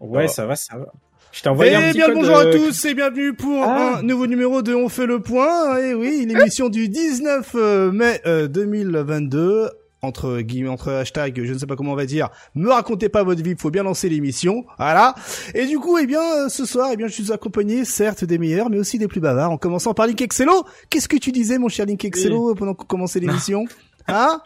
[0.00, 0.86] Ouais, ça va, ça va.
[1.32, 3.62] Je t'ai envoyé un Eh petit bien, code, bonjour à euh, tous et bienvenue pour
[3.62, 3.98] Ah.
[3.98, 5.78] un nouveau numéro de On fait le point.
[5.78, 9.70] Et oui, l'émission du 19 euh, mai euh, 2022
[10.04, 13.22] entre guillemets entre hashtag je ne sais pas comment on va dire me racontez pas
[13.22, 14.64] votre vie faut bien lancer l'émission.
[14.76, 15.14] Voilà.
[15.54, 18.36] Et du coup eh bien euh, ce soir eh bien je suis accompagné certes des
[18.36, 20.64] meilleurs mais aussi des plus bavards en commençant par Link Excello.
[20.90, 23.64] Qu'est-ce que tu disais mon cher Link Excello pendant qu'on commençait l'émission?
[24.08, 24.40] Hein?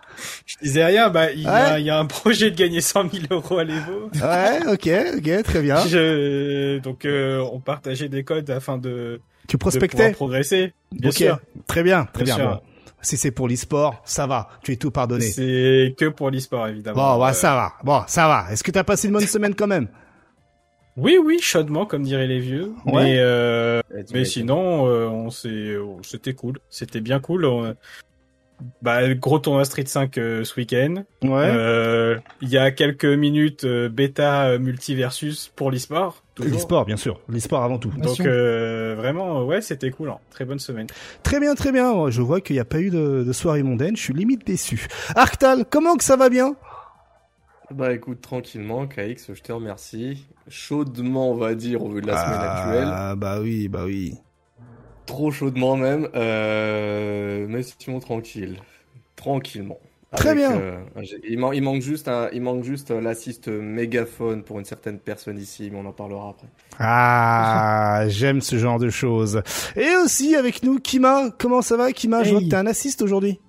[0.47, 1.81] Je disais rien, bah, il y, a, Ouais.
[1.81, 4.11] il y a un projet de gagner 100 000 euros à l'Evo.
[4.15, 9.57] ouais ok ok très bien Je- donc, euh, on partageait des codes afin de, tu
[9.57, 10.13] de prospectais?
[10.13, 10.73] progresser.
[10.93, 11.39] Bien ok sûr.
[11.67, 12.39] très bien très Bien.
[12.39, 12.61] Bon.
[13.03, 17.15] si c'est pour l'e-sport ça va tu es tout pardonné C'est que pour l'e-sport, évidemment.
[17.15, 17.73] Bon, bah, Euh, ça va.
[17.85, 18.47] Bon, ça va.
[18.51, 19.89] Est-ce que t'as passé une bonne semaine quand même?
[20.99, 22.73] Oui, oui, chaudement, comme diraient les vieux.
[22.87, 23.05] Ouais.
[23.05, 26.59] Mais, euh, tu mais sinon, euh, on s'est, c'était cool.
[26.71, 27.45] C'était bien cool.
[27.45, 27.75] On-
[28.83, 31.05] bah, gros tournoi Street 5 euh, ce week-end.
[31.23, 31.31] Ouais.
[31.55, 36.23] Euh, Il y a quelques minutes, euh, bêta euh, multiversus pour l'e-sport.
[36.39, 37.21] L'e-sport, bien sûr.
[37.29, 37.91] L'e-sport avant tout.
[37.97, 40.11] Donc euh, vraiment, ouais, c'était cool.
[40.11, 40.19] hein.
[40.31, 40.87] Très bonne semaine.
[41.23, 42.11] Très bien, très bien.
[42.11, 43.97] Je vois qu'il n'y a pas eu de, de soirée mondaine.
[43.97, 44.87] Je suis limite déçu.
[45.15, 46.55] Arctal, comment que ça va bien?
[47.71, 50.27] Bah écoute, tranquillement, KX, je te remercie.
[50.49, 52.89] Chaudement, on va dire, au vu de la semaine actuelle.
[52.93, 54.15] Ah, bah oui, bah oui.
[55.07, 56.09] Trop chaudement même.
[56.15, 57.47] Euh...
[57.49, 58.57] Mais sinon, tranquille.
[59.17, 59.79] Tranquillement.
[60.15, 60.53] Très bien.
[60.57, 60.79] euh,
[61.29, 62.29] il, man- il manque juste, un...
[62.33, 66.31] il manque juste euh, l'assist mégaphone pour une certaine personne ici, mais on en parlera
[66.31, 66.47] après.
[66.79, 69.43] Ah, j'aime ce genre de choses.
[69.75, 71.31] Et aussi avec nous, Kima.
[71.39, 72.23] Comment ça va, Kima?
[72.23, 72.47] Je vois Hey.
[72.47, 73.41] que t'es un assist aujourd'hui.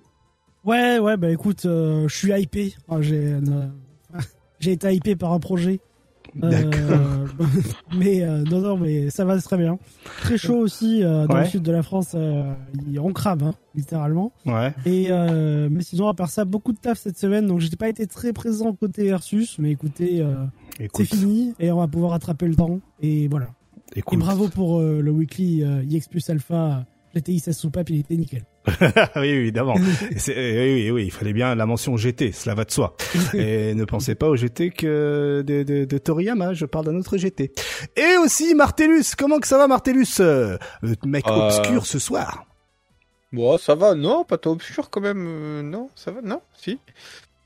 [0.64, 2.74] Ouais, ouais, bah écoute, euh, je suis hypé.
[2.86, 3.40] Enfin, j'ai, euh,
[4.60, 5.80] j'ai été hypé par un projet.
[6.42, 7.26] Euh,
[7.96, 9.78] mais euh, non, non, mais ça va très bien.
[10.20, 11.44] Très chaud aussi euh, dans Ouais.
[11.44, 12.14] le sud de la France.
[12.86, 14.32] il- on crame, hein, littéralement.
[14.46, 14.72] Ouais.
[14.86, 15.08] Et
[15.70, 18.32] mais sinon, à part ça, beaucoup de taf cette semaine, donc j'ai pas été très
[18.32, 19.58] présent côté Versus.
[19.58, 20.24] Mais écoutez,
[20.94, 22.80] c'est fini et on va pouvoir rattraper le temps.
[23.00, 23.48] Et voilà.
[23.96, 26.84] Et bravo pour euh, le weekly euh, Plus Alpha.
[27.16, 28.42] GTI 16 soupape, il était nickel.
[28.66, 28.74] Oui,
[29.16, 29.74] oui, évidemment.
[30.16, 32.96] C'est- oui, oui, oui, il fallait bien la mention GT, cela va de soi.
[33.34, 37.16] Et ne pensez pas au GT que de, de, de Toriyama, je parle d'un autre
[37.16, 37.52] GT.
[37.96, 40.06] Et aussi Martellus, comment que ça va Martellus?
[40.20, 41.46] Euh, Le mec Euh.
[41.46, 42.44] obscur ce soir.
[43.32, 46.78] Bon, ça va, non, pas trop obscur quand même, euh, non, ça va, non, si.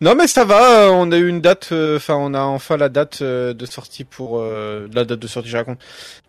[0.01, 2.77] Non, mais ça va, euh, on a eu une date, euh, enfin, on a enfin
[2.77, 5.79] la date euh, de sortie pour, euh, la date de sortie, je raconte,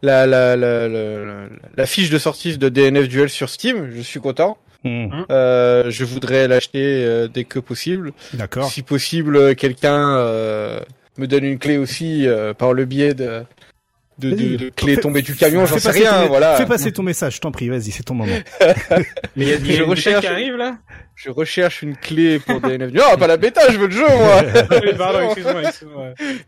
[0.04, 1.46] la, la, la, la, la,
[1.76, 4.58] la fiche de sortie de DNF Duel sur Steam, je suis content.
[4.84, 8.12] Hmm, Euh, je voudrais l'acheter euh, dès que possible.
[8.34, 8.70] D'accord.
[8.70, 10.80] Si possible, euh, quelqu'un euh,
[11.18, 13.44] me donne une clé aussi euh, par le biais de,
[14.20, 16.56] de, de, de clés Fais- tombées du camion, j'en sais rien, ton- voilà.
[16.56, 18.32] Fais passer ton message, je t'en prie, vas-y, c'est ton moment.
[19.36, 20.78] Mais il y a, a Je recherche- qui arrive là.
[21.16, 22.92] Je recherche une clé pour DNF.
[22.92, 24.42] Non, pas la bêta, je veux le jeu, moi.
[24.84, 26.06] Oui, Pardon, excuse-moi, excuse-moi.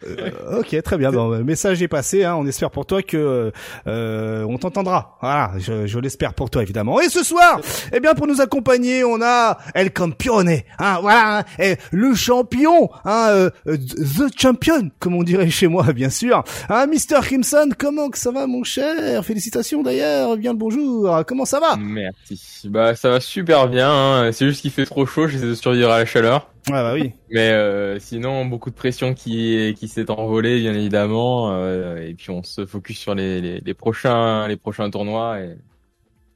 [0.07, 1.11] Euh, ok, très bien.
[1.11, 2.23] Bon, le message est passé.
[2.23, 2.35] Hein.
[2.35, 3.51] On espère pour toi que
[3.87, 5.17] euh, on t'entendra.
[5.21, 6.99] Voilà, je, je l'espère pour toi évidemment.
[6.99, 7.61] Et ce soir,
[7.93, 10.61] eh bien, pour nous accompagner, on a El Campione.
[10.79, 15.67] Hein, voilà, hein, et le champion, hein, euh, euh, the champion, comme on dirait chez
[15.67, 16.43] moi, bien sûr.
[16.69, 19.23] Hein, Mister Crimson, comment que ça va, mon cher?
[19.23, 20.37] Félicitations d'ailleurs.
[20.37, 21.23] Bien le bonjour.
[21.27, 21.75] Comment ça va?
[21.77, 22.67] Merci.
[22.69, 23.89] Bah ça va super bien.
[23.91, 24.31] hein.
[24.31, 25.27] C'est juste qu'il fait trop chaud.
[25.27, 26.49] J'essaie de survivre à la chaleur.
[26.67, 27.11] Ouais, bah oui.
[27.29, 31.51] Mais euh, sinon beaucoup de pression qui qui s'est envolée bien évidemment.
[31.53, 35.57] euh, et puis on se focus sur les, les, les prochains les prochains tournois et,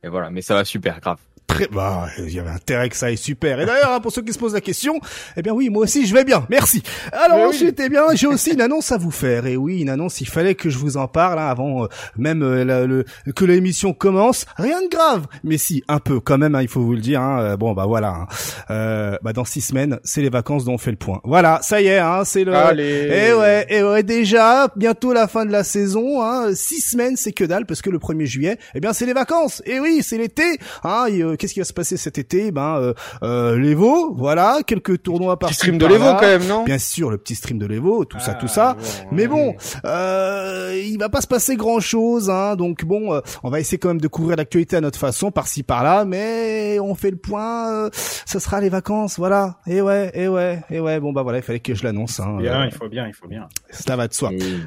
[0.03, 0.29] et voilà.
[0.29, 1.19] Mais ça va super grave.
[1.49, 3.59] Très, bah, il y avait intérêt que ça aille super.
[3.59, 4.99] Et d'ailleurs, hein, pour ceux qui se posent la question,
[5.35, 6.83] eh bien oui, moi aussi je vais bien, merci.
[7.11, 7.49] Alors Mais oui.
[7.49, 9.45] ensuite, eh bien, j'ai aussi une annonce à vous faire.
[9.47, 11.87] Et oui, une annonce, il fallait que je vous en parle hein, avant euh,
[12.17, 13.03] même euh, la- le,
[13.35, 14.45] que l'émission commence.
[14.57, 17.21] Rien de grave, mais si, un peu quand même, hein, il faut vous le dire.
[17.21, 18.09] Hein, Euh, bon, bah voilà.
[18.09, 18.27] hein.
[18.69, 21.19] Euh, bah dans six semaines, c'est les vacances dont on fait le point.
[21.23, 22.53] Voilà, ça y est, hein, c'est le.
[22.53, 22.83] Allez.
[23.29, 27.31] Et ouais, et ouais, déjà, bientôt la fin de la saison, hein, six semaines, c'est
[27.31, 29.61] que dalle, parce que le 1er juillet, eh bien, c'est les vacances.
[29.65, 30.43] Et oui, c'est l'été,
[30.83, 32.51] hein, et, qu'est-ce qui va se passer cet été?
[32.51, 32.93] Ben, euh,
[33.23, 36.63] euh, l'Evo, voilà, quelques tournois par Petit stream de l'Evo quand même, non?
[36.65, 38.73] Bien sûr, le petit stream de l'Evo, tout ça, Ah, tout ça.
[38.75, 39.55] bon, Mais bon,
[39.85, 42.55] euh, il va pas se passer grand chose, hein.
[42.55, 45.63] Donc bon, euh, on va essayer quand même de couvrir l'actualité à notre façon, par-ci
[45.63, 46.05] par-là.
[46.05, 47.71] Mais on fait le point.
[47.71, 49.59] Euh, ce sera les vacances, voilà.
[49.65, 50.99] Et ouais, et ouais, et ouais.
[50.99, 52.19] Bon bah voilà, il fallait que je l'annonce.
[52.19, 52.37] Hein.
[52.39, 53.47] Bien, Euh, il faut bien, il faut bien.
[53.71, 54.29] cela va de soi.
[54.31, 54.59] Oui.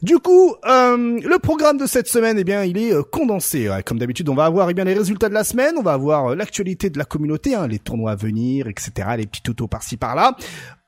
[0.00, 3.68] Du coup, euh, le programme de cette semaine, eh bien, il est euh, condensé.
[3.84, 6.26] Comme d'habitude, on va avoir eh bien les résultats de la semaine, on va avoir
[6.26, 9.96] euh, l'actualité de la communauté, hein, les tournois à venir, etc., les petits tutos par-ci
[9.96, 10.36] par-là.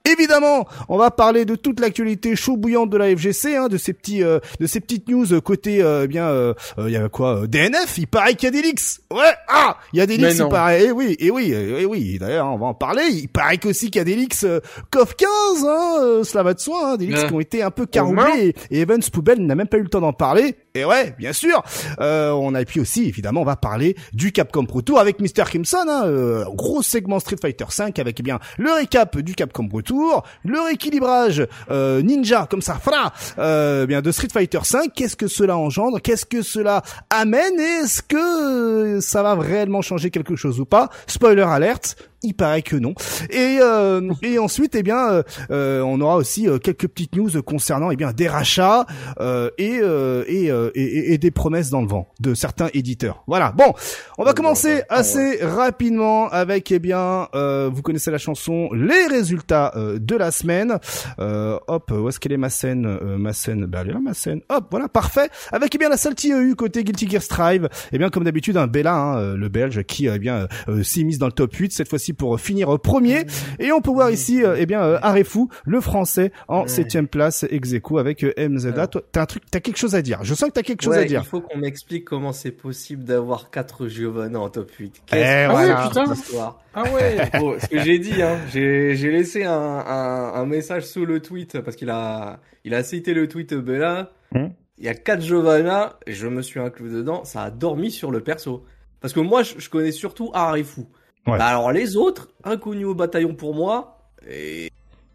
[0.09, 3.93] Évidemment, on va parler de toute l'actualité chaud bouillante de la FGC, hein, de ces
[3.93, 6.97] petits, euh, de ces petites news euh, côté, euh, eh bien, euh, euh, il y
[6.97, 7.99] a quoi, euh, DNF.
[7.99, 9.01] Il paraît qu'il y a des leaks.
[9.13, 10.39] Ouais, ah, il y a des leaks.
[10.39, 10.85] Il paraît.
[10.87, 12.19] Eh oui, et oui, eh oui.
[12.19, 13.03] D'ailleurs, on va en parler.
[13.13, 14.61] Il paraît qu'aussi qu'il y a des leaks euh,
[14.91, 15.29] CoF 15,
[15.67, 17.27] hein, euh, cela va de soi, hein, des leaks Ouais.
[17.29, 18.55] qui ont été un peu caroulés.
[18.71, 20.57] Et, et Evans Poubelle n'a même pas eu le temps d'en parler.
[20.75, 21.63] Et ouais, bien sûr.
[22.01, 25.19] Euh, on a et puis aussi, évidemment, on va parler du Capcom Pro Tour avec
[25.19, 25.45] Mr.
[25.45, 29.67] Crimson, hein, euh, gros segment Street Fighter 5 avec eh bien le récap du Capcom
[29.67, 34.93] Pro Tour, le rééquilibrage euh, ninja comme ça, voilà, euh, bien de Street Fighter 5.
[34.95, 36.01] Qu'est-ce que cela engendre?
[36.01, 37.59] Qu'est-ce que cela amène?
[37.59, 40.91] Est-ce que ça va réellement changer quelque chose ou pas?
[41.07, 41.97] Spoiler alerte.
[42.23, 42.95] Il paraît que non.
[43.31, 47.31] Et euh, et ensuite, eh bien, euh, euh, on aura aussi euh, quelques petites news
[47.43, 48.85] concernant eh bien des rachats
[49.21, 53.25] euh, et, euh, et, euh, et et- des promesses dans le vent de certains éditeurs.
[53.27, 53.53] Voilà.
[53.53, 53.73] Bon,
[54.19, 54.87] on va commencer bordel.
[54.91, 60.17] Ah, assez rapidement avec eh bien, euh, vous connaissez la chanson, les résultats euh, de
[60.17, 60.79] la semaine.
[61.21, 64.01] Euh, hop, où est-ce qu'elle est ma scène euh, Ma scène, bah elle est là
[64.01, 64.41] ma scène.
[64.51, 65.31] Hop, voilà, parfait.
[65.53, 67.69] Avec eh bien la Salty EU côté Guilty Gear Strive.
[67.93, 71.19] Eh bien comme d'habitude un Bella, hein, le Belge qui eh bien euh, s'est mise
[71.19, 73.25] dans le top 8 cette fois-ci pour finir euh, premier.
[73.59, 76.69] Et on peut voir ici euh, eh bien euh, Arefu, le français en Ouais.
[76.69, 78.71] septième place ex aequo avec MZA.
[78.71, 78.87] Ouais.
[78.89, 80.21] Toi, t'as un truc, t'as quelque chose à dire.
[80.23, 81.23] Je sens que t'as quelque chose Ouais, à dire.
[81.25, 84.95] Il faut qu'on m'explique comment c'est possible d'avoir 4 Giovanna en top 8.
[84.97, 85.83] Eh, Qu'est-ce que voilà.
[85.83, 86.15] c'est putain.
[86.15, 87.31] histoire Ah ouais.
[87.41, 91.21] Bon, ce que j'ai dit, hein, j'ai j'ai laissé un, un, un message sous le
[91.21, 94.11] tweet parce qu'il a, il a cité le tweet Bella.
[94.33, 94.49] Hmm.
[94.79, 98.11] Il y a 4 Giovanna, et je me suis inclus dedans, ça a dormi sur
[98.11, 98.65] le perso.
[99.03, 100.83] Parce que moi, je, je connais surtout Harifu.
[101.27, 101.39] Ouais.
[101.39, 104.71] Bah alors les autres, inconnus au bataillon pour moi, et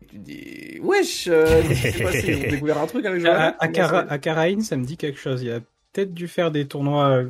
[0.08, 3.56] tu dis, wesh, euh, qu'est-ce qui s'est passé Ils ont découvert un truc avec Giovanna
[3.60, 5.42] À, à, Cara- à Karain, ça me dit quelque chose.
[5.44, 5.60] Il a
[5.94, 7.30] peut-être dû faire des tournois euh,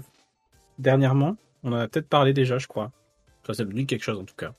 [0.79, 1.35] dernièrement.
[1.63, 2.91] On en a peut-être parlé déjà, je crois.
[3.47, 4.53] Ça, ça me dit quelque chose en tout cas.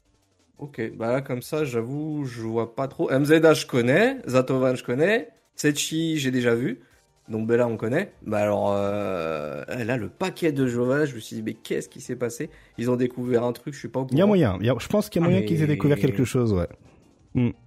[0.58, 3.10] Ok, bah là, comme ça, j'avoue, je vois pas trop.
[3.10, 4.19] MZA, je connais.
[4.26, 5.28] Zatovan, je connais.
[5.54, 6.80] Setchi, j'ai déjà vu.
[7.28, 8.12] Donc Bella, on connaît.
[8.25, 12.00] Bah alors, euh, là, le paquet de Giovanna, je me suis dit, mais qu'est-ce qui
[12.00, 12.50] s'est passé?
[12.78, 14.17] Ils ont découvert un truc, je suis pas au courant.
[14.17, 14.58] Il y a moyen.
[14.61, 16.52] Y a- je pense qu'il y a Ah, moyen mais- qu'ils aient découvert quelque chose,
[16.52, 16.69] ouais.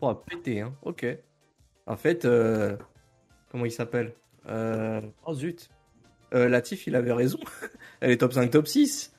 [0.01, 0.73] Oh, pété, hein.
[0.83, 1.05] Ok.
[1.85, 2.77] En fait, euh,
[3.51, 4.13] comment il s'appelle?
[4.47, 5.69] Euh, Oh zut.
[6.33, 7.39] Euh, Latif, il avait raison.
[8.01, 9.13] Elle est top 5, top 6.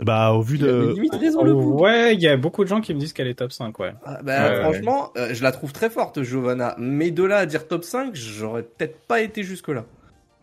[0.00, 1.78] Bah, au vu de, limite raison, le coup.
[1.80, 3.94] ouais, il y a beaucoup de gens qui me disent qu'elle est top 5, ouais.
[4.04, 6.74] Ah, bah, Ouais, franchement, euh, je la trouve très forte, Giovanna.
[6.78, 9.84] Mais de là à dire top 5, j'aurais peut-être pas été jusque-là.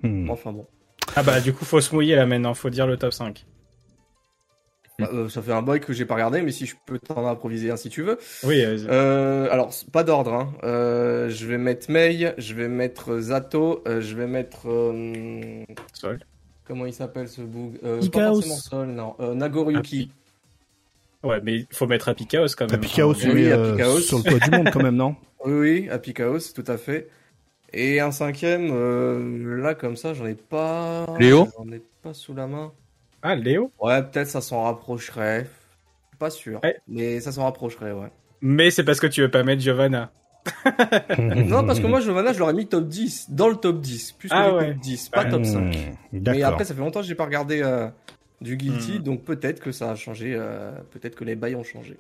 [0.02, 0.30] Hmm.
[0.30, 0.66] Enfin bon.
[1.16, 3.46] Ah bah du coup, faut se mouiller là maintenant, faut dire le top 5.
[5.00, 7.28] Bah, euh, ça fait un boy que j'ai pas regardé, mais si je peux t'en
[7.28, 8.18] improviser un si tu veux.
[8.44, 10.34] Oui, euh, Euh, alors, pas d'ordre.
[10.34, 10.54] Hein.
[10.64, 14.68] Euh, je vais mettre Mei, je vais mettre Zato, euh, je vais mettre.
[14.70, 15.64] euh,
[15.94, 16.20] Sol.
[16.74, 18.34] Comment il s'appelle ce bug euh, Pas Ikaos.
[18.42, 19.16] forcément Sol, non.
[19.20, 20.10] Euh, Nagoryuki.
[21.22, 22.74] Ouais, mais il faut mettre Happy Chaos quand même.
[22.80, 25.16] Happy Chaos, oui, Happy euh, sur le toit du monde quand même, non
[25.46, 27.10] Oui, oui, Happy Chaos, tout à fait.
[27.72, 31.06] Et un cinquième, euh, là comme ça, j'en ai pas.
[31.20, 32.72] Léo J'en ai pas sous la main.
[33.22, 35.42] Ah, Léo Ouais, peut-être ça s'en rapprocherait.
[35.44, 35.46] Je
[36.10, 36.60] suis Pas sûr.
[36.64, 36.78] Ouais.
[36.88, 38.10] Mais ça s'en rapprocherait, ouais.
[38.42, 40.12] Mais c'est parce que tu veux pas mettre Giovanna.
[41.46, 44.30] Non, parce que moi, Giovanna, je l'aurais mis top 10, dans le top 10, plus
[44.30, 44.68] que Ah le ouais.
[44.74, 45.60] top 10, pas top 5.
[45.62, 47.88] Hmm, Mais après, ça fait longtemps que j'ai pas regardé euh,
[48.42, 49.04] du Guilty, Hmm.
[49.04, 51.98] donc peut-être que ça a changé, euh, peut-être que les bails ont changé.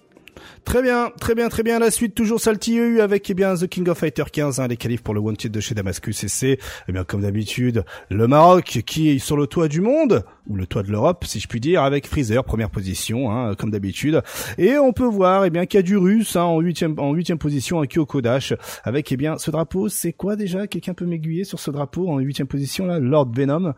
[0.65, 1.79] Très bien, très bien, très bien.
[1.79, 5.03] La suite, toujours Salty avec, eh bien, The King of Fighter 15, hein, les qualifs
[5.03, 9.09] pour le Wanted de chez Damascus et c'est, eh bien, comme d'habitude, le Maroc qui
[9.09, 11.83] est sur le toit du monde, ou le toit de l'Europe, si je puis dire,
[11.83, 14.21] avec Freezer, première position, hein, comme d'habitude.
[14.57, 17.13] Et on peut voir, eh bien, qu'il y a du russe, hein, en huitième, en
[17.13, 20.67] huitième position, à Kyoko Dash, avec, eh bien, ce drapeau, c'est quoi déjà?
[20.67, 22.99] Quelqu'un peut m'aiguiller sur ce drapeau en huitième position, là?
[22.99, 23.73] Lord Venom.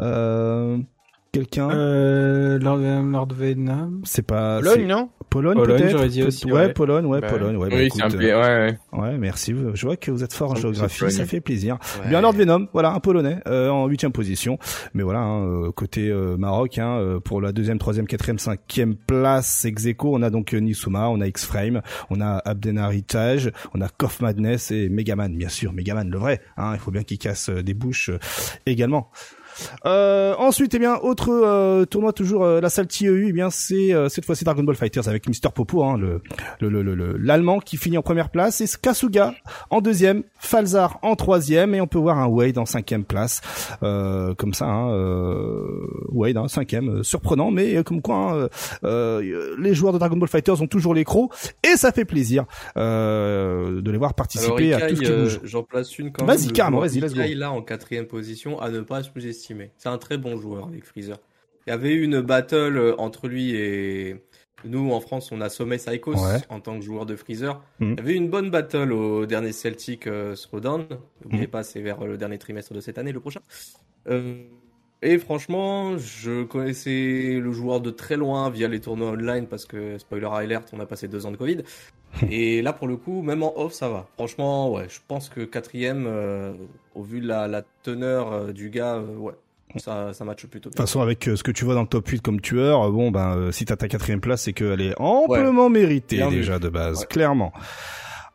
[0.00, 0.78] Euh,
[1.32, 1.70] quelqu'un?
[1.70, 4.00] Euh, Lord, Lord Venom.
[4.04, 5.10] c'est pas, Pologne, non?
[5.30, 5.90] Pologne, Pologne, peut-être?
[5.90, 6.72] j'aurais dit aussi, ouais, ouais.
[6.72, 7.68] Pologne, ouais, Bah, Pologne, ouais.
[7.68, 8.24] bah, oui, c'est un écoute, peu.
[8.26, 8.78] Ouais, ouais.
[8.92, 9.54] Ouais, merci.
[9.74, 11.78] Je vois que vous êtes fort en géographie, ça fait plaisir.
[12.02, 12.08] Ouais.
[12.08, 14.58] Bien Lord Venom, voilà, un Polonais euh, en huitième position.
[14.94, 18.96] Mais voilà, hein, euh, côté euh, Maroc, hein, euh, pour la deuxième, troisième, quatrième, cinquième
[18.96, 23.52] place ex aequo, on a donc euh, Nisuma, on a X-Frame, on a Abdena Heritage,
[23.74, 26.40] on a Kof Madness et Megaman, bien sûr, Megaman le vrai.
[26.56, 28.18] Hein, il faut bien qu'il casse euh, des bouches euh,
[28.64, 29.10] également.
[29.84, 33.92] Euh, ensuite, eh bien, autre euh, tournoi toujours euh, la Salty EU, eh bien c'est
[33.94, 36.20] euh, cette fois-ci Dragon Ball Fighters avec Mister Popo, hein, le
[36.60, 39.34] le le le- l'allemand qui finit en première place, et Kasuga
[39.70, 43.40] en deuxième, Falzar en troisième, et on peut voir un Wade en cinquième place,
[43.82, 48.48] euh, comme ça, hein, euh, Wade hein, cinquième, surprenant, mais comme quoi
[48.82, 49.18] hein,
[49.58, 51.32] les joueurs de Dragon Ball Fighters ont toujours les crocs,
[51.64, 52.44] et ça fait plaisir
[52.76, 55.40] euh, de les voir participer Alors, à tout ce qui bouge.
[55.44, 56.46] J'en place une quand Vas-y, même.
[56.48, 57.20] Le carrément, vas-y, let's go.
[57.36, 59.47] Là, en quatrième position, à ne pas sous-estimer.
[59.76, 61.18] C'est un très bon joueur avec Freezer.
[61.66, 64.16] Il y avait eu une battle euh, entre lui et
[64.64, 66.38] nous en France, on a Sommet Psychos Ouais.
[66.48, 67.62] en tant que joueur de Freezer.
[67.78, 67.92] Mhm.
[67.92, 70.86] Il y avait une bonne battle au dernier Celtic euh, Throwdown.
[71.22, 71.50] N'oubliez Mhm.
[71.50, 73.40] pas, c'est vers le dernier trimestre de cette année, le prochain.
[74.08, 74.42] Euh,
[75.02, 79.96] et franchement, je connaissais le joueur de très loin via les tournois online parce que,
[79.98, 81.58] spoiler alert, on a passé deux ans de Covid.
[82.30, 84.06] Et là, pour le coup, même en off, ça va.
[84.14, 86.52] Franchement, ouais, je pense que quatrième, euh,
[86.94, 89.34] au vu de la, la teneur euh, du gars, euh, ouais,
[89.76, 90.82] ça, ça matche plutôt De bien.
[90.82, 93.10] toute façon, avec euh, ce que tu vois dans le top 8 comme tueur, bon,
[93.10, 96.36] ben, si t'as ta quatrième place, c'est qu'elle est amplement méritée Bien vu.
[96.36, 97.06] déjà de base, Ouais.
[97.06, 97.52] clairement.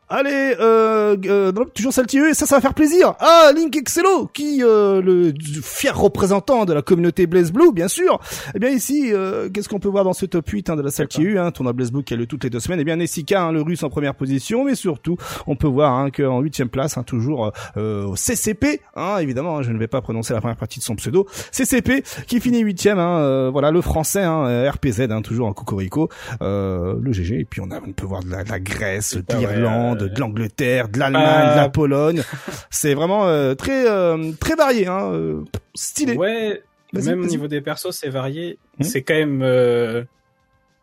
[0.08, 3.14] Allez, euh, euh, toujours Saltieux, et ça, ça va faire plaisir.
[3.20, 5.32] Ah, Link Excello, qui, euh, le
[5.62, 8.20] fier représentant de la communauté Blaze Blue, bien sûr.
[8.54, 10.90] Eh bien ici, euh, qu'est-ce qu'on peut voir dans ce top 8 hein, de la
[10.90, 13.42] Saltieux, hein, tournoi Blaze Blue qui a lieu toutes les deux semaines Eh bien, Nessika,
[13.44, 16.98] hein, le russe en première position, mais surtout, on peut voir hein, qu'en huitième place,
[16.98, 20.56] hein, toujours euh, au CCP, hein, évidemment, hein, je ne vais pas prononcer la première
[20.56, 24.70] partie de son pseudo, CCP qui finit huitième, hein, euh, voilà le français, hein, euh,
[24.70, 26.10] RPZ, hein, toujours en cocorico,
[26.42, 29.16] euh, le GG, et puis on, a, on peut voir de la, de la Grèce,
[29.16, 32.22] de ouais, l'Irlande, euh, de l'Angleterre, de l'Allemagne, bah- de la Pologne,
[32.70, 35.42] c'est vraiment euh, très euh, très varié, hein,
[35.74, 36.16] stylé.
[36.16, 38.58] Ouais, même au niveau des persos, c'est varié.
[38.78, 38.84] Mhm.
[38.84, 40.06] C'est quand même.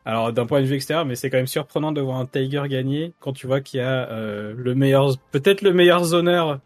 [0.03, 2.63] Alors, d'un point de vue extérieur, mais c'est quand même surprenant de voir un Tiger
[2.67, 6.59] gagner quand tu vois qu'il y a euh, le meilleur, peut-être le meilleur zoneur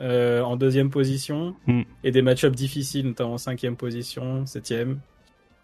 [0.00, 1.84] euh, en deuxième position Mhm.
[2.04, 4.98] et des match-ups difficiles, notamment en cinquième position, septième,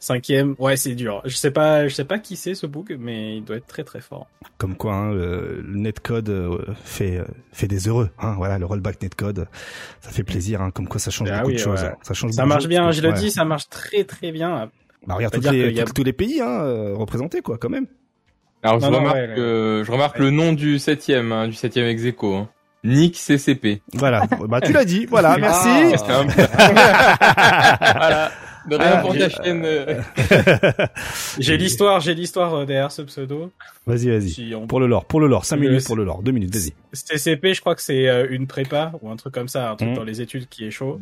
[0.02, 0.54] cinquième.
[0.58, 1.22] Ouais, c'est dur.
[1.24, 3.84] Je sais pas, je sais pas qui c'est ce book, mais il doit être très
[3.84, 4.26] très fort.
[4.58, 8.10] Comme quoi, hein, le, netcode euh, fait euh, fait des heureux.
[8.18, 9.46] Hein, voilà, le rollback netcode,
[10.00, 10.60] ça fait plaisir.
[10.60, 11.82] Hein, comme quoi, ça change Ah beaucoup oui, de choses.
[11.82, 11.92] ouais.
[12.02, 14.70] Ça change Ça marche bien, je le dis, ça marche très très bien.
[15.06, 17.86] Bah, regarde dire les, a- tous- tous les pays hein, euh, représentés, quoi, quand même.
[18.62, 19.38] Alors je Non, remarque, ouais, ouais.
[19.38, 22.48] euh, je remarque le nom du septième, hein, du septième ex aequo, hein.
[22.84, 23.80] Nick CCP.
[23.94, 24.26] Voilà.
[24.48, 25.06] bah, tu l'as dit.
[25.06, 25.68] Voilà, merci.
[25.68, 25.96] Ah.
[25.96, 26.26] C'est un-
[27.94, 28.30] voilà.
[28.68, 29.62] De rien Ah, pour ta chaîne.
[29.64, 30.00] euh.
[31.38, 33.52] J'ai l'histoire, j'ai l'histoire euh, derrière ce pseudo.
[33.86, 34.30] Vas-y, vas-y.
[34.30, 35.44] Si on Pour le lore, pour le lore.
[35.44, 36.22] 5 Le- minutes pour le lore.
[36.22, 36.72] 2 minutes, vas-y.
[36.92, 39.90] CCP, je crois que c'est euh, une prépa ou un truc comme ça, un truc
[39.90, 39.96] Mhm.
[39.96, 41.00] dans les études qui est chaud.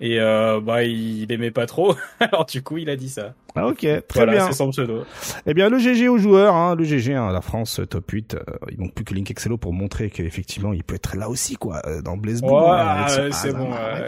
[0.00, 3.34] Et euh, bah il aimait pas trop, alors du coup il a dit ça.
[3.56, 3.78] Ah, ok.
[3.78, 4.46] Très voilà, bien.
[4.48, 5.04] c'est son pseudo.
[5.46, 8.34] Eh bien, le GG aux joueurs, hein, le GG, hein, la France, euh, top 8.
[8.34, 11.56] euh, il manque plus que Link Excello pour montrer qu'effectivement, il peut être là aussi,
[11.56, 12.52] quoi, euh, dans Blaze Blue.
[12.52, 14.04] Hein, ce ouais, c'est bon, hein,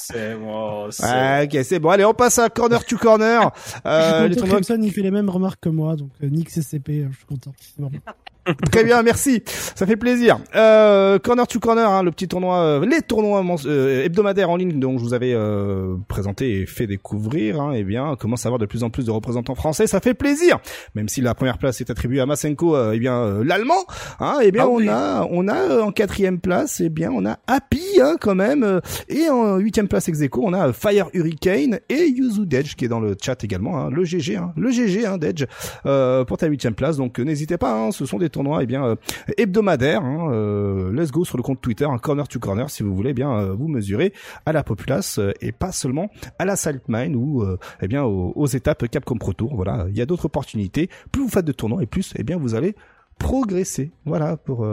[0.00, 0.86] c'est bon.
[0.86, 1.90] ok, c'est bon.
[1.90, 3.50] Allez, on passe à corner to corner.
[3.84, 7.08] je Euh, Clemson, il fait les mêmes remarques que moi, donc euh, Nick CCP, euh,
[7.10, 7.52] je suis content.
[7.58, 7.90] C'est bon.
[8.72, 9.42] Très bien, merci.
[9.46, 10.38] Ça fait plaisir.
[10.56, 14.80] Euh, corner to corner, hein, le petit tournoi, euh, les tournois euh, hebdomadaires en ligne
[14.80, 17.60] dont je vous avais euh, présenté et fait découvrir.
[17.60, 19.86] Hein, eh bien, commence à avoir de plus en plus de représentants français.
[19.86, 20.58] Ça fait plaisir.
[20.94, 23.84] Même si la première place est attribuée à Masenko, euh, eh bien euh, l'allemand.
[24.18, 24.88] Hein, eh bien, Ah on oui.
[24.88, 28.64] a, on a euh, en quatrième place, eh bien, on a Happy hein, quand même.
[28.64, 32.86] euh, et en huitième place ex aequo, on a Fire Hurricane et Yuzu Dedge qui
[32.86, 33.78] est dans le chat également.
[33.78, 35.44] Hein, le GG, hein, le GG hein, Dedge
[35.86, 36.96] euh, pour ta huitième place.
[36.96, 38.96] Donc n'hésitez pas, hein, ce sont des tournois eh bien euh,
[39.36, 40.02] hebdomadaires.
[40.02, 43.14] Hein, euh, let's go sur le compte Twitter, corner to corner, si vous voulez eh
[43.14, 44.12] bien euh, vous mesurer
[44.46, 48.46] à la populace et pas seulement à la Saltmine ou euh, eh bien aux, aux
[48.46, 49.54] étapes Capcom Pro Tour.
[49.54, 50.88] Voilà, il y a d'autres opportunités.
[51.12, 52.74] Plus vous faites de tournois et plus eh bien vous allez
[53.18, 53.92] progresser.
[54.04, 54.66] Voilà pour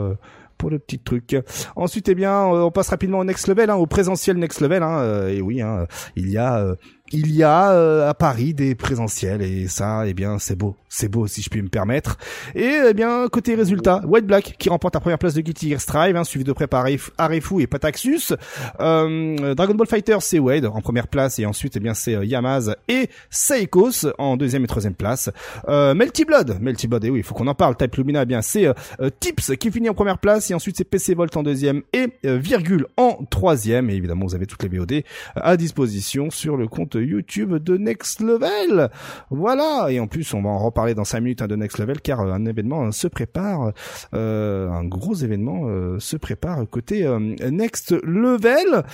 [0.60, 1.34] pour le petit truc.
[1.74, 4.82] Ensuite, eh bien, on passe rapidement au next level, hein, au présentiel next level.
[4.82, 5.86] Hein, et oui, hein,
[6.16, 6.76] il y a,
[7.12, 11.08] il y a euh, à Paris des présentiels et ça, eh bien, c'est beau, c'est
[11.08, 12.18] beau si je puis me permettre.
[12.54, 15.80] Et eh bien, côté résultat, White Black qui remporte la première place de Guilty Gear
[15.80, 18.34] Strive, hein, suivi de près par Aref- Arefu et Pataxus.
[18.80, 22.24] Euh, Dragon Ball Fighter, c'est Wade en première place et ensuite, eh bien, c'est euh,
[22.24, 25.30] Yamaz et Seikos en deuxième et troisième place.
[25.68, 27.76] Euh, Melty Blood, Melty Blood, et oui, il faut qu'on en parle.
[27.76, 30.84] Type Lumina, eh bien, c'est euh, Tips qui finit en première place et ensuite c'est
[30.84, 33.90] PC Volt en deuxième et Virgule en troisième.
[33.90, 35.02] Et évidemment, vous avez toutes les VOD
[35.34, 38.90] à disposition sur le compte YouTube de Next Level.
[39.30, 39.86] Voilà.
[39.90, 42.20] Et en plus, on va en reparler dans 5 minutes hein, de Next Level car
[42.20, 43.72] euh, un événement euh, se prépare,
[44.14, 45.50] euh, un gros événement
[45.98, 47.08] se prépare côté
[47.50, 48.84] Next Level.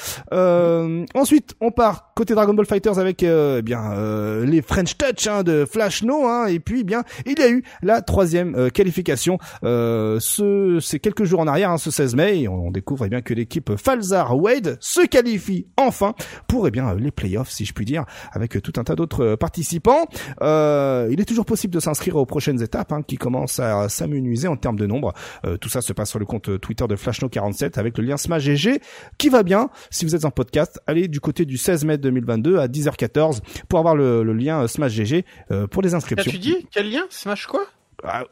[1.14, 5.26] Ensuite, on part côté Dragon Ball Fighters avec euh, eh bien euh, les French Touch
[5.26, 6.26] hein, de Flash No.
[6.26, 9.38] Hein, et puis, eh bien, il y a eu la troisième euh, qualification.
[9.62, 13.34] Ce, c'est quelques jours en arrière, hein, ce 16 mai, on découvre eh bien que
[13.34, 16.14] l'équipe Falzar Wade se qualifie enfin
[16.48, 20.06] pour eh bien les playoffs, si je puis dire, avec tout un tas d'autres participants.
[20.40, 24.48] Euh, il est toujours possible de s'inscrire aux prochaines étapes hein, qui commencent à s'amenuiser
[24.48, 25.12] en termes de nombre.
[25.44, 28.44] Euh, tout ça se passe sur le compte Twitter de Flashno47 avec le lien Smash
[28.44, 28.80] GG
[29.18, 29.68] qui va bien.
[29.90, 33.78] Si vous êtes en podcast, allez du côté du 16 mai 2022 à 10h14 pour
[33.78, 36.30] avoir le, le lien Smash GG euh, pour les inscriptions.
[36.30, 37.02] Qu'as-tu dit Quel lien?
[37.10, 37.66] Smash quoi?
[38.04, 38.24] Ah,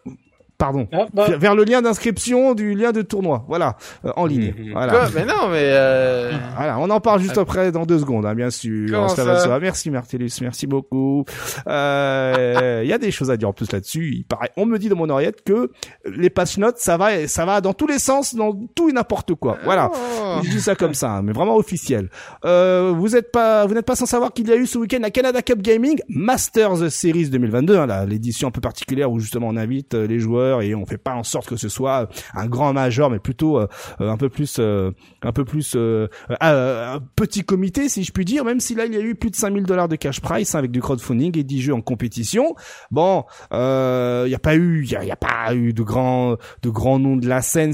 [0.59, 0.87] Pardon.
[0.93, 3.45] Ah, bah, Vers- le lien d'inscription du lien de tournoi.
[3.49, 4.55] Voilà, euh, en ligne.
[4.57, 4.73] Mhm.
[4.73, 4.93] Voilà.
[4.93, 6.33] Quoi Mais non, mais euh...
[6.57, 8.89] Voilà, on en parle juste après dans deux secondes, hein, bien sûr.
[8.91, 9.59] Comment Ça.
[9.61, 11.25] Merci Martellus, merci beaucoup.
[11.67, 14.15] Euh, Il y a des choses à dire en plus là-dessus.
[14.19, 15.71] Il paraît, on me dit de mon oreillette que
[16.05, 19.35] les patch notes, ça va, ça va dans tous les sens, dans tout et n'importe
[19.35, 19.59] quoi.
[19.65, 19.91] Voilà.
[19.93, 20.41] Oh.
[20.45, 22.11] Je dis ça comme ça, hein, mais vraiment officiel.
[22.45, 25.01] Euh, vous êtes pas, vous n'êtes pas sans savoir qu'il y a eu ce week-end
[25.01, 29.49] la Canada Cup Gaming Masters Series 2022, hein, là, l'édition un peu particulière où justement
[29.49, 32.47] on invite euh, les joueurs et on fait pas en sorte que ce soit un
[32.47, 33.67] grand major, mais plutôt euh,
[34.01, 34.91] euh, un peu plus, euh,
[35.23, 36.09] un peu plus euh,
[36.43, 38.45] euh, un petit comité, si je puis dire.
[38.45, 40.59] Même si là il y a eu plus de 5000 dollars de cash price hein,
[40.59, 42.55] avec du crowdfunding et 10 jeux en compétition.
[42.91, 46.37] Bon, euh, il y a pas eu, il y y a pas eu de grands,
[46.63, 47.73] de grands noms de la scène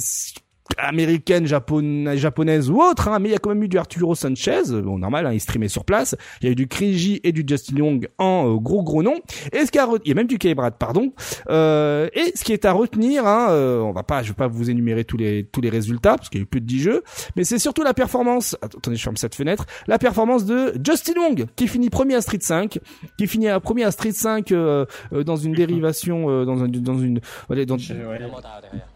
[0.78, 4.14] américaine, japon- japonaise ou autre, hein, mais il y a quand même eu du Arturo
[4.14, 6.16] Sanchez, bon normal, hein, il streamait sur place.
[6.40, 9.16] Il y a eu du Kriji et du Justin Young en euh, gros gros nom.
[9.52, 11.12] Et ce qui a re- il y a même du K-Brad, pardon.
[11.48, 14.48] Euh, et ce qui est à retenir, hein, euh, on va pas, je vais pas
[14.48, 16.80] vous énumérer tous les tous les résultats parce qu'il y a eu plus de 10
[16.80, 17.02] jeux,
[17.36, 18.56] mais c'est surtout la performance.
[18.62, 19.66] Attendez, je ferme cette fenêtre.
[19.86, 22.78] La performance de Justin Young qui finit premier à Street 5,
[23.18, 26.68] qui finit à premier à Street 5 euh, euh, dans une dérivation, euh, dans un
[26.68, 27.20] dans une
[27.66, 28.18] dans, j'ai ouais.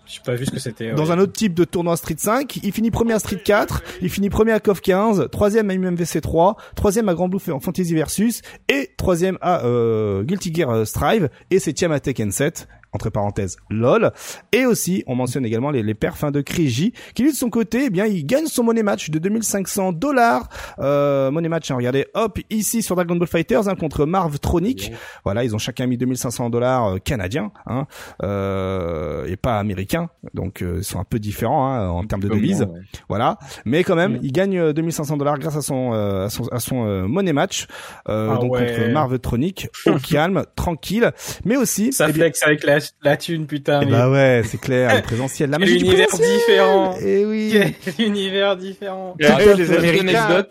[0.07, 0.93] J'ai pas vu ce que c'était.
[0.93, 1.11] dans ouais.
[1.13, 2.61] un autre type de tournoi Street 5.
[2.63, 6.21] Il finit premier à Street 4, il finit premier à KOF 15, troisième à UMVC
[6.21, 10.85] 3, troisième à Grand Blue en Fantasy Versus, et troisième à euh, Guilty Gear euh,
[10.85, 14.13] Strive, et septième à Tekken 7 entre parenthèses LOL.
[14.53, 17.51] Et aussi on mentionne également les, les perfs hein, de Kriji qui lui de son
[17.51, 20.49] côté eh bien il gagne son money match de 2500 dollars.
[20.79, 24.93] Euh, money match hein, regardez hop ici sur Dragon Ball Fighters hein, contre Marv Tronic.
[25.25, 27.87] Voilà ils ont chacun mis 2500 dollars euh, canadiens hein,
[28.23, 30.09] euh, et pas américains.
[30.35, 32.81] Donc euh, ils sont un peu différents hein, en termes de devises ouais.
[33.09, 33.39] voilà.
[33.65, 34.19] Mais quand même Mm.
[34.23, 37.33] il gagne euh, 2500 dollars grâce à son euh, à son, à son euh, money
[37.33, 37.67] match
[38.09, 38.67] euh, Ah donc ouais.
[38.77, 39.69] contre Marv Tronic.
[39.87, 41.11] Au calme tranquille.
[41.45, 43.81] Mais aussi Ça eh bien- flex avec la, la thune, putain.
[43.83, 46.37] eh mais bah ouais, c'est clair, le présentiel, la magie du univers présentiel.
[46.39, 46.95] différent.
[47.05, 47.55] Eh oui.
[47.97, 49.15] Quel univers différent.
[49.23, 50.09] Ah, Petite les Américains.
[50.23, 50.51] anecdote,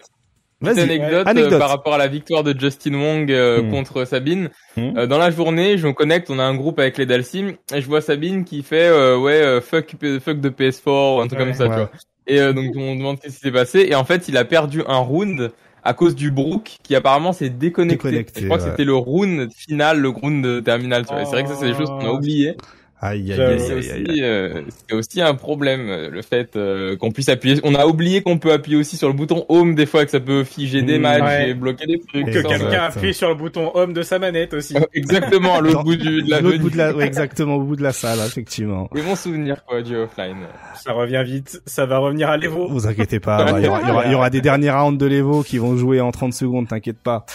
[0.62, 0.79] petite Vas-y.
[0.84, 1.60] anecdote, euh, Anecdote.
[1.60, 3.71] par rapport à la victoire de Justin Wong euh, Hmm.
[3.71, 4.49] contre Sabine.
[4.77, 4.97] Hmm.
[4.97, 7.81] Euh, dans la journée, je me connecte, on a un groupe avec les Dalsim, et
[7.81, 11.39] je vois Sabine qui fait euh, ouais euh, fuck fuck de PS4 ou un truc
[11.39, 11.45] Ouais.
[11.45, 11.75] comme ça, tu Ouais.
[11.77, 11.91] vois.
[12.27, 14.81] Et euh, donc on demande qu'est-ce qui s'est passé, et en fait il a perdu
[14.88, 15.51] un round
[15.83, 18.25] à cause du Brook qui apparemment s'est déconnecté.
[18.35, 18.63] Je crois ouais.
[18.63, 21.23] que c'était le round final, le round terminal, tu vois.
[21.23, 22.17] Et C'est vrai que ça c'est des choses qu'on a Oh.
[22.17, 22.57] oubliées.
[23.05, 24.03] Aïe, aïe, aïe, C'est aïe, aïe.
[24.11, 27.59] aussi, euh, c'est aussi un problème, euh, le fait euh, qu'on puisse appuyer.
[27.63, 30.21] On a oublié qu'on peut appuyer aussi sur le bouton Home des fois, que ça
[30.21, 31.49] peut figer des Mmh, matchs ouais.
[31.49, 32.25] et bloquer des trucs.
[32.27, 34.75] Que quelqu'un appuie sur le bouton Home de sa manette aussi.
[34.93, 36.59] Exactement, à l'autre Dans- bout du, de la venue.
[36.59, 38.89] bout de la, ouais, exactement, au bout de la salle, effectivement.
[38.95, 40.37] Et mon souvenir, quoi, du offline.
[40.75, 41.61] Ça revient vite.
[41.65, 42.67] Ça va revenir à l'Evo.
[42.69, 45.05] Vous inquiétez pas, il y, aura, il y aura- y aura des derniers rounds de
[45.05, 47.25] l'Evo qui vont jouer en 30 secondes, t'inquiète pas.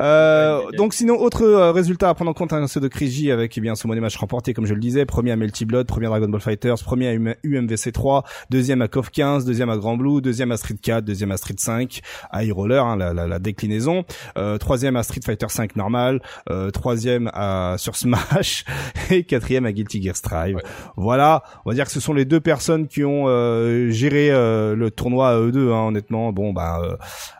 [0.00, 3.56] Euh, donc sinon, autre euh, résultat à prendre en compte, hein, ceux de Kriji avec
[3.56, 6.08] eh bien son match remporté, comme je le disais, premier à Melty Blood, premier à
[6.08, 9.96] Dragon Ball Fighters, premier à UM- UMVC 3, deuxième à KOF 15, deuxième à Grand
[9.96, 12.00] Blue, deuxième à Street 4, deuxième à Street 5,
[12.32, 14.02] à E-Roller, hein, la, la, la déclinaison,
[14.36, 18.64] euh, troisième à Street Fighter 5 normal, euh, troisième à sur Smash
[19.12, 20.56] et quatrième à Guilty Gear Strive.
[20.56, 20.62] Ouais.
[20.96, 24.74] Voilà, on va dire que ce sont les deux personnes qui ont euh, géré euh,
[24.74, 25.70] le tournoi à eux deux.
[25.70, 26.96] Hein, honnêtement, bon bah euh,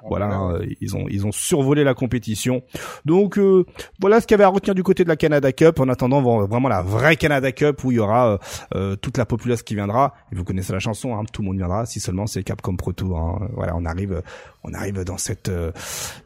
[0.09, 2.63] voilà, hein, ils ont ils ont survolé la compétition.
[3.05, 3.65] Donc euh,
[4.01, 5.81] voilà ce qu'il y avait à retenir du côté de la Canada Cup.
[5.81, 8.39] En attendant vra- vraiment la vraie Canada Cup où il y aura euh,
[8.75, 10.15] euh, toute la populace qui viendra.
[10.33, 11.87] Et vous connaissez la chanson, hein, tout le monde viendra.
[11.87, 13.19] Si seulement c'est Capcom Pro Tour.
[13.19, 13.49] Hein.
[13.55, 14.23] Voilà, on arrive
[14.65, 15.71] on arrive dans cette euh,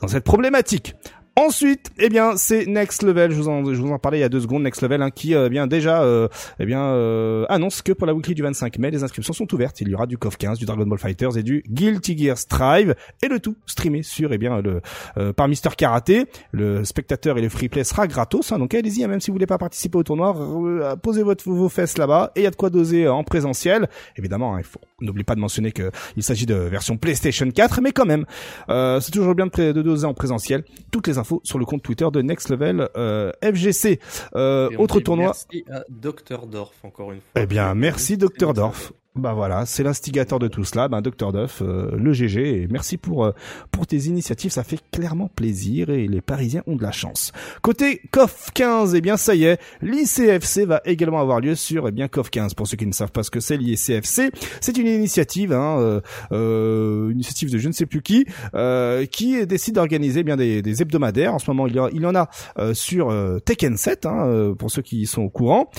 [0.00, 0.94] dans cette problématique.
[1.38, 3.30] Ensuite, eh bien, c'est Next Level.
[3.30, 4.64] Je vous en, je vous en parlais il y a deux secondes.
[4.64, 6.26] Next Level, hein, qui, euh, eh bien, déjà, euh,
[6.58, 9.80] eh bien, euh, annonce que pour la weekly du 25 mai, les inscriptions sont ouvertes.
[9.80, 12.96] Il y aura du KOF 15, du Dragon Ball Fighters et du Guilty Gear Strive,
[13.22, 14.80] et le tout streamé sur, eh bien, le
[15.16, 16.24] euh, par Mister Karaté.
[16.50, 18.50] Le spectateur et le free play sera gratos.
[18.50, 21.48] Hein, donc allez-y, hein, même si vous voulez pas participer au tournoi, euh, posez votre
[21.48, 23.88] vos fesses là-bas, et il y a de quoi doser en présentiel.
[24.16, 27.80] Évidemment, hein, il faut n'oubliez pas de mentionner que il s'agit de version PlayStation 4,
[27.80, 28.24] mais quand même,
[28.68, 30.64] euh, c'est toujours bien de, de doser en présentiel.
[30.90, 34.00] Toutes les infos sur le compte Twitter de Next Level euh, FGC.
[34.34, 35.32] Euh, on autre tournoi.
[35.52, 36.46] Merci à Dr.
[36.46, 37.42] Dorf, encore une fois.
[37.42, 38.92] Eh bien, merci Dr Dorf.
[39.18, 42.96] Bah voilà, c'est l'instigateur de tout cela, ben Dr Dorf, euh, le GG, et merci
[42.96, 43.32] pour euh,
[43.72, 47.32] pour tes initiatives, ça fait clairement plaisir et les Parisiens ont de la chance.
[47.60, 51.90] Côté COF 15, eh bien ça y est, l'ICFC va également avoir lieu sur eh
[51.90, 52.54] bien COF 15.
[52.54, 56.00] Pour ceux qui ne savent pas ce que c'est l'ICFC, c'est une initiative, hein, euh,
[56.30, 60.62] euh, initiative de je ne sais plus qui, euh, qui décide d'organiser eh bien des,
[60.62, 61.34] des hebdomadaires.
[61.34, 62.28] En ce moment, il y, a, il y en a
[62.58, 63.12] euh, sur
[63.44, 65.70] Tekken 7, hein, pour ceux qui sont au courant,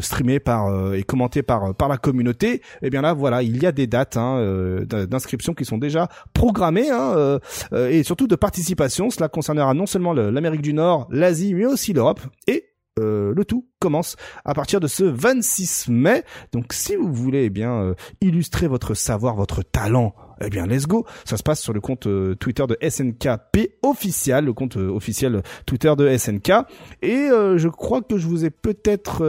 [0.00, 2.53] streamé par et commenté par par la communauté.
[2.82, 6.08] Et bien là, voilà, il y a des dates hein, euh, d'inscription qui sont déjà
[6.32, 7.38] programmées hein, euh,
[7.72, 9.10] euh, et surtout de participation.
[9.10, 12.66] Cela concernera non seulement le- l'Amérique du Nord, l'Asie, mais aussi l'Europe et
[13.00, 14.14] euh, le tout commence
[14.44, 16.22] à partir de ce 26 mai.
[16.52, 20.86] Donc si vous voulez eh bien euh, illustrer votre savoir, votre talent eh bien, let's
[20.86, 21.06] go.
[21.24, 25.42] Ça se passe sur le compte euh, Twitter de SNKP officiel, le compte euh, officiel
[25.66, 26.50] Twitter de SNK.
[27.02, 29.20] Et euh, je crois que je vous ai peut-être...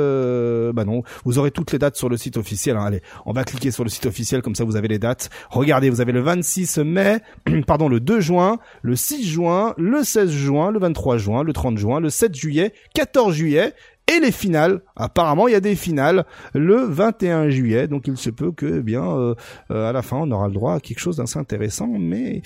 [0.74, 2.78] bah non, vous aurez toutes les dates sur le site officiel.
[2.78, 2.86] hein.
[2.86, 5.30] Allez, on va cliquer sur le site officiel, comme ça vous avez les dates.
[5.50, 7.20] Regardez, vous avez le 26 mai,
[7.68, 11.78] pardon, le 2 juin, le 6 juin, le 16 juin, le 23 juin, le 30
[11.78, 13.74] juin, le 7 juillet, 14 juillet
[14.08, 14.82] et les finales.
[14.96, 18.82] Apparemment, il y a des finales le 21 juillet, donc il se peut que, eh
[18.82, 19.36] bien, euh,
[19.72, 21.88] euh, à la fin, on aura le droit à quelque chose d'assez intéressant.
[21.88, 22.42] Mais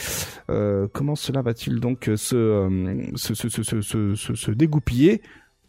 [0.49, 5.21] euh, comment cela va-t-il donc se, dégoupiller?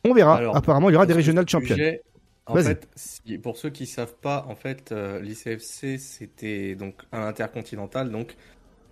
[0.05, 0.37] On verra.
[0.37, 1.77] Alors, Apparemment, il y aura des régionales championnes.
[1.77, 2.03] sujet,
[2.47, 2.65] En Vas-y.
[2.65, 8.37] fait, si- pour ceux qui savent pas, en fait, l'ICFC c'était donc un intercontinental, donc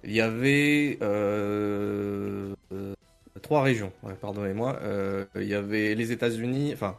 [0.04, 0.98] il y avait
[3.42, 3.92] trois régions.
[4.20, 4.78] Pardonnez-moi.
[4.82, 6.96] Euh, il y avait les États-Unis, enfin,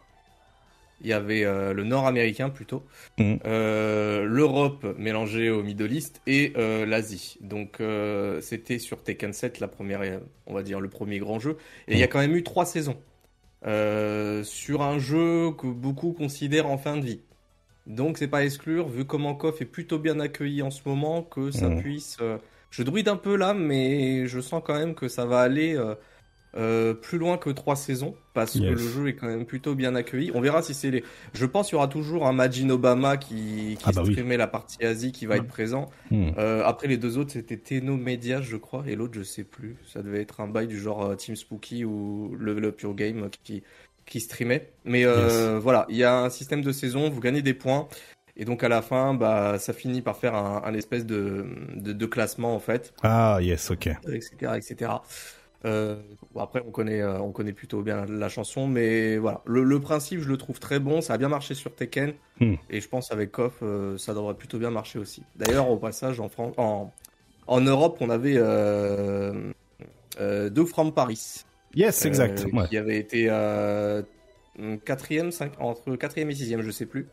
[1.02, 2.84] il y avait euh, le Nord-américain plutôt,
[3.20, 3.40] Mhm.
[3.46, 7.38] euh, l'Europe mélangée au Middle East et euh, l'Asie.
[7.42, 7.82] Donc
[8.42, 10.02] c'était sur Tekken 7 la première,
[10.46, 11.58] on va dire le premier grand jeu.
[11.88, 12.98] Et il y a quand même eu trois saisons
[14.44, 17.20] sur un jeu que beaucoup considèrent en fin de vie.
[17.88, 21.24] Donc c'est pas à exclure, vu comment KOF est plutôt bien accueilli en ce moment,
[21.24, 21.82] que ça Mhm.
[21.82, 22.18] puisse...
[22.72, 25.76] Je druide un peu là, mais je sens quand même que ça va aller
[26.58, 28.64] euh, plus loin que trois saisons, parce Yes.
[28.64, 30.32] que le jeu est quand même plutôt bien accueilli.
[30.34, 31.04] On verra si c'est les...
[31.34, 34.12] Je pense qu'il y aura toujours un Majin Obama qui, qui Ah bah oui.
[34.14, 35.90] streamait la partie Asie qui va être présent.
[36.10, 36.30] Hmm.
[36.38, 39.78] Euh, après les deux autres c'était Teno Media je crois et l'autre je sais plus.
[39.94, 43.30] Ça devait être un bail du genre euh, Team Spooky ou Level Up Your Game
[43.44, 43.62] qui
[44.08, 44.72] qui streamait.
[44.86, 47.88] Mais euh, voilà, il y a un système de saison, vous gagnez des points
[48.36, 51.94] et donc à la fin bah ça finit par faire un, un espèce de, de
[51.94, 53.88] de classement en fait, Ah, yes, ok.
[54.12, 54.92] etc etc.
[55.66, 55.98] Euh,
[56.40, 59.42] après on connaît euh, on connaît plutôt bien la chanson mais voilà.
[59.46, 61.02] Le, le principe je le trouve très bon.
[61.02, 62.14] Ça a bien marché sur Tekken.
[62.40, 62.54] Hmm.
[62.70, 65.24] et je pense avec KOF euh, ça devrait plutôt bien marcher aussi.
[65.36, 66.94] D'ailleurs au passage en France en,
[67.48, 69.52] en Europe on avait euh,
[70.22, 71.44] euh, Doug from Paris.
[71.76, 72.46] Yes, exact.
[72.54, 72.68] Ouais.
[72.70, 73.28] qui avait été
[74.86, 77.08] quatrième cinq, entre quatrième et sixième je sais plus.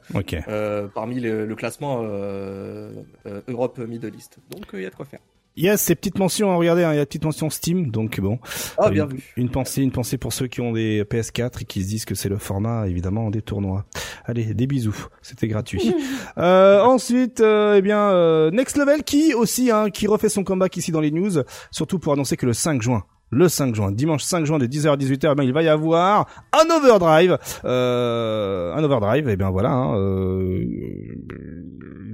[0.94, 2.02] Parmi le, le classement
[3.48, 4.38] Europe Middle East.
[4.50, 5.20] Donc il y a de quoi faire
[5.56, 8.38] Yes, ces petites mentions, hein, regardez, hein, il y a petite mention Steam, donc bon.
[8.76, 11.64] ah bien une, vu une pensée, une pensée pour ceux qui ont des PS4 et
[11.64, 13.86] qui se disent que c'est le format, évidemment, des tournois.
[14.26, 15.94] Allez, des bisous, c'était gratuit.
[16.38, 20.76] euh, ensuite, euh, eh bien, euh, Next Level qui aussi, hein, qui refait son comeback
[20.76, 23.04] ici dans les news, surtout pour annoncer que le 5 juin.
[23.30, 25.68] Le 5 juin, dimanche 5 juin de 10h à 18h, eh ben, il va y
[25.68, 30.64] avoir un overdrive, euh, un overdrive, et bien voilà, hein, euh,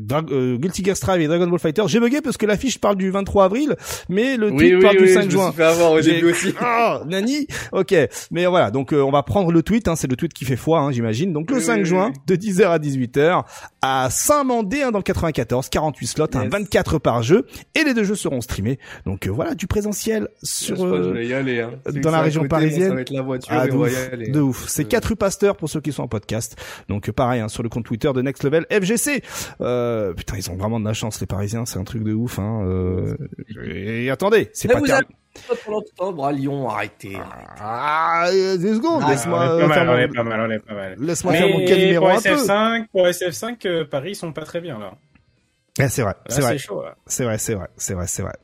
[0.06, 1.82] Dra- euh, Guilty Gear Strive et Dragon Ball Fighter.
[1.86, 3.76] J'ai bugué parce que l'affiche parle du 23 avril,
[4.08, 5.46] mais le tweet parle du 5 je juin.
[5.46, 7.46] me suis fait avoir au J'ai- début aussi Ah, Nani?
[7.72, 7.94] Ok,
[8.30, 10.56] mais voilà, donc euh, on va prendre le tweet, hein, c'est le tweet qui fait
[10.56, 11.32] foi, hein, j'imagine.
[11.32, 13.42] Donc le Oui, 5 oui, juin, de 10h à 18h,
[13.82, 16.50] à Saint-Mandé, hein, dans le 94, 48 slots, hein, Yes.
[16.52, 18.78] 24 par jeu, et les deux jeux seront streamés.
[19.06, 20.84] Donc euh, voilà, du présentiel sur...
[20.84, 21.70] euh, vais y aller, hein.
[22.02, 22.88] dans la région côté, parisienne.
[22.88, 24.28] Ça va être la voiture Ah, de ouf, aller.
[24.30, 24.64] de ouf.
[24.68, 26.56] C'est Euh, 4 rue Pasteur pour ceux qui sont en podcast.
[26.88, 29.22] Donc euh, pareil, hein, sur le compte Twitter de Next Level FGC.
[29.60, 32.38] Euh, putain, ils ont vraiment de la chance les Parisiens, c'est un truc de ouf.
[32.38, 33.16] Hein, euh,
[33.64, 34.92] et attendez, c'est pas terminé.
[34.92, 37.16] avez pendant octobre à Lyon, arrêtez.
[37.58, 40.14] Ah, euh, deux secondes, Ah, laisse-moi on est euh, pas mal, faire on est mon-
[40.14, 40.96] pas mal, on est pas mal.
[40.98, 42.28] laisse-moi faire mon Mais Calimero pour un peu.
[42.28, 44.92] SF5, pour SF5, euh, Paris, ils sont pas très bien, là.
[45.80, 46.94] Ah, c'est vrai, Là, c'est vrai, c'est chaud, là.
[47.06, 48.34] c'est vrai, c'est vrai, c'est vrai, c'est vrai.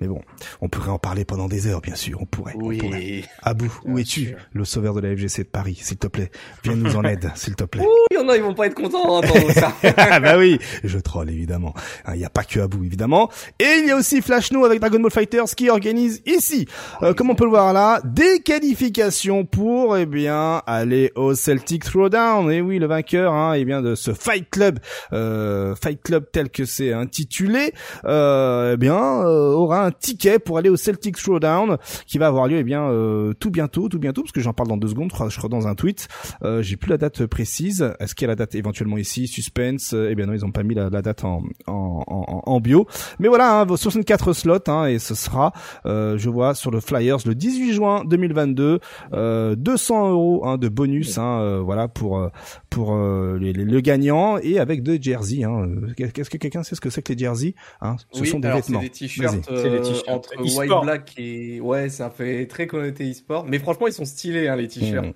[0.00, 0.20] Mais bon,
[0.60, 2.54] on pourrait en parler pendant des heures, bien sûr, on pourrait.
[2.56, 2.76] on pourrait.
[2.80, 3.24] Oui.
[3.44, 6.32] Abou, où es-tu, le sauveur de la FGC de Paris, s'il te plaît,
[6.64, 7.82] viens nous en aide, s'il te plaît.
[7.84, 9.72] Ouh, il y en a, ils vont pas être contents d'entendre ça.
[9.96, 11.72] Ah bah oui, je troll évidemment.
[12.04, 13.30] Hein, Il n'y a pas que Abou évidemment.
[13.60, 16.66] Et il y a aussi Flash No avec Dragon Ball Fighters qui organise ici,
[17.02, 21.84] euh, comme on peut le voir là, des qualifications pour eh bien aller au Celtic
[21.84, 22.50] Throwdown.
[22.50, 24.80] Et oui, le vainqueur hein, eh bien de ce Fight Club,
[25.12, 27.74] euh, Fight Club tel que c'est intitulé,
[28.06, 32.48] euh, eh bien euh, aura un ticket pour aller au Celtic Throwdown qui va avoir
[32.48, 35.12] lieu eh bien euh, tout bientôt, tout bientôt parce que j'en parle dans deux secondes,
[35.28, 36.08] je crois, dans un tweet.
[36.42, 37.92] Euh, J'ai plus la date précise.
[38.00, 39.92] Est-ce qu'il y a la date éventuellement ici Suspense?
[39.92, 42.86] Eh bien non, ils ont pas mis la, la date en, en, en, bio.
[43.18, 45.52] Mais voilà, hein, vos 64 slots hein, et ce sera,
[45.84, 48.80] je vois sur le Flyers le 18 juin 2022,
[49.12, 52.30] euh, 200 euros hein, de bonus, hein, voilà pour
[52.76, 55.44] pour euh, les, les- le gagnant et avec deux jerseys.
[55.44, 55.66] Hein.
[55.66, 57.96] Euh, Qu'est-ce que quelqu'un sait ce que c'est que les jerseys hein?
[58.12, 58.80] Ce oui, sont des alors vêtements.
[58.82, 63.46] c'est des t-shirts euh, t-shirts entre white black et ouais, ça fait très connoté e-sport.
[63.48, 65.06] Mais franchement, ils sont stylés hein, les t-shirts.
[65.06, 65.12] Mmh.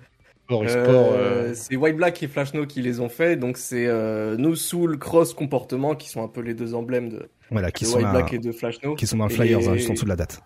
[0.53, 4.35] Euh, euh, C'est White Black et Flash No qui les ont fait, donc c'est euh,
[4.37, 7.89] No Soul, Cross Comportement qui sont un peu les deux emblèmes de, Voilà, qui de
[7.89, 8.95] sont White Black et de Flash No.
[8.95, 10.41] qui sont dans le Et Flyers, hein, juste en dessous de la date.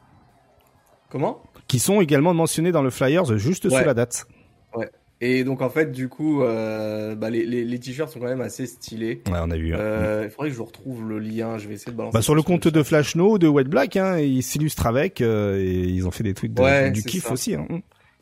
[1.10, 1.41] Comment?
[1.67, 3.80] Qui sont également mentionnés dans le Flyers juste Ouais.
[3.80, 4.28] sous la date.
[5.21, 8.41] Et donc en fait, du coup, euh, bah, les, les, les t-shirts sont quand même
[8.41, 9.21] assez stylés.
[9.28, 9.73] Ouais, on a vu.
[9.73, 9.78] hein.
[9.80, 11.58] Euh, il faudrait que je vous retrouve le lien.
[11.58, 12.13] Je vais essayer de balancer.
[12.17, 15.58] Bah, sur le compte de Flash No, de White Black, hein, ils s'illustrent avec euh,
[15.58, 17.32] et ils ont fait des tweets de, Ouais, du kiff ça.
[17.34, 17.56] aussi.
[17.56, 17.65] Hein.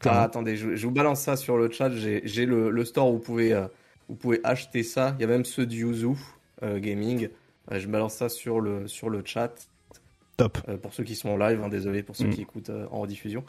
[0.06, 1.89] Ah, attendez, je, je vous balance ça sur le chat.
[1.91, 3.65] J'ai le, le store où vous pouvez, euh,
[4.10, 5.15] vous pouvez acheter ça.
[5.17, 6.10] Il y a même ceux de Yuzu
[6.62, 7.29] Gaming.
[7.71, 9.51] Je balance ça sur le, sur le chat.
[10.38, 10.58] Top.
[10.82, 12.29] Pour ceux qui sont en live, hein, désolé pour ceux Mm.
[12.32, 13.43] qui écoutent en rediffusion.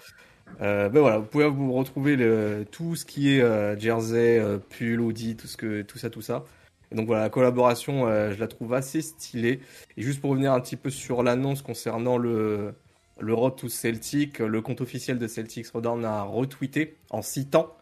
[0.60, 4.58] Euh, ben voilà, vous pouvez vous retrouver le, tout ce qui est euh, jersey, euh,
[4.58, 6.44] pull, hoodie, tout ce que, tout ça, tout ça.
[6.92, 9.60] Et donc voilà, la collaboration, je la trouve assez stylée.
[9.96, 12.74] Et juste pour revenir un petit peu sur l'annonce concernant le,
[13.18, 17.74] le Road to Celtic, le compte officiel de Celtics Rodown a retweeté en citant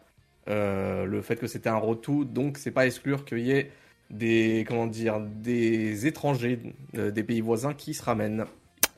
[0.47, 3.69] le fait que c'était un Road to, donc c'est pas exclure qu'il y ait
[4.09, 6.59] des comment dire des étrangers
[6.93, 8.45] des pays voisins qui se ramènent.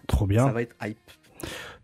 [0.08, 0.46] Trop bien.
[0.46, 1.12] Ça va être hype.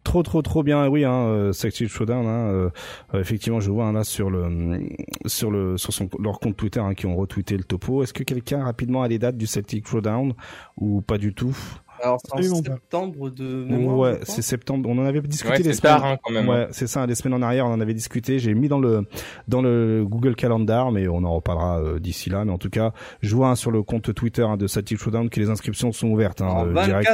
[0.04, 2.70] Trop trop trop bien oui hein euh, Sexy Showdown hein, euh,
[3.14, 4.82] euh, effectivement je vois hein, là sur le
[5.28, 8.24] sur le sur son leur compte Twitter hein, qui ont retweeté le topo est-ce que
[8.24, 10.34] quelqu'un rapidement a les dates du Celtic Showdown
[10.78, 11.56] ou pas du tout?
[12.04, 13.98] Alors c'est en septembre de mémoire.
[13.98, 16.48] ouais c'est septembre on en avait discuté Ouais, les semaines tard hein, quand même.
[16.48, 17.06] Ouais, c'est ça.
[17.06, 18.40] Les semaines en arrière, on en avait discuté.
[18.40, 19.06] J'ai mis dans le
[19.48, 22.46] dans le Google Calendar, mais on en reparlera euh, d'ici là.
[22.46, 25.30] Mais en tout cas, je vois hein, sur le compte Twitter hein, de Celtic Showdown
[25.30, 26.42] que les inscriptions sont ouvertes.
[26.42, 27.10] Hein, En euh, direct.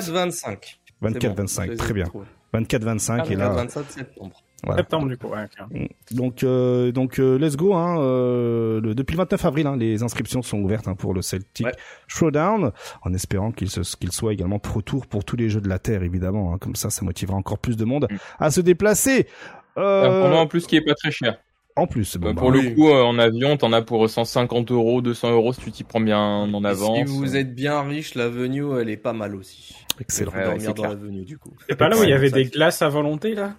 [1.02, 1.76] 24-25.
[1.76, 2.06] 24-25, très bien.
[2.54, 4.42] 24-25 et là, 27 septembre.
[4.64, 4.82] voilà.
[4.82, 5.44] Septembre, du coup, ouais.
[5.72, 5.90] ok.
[6.16, 7.74] Donc euh, donc euh, let's go.
[7.74, 11.22] Hein, euh, le, depuis le 29 avril, hein, les inscriptions sont ouvertes hein, pour le
[11.22, 11.74] Celtic Ouais.
[12.08, 12.72] Showdown,
[13.04, 15.78] en espérant qu'il se- qu'il soit également pro tour pour tous les jeux de la
[15.78, 16.54] terre, évidemment.
[16.54, 16.58] hein.
[16.58, 18.16] comme ça, ça motivera encore plus de monde Mm.
[18.40, 19.28] à se déplacer.
[19.76, 21.38] Un Euh, format en plus qui est pas très cher.
[21.78, 22.70] En plus, bon, Bah, bah, pour oui.
[22.70, 25.84] le coup, euh, en avion, t'en as pour 150 euros, 200 euros si tu t'y
[25.84, 26.98] prends bien en Et avance.
[26.98, 29.76] Si vous êtes bien riche, l'avenue, elle est pas mal aussi.
[30.00, 30.32] excellent.
[30.32, 31.52] Ouais, dormir dans l'avenue du coup.
[31.70, 33.56] C'est pas là où il y avait ça, des glaces à volonté, là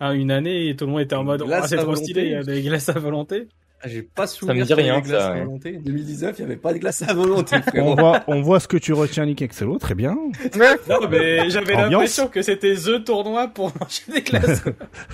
[0.00, 2.22] ah, Une année, et tout le monde était en mode, oh, c'est trop volonté stylé,
[2.26, 3.48] il y a des glaces à volonté.
[3.84, 5.72] J'ai pas me souvenir dit qu'il y avait rien, des glaces ça, à volonté.
[5.84, 8.76] 2019, il y avait pas de glace à volonté, On voit, on voit ce que
[8.76, 10.16] tu retiens, Nick Excello, très bien.
[10.88, 14.62] Non, mais j'avais l'impression que c'était The Tournoi pour manger des glaces.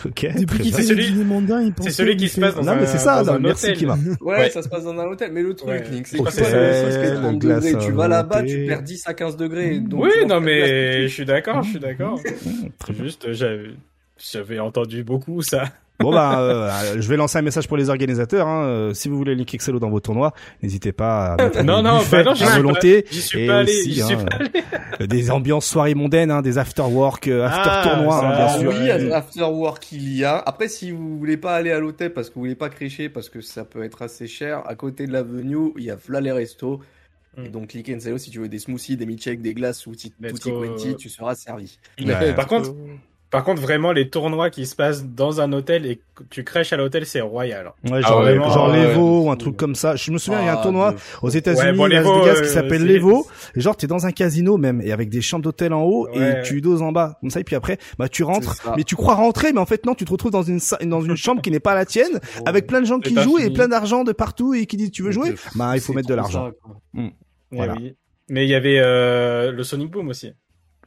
[0.06, 0.26] Ok.
[0.34, 0.76] Depuis très qu'il bien.
[0.76, 2.72] fait C'est les celui- dîners mondains, il pense C'est celui qui se passe dans Non,
[2.72, 3.72] un, mais c'est ça, dans non, un merci.
[3.74, 3.98] Kima.
[4.22, 4.50] Ouais, Ouais.
[4.50, 5.30] ça se passe dans un hôtel.
[5.32, 5.84] Mais le truc, Ouais.
[5.90, 7.92] Nick, c'est que sel, toi, le sauce qui est le 30 glace degrés, à tu
[7.92, 8.54] vas là-bas, volonté.
[8.62, 9.82] tu perds 10 à 15 degrés.
[9.92, 12.18] Oui, non, glace mais je suis d'accord, je suis d'accord.
[12.78, 12.94] Très.
[12.94, 13.28] Juste,
[14.16, 15.64] j'avais entendu beaucoup ça.
[16.00, 18.48] Bon bah, euh, je vais lancer un message pour les organisateurs.
[18.48, 18.64] Hein.
[18.64, 22.00] Euh, Si vous voulez Nick Excello dans vos tournois, n'hésitez pas à mettre Non, non,
[22.10, 23.06] bah non, à suis volonté.
[23.12, 24.50] J'y suis Et pas allé, aussi, j'y suis hein, pas allé.
[25.00, 28.36] euh, des ambiances soirées mondaines, hein, des after work, euh, after Ah, tournois, ça, hein,
[28.36, 28.72] bien sûr.
[28.82, 30.36] oui, à after work il y a.
[30.38, 33.28] Après, si vous voulez pas aller à l'hôtel parce que vous voulez pas crécher, parce
[33.28, 36.32] que ça peut être assez cher, à côté de l'avenue, il y a Fla les
[36.32, 36.80] restos.
[37.36, 39.94] Et donc, click and salo, si tu veux des smoothies, des milkshakes, des glaces ou
[39.96, 40.12] tutti
[40.52, 41.78] quanti, tu seras servi.
[42.00, 42.32] Ouais.
[42.34, 42.72] Par contre,
[43.34, 46.72] par contre, vraiment, les tournois qui se passent dans un hôtel et que tu crèches
[46.72, 47.72] à l'hôtel, c'est royal.
[47.84, 49.26] Ouais, Ah genre, ouais, genre vraiment, l'Evo ouais.
[49.26, 49.96] ou un truc comme ça.
[49.96, 52.04] Je me souviens, il y a un Ah, tournoi de aux États-Unis, Ouais, bon, Las
[52.04, 53.26] l'Evo, Vegas, euh, qui s'appelle l'Evo.
[53.56, 56.42] Et genre, t'es dans un casino même, et avec des chambres d'hôtel en haut, et
[56.44, 57.40] tu doses en bas, comme ça.
[57.40, 60.04] Et puis après, bah tu rentres, mais tu crois rentrer, mais en fait non, tu
[60.04, 62.86] te retrouves dans une dans une chambre qui n'est pas la tienne, avec plein de
[62.86, 65.34] gens qui jouent et plein d'argent de partout et qui disent tu veux jouer.
[65.56, 66.50] Bah il faut mettre de l'argent.
[66.62, 66.76] quoi.
[66.96, 67.10] Eh
[67.50, 67.74] Voilà.
[68.30, 70.32] Mais il y avait euh, le Sonic Boom aussi.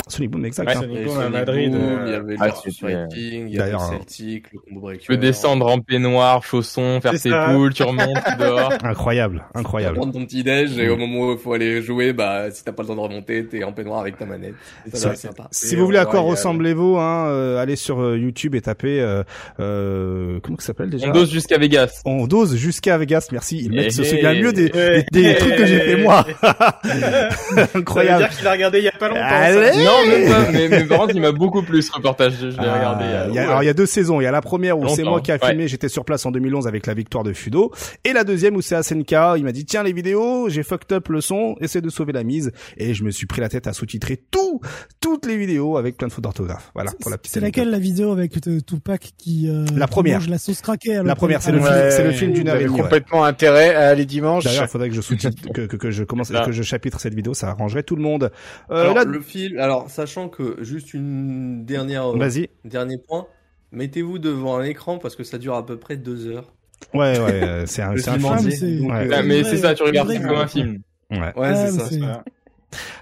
[0.07, 0.67] Sonic Boom, exact.
[0.69, 0.81] Ouais, hein.
[0.81, 1.71] Sonic Il y avait Boom à Madrid.
[1.71, 4.59] Boom, euh, il y avait le ah, c'était- Fighting, il y avait le Celtic, le
[4.59, 5.01] combo breaker.
[5.01, 7.49] Tu peux descendre en peignoir, chaussons, faire tes ça.
[7.51, 8.71] poules, tu remontes, tu dors.
[8.83, 9.95] Incroyable, Tu incroyable.
[9.97, 10.91] prendre ton petit déj et Mm.
[10.91, 13.45] au moment où il faut aller jouer, bah si t'as pas le temps de remonter,
[13.47, 14.53] t'es en peignoir avec ta manette.
[14.91, 15.47] Et ça, sympa.
[15.51, 16.31] Si Et vous voulez à quoi royal.
[16.37, 19.23] ressemble l'Evo, hein, euh, allez sur euh, YouTube et tapez euh,
[19.59, 21.07] euh, comment ça s'appelle déjà?
[21.09, 22.01] On dose jusqu'à Vegas.
[22.05, 23.57] On dose jusqu'à Vegas, merci.
[23.63, 26.25] Ils mettent, se Eh, souvient mieux des, des, des trucs que j'ai fait moi.
[26.41, 28.23] Ça veut Incroyable.
[28.23, 29.21] dire qu'il a regardé il y a pas longtemps.
[29.21, 30.51] Allez Non, même pas.
[30.51, 32.33] Mais, mais par contre, il m'a beaucoup plu ce reportage.
[32.39, 33.05] Je l'ai Ah, regardé.
[33.05, 33.47] euh, il y a- ouais.
[33.47, 34.19] Alors il y a deux saisons.
[34.21, 35.47] Il y a la première où c'est moi qui a ouais.
[35.47, 37.71] filmé, j'étais sur place en 2011 avec la victoire de Fudo,
[38.03, 39.35] et la deuxième où c'est Asenka.
[39.37, 42.23] Il m'a dit tiens les vidéos, j'ai fucked up le son, essaie de sauver la
[42.23, 44.59] mise, et je me suis pris la tête à sous-titrer tout,
[45.01, 46.71] toutes les vidéos avec plein de fautes d'orthographe.
[46.73, 47.33] Voilà pour la petite.
[47.33, 50.19] C'est laquelle la vidéo avec euh, Tupac qui, euh, La première.
[50.19, 51.91] mange la sauce craquée La première, c'est le film- ouais.
[51.91, 52.81] c'est le film d'une heure et demie, ouais.
[52.81, 54.43] complètement intérêt à aller dimanche.
[54.43, 57.13] D'ailleurs, il faudrait que je sous-titre, que, que, que je commence, que je chapitre cette
[57.15, 58.31] vidéo, ça arrangerait tout le monde.
[58.71, 62.49] Euh, Alors, là, le film, alors sachant que juste une dernière, euh, vas-y.
[62.65, 63.27] dernier point,
[63.71, 66.51] mettez-vous devant un écran parce que ça dure à peu près deux heures.
[66.93, 68.37] Ouais, ouais, euh, c'est un, Le c'est un film film.
[68.37, 69.07] Ah, mais c'est- Donc, Ouais.
[69.07, 70.79] euh, Ah, mais vrai, c'est ça, tu regardes comme un film.
[71.11, 71.17] Ouais.
[71.19, 71.85] Ouais, Ah, c'est mais ça.
[71.89, 72.01] c'est-.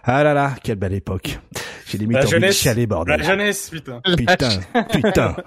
[0.04, 1.40] Ah là là, quelle belle époque.
[1.88, 2.58] J'ai limite La envie de jeunesse.
[2.58, 3.18] chialer, bordel.
[3.20, 4.02] La jeunesse, putain.
[4.18, 4.50] Putain,
[4.92, 5.36] putain.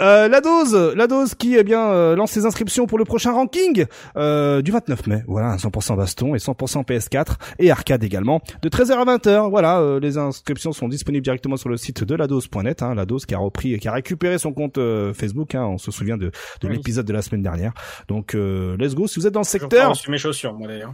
[0.00, 3.32] Euh, la dose, la dose qui eh bien euh, lance ses inscriptions pour le prochain
[3.32, 3.86] ranking
[4.18, 5.24] euh, du 29 mai.
[5.26, 9.48] Voilà, 100% baston et 100% PS4 et arcade également de 13h à 20h.
[9.48, 12.82] Voilà, euh, les inscriptions sont disponibles directement sur le site de ladose.net.
[12.82, 15.54] Hein, la dose qui a repris, qui a récupéré son compte euh, Facebook.
[15.54, 16.26] Hein, on se souvient de,
[16.60, 16.76] de Oui.
[16.76, 17.72] l'épisode de la semaine dernière.
[18.08, 19.06] Donc euh, let's go.
[19.06, 20.92] Si vous êtes dans le secteur, reçu mes chaussures, moi d'ailleurs.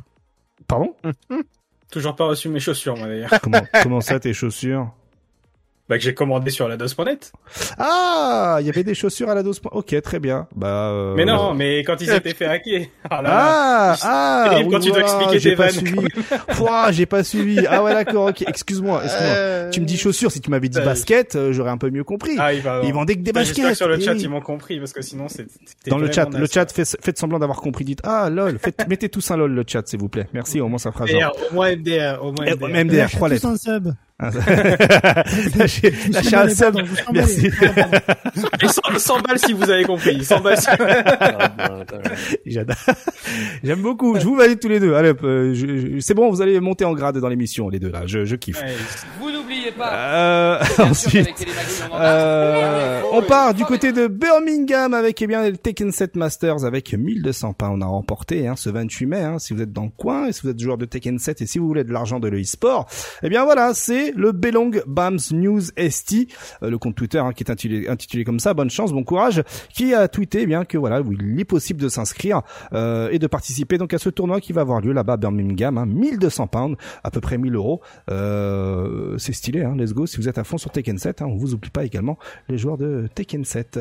[0.68, 0.94] pardon?
[1.92, 3.30] Toujours pas reçu mes chaussures, moi d'ailleurs.
[3.42, 4.90] Comment, comment ça tes chaussures?
[5.92, 7.32] Bah que j'ai commandé sur la dos.net.
[7.76, 9.60] Ah, il y avait des chaussures à la dose.
[9.72, 10.46] Ok, très bien.
[10.56, 10.88] Bah.
[10.90, 12.86] euh, Mais non, mais quand ils s'étaient fait hacker.
[13.10, 13.28] Ah là là.
[13.34, 16.06] Ah, ah, quand oui, tu dois expliquer j'ai tes pas suivi.
[16.56, 17.66] Pouah, j'ai pas suivi.
[17.68, 18.40] Ah ouais, d'accord, ok.
[18.48, 19.34] Excuse-moi, excuse-moi.
[19.36, 21.90] Euh, Tu me dis chaussures, si tu m'avais dit Euh, basket, euh, j'aurais un peu
[21.90, 22.36] mieux compris.
[22.38, 22.80] Ah, il va.
[22.84, 23.62] Ils vendaient que des Bah, baskets.
[23.68, 24.22] Que sur le chat oui.
[24.22, 25.44] ils m'ont compris parce que sinon c'est.
[25.88, 27.84] Dans le chat, le chat, fait, faites semblant d'avoir compris.
[27.84, 30.26] Dites, ah, lol, faites, mettez tous un lol, le chat, s'il vous plaît.
[30.32, 31.20] Merci, au moins ça fera genre.
[31.20, 32.84] MDR, au moins MDR, au moins MDR.
[32.86, 33.46] Des trois lettres.
[35.56, 36.76] Lâchez lâchez un pas, sub.
[37.12, 37.42] Merci.
[37.42, 37.52] mêlez.
[37.60, 37.98] Ah, pardon.
[38.62, 40.24] Et 100, 100 balles si vous avez compris.
[40.24, 40.66] 100 balles si...
[42.46, 42.76] J'adore.
[43.62, 44.18] J'aime beaucoup.
[44.18, 44.94] Je vous valide tous les deux.
[44.94, 48.02] Allez, hop, euh, c'est bon, vous allez monter en grade dans l'émission, les deux là.
[48.06, 48.60] Je, je kiffe.
[48.62, 48.74] Ouais,
[49.20, 51.28] Vous n'oubliez pas, Euh, ensuite,
[51.90, 52.02] on a.
[52.02, 56.92] Euh, on part du côté de Birmingham avec eh bien le Tekken 7 Masters avec
[56.94, 59.22] 1200 pounds à remporter hein, ce 28 mai.
[59.22, 61.42] Hein, si vous êtes dans le coin et si vous êtes joueur de Tekken 7
[61.42, 62.86] et si vous voulez de l'argent de l'e-sport,
[63.22, 66.28] eh bien voilà, c'est le Belong Bams News ST,
[66.62, 68.54] euh, le compte Twitter hein, qui est intitulé, intitulé comme ça.
[68.54, 71.88] Bonne chance, bon courage, qui a tweeté eh bien que voilà, il est possible de
[71.88, 75.16] s'inscrire euh, et de participer donc à ce tournoi qui va avoir lieu là-bas à
[75.16, 75.78] Birmingham.
[75.78, 77.80] Hein, 1200 pounds, à peu près 1000 euros.
[78.10, 80.06] Euh, c'est stylé, hein, let's go.
[80.06, 82.58] Si vous êtes à fond sur Tekken 7, hein, on vous oublie pas également les
[82.58, 83.80] joueurs de Tekken 7.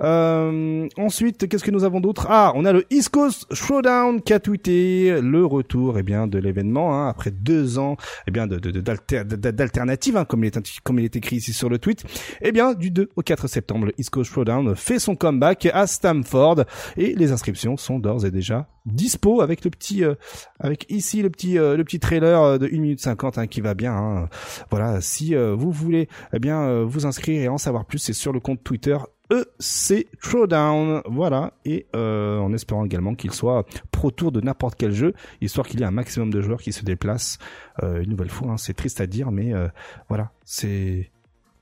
[0.00, 2.26] Euh, ensuite, qu'est-ce que nous avons d'autre?
[2.28, 6.38] Ah, on a le East Coast Showdown qui a tweeté le retour eh bien de
[6.38, 9.24] l'événement hein, après deux ans eh bien de de- de- d'alter-
[9.62, 12.04] d'alternative hein, comme il est comme écrit ici sur le tweet.
[12.40, 15.86] Eh bien, du 2 au 4 septembre, le East Coast Showdown fait son comeback à
[15.86, 16.64] Stamford
[16.96, 20.14] et les inscriptions sont d'ores et déjà dispo avec le petit euh,
[20.58, 23.60] avec ici le petit euh, le petit trailer euh, de 1 minute 50 hein, qui
[23.60, 24.28] va bien hein.
[24.70, 28.12] voilà si euh, vous voulez eh bien euh, vous inscrire et en savoir plus c'est
[28.12, 28.96] sur le compte Twitter
[29.30, 31.02] EC Throwdown.
[31.06, 31.52] Voilà.
[31.64, 35.80] Et euh, en espérant également qu'il soit pro tour de n'importe quel jeu histoire qu'il
[35.80, 37.38] y ait un maximum de joueurs qui se déplacent
[37.82, 38.56] euh, une nouvelle fois hein.
[38.56, 39.68] c'est triste à dire mais euh,
[40.08, 40.32] voilà.
[40.44, 41.10] C'est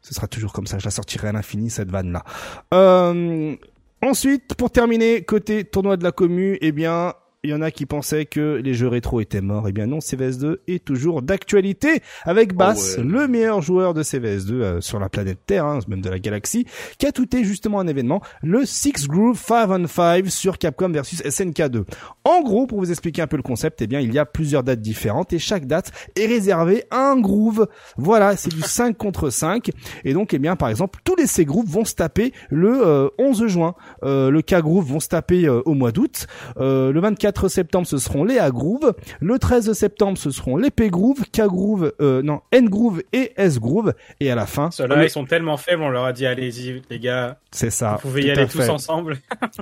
[0.02, 0.78] ce sera toujours comme ça.
[0.78, 2.24] Je la sortirai à l'infini cette vanne là
[2.72, 3.56] euh,
[4.02, 7.12] Ensuite, pour terminer, côté tournoi de la commu, eh bien,
[7.42, 9.66] il y en a qui pensaient que les jeux rétro étaient morts.
[9.68, 13.04] Eh bien non, CVS2 est toujours d'actualité avec Bass, ouais.
[13.04, 16.66] le meilleur joueur de CVS2 euh, sur la planète Terre, hein, même de la galaxie,
[16.98, 21.22] qui a tweeté justement un événement, le Six Groove 5 on 5 sur Capcom versus
[21.22, 21.84] SNK2.
[22.24, 24.62] En gros, pour vous expliquer un peu le concept, eh bien, il y a plusieurs
[24.62, 27.68] dates différentes et chaque date est réservée à un groove.
[27.96, 29.70] Voilà, c'est du 5 contre 5.
[30.04, 33.46] Et donc, eh bien, par exemple, tous les C-Grooves vont se taper le euh, 11
[33.46, 33.74] juin.
[34.02, 36.26] Euh, le K-Groove vont se taper euh, au mois d'août.
[36.58, 38.94] Euh, le 24 septembre, ce seront les A-Groove.
[39.20, 43.94] Le 13 septembre, ce seront les P-Groove, K-Groove, euh, non, N-Groove et S-Groove.
[44.20, 46.98] Et à la fin, Ceux-là, ils sont tellement faibles, on leur a dit, allez-y, les
[46.98, 47.98] gars, c'est ça.
[48.02, 49.18] vous pouvez y aller tous ensemble.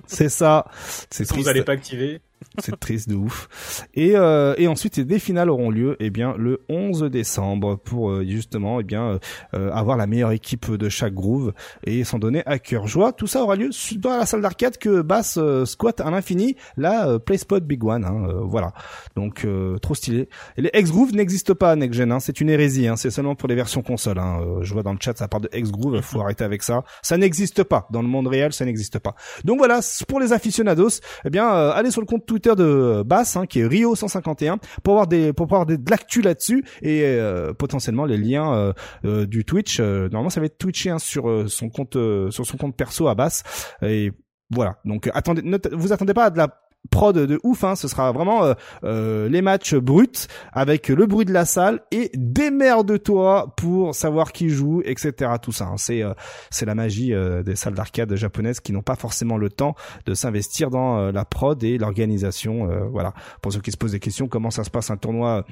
[0.06, 0.66] C'est ça.
[1.10, 1.42] C'est triste.
[1.42, 2.20] vous allez pas activer.
[2.58, 3.48] C'est triste de ouf.
[3.94, 8.24] Et, euh, et ensuite, des finales auront lieu eh bien le 11 décembre pour euh,
[8.26, 9.18] justement eh bien
[9.54, 11.52] euh, avoir la meilleure équipe de chaque groove
[11.84, 13.12] et s'en donner à cœur joie.
[13.12, 17.08] Tout ça aura lieu dans la salle d'arcade que Bass euh, squatte à l'infini, la
[17.08, 18.04] euh, PlaySpot Big One.
[18.04, 18.72] hein, euh, voilà.
[19.16, 20.28] Donc euh, trop stylé.
[20.56, 22.12] Et les X Groove n'existent pas à Next Gen.
[22.12, 22.88] Hein, c'est une hérésie.
[22.88, 24.18] Hein, c'est seulement pour les versions console.
[24.18, 24.40] Hein.
[24.42, 26.00] Euh, je vois dans le chat ça part de X Groove.
[26.02, 26.84] Faut arrêter avec ça.
[27.02, 28.52] Ça n'existe pas dans le monde réel.
[28.52, 29.14] Ça n'existe pas.
[29.44, 33.36] Donc voilà, pour les aficionados, eh bien, euh, allez sur le compte Twitter de Bass,
[33.36, 37.52] hein, qui est Rio151, pour avoir des, pour avoir des, de l'actu là-dessus et euh,
[37.52, 38.72] potentiellement les liens euh,
[39.04, 39.80] euh, du Twitch.
[39.80, 41.94] normalement, ça va être twitché hein, sur son compte,
[42.30, 43.42] sur son compte perso à Bass.
[43.82, 44.12] Et
[44.50, 44.76] voilà.
[44.84, 48.12] Donc, attendez, ne vous attendez pas à de la prod de ouf hein, ce sera
[48.12, 53.94] vraiment euh, euh, les matchs bruts avec le bruit de la salle et démerde-toi pour
[53.94, 55.74] savoir qui joue etc tout ça hein.
[55.76, 56.12] c'est euh,
[56.50, 59.74] c'est la magie euh, des salles d'arcade japonaises qui n'ont pas forcément le temps
[60.06, 62.70] de s'investir dans euh, la prod et l'organisation.
[62.70, 63.12] euh, voilà.
[63.42, 65.44] Pour ceux qui se posent des questions, comment ça se passe un tournoi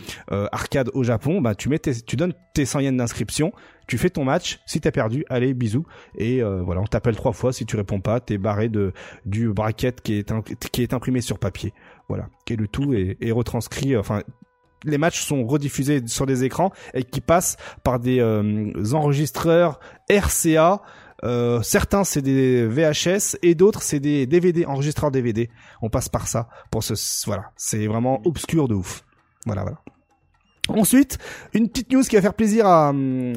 [0.53, 1.41] arcade au Japon?
[1.41, 3.53] Bah, tu mets, tes- tu donnes tes 100 yens d'inscription,
[3.87, 4.61] tu fais ton match.
[4.67, 5.87] Si t'as perdu, allez bisous.
[6.17, 7.53] Et euh, voilà, on t'appelle trois fois.
[7.53, 8.93] Si tu réponds pas, t'es barré de
[9.25, 10.33] du bracket qui est
[10.73, 11.73] qui est imprimé sur papier.
[12.09, 12.29] Voilà.
[12.49, 13.95] Et le tout est retranscrit.
[13.95, 14.23] euh, Enfin.
[14.85, 20.83] Les matchs sont rediffusés sur des écrans et qui passent par des euh, enregistreurs RCA
[21.25, 25.49] euh, certains c'est des VHS et d'autres c'est des DVD, enregistreurs DVD.
[25.81, 26.95] On passe par ça pour ce,
[27.27, 29.03] voilà, c'est vraiment obscur de ouf.
[29.47, 29.79] Voilà, voilà.
[30.69, 31.19] Ensuite,
[31.55, 32.93] une petite news qui va faire plaisir à,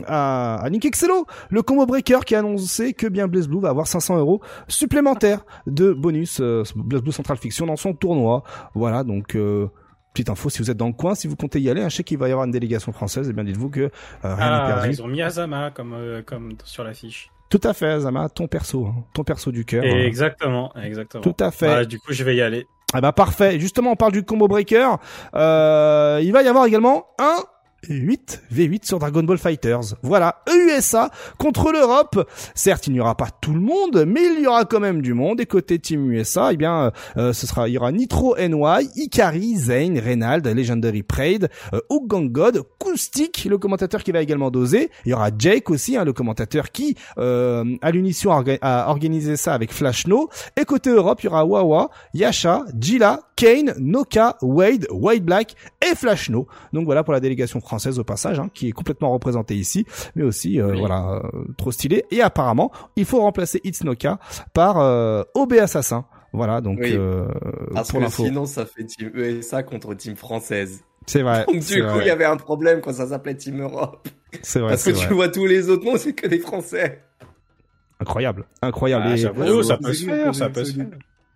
[0.07, 3.69] à, à Nick Excello, le combo breaker qui a annoncé que bien Blaze Blue va
[3.69, 8.43] avoir 500 euros supplémentaires de bonus euh, Blaze Blue Central Fiction dans son tournoi.
[8.73, 9.67] Voilà, donc euh,
[10.13, 11.97] petite info si vous êtes dans le coin, si vous comptez y aller, un je
[11.97, 13.89] sais qu'il va y avoir une délégation française, et bien dites-vous que euh,
[14.23, 14.89] rien n'est Ah, perdu.
[14.89, 17.29] ils ont mis Azama comme, euh, comme sur l'affiche.
[17.49, 19.83] Tout à fait, Zama, ton perso, hein, ton perso du cœur.
[19.83, 21.23] Exactement, exactement.
[21.23, 21.67] Tout à fait.
[21.67, 22.67] Bah, du coup, je vais y aller.
[22.93, 23.59] Ah bah parfait.
[23.59, 24.97] Justement, on parle du combo breaker.
[25.35, 27.37] Euh, il va y avoir également un
[27.87, 29.95] 8 V8 sur Dragon Ball Fighters.
[30.01, 32.27] Voilà, USA contre l'Europe.
[32.55, 35.13] Certes, il n'y aura pas tout le monde, mais il y aura quand même du
[35.13, 35.39] monde.
[35.41, 39.55] Et côté Team USA, eh bien, euh, ce sera, il y aura Nitro NY, Ikari,
[39.55, 44.89] Zane, Reynald, Legendary Prade, euh, God, Koustik, le commentateur qui va également doser.
[45.05, 48.89] Il y aura Jake aussi, hein, le commentateur qui, euh, à l'unisson, a, orga- a
[48.89, 50.29] organisé ça avec Flash No.
[50.59, 55.95] Et côté Europe, il y aura Wawa, Yasha, Jila, Kane, Noka, Wade, White Black et
[55.95, 56.47] Flash No.
[56.73, 59.85] Donc voilà pour la délégation française au passage, hein, qui est complètement représentée ici,
[60.15, 60.79] mais aussi euh, Oui.
[60.79, 62.03] voilà euh, trop stylé.
[62.11, 64.19] Et apparemment, il faut remplacer It's Noka
[64.53, 66.05] par euh, OB Assassin.
[66.33, 66.93] Voilà donc Oui.
[66.95, 67.27] euh,
[67.73, 68.25] Parce pour que l'info.
[68.25, 70.81] sinon, ça fait Team USA contre Team française.
[71.07, 71.45] C'est vrai.
[71.47, 74.07] Donc du coup, il y avait un problème quand ça s'appelait Team Europe.
[74.41, 75.15] c'est vrai, Parce que tu vrai.
[75.15, 77.01] vois tous les autres noms, c'est que des Français.
[78.01, 79.05] Incroyable, incroyable.
[79.07, 79.17] Ah, Et-
[79.63, 80.87] ça peut se faire, ça peut se faire.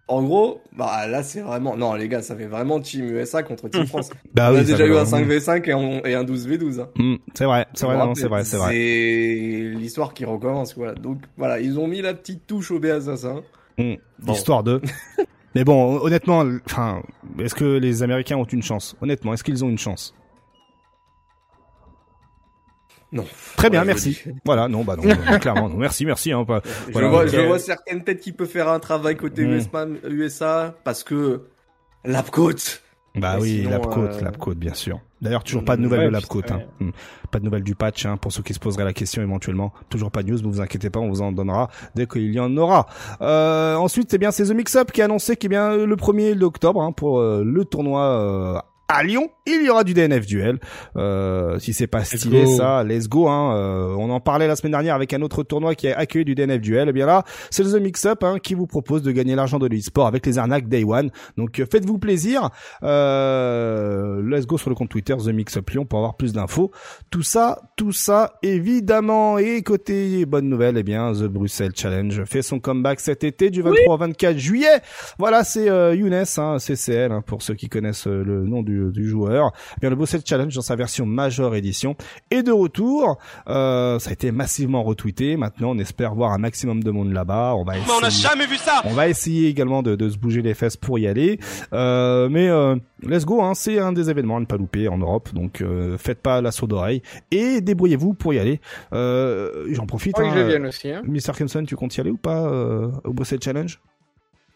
[0.09, 1.77] En gros, bah là, c'est vraiment...
[1.77, 4.09] Non, les gars, ça fait vraiment Team USA contre Team France.
[4.33, 5.25] bah On oui, a déjà eu un vraiment.
[5.27, 6.81] 5v5 et, on- et un 12v12.
[6.81, 6.89] hein.
[6.97, 8.71] Hmm, c'est vrai, c'est vrai, c'est vrai, c'est vrai.
[8.73, 10.93] C'est l'histoire qui recommence, voilà.
[10.93, 13.41] Donc voilà, ils ont mis la petite touche au B assassin.
[13.77, 14.33] Bon.
[14.33, 14.81] Histoire de.
[15.55, 17.01] Mais bon, honnêtement, enfin,
[17.39, 18.95] est-ce que les Américains ont une chance?
[19.01, 20.13] Honnêtement, est-ce qu'ils ont une chance?
[23.13, 23.25] Non.
[23.55, 24.19] Très bien, Ouais, merci.
[24.43, 25.77] Voilà, non, bah non, non, clairement, non.
[25.77, 26.31] Merci, merci.
[26.33, 29.45] Hein, pas- Je, Voilà, vois, je vois certaines têtes qui peuvent faire un travail côté
[29.45, 29.97] Mm.
[30.09, 31.43] USA, parce que
[32.03, 32.81] l'Apcote.
[33.15, 34.99] Bah Mais oui, sinon, l'Apcode, euh, l'Apcode, bien sûr.
[35.21, 36.61] D'ailleurs, toujours pas de Mm, nouvelles ouais, de putain, Hein.
[36.79, 36.89] Hmm.
[37.31, 39.71] Pas de nouvelles du patch, hein, pour ceux qui se poseraient la question éventuellement.
[39.89, 42.39] Toujours pas de news, ne vous inquiétez pas, on vous en donnera dès qu'il y
[42.39, 42.87] en aura.
[43.21, 46.41] Euh, ensuite, c'est bien, c'est The Mix Up qui a annoncé qu'il bien le 1er
[46.43, 50.59] octobre hein, pour euh, le tournoi euh, à Lyon, il y aura du DNF duel.
[50.95, 53.27] Euh, si c'est pas stylé ça, let's go.
[53.27, 53.55] Hein.
[53.55, 56.35] Euh, on en parlait la semaine dernière avec un autre tournoi qui a accueilli du
[56.35, 56.89] DNF duel.
[56.89, 59.67] Et bien là, c'est The Mix Up hein, qui vous propose de gagner l'argent de
[59.67, 61.11] l'e-sport avec les arnaques Day One.
[61.37, 62.49] Donc euh, faites-vous plaisir.
[62.83, 66.71] Euh, let's go sur le compte Twitter The Mix Up Lyon pour avoir plus d'infos.
[67.09, 69.37] Tout ça, tout ça, évidemment.
[69.37, 73.61] Et côté bonne nouvelle, eh bien, The Bruxelles Challenge fait son comeback cet été du
[73.61, 74.81] 23 au 24 juillet.
[75.17, 79.07] Voilà, c'est euh, Younes, hein, CCL, hein, pour ceux qui connaissent le nom du, du
[79.07, 79.51] joueur.
[79.77, 81.95] Eh bien, le Bruxelles Challenge dans sa version Major Edition
[82.31, 83.17] est de retour.
[83.47, 85.37] Euh, ça a été massivement retweeté.
[85.37, 87.53] Maintenant, on espère voir un maximum de monde là-bas.
[87.55, 87.93] On va essayer.
[87.97, 90.77] on n'a jamais vu ça On va essayer également de, de se bouger les fesses
[90.77, 91.39] pour y aller.
[91.73, 94.97] Euh, mais euh, let's go, hein, c'est un des événements à ne pas louper en
[94.97, 95.33] Europe.
[95.33, 98.59] Donc euh, faites pas l'assaut d'oreille et débrouillez-vous pour y aller.
[98.93, 100.15] Euh, J'en profite.
[100.19, 100.91] Oui, hein, je viens aussi.
[100.91, 101.01] Hein.
[101.05, 101.33] Mr.
[101.37, 103.79] Kimson, tu comptes y aller ou pas euh, au Bruxelles Challenge?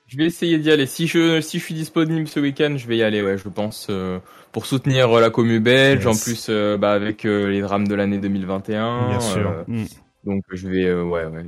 [0.08, 0.86] Je vais essayer d'y aller.
[0.86, 3.88] Si je, si je suis disponible ce week-end, je vais y aller, ouais, je pense,
[3.90, 4.20] euh,
[4.54, 6.06] pour soutenir euh, la commu belge.
[6.06, 6.08] Yes.
[6.08, 9.10] En plus, euh, bah, avec euh, les drames de l'année 2021.
[9.10, 9.66] Bien sûr.
[9.68, 9.84] Mm.
[10.24, 11.46] donc, je vais, ouais, ouais.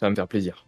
[0.00, 0.66] Ça va me faire plaisir.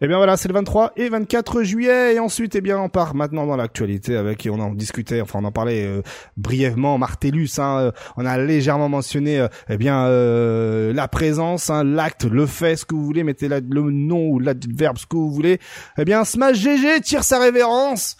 [0.00, 3.14] Eh bien voilà, c'est le 23 et 24 juillet et ensuite eh bien on part
[3.14, 6.02] maintenant dans l'actualité avec et on en discutait, enfin on en parlait euh,
[6.36, 6.98] brièvement.
[6.98, 12.24] Martellus, hein, euh, on a légèrement mentionné euh, eh bien euh, la présence, hein, l'acte,
[12.24, 15.60] le fait, ce que vous voulez, mettez le nom ou l'adverbe, ce que vous voulez.
[15.96, 18.16] Eh bien Smash GG tire sa révérence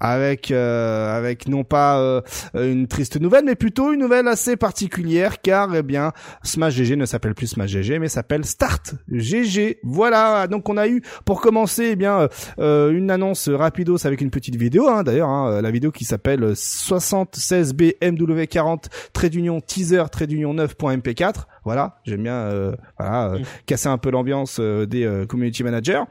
[0.00, 2.20] avec euh, avec non pas euh,
[2.54, 7.06] une triste nouvelle mais plutôt une nouvelle assez particulière car eh bien Smash GG ne
[7.06, 9.80] s'appelle plus Smash GG mais s'appelle Start GG.
[9.82, 12.28] Voilà, donc on a eu pour commencer eh bien
[12.58, 16.52] euh, une annonce rapidos avec une petite vidéo hein, d'ailleurs hein, la vidéo qui s'appelle
[16.52, 21.44] 76B MW40 trait d'union teaser trait d'union 9.mp4.
[21.64, 26.02] Voilà, j'aime bien euh, voilà euh, casser un peu l'ambiance euh, des euh, community managers.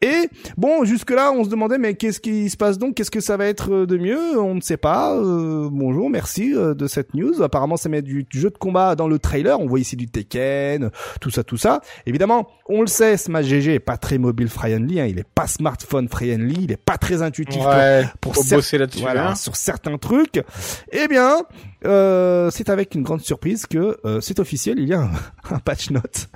[0.00, 2.94] Et bon, jusque là, on se demandait mais qu'est-ce qui se passe donc?
[2.94, 4.38] Qu'est-ce que ça va être euh, de mieux?
[4.40, 5.14] On ne sait pas.
[5.16, 7.42] Euh, bonjour, merci euh, de cette news.
[7.42, 9.58] Apparemment, ça met du, du jeu de combat dans le trailer.
[9.60, 10.90] On voit ici du Tekken,
[11.20, 11.80] tout ça, tout ça.
[12.06, 15.00] Évidemment, on le sait, Smash GG est pas très mobile friendly.
[15.00, 16.56] Hein, il est pas smartphone friendly.
[16.64, 19.00] Il est pas très intuitif Ouais, pour bosser là-dessus.
[19.02, 19.34] voilà, hein.
[19.34, 20.42] sur certains trucs.
[20.90, 21.38] Eh bien,
[21.84, 24.78] euh, c'est avec une grande surprise que euh, c'est officiel.
[24.78, 25.10] Il y a un,
[25.54, 26.28] un patch note,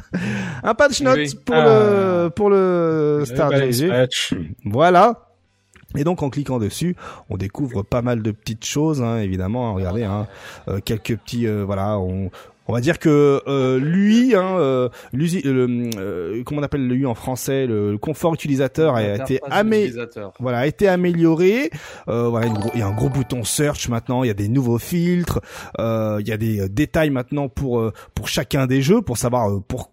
[0.62, 1.38] un patch note Oui.
[1.44, 1.64] pour Ah.
[2.24, 4.34] le pour le Star Le patch.
[4.64, 5.22] Voilà.
[5.96, 6.94] Et donc en cliquant dessus,
[7.30, 9.70] on découvre pas mal de petites choses, hein, évidemment.
[9.70, 10.26] hein, regardez, hein,
[10.68, 12.30] euh, quelques petits, euh, voilà, on,
[12.68, 17.66] On va dire que euh, lui, hein, euh, euh, comment on appelle lui en français,
[17.66, 19.86] le, le confort utilisateur a été amé
[20.40, 21.70] voilà, a été amélioré.
[22.08, 24.24] Euh, voilà, il y a un gros bouton search maintenant.
[24.24, 25.40] Il y a des nouveaux filtres.
[25.78, 29.60] Euh, il y a des euh, détails maintenant pour pour chacun des jeux, pour savoir
[29.68, 29.90] pour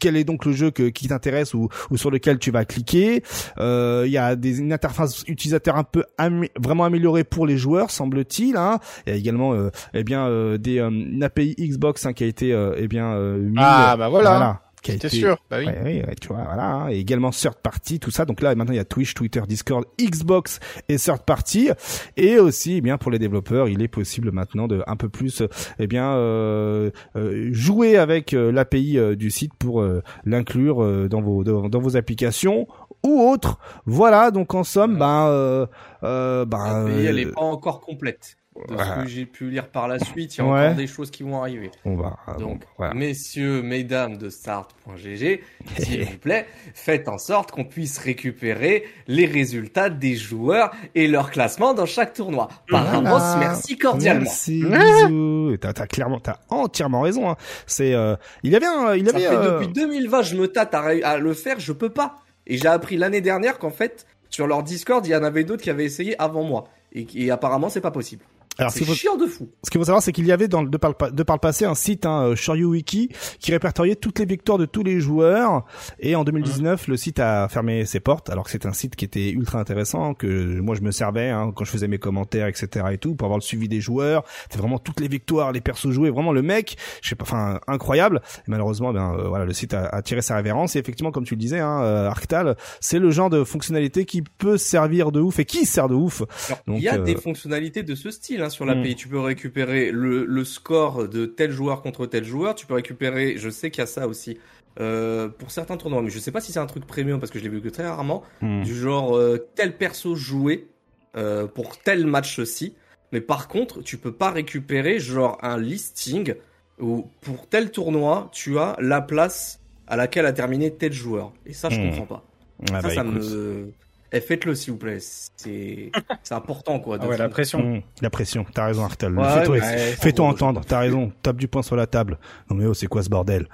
[0.00, 3.22] quel est donc le jeu que, qui t'intéresse ou, ou sur lequel tu vas cliquer.
[3.58, 7.56] Euh, il y a des une interface utilisateur un peu amé- vraiment améliorée pour les
[7.56, 8.56] joueurs, semble-t-il.
[8.56, 8.78] Hein.
[9.06, 12.26] Il y a également euh, eh bien euh, des une API Xbox hein, qui a
[12.26, 14.60] été euh, eh bien euh, mis, Ah, bah voilà.
[14.82, 15.36] qui a été- sûr.
[15.50, 15.66] Bah oui.
[15.66, 16.88] Ouais, ouais, ouais, tu vois, voilà, hein.
[16.90, 18.24] et également third party, tout ça.
[18.24, 21.70] Donc là, maintenant, il y a Twitch, Twitter, Discord, Xbox et third party.
[22.16, 25.40] Et aussi, eh bien, pour les développeurs, il est possible maintenant de un peu plus,
[25.42, 25.48] euh,
[25.80, 31.08] eh bien, euh, euh, jouer avec euh, l'API euh, du site pour euh, l'inclure euh,
[31.08, 32.68] dans vos dans, dans vos applications
[33.04, 33.58] ou autres.
[33.84, 34.30] Voilà.
[34.30, 35.66] Donc en somme, ben, euh,
[36.04, 38.36] euh, ben, pays, elle est euh, pas encore complète.
[38.66, 40.64] De ce que j'ai pu lire par la suite, il y a Ouais.
[40.66, 41.70] encore des choses qui vont arriver.
[41.84, 42.16] on va.
[42.38, 42.94] Donc, voilà.
[42.94, 45.40] messieurs, mesdames de start.gg,
[45.78, 51.30] s'il vous plaît, faites en sorte qu'on puisse récupérer les résultats des joueurs et leur
[51.30, 52.48] classement dans chaque tournoi.
[52.68, 53.08] Par Voilà.
[53.10, 54.22] avance, merci cordialement.
[54.22, 55.56] Merci, bisous.
[55.60, 57.30] T'as, t'as clairement, t'as entièrement raison.
[57.30, 57.36] Hein.
[57.66, 60.48] C'est, euh, il y avait un, il Ça avait fait euh, depuis 2020, je me
[60.48, 62.16] tâte à le faire, je peux pas.
[62.46, 65.62] Et j'ai appris l'année dernière qu'en fait, sur leur Discord, il y en avait d'autres
[65.62, 66.64] qui avaient essayé avant moi.
[66.92, 68.24] Et, et apparemment, c'est pas possible.
[68.58, 69.48] Alors, ce C'est qu'il faut, chiant de fou.
[69.62, 71.36] ce qu'il faut savoir, c'est qu'il y avait dans le, de, par le, de par
[71.36, 75.00] le passé un site, hein, euh, ShoryuWiki, qui répertoriait toutes les victoires de tous les
[75.00, 75.64] joueurs.
[76.00, 79.04] Et en 2019, le site a fermé ses portes, alors que c'est un site qui
[79.04, 82.86] était ultra intéressant, que moi je me servais hein, quand je faisais mes commentaires, etc.
[82.92, 84.24] et tout, pour avoir le suivi des joueurs.
[84.44, 87.60] C'était vraiment toutes les victoires, les persos joués, vraiment le mec, je sais pas, enfin
[87.68, 88.22] incroyable.
[88.38, 90.74] Et malheureusement, ben euh, voilà, le site a, a tiré sa révérence.
[90.74, 94.22] Et effectivement, comme tu le disais, hein, euh, Arctal, c'est le genre de fonctionnalité qui
[94.22, 96.22] peut servir de ouf et qui sert de ouf.
[96.66, 98.94] Il y a euh, des fonctionnalités de ce style hein, sur l'API.
[98.96, 102.54] Tu peux récupérer le, le score de tel joueur contre tel joueur.
[102.54, 104.38] Tu peux récupérer, je sais qu'il y a ça aussi
[104.80, 107.38] euh, pour certains tournois, mais je sais pas si c'est un truc premium parce que
[107.38, 108.22] je l'ai vu que très rarement.
[108.42, 108.62] Hmm.
[108.62, 110.68] Du genre euh, tel perso joué
[111.16, 112.74] euh, pour tel match-ci.
[113.12, 116.34] Mais par contre, tu peux pas récupérer genre un listing
[116.78, 121.32] où pour tel tournoi, tu as la place à laquelle a terminé tel joueur.
[121.46, 121.90] Et ça, je Mm.
[121.90, 122.24] comprends pas.
[122.70, 123.14] Ah ça, bah, ça écoute.
[123.14, 123.72] me...
[124.12, 124.98] Eh, faites-le s'il vous plaît.
[125.00, 125.90] C'est
[126.22, 126.98] c'est important quoi.
[127.00, 127.62] Ah ouais, la pression.
[127.62, 128.86] Mmh, la pression, t'as raison.
[128.86, 129.60] Ouais,
[130.00, 131.12] Fais-toi Ouais, entendre, t'as raison.
[131.22, 132.18] Tape du poing sur la table.
[132.50, 133.48] Non mais oh, c'est quoi ce bordel?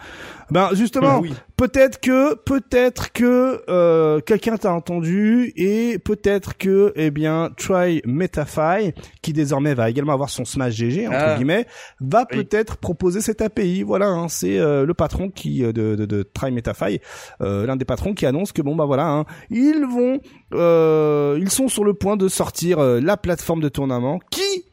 [0.50, 1.32] Ben justement, Oui.
[1.56, 8.92] peut-être que peut-être que euh, quelqu'un t'a entendu et peut-être que eh bien Try Metafy
[9.22, 11.34] qui désormais va également avoir son Smash GG entre Ah.
[11.36, 11.66] guillemets
[12.00, 12.38] va Oui.
[12.44, 13.82] peut-être proposer cette API.
[13.82, 17.00] Voilà, hein, c'est euh, le patron qui euh, de, de, de Try Metafy,
[17.40, 20.20] euh, l'un des patrons qui annonce que bon bah voilà, hein, ils vont
[20.52, 24.63] euh, ils sont sur le point de sortir euh, la plateforme de tournament qui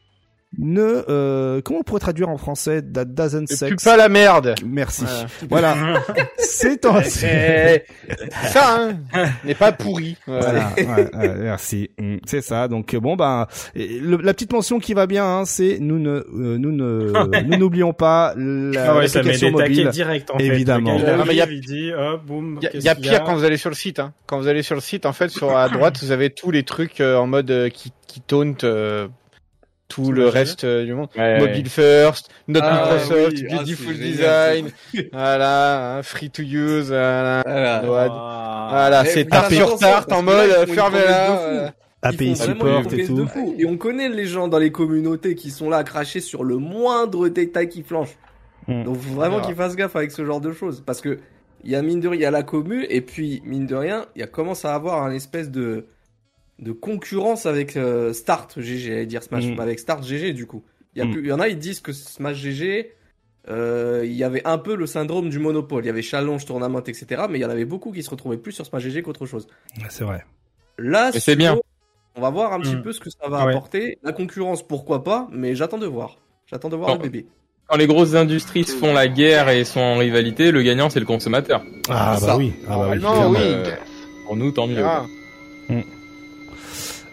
[0.58, 4.08] ne euh, comment on pourrait traduire en français that doesn't Et sex plus pas la
[4.08, 4.54] merde.
[4.66, 5.04] merci
[5.48, 5.74] Voilà.
[5.74, 6.02] voilà
[6.38, 7.86] c'est en C'est
[8.30, 8.76] ça,
[9.14, 9.28] hein.
[9.44, 10.16] N'est pas pourri.
[10.26, 10.72] Voilà.
[10.76, 14.78] voilà ouais, ouais, merci Mm, c'est ça donc euh, bon bah le- la petite mention
[14.78, 18.96] qui va bien hein, c'est nous ne euh, nous ne nous n'oublions pas la Ah
[18.96, 20.96] ouais, ça met l'application des taquets mobile direct en évidemment.
[20.98, 21.90] il Ah, mais y a- il dit.
[22.74, 23.98] Il y a, y pire quand vous allez sur le site.
[23.98, 24.12] Hein.
[24.26, 26.62] Quand vous allez sur le site, en fait, sur à droite, vous avez tous les
[26.62, 29.08] trucs euh, en mode euh, qui, qui taunt euh,
[29.92, 31.08] tout le reste euh, du monde.
[31.16, 33.46] Ouais, Mobile first, not Ah, Microsoft, oui.
[33.50, 34.70] Ah, beautiful génial, design,
[35.12, 37.42] voilà, hein, free to use, voilà.
[37.84, 38.08] Voilà.
[38.10, 38.68] Ah.
[38.70, 41.40] Voilà, c'est tarte sur tarte en mode euh, fermez-la.
[41.40, 41.68] euh.
[42.04, 43.28] API vraiment support et tout.
[43.58, 46.56] Et on connaît les gens dans les communautés qui sont là à cracher sur le
[46.56, 48.16] moindre détail qui flanche.
[48.66, 48.82] Mm.
[48.84, 50.82] Donc faut vraiment qu'ils fassent gaffe avec ce genre de choses.
[50.84, 51.20] Parce que
[51.62, 53.76] il y a mine de rien, il y a la commu, et puis mine de
[53.76, 55.86] rien, il y a commence à avoir un espèce de
[56.62, 59.54] de concurrence avec euh, Start GG, j'allais dire Smash, Mm.
[59.56, 60.62] mais avec Start GG du coup.
[60.94, 61.10] Il y, a Mm.
[61.12, 62.92] plus- il y en a, ils disent que Smash GG,
[63.48, 65.82] euh, il y avait un peu le syndrome du monopole.
[65.84, 67.22] Il y avait Challenge, Tournament, etc.
[67.28, 69.46] Mais il y en avait beaucoup qui se retrouvaient plus sur Smash GG qu'autre chose.
[69.88, 70.24] c'est vrai
[70.78, 71.58] Là, c'est bien.
[72.14, 72.82] On va voir un petit Mm.
[72.82, 73.52] peu ce que ça va Ouais.
[73.52, 73.98] apporter.
[74.02, 76.18] La concurrence, pourquoi pas, mais j'attends de voir.
[76.46, 76.94] J'attends de voir Bon.
[76.96, 77.26] le bébé.
[77.68, 81.00] Quand les grosses industries se font la guerre et sont en rivalité, le gagnant c'est
[81.00, 81.62] le consommateur.
[81.88, 82.36] ah bah Ça.
[82.36, 83.30] oui ah bah oui Normalement, clairement.
[83.30, 83.38] oui.
[83.40, 83.76] Euh,
[84.26, 84.84] pour nous, tant mieux.
[84.84, 85.06] Ah.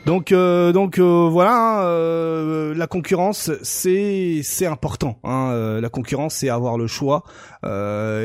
[0.05, 5.19] Donc euh, donc euh, voilà, hein, euh, la concurrence c'est c'est important.
[5.23, 7.23] Hein, la concurrence c'est avoir le choix
[7.63, 7.67] et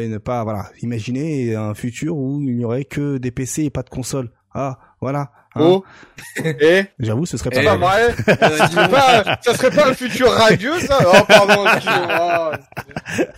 [0.08, 3.82] ne pas voilà imaginer un futur où il n'y aurait que des PC et pas
[3.82, 4.30] de console.
[4.54, 5.32] Ah voilà.
[5.55, 5.61] Hein.
[5.61, 5.84] Oh.
[6.44, 8.14] Et J'avoue ce serait pas mal.
[8.16, 8.36] serait
[8.88, 12.52] pas, ça serait pas un futur radieux, ça Oh, pardon, excusez-moi.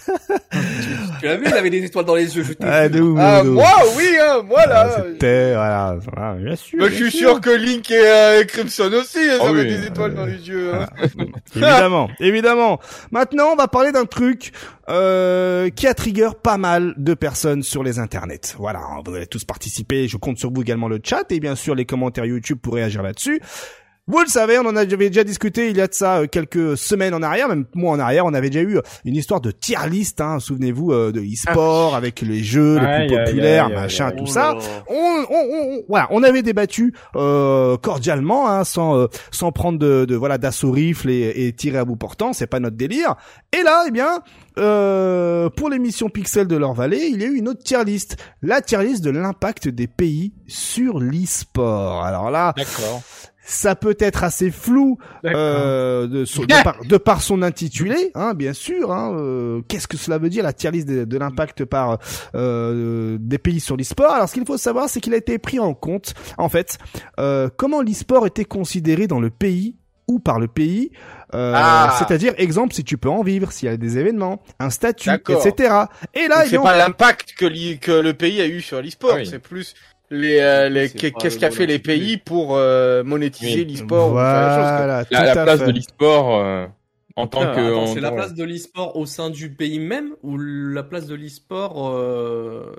[1.21, 2.43] Tu l'as vu, il avait des étoiles dans les yeux.
[2.43, 3.55] Je t'ai Ah, de ouf, Ah, de ouf.
[3.55, 4.97] moi, oui, hein, moi, Ah, là.
[5.13, 6.79] C'était, voilà, voilà, bien sûr.
[6.79, 9.69] Bah, je suis sûr que Link et euh, Crimson aussi, hein, ça Oh met oui,
[9.69, 10.73] des étoiles dans les yeux.
[10.75, 10.87] hein.
[11.55, 12.79] évidemment, évidemment.
[13.11, 14.53] Maintenant, on va parler d'un truc
[14.89, 18.55] euh, qui a trigger pas mal de personnes sur les internets.
[18.59, 20.09] Voilà, vous allez tous participer.
[20.09, 23.03] Je compte sur vous également le chat et bien sûr les commentaires YouTube pour réagir
[23.03, 23.41] là-dessus.
[24.09, 26.77] Vous le savez, on en avait déjà discuté il y a de ça euh, quelques
[26.77, 29.79] semaines en arrière, même mois en arrière, on avait déjà eu une histoire de tier
[29.91, 33.81] list, hein, souvenez-vous, euh, de e-sport avec les jeux les Aïe, plus populaires, aïe, aïe,
[33.83, 34.59] machin, tout Oh ça là.
[34.89, 34.95] on,
[35.29, 35.35] on,
[35.79, 40.39] on- voilà, on avait débattu euh, cordialement, hein, sans euh, sans prendre de, de voilà
[40.39, 43.17] d'assaut rifle et, et tirer à bout portant, c'est pas notre délire.
[43.59, 44.21] Et là, eh bien,
[44.59, 48.17] euh, pour l'émission Pixel de leur vallée, il y a eu une autre tier list,
[48.41, 52.05] la tier list de l'impact des pays sur l'e-sport.
[52.05, 53.03] Alors là, D'accord.
[53.49, 58.35] Ça peut être assez flou euh, de, son- de, par, de par son intitulé, hein,
[58.35, 58.93] bien sûr.
[58.93, 61.99] Hein, euh, Qu'est-ce que cela veut dire la tier list de, de l'impact par
[62.35, 64.11] euh, des pays sur l'e-sport?
[64.13, 66.79] Alors, ce qu'il faut savoir, c'est qu'il a été pris en compte, en fait,
[67.21, 69.77] euh, comment l'e-sport était considéré dans le pays
[70.09, 70.91] ou par le pays.
[71.35, 71.97] Euh, Ah.
[71.99, 75.75] C'est-à-dire, exemple, si tu peux en vivre, s'il y a des événements, un statut, etc.
[76.15, 79.27] Et là, c'est pas l'impact que, le pays a eu sur l'e-sport, Ah oui.
[79.27, 79.75] c'est plus
[80.11, 83.73] les, euh, les qu'est-ce le qu'a fait les pays pour euh, monétiser Oui.
[83.73, 84.77] l'e-sport ou faire les choses, quoi.
[84.77, 85.67] voilà, La, tout la à place fait.
[85.67, 86.67] de l'e-sport euh,
[87.17, 87.61] en tant Ah, que.
[87.61, 91.07] Attends, en c'est la place de l'e-sport au sein du pays même ou la place
[91.07, 92.73] de l'e-sport euh...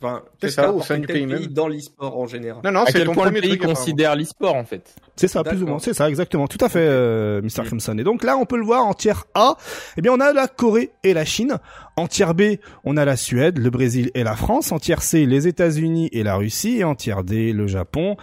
[0.00, 1.46] Enfin, C'est ça, au sein du pays même.
[1.46, 2.60] dans l'e-sport en général.
[2.64, 3.62] Non, non, c'est ton point le premier pays truc.
[3.74, 4.94] considère l'e-sport en fait.
[5.16, 5.80] C'est ça, plus ou moins.
[5.80, 6.46] C'est ça, exactement.
[6.46, 7.64] Tout à fait, euh, Mr.
[7.64, 7.98] Crimson.
[7.98, 9.56] Et donc là, on peut le voir en tiers A.
[9.96, 11.58] Eh bien, on a la Corée et la Chine.
[11.96, 12.42] En tiers B,
[12.84, 14.70] on a la Suède, le Brésil et la France.
[14.70, 16.78] En tiers C, les États-Unis et la Russie.
[16.78, 18.16] Et en tiers D, le Japon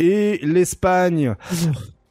[0.00, 1.34] et l'Espagne.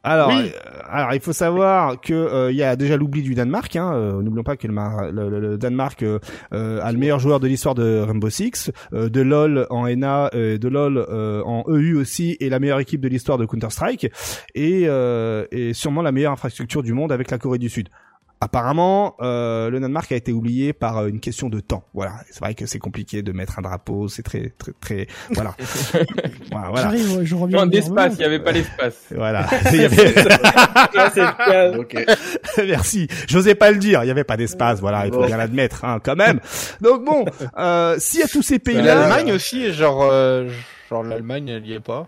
[0.04, 0.50] Alors, Oui.
[0.92, 3.76] Alors il faut savoir que euh, il y a déjà l'oubli du Danemark.
[3.76, 6.20] Hein, euh, N'oublions pas que le, Mar- le- le- le Danemark euh,
[6.54, 10.68] euh, a le meilleur joueur de l'histoire de Rainbow Six, de LoL en NA, de
[10.68, 10.98] LoL
[11.46, 14.08] en EU aussi, et la meilleure équipe de l'histoire de Counter Strike,
[14.56, 14.84] et,
[15.52, 17.90] et sûrement la meilleure infrastructure du monde avec la Corée du Sud.
[18.42, 21.84] Apparemment, euh, le Danemark a été oublié par euh, une question de temps.
[21.94, 25.56] Voilà, c'est vrai que c'est compliqué de mettre un drapeau, c'est très, très, très, voilà,
[26.52, 26.82] voilà, voilà.
[26.84, 27.68] J'arrive, ouais, je reviens.
[27.68, 28.96] D'espace, il n'y avait pas l'espace.
[29.14, 29.46] Voilà.
[29.74, 30.14] Il y avait-
[30.94, 31.78] Là, c'est le cas.
[31.78, 31.96] Ok.
[32.66, 33.08] Merci.
[33.28, 34.04] J'osais pas le dire.
[34.04, 34.80] Il y avait pas d'espace.
[34.80, 36.40] Voilà, il faut bien l'admettre, hein, quand même.
[36.82, 37.26] Donc bon,
[37.58, 40.48] euh, s'il y a tous ces Et pays-là, L'Allemagne aussi, genre, euh,
[40.90, 42.08] genre l'Allemagne, elle y est pas.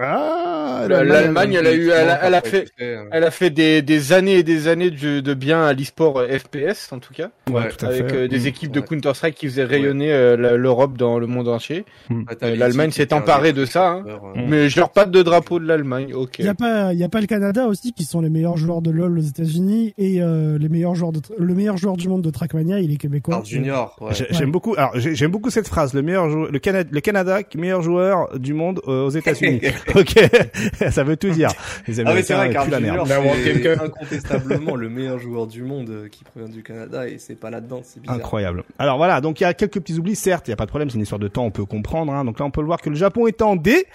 [0.00, 4.12] Ah, L'Allemagne, elle a eu, elle a, elle a fait, elle a fait des, des
[4.12, 7.68] années et des années de, de bien à l'e-sport euh, FPS en tout cas, Ouais,
[7.68, 8.16] tout à avec fait.
[8.16, 8.86] euh, des Mm, équipes de ouais.
[8.86, 11.84] Counter Strike qui faisaient rayonner euh, l'Europe dans le monde entier.
[12.10, 14.04] Euh, L'Allemagne s'est emparée de ça, hein.
[14.36, 14.42] Mm.
[14.48, 16.38] Mais je leur pas de drapeau de l'Allemagne, ok.
[16.38, 18.56] Il y a pas, il y a pas le Canada aussi qui sont les meilleurs
[18.56, 22.08] joueurs de LoL aux États-Unis et euh, les meilleurs joueurs de, le meilleur joueur du
[22.08, 23.34] monde de Trackmania, il est québécois.
[23.34, 24.14] Carl Junior, ouais.
[24.14, 24.74] J'ai- J'aime beaucoup.
[24.76, 25.92] Alors, j'ai- j'aime beaucoup cette phrase.
[25.92, 29.60] Le meilleur joueur, le Canada, le Canada, meilleur joueur du monde euh, aux États-Unis.
[29.94, 31.50] ok, ça veut tout dire.
[31.86, 33.08] Les Ah c'est Américains vrai, puent Carl la merde.
[33.44, 37.50] c'est incontestablement le meilleur joueur du monde euh, qui provient du Canada et c'est pas
[37.50, 38.16] là-dedans, c'est bizarre.
[38.16, 38.64] Incroyable.
[38.78, 40.70] Alors voilà, donc il y a quelques petits oublis, certes, il y a pas de
[40.70, 42.12] problème, c'est une histoire de temps, on peut comprendre.
[42.12, 42.24] Hein.
[42.24, 43.86] Donc là, on peut le voir que le Japon est en D.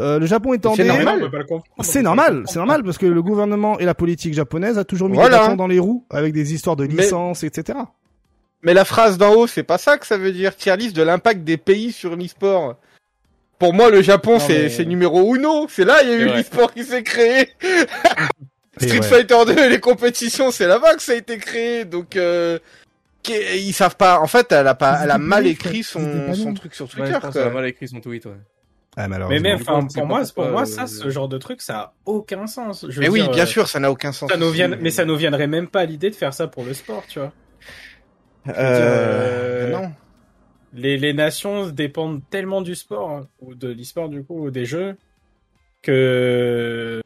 [0.00, 0.88] Euh, le Japon est en C'est D.
[0.88, 1.16] normal.
[1.18, 1.64] On peut pas le comprendre.
[1.80, 5.16] C'est normal, c'est normal parce que le gouvernement et la politique japonaise a toujours mis
[5.16, 5.36] Voilà.
[5.38, 7.78] des bâtons dans les roues avec des histoires de Mais- licences, etc.
[8.64, 10.54] Mais la phrase d'en haut, c'est pas ça que ça veut dire.
[10.54, 12.76] Tier list de l'impact des pays sur l'e-sport.
[13.62, 15.68] Pour moi, le Japon, c'est mais- numéro uno.
[15.68, 17.48] C'est là, il y a eu l'e-sport qui s'est créé.
[18.80, 19.06] Et Street ouais.
[19.06, 21.84] Fighter 2 et les compétitions, c'est là-bas que ça a été créé.
[21.84, 22.58] Donc, euh,
[23.28, 24.18] ils savent pas.
[24.18, 26.00] En fait, elle a pas, elle mal écrit son,
[26.56, 27.12] truc sur Twitter.
[27.20, 27.30] quoi.
[27.30, 28.32] qu'elle a mal écrit son tweet, ouais.
[28.96, 31.78] Ah, Mais même, enfin, pour moi, pour moi, euh, ça, ce genre de truc, ça
[31.78, 32.84] a aucun sens.
[32.88, 34.28] Je veux Mais oui, dire, bien euh, sûr, ça n'a aucun sens.
[34.28, 34.82] Ça nous vient, aussi.
[34.82, 37.20] mais ça nous viendrait même pas à l'idée de faire ça pour le sport, tu
[37.20, 37.32] vois.
[38.48, 39.92] Euh, euh, non.
[40.74, 44.64] Les, les nations dépendent tellement du sport, hein, ou de l'e-sport du coup, ou des
[44.64, 44.96] jeux,
[45.82, 47.00] que...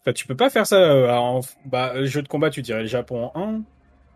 [0.00, 1.40] Enfin, tu peux pas faire ça euh, en...
[1.64, 3.62] Bah, jeu de combat, tu dirais le Japon en 1,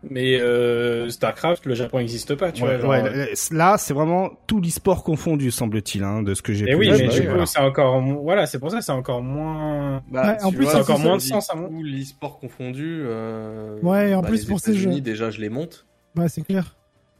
[0.09, 2.97] mais euh, StarCraft, le Japon n'existe pas, tu Ouais, vois.
[2.99, 6.69] genre, ouais, là, c'est vraiment tout l'e-sport confondu, semble-t-il, hein, de ce que j'ai Et
[6.71, 7.39] pu oui, mais Bah du voilà.
[7.39, 8.01] coup, c'est encore...
[8.01, 10.03] Voilà, c'est pour ça, c'est encore moins...
[10.11, 13.03] Bah, Ouais, en plus, vois, c'est encore moins de sens, à mon- tout l'e-sport confondu.
[13.05, 15.01] Euh, Ouais, en bah, plus, les pour ces États-Unis, jeux.
[15.01, 15.85] déjà, je les monte.
[16.17, 16.75] Ouais, c'est clair.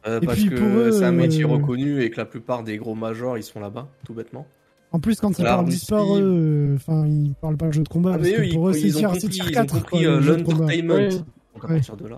[0.08, 2.24] Euh, Et parce puis, que pour eux, c'est un métier euh, reconnu et que la
[2.24, 4.46] plupart des gros majors, ils sont là-bas, tout bêtement.
[4.90, 7.82] En plus, quand ils parlent Russie- d'e-sport, eux, euh, enfin, ils parlent pas de jeu
[7.82, 8.12] de combat.
[8.14, 9.50] Ah, parce mais que eux, ils, pour eux, c'est ils ont tier- compris, ils ont
[9.50, 10.94] 4, compris quoi, euh, l'entertainment.
[10.94, 11.08] Ouais.
[11.10, 11.74] Donc à Ouais.
[11.74, 12.16] partir de là.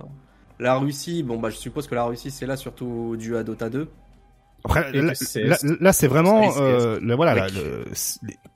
[0.61, 3.71] La Russie, bon bah je suppose que la Russie c'est là surtout dû à Dota
[3.71, 3.89] 2.
[4.65, 7.53] Après, là, c'est- là, là, c'est vraiment, euh, le- voilà, Oui.
[7.55, 7.85] le-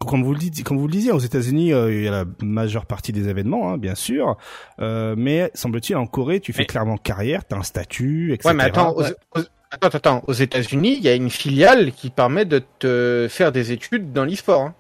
[0.07, 2.25] comme vous le dites, comme vous le disiez, aux États-Unis, euh, il y a la
[2.43, 4.37] majeure partie des événements, hein, bien sûr,
[4.81, 8.49] euh, mais semble-t-il en Corée, tu fais Mais- clairement carrière, t'as un statut, etc.
[8.49, 12.11] Ouais, mais attends, aux, aux- attends, attends, aux États-Unis, il y a une filiale qui
[12.11, 14.63] permet de te faire des études dans l'e-sport.
[14.63, 14.75] hein.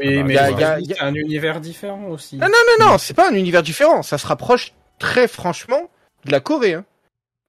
[0.00, 2.36] Oui, bah, mais y a- les y a- y a- un univers différent aussi.
[2.36, 4.02] Non, non, non, non, c'est pas un univers différent.
[4.04, 5.90] Ça se rapproche très franchement
[6.24, 6.74] de la Corée.
[6.74, 6.84] Hein.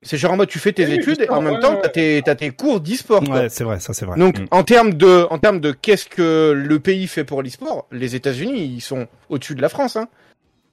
[0.02, 1.90] C'est genre en mode tu fais tes Oui, études et en même ouais, temps t'as
[1.90, 3.22] tes, t'as tes cours d'e-sport.
[3.24, 3.36] quoi.
[3.42, 4.18] Ouais, c'est vrai, ça c'est vrai.
[4.18, 4.46] Donc Mm.
[4.52, 8.64] en termes de en termes de qu'est-ce que le pays fait pour l'e-sport, les États-Unis
[8.64, 9.98] ils sont au-dessus de la France.
[9.98, 10.08] Hein.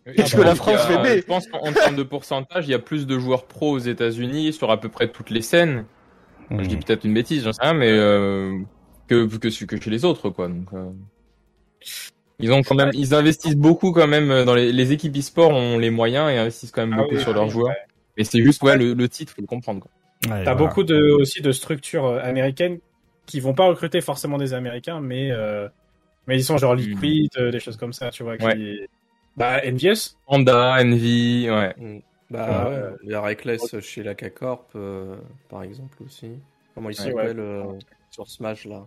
[0.05, 1.20] Qu'est-ce Ah que bah, la il y France a- fait B?
[1.20, 4.53] Je pense qu'en termes de pourcentage, il y a plus de joueurs pros aux États-Unis
[4.53, 5.85] sur à peu près toutes les scènes.
[6.51, 6.62] Mm.
[6.62, 8.57] Je dis peut-être une bêtise, j'en sais rien, mais euh,
[9.09, 10.47] que, que que chez les autres, quoi.
[10.47, 10.91] Donc, euh,
[12.39, 15.79] ils ont quand même, ils investissent beaucoup quand même dans les, les équipes e-sport ont
[15.79, 17.68] les moyens et investissent quand même Ah beaucoup oui, sur oui, leurs oui, joueurs.
[17.70, 17.77] ouais.
[18.16, 19.80] Mais c'est juste ouais le, le titre, faut le comprendre.
[19.80, 19.90] Quoi.
[20.24, 20.54] Ouais, T'as voilà.
[20.54, 22.78] beaucoup de, aussi de structures euh, américaines
[23.26, 25.68] qui vont pas recruter forcément des Américains, mais, euh,
[26.26, 28.38] mais ils sont genre Liquid, euh, des choses comme ça, tu vois.
[28.38, 28.44] Qui...
[28.46, 28.88] Ouais.
[29.36, 30.16] Bah, Envious.
[30.26, 31.74] Panda, Envy, ouais.
[32.30, 32.74] Bah Ouais.
[32.76, 35.16] ouais, il y a Reckless chez la K-Corp, euh,
[35.48, 36.30] par exemple aussi.
[36.74, 37.64] Comment il Ouais, s'appelle euh,
[38.10, 38.86] sur Smash là?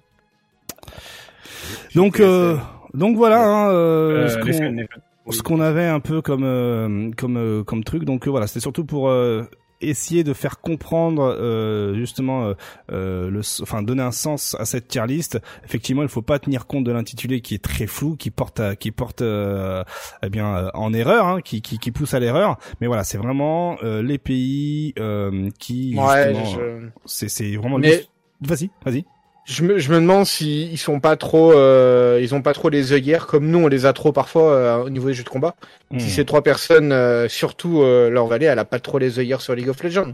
[1.95, 2.57] Donc, euh,
[2.93, 4.99] donc voilà, hein, euh, Euh, ce
[5.31, 8.03] ce qu'on avait un peu comme euh, comme euh, comme truc.
[8.03, 9.43] Donc euh, voilà c'était surtout pour euh,
[9.81, 12.53] essayer de faire comprendre euh, justement euh,
[12.91, 15.39] euh, le enfin donner un sens à cette tier list.
[15.63, 18.75] Effectivement il faut pas tenir compte de l'intitulé qui est très flou qui porte à-
[18.75, 19.83] qui porte euh,
[20.21, 22.57] eh bien euh, en erreur hein, qui, qui qui pousse à l'erreur.
[22.81, 28.03] Mais voilà c'est vraiment euh, les pays euh, qui Ouais, je, c'est c'est vraiment Mais-
[28.41, 29.05] vas-y vas-y
[29.45, 32.69] je me je me demande si ils sont pas trop euh, ils ont pas trop
[32.69, 35.29] les œillères comme nous on les a trop parfois euh, au niveau des jeux de
[35.29, 35.55] combat.
[35.91, 39.17] Hmm, Si ces trois personnes, euh, surtout euh, leur vallée, elle a pas trop les
[39.19, 40.13] œillères sur League of Legends.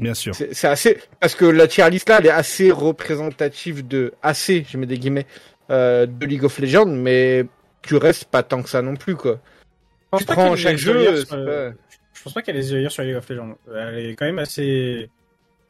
[0.00, 4.14] bien sûr C'est assez parce que la tier list là, elle est assez représentative de
[4.22, 5.26] assez, je mets des guillemets,
[5.70, 7.44] euh, de League of Legends, mais
[7.82, 9.38] tu restes pas tant que ça non plus quoi.
[10.14, 10.96] Je Tu pense pas prends qu'il y ait chaque des jeu.
[10.96, 11.70] œillères c'est sur- pas-
[12.14, 13.56] Je pense pas qu'elle ait les yeux sur League of Legends.
[13.74, 15.10] Elle est quand même assez,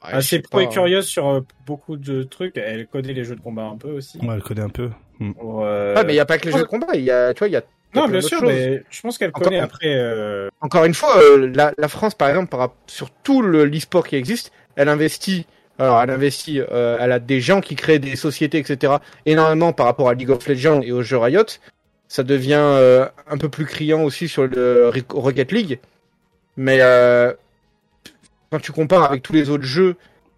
[0.05, 0.71] Ouais, je assez sais pro pas, et hein.
[0.71, 2.57] curieuse sur euh, beaucoup de trucs.
[2.57, 4.19] Elle connaît les jeux de combat un peu aussi.
[4.19, 4.91] ouais elle connaît un peu.
[5.39, 7.11] Pour, euh, Ouais, mais il y a pas que les jeux de combat, il y
[7.11, 7.63] a tu vois, il y a
[7.95, 9.95] Non, bien sûr, mais je pense qu'elle connaît après.
[9.95, 14.07] euh, Encore une fois, euh, la, la France, par exemple, par, sur tout le l'e-sport
[14.07, 15.47] qui existe, elle investit.
[15.79, 16.61] Alors, elle investit.
[16.61, 18.95] euh, elle a des gens qui créent des sociétés, etc.
[19.27, 21.45] Énormément par rapport à League of Legends et aux jeux Riot.
[22.09, 25.79] Ça devient euh, un peu plus criant aussi sur le Rocket League.
[26.57, 27.33] Mais euh,
[28.53, 29.97] quand tu compares avec tous les autres jeux,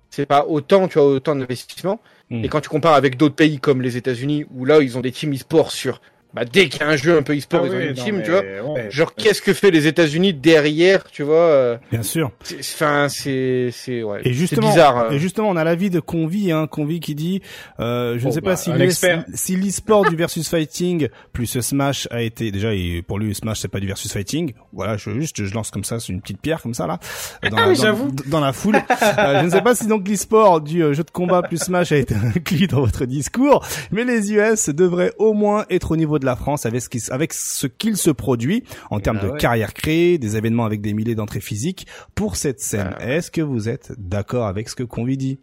[0.09, 2.01] c'est pas autant, tu vois, autant d'investissement.
[2.31, 2.45] Mm.
[2.45, 5.11] Et quand tu compares avec d'autres pays comme les États-Unis, où là, ils ont des
[5.11, 6.01] teams e-sport sur.
[6.35, 7.95] Bah, dès qu'il y a un jeu un peu e-sport, ah ils ont oui, une
[7.97, 8.43] non, team, tu vois.
[8.75, 8.91] ouais.
[8.91, 13.71] Genre, qu'est-ce que fait les États-Unis derrière, tu vois euh, bien sûr c'est- Enfin, c'est,
[13.73, 14.21] c'est, ouais.
[14.25, 14.99] Et justement, c'est bizarre.
[14.99, 15.11] euh.
[15.13, 17.41] et justement, on a l'avis de Convi, hein, Convi qui dit,
[17.79, 19.25] euh, je ne Oh, sais bah, pas si expert.
[19.35, 23.69] si l'e-sport du versus fighting plus Smash a été déjà et pour lui Smash c'est
[23.69, 24.55] pas du versus fighting.
[24.73, 26.99] Voilà, je juste je lance comme ça, c'est une petite pierre comme ça là
[27.49, 28.11] dans, Ah la, oui, dans, j'avoue.
[28.27, 28.77] dans la foule.
[28.77, 31.93] Euh, je ne sais pas si donc l'e-sport du euh, jeu de combat plus Smash
[31.93, 36.19] a été inclus dans votre discours, mais les US devraient au moins être au niveau
[36.19, 39.31] de la France avec ce qui avec ce qu'il se produit en termes Bah de
[39.33, 39.39] ouais.
[39.39, 42.95] carrière créée, des événements avec des milliers d'entrées physiques pour cette scène.
[43.01, 45.39] Est-ce que vous êtes d'accord avec ce que Convi dit?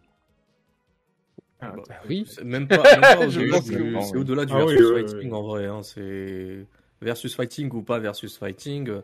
[1.62, 2.26] Ah, Bah, bah oui.
[2.44, 4.86] Même pas, même pas Je au-delà pense du- que- c'est au-delà du Ah versus oui,
[4.96, 5.66] oui, fighting en vrai.
[5.68, 5.82] Hein.
[5.84, 6.66] C'est
[7.02, 8.90] versus fighting ou pas versus fighting.
[8.90, 9.02] euh,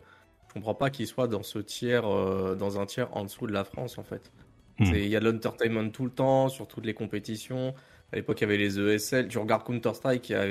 [0.48, 3.54] Je comprends pas qu'il soit dans ce tiers, euh, dans un tiers en dessous de
[3.54, 4.32] la France en fait.
[4.80, 4.86] Hmm.
[4.86, 7.74] C'est- Il y a de l'entertainment tout le temps sur toutes les compétitions.
[8.12, 9.28] À l'époque, il y avait les ESL.
[9.28, 10.46] Tu regardes Counter Strike, il y a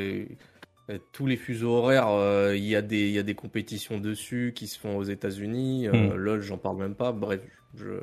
[1.13, 2.09] tous les fuseaux horaires.
[2.09, 5.05] euh, Il y a des, il y a des compétitions dessus qui se font aux
[5.05, 5.89] États-Unis.
[5.89, 6.15] Euh, Hmm.
[6.17, 7.13] LOL, j'en parle même pas.
[7.13, 7.41] Bref,
[7.75, 8.01] je.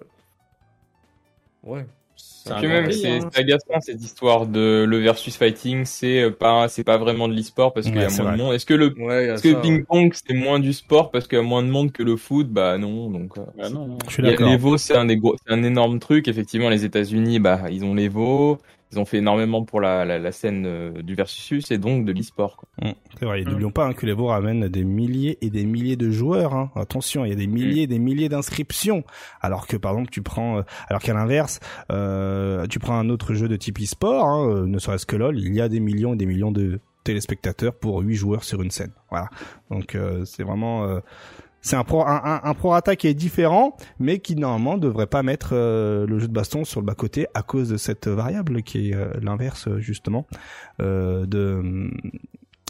[1.64, 1.86] Ouais.
[2.16, 3.30] C'est même, c'est hein.
[3.34, 7.74] agaçant cette histoire de le versus fighting, c'est euh, pas, c'est pas vraiment de l'e-sport
[7.74, 8.32] parce qu'il y a moins vrai.
[8.32, 8.54] de monde.
[8.54, 11.38] Est-ce que le, Ouais, est-ce que ça, le ping-pong c'est moins du sport parce qu'il
[11.38, 12.48] y a moins de monde que le foot?
[12.50, 13.38] Bah non, donc.
[13.38, 13.98] euh, Bah non, non.
[14.08, 14.48] Je suis d'accord.
[14.50, 16.28] L'Evo, c'est un des gros, c'est un énorme truc.
[16.28, 18.60] Effectivement, les États-Unis, bah, ils ont l'Evo.
[18.94, 22.12] Ils ont fait énormément pour la, la, la scène euh, du versus et donc de
[22.12, 22.64] l'e-sport.
[22.82, 23.50] Mm, C'est vrai, et Mm.
[23.50, 26.54] n'oublions pas hein, que les Vaux ramènent des milliers et des milliers de joueurs.
[26.54, 26.72] Hein.
[26.76, 29.04] Attention, il y a des milliers et des milliers d'inscriptions.
[29.42, 31.60] Alors que par exemple, tu prends, euh, alors qu'à l'inverse,
[31.92, 35.40] euh, tu prends un autre jeu de type e-sport, hein, euh, ne serait-ce que LoL,
[35.40, 38.72] il y a des millions et des millions de téléspectateurs pour 8 joueurs sur une
[38.72, 38.92] scène.
[39.10, 39.30] Voilà.
[39.70, 41.00] Donc euh, c'est vraiment euh,
[41.64, 45.24] c'est un pro un, un, un prorata qui est différent, mais qui normalement devrait pas
[45.24, 48.62] mettre euh, le jeu de baston sur le bas côté à cause de cette variable
[48.62, 50.28] qui est euh, l'inverse justement
[50.82, 51.90] euh, de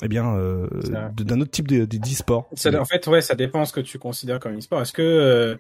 [0.04, 0.36] eh bien
[1.18, 2.50] d'un autre type de de- d'e-sport.
[2.52, 4.82] En fait, ouais, ça dépend ce que tu considères comme e-sport.
[4.82, 5.58] Est-ce que,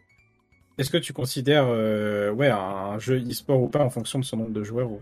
[0.77, 4.51] est-ce que tu considères, ouais, un jeu e-sport ou pas en fonction de son nombre
[4.53, 4.99] de joueurs ou...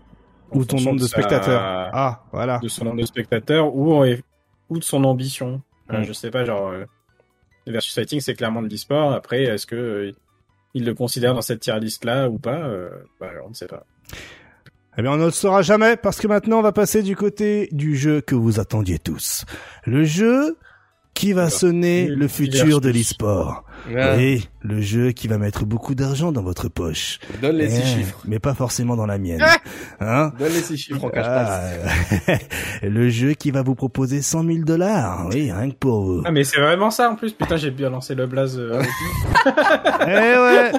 [0.52, 1.60] Ou ton nombre de spectateurs.
[1.62, 2.58] Ah, voilà.
[2.58, 4.04] de son nombre de spectateurs ou,
[4.68, 5.62] ou de son ambition.
[5.90, 6.04] Euh, Mm.
[6.04, 6.72] je sais pas, genre,
[7.68, 9.12] euh, Versus Fighting, c'est clairement de l'e-sport.
[9.12, 10.12] Après, est-ce que euh,
[10.74, 12.90] il le considère dans cette tier list là ou pas euh,
[13.20, 13.84] bah, On ne sait pas.
[14.98, 17.68] Eh bien, on ne le saura jamais parce que maintenant, on va passer du côté
[17.72, 19.44] du jeu que vous attendiez tous.
[19.86, 20.58] Le jeu
[21.14, 23.64] qui va sonner le futur de l'e-sport.
[23.96, 27.18] Ah, Oui, le jeu qui va mettre beaucoup d'argent dans votre poche.
[27.40, 28.20] Donne les six Eh, chiffres.
[28.26, 29.42] Mais pas forcément dans la mienne.
[30.00, 32.28] Hein Donne les six chiffres en cache passe.
[32.28, 32.32] Ah,
[32.88, 35.26] le jeu qui va vous proposer 100 000 dollars.
[35.32, 36.22] Oui, rien que pour vous.
[36.24, 37.32] Ah, mais c'est vraiment ça en plus.
[37.32, 38.58] Putain, j'ai bien lancé le blaze.
[38.58, 39.52] euh, avec lui.
[40.06, 40.72] Eh ouais,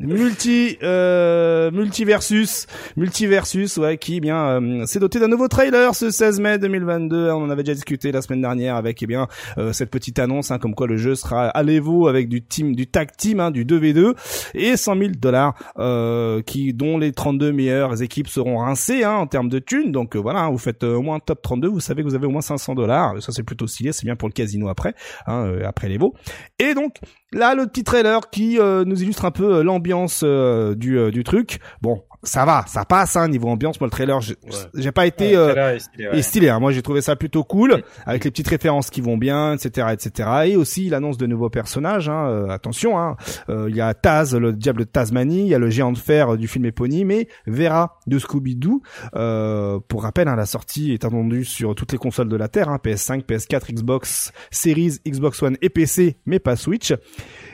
[0.00, 6.10] multi, euh, multiversus, multiversus, ouais, qui eh bien euh, s'est doté d'un nouveau trailer ce
[6.10, 7.30] 16 mai 2022.
[7.30, 9.28] On en avait déjà discuté la semaine dernière avec eh bien
[9.58, 12.74] euh, cette petite annonce, hein, comme quoi le jeu sera à l'Evo avec du team,
[12.74, 14.14] du tag team, hein, du 2v2
[14.54, 19.26] et 100 000 dollars, euh, qui dont les 32 meilleures équipes seront rincées hein, en
[19.26, 19.92] termes de thunes.
[19.92, 22.14] Donc euh, voilà, hein, vous faites euh, au moins top 32, vous savez que vous
[22.14, 23.22] avez au moins 500 dollars.
[23.22, 24.94] Ça c'est plutôt stylé, c'est bien pour le casino après,
[25.26, 26.14] hein, après l'Evo.
[26.58, 26.96] Et donc
[27.32, 31.22] Là, le petit trailer qui euh, nous illustre un peu euh, l'ambiance euh, du, du
[31.22, 31.60] truc.
[31.80, 33.80] Bon, ça va, ça passe, hein, niveau ambiance.
[33.80, 34.36] Moi, le trailer, j'ai
[34.74, 36.18] j'ai pas été Ouais, euh, est stylé, ouais.
[36.18, 36.48] est stylé.
[36.50, 36.60] hein.
[36.60, 40.28] Moi, j'ai trouvé ça plutôt cool, avec les petites références qui vont bien, etc., etc.
[40.46, 42.08] Et aussi l'annonce de nouveaux personnages.
[42.08, 42.28] Hein.
[42.28, 43.16] euh, attention, hein.
[43.48, 45.98] Euh, il y a Taz, le diable de Tasmanie, il y a le géant de
[45.98, 48.82] fer euh, du film éponyme, et Vera de Scooby-Doo.
[49.16, 52.68] Euh, pour rappel, hein, la sortie est attendue sur toutes les consoles de la Terre,
[52.68, 56.92] hein, PS5, PS4, Xbox Series, Xbox One et PC, mais pas Switch.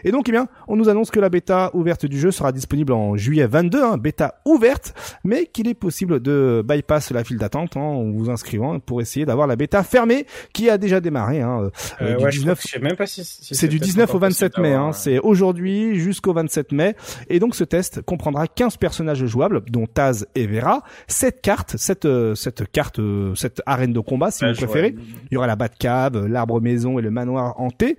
[0.07, 2.93] Et donc, eh bien, on nous annonce que la bêta ouverte du jeu sera disponible
[2.93, 4.95] en juillet 22, hein, bêta ouverte,
[5.25, 9.27] mais qu'il est possible de bypass la file d'attente hein, en vous inscrivant pour essayer
[9.27, 11.41] d'avoir la bêta fermée qui a déjà démarré.
[11.43, 13.89] Hein, euh, Euh, du ouais, je 19 sais même pas si, si c'est du peut-être
[13.89, 14.89] 19 au encore 27 possible mai, hein.
[14.91, 16.95] euh, c'est aujourd'hui jusqu'au 27 mai.
[17.29, 22.05] Et donc ce test comprendra 15 personnages jouables, dont Taz et Vera, 7 cartes, cette,
[22.05, 24.93] euh, cette carte, euh, cette arène de combat si vous préférez.
[24.93, 25.03] vois.
[25.33, 27.97] Il y aura la Batcave, l'arbre maison et le manoir hanté.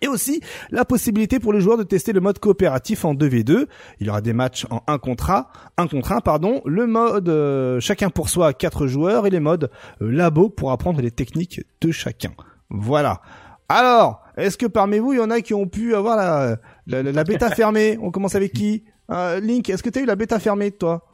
[0.00, 0.40] Et aussi
[0.70, 3.66] la possibilité pour les joueurs de tester le mode coopératif en 2v2.
[4.00, 7.28] Il y aura des matchs en 1 contre 1, 1 contre 1 pardon, le mode
[7.28, 9.70] euh, chacun pour soi à 4 joueurs et les modes
[10.00, 12.32] euh, labo pour apprendre les techniques de chacun.
[12.70, 13.20] Voilà.
[13.68, 17.02] Alors, est-ce que parmi vous, il y en a qui ont pu avoir la, la,
[17.02, 17.96] la- la bêta fermée?
[18.02, 18.84] On commence avec qui?
[19.10, 21.06] Euh, Link, est-ce que tu as eu la bêta fermée toi?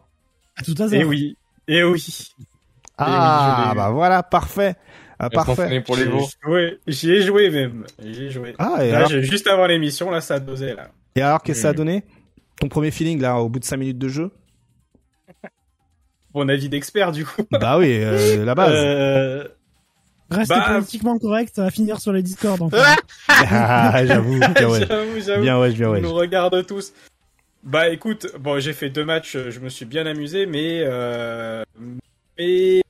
[0.57, 0.99] À tout hasard.
[0.99, 2.33] Et oui, et oui.
[2.97, 3.77] Ah, eu.
[3.77, 4.75] bah voilà, parfait.
[5.19, 5.81] Ah, parfait.
[5.81, 6.27] pour les J'ai veaux.
[6.45, 7.85] joué, j'y ai joué même.
[8.03, 8.55] J'y ai joué.
[8.59, 10.91] Ah, et Là, alors, j'ai- juste avant l'émission, là, ça a dosé, là.
[11.17, 12.05] et alors qu'est-ce que ça a donné?
[12.61, 14.31] Ton premier feeling là, au bout de 5 minutes de jeu?
[16.35, 17.43] Mon avis d'expert, du coup.
[17.51, 18.73] Bah oui, euh, la base.
[18.75, 19.45] Euh,
[20.31, 22.61] Restez Bah- politiquement correct, ça va finir sur les Discord.
[22.63, 22.77] Enfin.
[23.29, 24.87] Ah, j'avoue, bien ouais.
[24.87, 25.43] J'avoue, j'avoue.
[25.43, 26.01] Bien ouais, bien On ouais.
[26.03, 26.93] nous regarde tous.
[27.65, 31.65] Bah écoute, bon j'ai fait deux matchs, euh, je me suis bien amusé, mais euh,
[32.39, 32.83] mais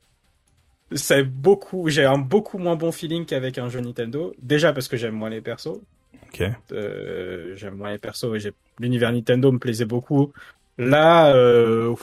[0.91, 4.33] c'est beaucoup, j'ai un beaucoup moins bon feeling qu'avec un jeu Nintendo.
[4.41, 5.79] Déjà parce que j'aime moins les persos.
[6.27, 6.43] Ok.
[6.71, 8.45] Euh, j'aime moins les persos.
[8.45, 10.33] et L'univers Nintendo me plaisait beaucoup.
[10.77, 11.93] Là, euh,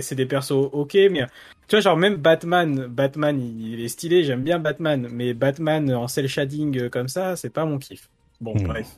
[0.00, 1.26] c'est des persos ok, mais
[1.66, 6.06] tu vois genre même Batman, Batman il, est stylé, j'aime bien Batman, mais Batman en
[6.08, 8.08] cel shading euh, comme ça, c'est pas mon kiff.
[8.40, 8.66] Bon Hmm.
[8.66, 8.88] bref.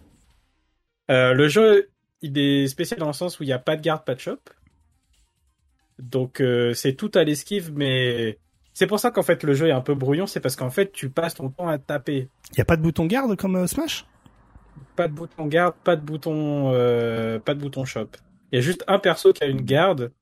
[1.10, 1.88] Euh, le jeu,
[2.20, 4.20] il est spécial dans le sens où il n'y a pas de garde, pas de
[4.20, 4.38] shop.
[5.98, 8.38] Donc euh, c'est tout à l'esquive, mais
[8.78, 10.92] c'est pour ça qu'en fait le jeu est un peu brouillon, c'est parce qu'en fait
[10.92, 12.28] tu passes ton temps à taper.
[12.56, 14.06] Y a pas de bouton garde comme euh, Smash?
[14.94, 18.06] Pas de bouton garde, pas de bouton, euh, pas de bouton shop.
[18.52, 20.12] Il y a juste un perso qui a une garde,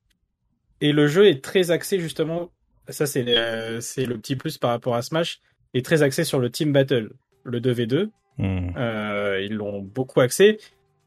[0.80, 2.48] et le jeu est très axé justement.
[2.88, 5.42] Ça c'est euh, c'est le petit plus par rapport à Smash,
[5.74, 7.10] est très axé sur le team battle,
[7.44, 8.08] le 2v2.
[8.38, 8.70] Hmm.
[9.38, 10.56] Ils l'ont beaucoup axé.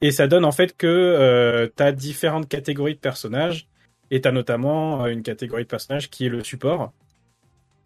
[0.02, 3.68] Et ça donne en fait que tu as différentes catégories de personnages.
[4.12, 6.94] Et tu as notamment une catégorie de personnages qui est le support.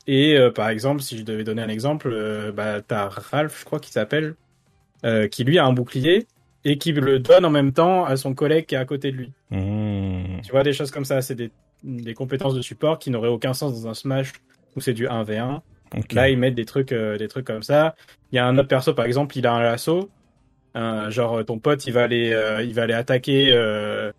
[0.08, 3.60] Et euh, par exemple, si je devais donner un exemple, euh, bah, tu as Ralph,
[3.60, 4.36] je crois qu'il s'appelle,
[5.06, 6.28] euh, qui lui a un bouclier
[6.66, 9.18] et qui le donne en même temps à son collègue qui est à côté de
[9.18, 9.32] lui.
[9.51, 10.41] Hmm.
[10.43, 11.51] Tu vois, des choses comme ça, c'est des,
[11.84, 14.34] des compétences de support qui n'auraient aucun sens dans un Smash
[14.76, 15.62] où c'est du 1v1.
[15.97, 16.14] Ok.
[16.14, 17.95] Là, ils mettent des trucs, euh, des trucs comme ça.
[18.32, 20.10] Il y a un autre perso, par exemple, il a un lasso.
[20.76, 24.12] Genre, ton pote, il va aller, euh, il va aller attaquer euh,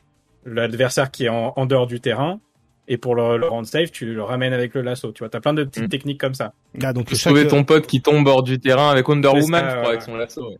[0.44, 2.40] l'adversaire qui est en, en dehors du terrain.
[2.86, 5.10] Et pour le, le rendre safe, tu le ramènes avec le lasso.
[5.12, 5.88] Tu vois, t'as plein de petites Mm.
[5.88, 6.52] techniques comme ça.
[6.82, 7.30] Ah, donc Tu chaque...
[7.30, 9.88] sauver ton pote qui tombe hors du terrain avec Wonder Woman, ça, je crois, ouais.
[9.88, 10.50] avec son lasso.
[10.50, 10.56] ouais.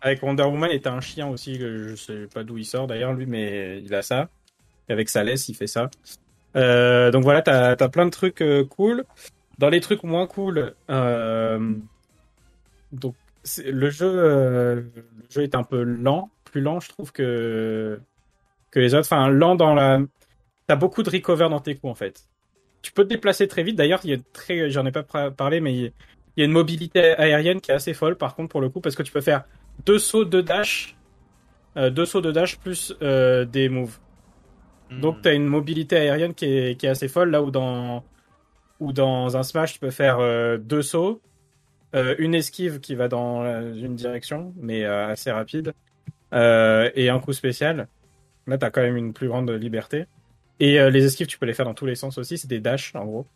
[0.00, 2.86] Avec Wonder Woman, et t'as un chien aussi, que je sais pas d'où il sort
[2.86, 4.28] d'ailleurs lui, mais il a ça.
[4.88, 5.90] Et avec sa laisse, il fait ça.
[6.56, 9.04] Euh, donc voilà, t'as as plein de trucs euh, cool.
[9.58, 11.74] Dans les trucs moins cool, euh,
[12.92, 13.16] donc
[13.66, 14.92] le jeu, euh, le
[15.30, 17.98] jeu est un peu lent, plus lent, je trouve que
[18.70, 19.08] que les autres.
[19.12, 19.98] Enfin, lent dans la
[20.68, 22.28] t'as beaucoup de recover dans tes coups en fait.
[22.82, 23.74] Tu peux te déplacer très vite.
[23.74, 25.92] D'ailleurs, il y a très, j'en ai pas parlé, mais il
[26.36, 28.94] y a- une mobilité aérienne qui est assez folle par contre pour le coup parce
[28.94, 29.44] que tu peux faire
[29.84, 30.94] deux sauts, deux dash,
[31.76, 33.98] euh, deux sauts de dash plus euh, des moves.
[34.90, 38.04] Donc tu as une mobilité aérienne qui est, qui est assez folle là où dans
[38.78, 41.20] où dans un smash tu peux faire euh, deux sauts,
[41.92, 43.44] une esquive qui va dans
[43.74, 45.72] une direction mais assez rapide
[46.32, 47.88] et un coup spécial.
[48.46, 50.06] Là tu as quand même une plus grande liberté.
[50.60, 52.60] Et euh, les esquives tu peux les faire dans tous les sens aussi, c'est des
[52.60, 53.26] dash en gros.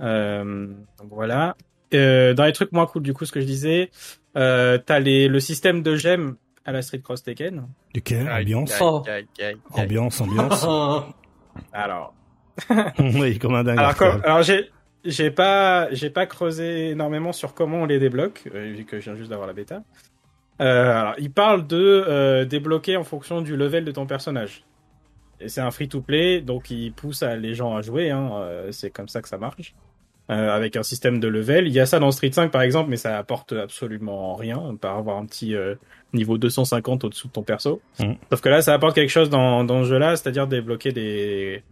[0.00, 0.66] Euh,
[0.98, 1.56] donc voilà.
[1.94, 3.90] Euh, dans les trucs moins cool du coup ce que je disais,
[4.36, 7.66] euh, t'as les le système de gemmes à la Street Cross Tekken.
[7.92, 8.72] Duquel Aïe, Ambiance?
[8.72, 9.56] aïe, aïe, aïe, aïe.
[9.74, 10.66] Ambiance, ambiance.
[11.72, 12.14] Alors
[12.98, 13.78] oui, comme un dingue.
[13.78, 14.70] Alors, comme- alors j'ai
[15.04, 19.04] j'ai pas j'ai pas creusé énormément sur comment on les débloque euh, vu que je
[19.04, 19.82] viens juste d'avoir la bêta.
[20.60, 21.76] Euh, alors il parle de
[22.06, 24.64] euh, débloquer en fonction du level de ton personnage.
[25.46, 28.10] C'est un free to play donc il pousse à, les gens à jouer.
[28.10, 29.74] Hein, euh, c'est comme ça que ça marche.
[30.30, 31.66] Euh, avec un système de level.
[31.66, 34.76] Il y a ça dans Street 5 par exemple, mais ça apporte absolument rien.
[34.80, 35.74] Peut avoir un petit euh,
[36.12, 37.82] niveau 250 au-dessous de ton perso.
[37.98, 38.16] Mhm.
[38.30, 41.62] Sauf que là, ça apporte quelque chose dans, dans ce jeu-là, c'est-à-dire débloquer des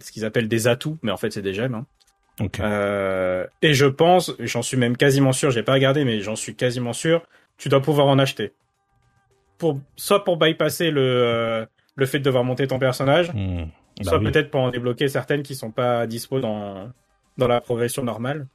[0.00, 1.74] ce qu'ils appellent des atouts, mais en fait c'est des gemmes.
[1.74, 1.86] Hein.
[2.60, 6.54] Euh, et je pense, j'en suis même quasiment sûr, j'ai pas regardé, mais j'en suis
[6.54, 7.22] quasiment sûr,
[7.58, 8.52] tu dois pouvoir en acheter.
[9.58, 13.64] Pour, soit pour bypasser le, le fait de devoir monter ton personnage, Hmm.
[13.98, 14.32] Bah soit oui.
[14.32, 16.90] peut-être pour en débloquer certaines qui sont pas dispo dans,
[17.36, 18.46] dans la progression normale.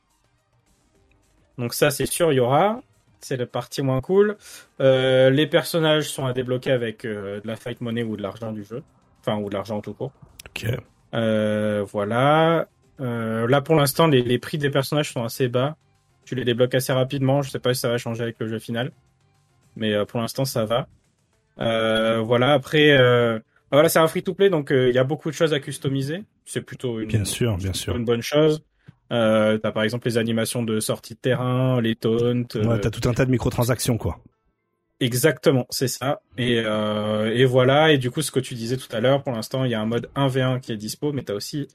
[1.58, 2.82] Donc ça, c'est sûr, il y aura.
[3.20, 4.38] C'est la partie moins cool.
[4.80, 8.52] Euh, les personnages sont à débloquer avec euh, de la fight money ou de l'argent
[8.52, 8.84] du jeu.
[9.22, 10.12] Enfin, ou de l'argent tout court.
[10.50, 10.66] Ok.
[11.14, 12.68] Euh, voilà.
[13.00, 15.78] Là, pour l'instant, les, les prix des personnages sont assez bas.
[16.26, 17.42] Tu les débloques assez rapidement.
[17.44, 18.92] Je sais pas si ça va changer avec le jeu final.
[19.76, 20.88] Mais pour l'instant, ça va.
[21.60, 22.53] Euh, voilà.
[22.53, 23.39] Après, euh,
[23.72, 26.24] voilà, c'est un free-to-play, donc euh, il y a beaucoup de choses à customiser.
[26.45, 27.95] C'est plutôt une, Bien sûr, bien sûr.
[27.95, 28.64] une bonne chose.
[29.12, 32.45] Euh, t'as par exemple les animations de sortie de terrain, les taunts.
[32.55, 34.20] euh, Ouais, t'as tout un tas de microtransactions, quoi.
[34.99, 36.22] Exactement, c'est ça.
[36.38, 39.32] Et, euh, et voilà, et du coup, ce que tu disais tout à l'heure, pour
[39.34, 41.68] l'instant, il y a un mode 1v1 qui est dispo, mais tu as aussi,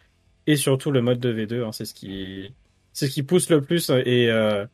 [0.49, 2.53] et surtout le mode 2v2, hein, c'est ce qui
[2.93, 3.91] c'est ce qui pousse le plus.
[4.05, 4.67] Et, euh,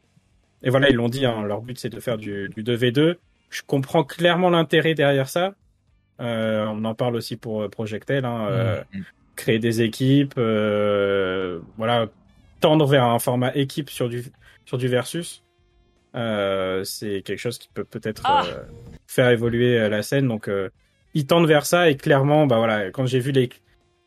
[0.63, 3.17] et voilà, ils l'ont dit, hein, leur but c'est de faire du, du 2v2.
[3.51, 5.55] Je comprends clairement l'intérêt derrière ça.
[6.21, 8.83] Euh, on en parle aussi pour euh, Projectel, hein, euh,
[9.37, 12.07] créer des équipes, euh, voilà,
[12.61, 14.25] tendre vers un format équipe sur du,
[14.65, 15.45] sur du versus.
[16.15, 18.65] Euh, c'est quelque chose qui peut peut-être Ah euh,
[19.07, 20.27] faire évoluer euh, la scène.
[20.27, 20.71] Donc, euh,
[21.15, 23.49] ils tendent vers ça et clairement, bah voilà, quand j'ai vu les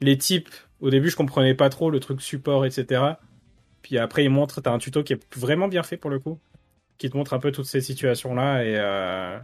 [0.02, 3.04] les types, au début, je comprenais pas trop le truc support, etc.
[3.84, 6.40] Puis après, ils montrent, t'as un tuto qui est vraiment bien fait pour le coup,
[7.02, 9.40] qui te montre un peu toutes ces situations-là et euh,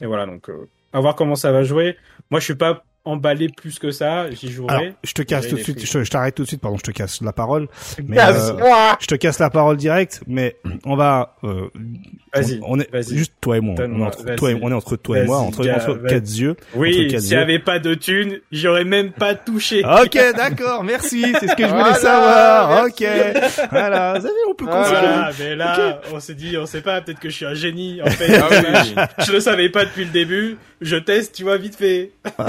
[0.00, 0.24] et voilà.
[0.24, 1.96] Donc, euh, à voir comment ça va jouer.
[2.30, 4.30] Moi, je suis pas emballé plus que ça.
[4.30, 4.74] J'y jouerai.
[4.76, 6.82] Alors, je te casse tout de suite, je, je t'arrête tout de suite, pardon, je
[6.84, 7.68] te casse la parole.
[8.06, 11.68] Mais, Casse-moi je te casse la parole direct, mais on va, euh,
[12.34, 13.16] Vas-y, on, on est vas-y.
[13.16, 15.38] juste toi et moi, on est entre toi et, on est entre toi et moi,
[15.38, 16.56] entre, gars, entre quatre yeux.
[16.74, 19.82] Oui, s'il n'y avait pas de thunes, j'aurais même pas touché.
[20.02, 22.84] Ok, d'accord, merci, c'est ce que je voulais Voilà, savoir.
[22.84, 23.04] merci.
[23.04, 24.82] Ok, voilà, vous savez, on peut continuer.
[24.88, 28.00] Voilà, mais là, on s'est dit, on sait pas, peut-être que je suis un génie.
[28.02, 28.94] En fait, Ah oui.
[29.26, 30.56] je le savais pas depuis le début.
[30.80, 32.10] Je teste, tu vois, vite fait.
[32.38, 32.44] Ouais,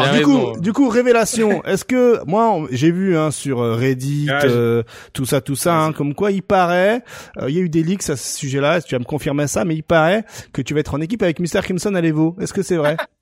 [0.00, 0.52] alors, du raison.
[0.52, 1.62] coup, du coup, révélation.
[1.66, 4.82] Est-ce que moi, j'ai vu hein, sur euh, Reddit, Ah, euh,
[5.12, 7.02] tout ça, tout ça, hein, comme quoi il paraît,
[7.40, 8.76] euh, il y a eu des leaks à ce sujet-là.
[8.76, 11.00] Est-ce que tu vas me confirmer ça Mais il paraît que tu vas être en
[11.00, 12.36] équipe avec Mr Crimson à l'Evo.
[12.40, 12.96] Est-ce que c'est vrai?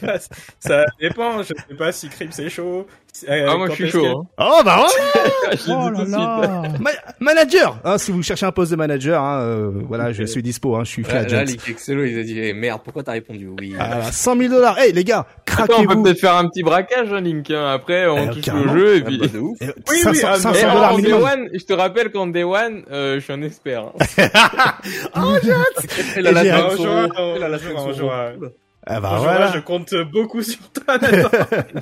[0.00, 0.18] pas,
[0.60, 1.38] ça dépend.
[1.42, 2.86] Je sais pas si Crime c'est chaud.
[3.28, 4.06] Euh, Ah, moi, je suis chaud.
[4.06, 4.22] Hein.
[4.38, 8.76] Oh bah ouais Oh là là Ma- Manager hein, Si vous cherchez un poste de
[8.76, 10.76] manager, hein, euh, voilà, je suis dispo.
[10.76, 11.42] Hein, je suis Là, là, agent.
[11.52, 13.48] Link Excello, il a dit, eh, merde, pourquoi t'as répondu?
[13.58, 14.78] Oui Ah, 100 000 dollars.
[14.78, 16.02] Hey les gars, Attends, on peut craquez-vous.
[16.04, 17.50] peut-être faire un petit braquage, hein, Link.
[17.50, 17.66] hein.
[17.72, 18.72] Après, on Eh, touche carrément.
[18.72, 19.18] le jeu et Ah, puis.
[19.18, 19.58] bah, de ouf.
[19.62, 21.22] Eh, oui, 500, ah, non, 500 Et mais dollars minimum.
[21.22, 23.84] One, je te rappelle qu'en Day One, euh, je suis un expert.
[23.84, 23.92] hein.
[26.16, 27.06] Elle a la j'ai- jouera,
[27.36, 27.58] elle a la
[28.34, 28.50] jouera.
[28.86, 29.52] Ah bah voilà.
[29.52, 31.28] Je compte beaucoup sur toi, Nathan.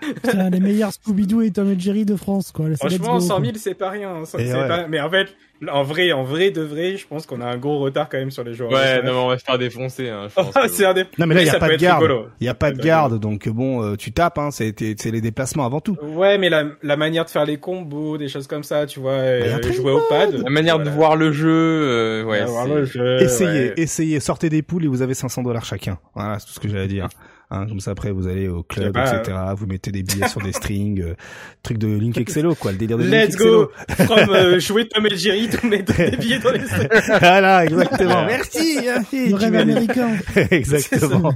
[0.00, 2.66] Putain, les meilleurs Scooby-Doo et Tom et Jerry de France, quoi.
[2.76, 3.44] Franchement, go, 100 quoi.
[3.44, 4.24] 000, c'est pas rien.
[4.24, 4.68] ça, ouais.
[4.68, 5.28] pas- Mais en fait,
[5.70, 8.30] en vrai, en vrai de vrai, je pense qu'on a un gros retard quand même
[8.30, 8.70] sur les joueurs.
[8.70, 10.08] Ouais, non, mais on va se faire défoncer.
[10.10, 11.04] Hein, je pense que- c'est un des...
[11.18, 12.04] Non mais là il y a pas de garde.
[12.40, 14.38] Il y a pas de garde, donc bon, euh, tu tapes.
[14.38, 15.96] Hein, c'est les déplacements avant tout.
[16.02, 19.12] Ouais, mais la, la manière de faire les combos, des choses comme ça, tu vois,
[19.12, 20.34] euh, jouer au pad.
[20.44, 22.44] La manière de voir le jeu, euh, ouais.
[22.68, 23.74] Le jeu, essayez, ouais.
[23.76, 25.98] essayez, sortez des poules et vous avez 500 dollars chacun.
[26.14, 27.08] Voilà, c'est tout ce que j'allais dire.
[27.48, 29.36] Hein, comme ça après vous allez au club, pas, etc.
[29.56, 31.14] Vous mettez des billets sur des strings, euh,
[31.62, 33.66] truc de Link Excello quoi, le délire de Link Let's Excello.
[33.66, 33.94] go!
[34.04, 36.58] From euh, jouer Tom et Jerry, tout mettre des billets dans les
[37.20, 38.24] voilà, exactement.
[38.26, 39.26] Merci, merci.
[39.26, 40.08] Le tu rêve américain.
[40.50, 41.32] Exactement.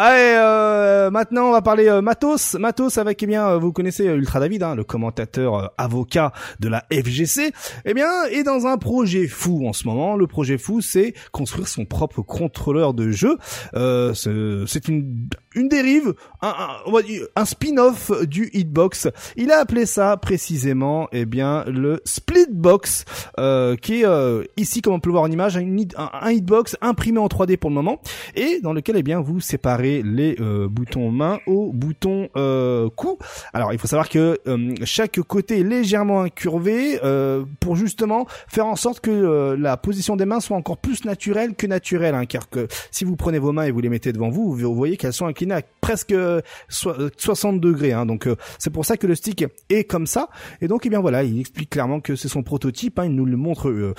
[0.00, 2.54] Allez, euh, maintenant on va parler euh, matos.
[2.54, 6.32] Matos avec, eh bien, euh, vous connaissez euh, Ultra David, hein, le commentateur euh, avocat
[6.60, 7.50] de la FGC.
[7.84, 10.14] Eh bien, est dans un projet fou en ce moment.
[10.14, 13.38] Le projet fou, c'est construire son propre contrôleur de jeu.
[13.74, 15.28] Euh, c'est une
[15.58, 17.02] une dérive, un, un,
[17.34, 19.08] un spin-off du Hitbox.
[19.36, 23.04] Il a appelé ça précisément, eh bien, le Splitbox,
[23.40, 26.76] euh, qui est euh, ici, comme on peut le voir en image, un, un Hitbox
[26.80, 28.00] imprimé en 3D pour le moment,
[28.36, 33.18] et dans lequel, eh bien, vous séparez les euh, boutons main au bouton euh, cou.
[33.52, 38.66] Alors, il faut savoir que euh, chaque côté est légèrement incurvé euh, pour justement faire
[38.66, 42.48] en sorte que la position des mains soit encore plus naturelle que naturelle, hein, car
[42.48, 45.12] que si vous prenez vos mains et vous les mettez devant vous, vous voyez qu'elles
[45.12, 47.92] sont inclinées à presque euh, so- euh, 60 degrés.
[47.92, 48.28] Hein, donc
[48.58, 50.28] c'est pour ça que le stick est comme ça.
[50.60, 52.98] Et donc eh bien voilà, il explique clairement que c'est son prototype.
[52.98, 53.94] Hein, il nous le montre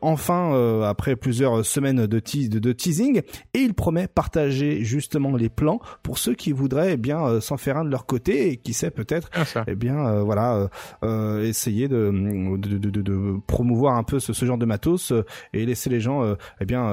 [0.00, 2.20] enfin après plusieurs semaines de,
[2.58, 3.22] de, teasing,
[3.54, 4.84] et il promet partager
[5.16, 8.04] justement les plans pour ceux qui voudraient eh bien euh, s'en faire un de leur
[8.06, 10.68] côté et qui sait peut-être Ah, eh bien euh, voilà
[11.04, 12.10] euh, essayer de,
[12.58, 15.12] de, de, de- de promouvoir un peu ce, ce genre de matos
[15.54, 16.22] et laisser les gens
[16.60, 16.92] eh bien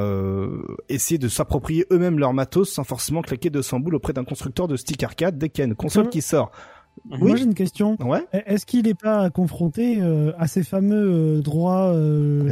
[0.89, 4.75] essayer de s'approprier eux-mêmes leur matos sans forcément claquer 200 boules auprès d'un constructeur de
[4.77, 6.09] stick arcade dès qu'il y a une console Mhm.
[6.09, 6.51] qui sort.
[7.05, 7.97] Moi, j'ai une question.
[7.99, 8.25] Ouais.
[8.45, 12.47] Est-ce qu'il n'est pas confronté euh, à ces fameux euh, droits euh,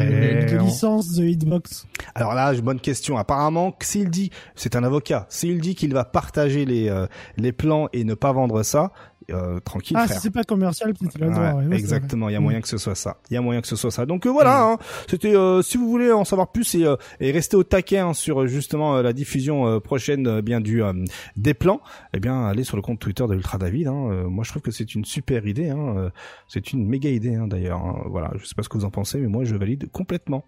[0.47, 1.87] Eh, de on- licence de Hitbox?
[2.15, 3.17] Alors là, j'ai bonne question.
[3.17, 7.05] Apparemment, s'il dit, c'est un avocat, s'il dit qu'il va partager les euh,
[7.37, 8.91] les plans et ne pas vendre ça,
[9.33, 10.17] euh, tranquille Ah, frère.
[10.17, 10.93] si c'est pas commercial.
[11.19, 11.27] Ouais,
[11.67, 12.43] ouais, exactement, il y a Mm.
[12.43, 13.17] moyen que ce soit ça.
[13.29, 14.05] Il y a moyen que ce soit ça.
[14.05, 14.77] Donc euh, voilà, hein,
[15.09, 18.13] c'était euh, si vous voulez en savoir plus et, euh, et rester au taquet hein,
[18.13, 20.93] sur justement la diffusion prochaine bien du euh,
[21.37, 21.81] des plans,
[22.13, 23.87] eh bien allez sur le compte Twitter de Ultra David.
[23.87, 24.25] Hein.
[24.27, 25.69] Moi je trouve que c'est une super idée.
[25.69, 26.11] Hein.
[26.47, 27.79] C'est une méga idée hein, d'ailleurs.
[27.79, 28.01] hein.
[28.07, 30.45] Voilà, je sais pas ce que vous en pensez, mais moi je valide complètement.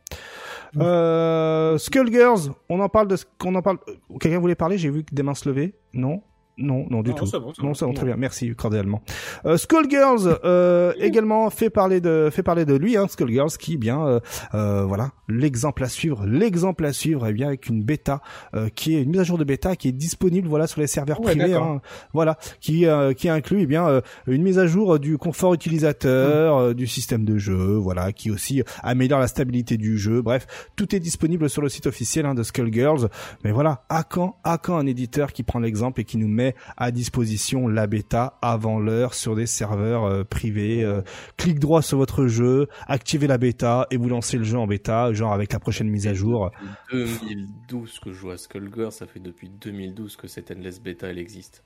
[0.78, 3.78] Euh, Skullgirls, on en parle de ce qu'on en parle.
[4.20, 5.76] Quelqu'un voulait parler J'ai vu que des mains se lever.
[5.94, 6.22] Non.
[6.58, 7.26] Non, non, du Non, tout.
[7.26, 7.74] c'est bon, c'est non, bon.
[7.74, 8.16] c'est bon, très bien.
[8.16, 9.02] Merci cordialement.
[9.46, 14.06] Euh, Skullgirls euh, également fait parler de fait parler de lui, hein, Skullgirls qui bien
[14.06, 14.20] euh,
[14.54, 18.22] euh, voilà l'exemple à suivre, l'exemple à suivre, et bien avec une bêta
[18.56, 20.88] euh, qui est une mise à jour de bêta qui est disponible voilà sur les
[20.88, 21.82] serveurs Ouais, privés, hein,
[22.14, 26.74] voilà qui euh, qui inclut eh bien une mise à jour du confort utilisateur, euh,
[26.74, 30.22] du système de jeu, voilà qui aussi améliore la stabilité du jeu.
[30.22, 30.46] Bref,
[30.76, 33.10] tout est disponible sur le site officiel hein, de Skullgirls.
[33.44, 36.43] Mais voilà, à quand à quand un éditeur qui prend l'exemple et qui nous met
[36.78, 40.84] à disposition la bêta avant l'heure sur des serveurs euh, privés.
[40.84, 41.02] euh,
[41.38, 45.12] clic droit sur votre jeu, activez la bêta et vous lancez le jeu en bêta,
[45.14, 46.52] genre avec la prochaine mise à jour.
[46.92, 47.36] Depuis
[47.70, 51.20] 2012 que je joue à Skullgirl, ça fait depuis 2012 que cette Endless Beta elle
[51.20, 51.64] existe.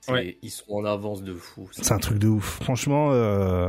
[0.00, 0.38] C'est- Ouais.
[0.42, 1.68] Ils sont en avance de fou.
[1.72, 2.60] C'est un truc de ouf.
[2.62, 3.68] Franchement, euh,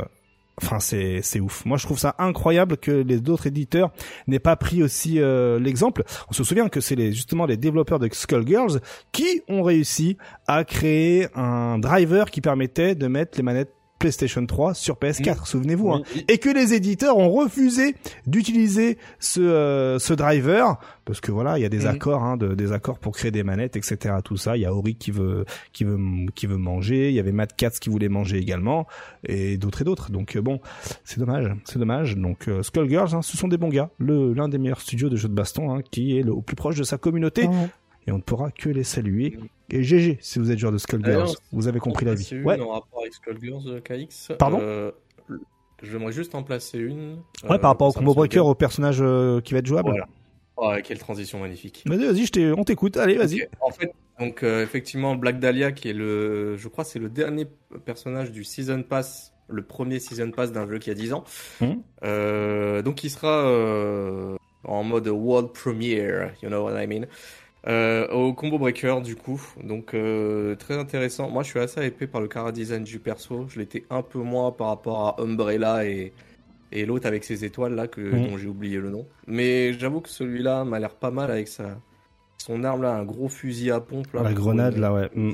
[0.61, 1.65] enfin c'est c'est ouf.
[1.65, 3.91] Moi je trouve ça incroyable que les autres éditeurs
[4.27, 6.03] n'aient pas pris aussi euh, l'exemple.
[6.29, 8.81] On se souvient que c'est justement les développeurs de Skullgirls
[9.11, 14.73] qui ont réussi à créer un driver qui permettait de mettre les manettes PlayStation 3
[14.73, 15.45] sur PS4.
[15.45, 15.91] Souvenez-vous.
[15.91, 16.01] hein.
[16.27, 17.95] Et que les éditeurs ont refusé
[18.25, 21.87] d'utiliser ce euh, ce driver parce que voilà il y a des Mhm.
[21.87, 24.73] accords hein, de, des accords pour créer des manettes etc tout ça il y a
[24.73, 25.97] Ori qui veut qui veut
[26.35, 28.85] qui veut manger il y avait Mad Cats qui voulait manger également
[29.27, 30.59] et d'autres et d'autres donc euh, bon
[31.03, 34.47] c'est dommage c'est dommage donc euh, Skullgirls hein, ce sont des bons gars le l'un
[34.49, 36.83] des meilleurs studios de jeux de baston hein, qui est le, au plus proche de
[36.83, 37.47] sa communauté.
[38.09, 39.37] Et on ne pourra que les saluer
[39.69, 42.43] et GG si vous êtes joueur de Skullgirls D'ailleurs, vous avez compris la vie une
[42.43, 44.33] ouais en rapport avec Skullgirls euh, KX.
[44.37, 44.91] Pardon Euh,
[45.81, 47.19] J'aimerais juste en placer une.
[47.49, 50.07] ouais par rapport au ça combo breaker au personnage euh, qui va être jouable Voilà.
[50.57, 51.83] Oh, quelle transition magnifique.
[51.85, 53.49] vas-y vas-y on t'écoute allez vas-y Ok.
[53.61, 57.45] En fait, donc euh, effectivement, Black Dahlia, qui est le, je crois, c'est le dernier
[57.85, 61.23] personnage du Season Pass, le premier Season Pass d'un jeu qui a 10 ans.
[62.03, 64.35] Euh, donc, il sera euh,
[64.65, 67.05] en mode World Premiere, you know what I mean.
[67.67, 69.41] Euh, au combo breaker du coup.
[69.63, 71.29] Donc euh, très intéressant.
[71.29, 73.47] Moi je suis assez hypé par le cara design du perso.
[73.49, 76.13] Je l'étais un peu moins par rapport à Umbrella et
[76.71, 78.27] et l'autre avec ses étoiles là que Mhm.
[78.29, 79.05] dont j'ai oublié le nom.
[79.27, 81.79] Mais j'avoue que celui-là m'a l'air pas mal avec sa
[82.37, 85.09] son arme là un gros fusil à pompe là La grenade, là, ouais.
[85.13, 85.33] Mm.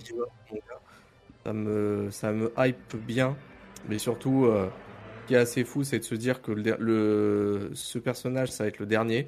[1.45, 3.35] ça me ça me hype bien.
[3.87, 4.67] Mais surtout euh,
[5.21, 8.63] ce qui est assez fou c'est de se dire que le, le ce personnage ça
[8.63, 9.27] va être le dernier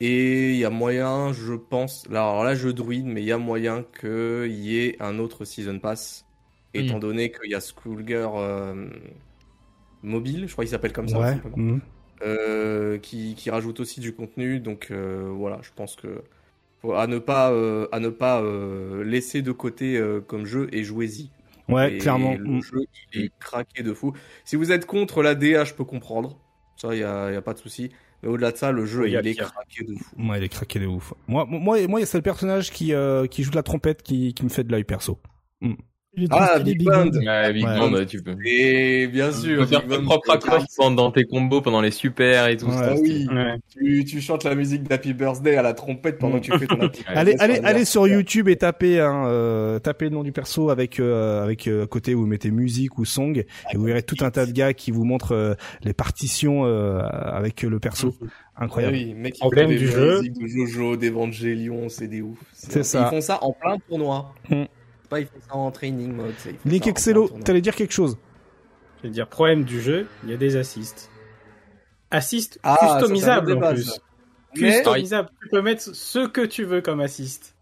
[0.00, 3.32] et il y a moyen, je pense, là, alors là je druide, mais il y
[3.32, 6.26] a moyen qu'il y ait un autre Season Pass,
[6.74, 8.90] étant donné qu'il y a Schoolgirl euh,
[10.02, 11.80] mobile, je crois qu'il s'appelle comme ça, ouais mhm.
[12.22, 16.24] euh, qui, qui rajoute aussi du contenu, donc euh, voilà, je pense que
[16.80, 20.68] faut- à ne pas, euh, à ne pas euh, laisser de côté euh, comme jeu
[20.72, 21.32] et jouez-y.
[21.68, 22.60] ouais Et clairement Le Mm.
[22.60, 22.80] jeu,
[23.14, 24.14] il est craqué de fou.
[24.44, 26.40] Si vous êtes contre la DA, je peux comprendre.
[26.76, 27.92] Ça, il n'y a, y a pas de souci.
[28.22, 29.52] Mais au-delà de ça, le jeu, il est pire.
[29.52, 30.14] craqué de fou.
[30.16, 31.14] Moi, il est craqué de ouf.
[31.28, 34.44] Moi, moi, moi, c'est le personnage qui euh, qui joue de la trompette qui qui
[34.44, 35.20] me fait de l'œil perso.
[35.60, 35.68] Trop
[36.30, 37.10] Ah, Big Big Band.
[37.10, 37.78] Ouais, Big Ouais.
[37.78, 38.36] Band, ouais, tu peux.
[38.44, 40.38] Et bien Tu sûr, peux faire tes propres
[40.78, 42.94] dans, dans tes combos pendant les super et tout Ah ça.
[43.00, 43.54] oui, Ouais.
[43.70, 46.80] tu, tu chantes la musique d'Happy Birthday à la trompette pendant que tu fais ton
[46.80, 47.14] Happy Ouais.
[47.16, 48.08] Allez, allez, sur allez sur.
[48.08, 51.86] YouTube et tapez, hein, euh, tapez le nom du perso avec euh, avec euh, à
[51.86, 53.36] côté où vous mettez musique ou song
[53.72, 57.00] et vous verrez tout un tas de gars qui vous montrent euh, les partitions euh,
[57.02, 58.14] avec le perso.
[58.56, 58.96] Ah Incroyable.
[58.96, 60.20] oui, mec, ils des du jeu.
[60.22, 62.38] de Jojo, d'Evangelion, c'est des ouf.
[62.52, 63.06] C'est ça.
[63.06, 64.34] Ils font ça en plein tournoi.
[64.50, 64.64] Hmm.
[65.08, 66.34] Pas ils font ça en training mode.
[66.66, 68.18] en Excello, t'allais dire quelque chose
[68.98, 71.10] Je vais dire, problème du jeu, il y a des assists.
[72.10, 73.84] Assist Ah, ça, c'est un customisable autre en plus.
[73.84, 73.92] ça.
[74.56, 75.28] Mais Customisable.
[75.42, 77.54] Tu peux mettre ce que tu veux comme assist.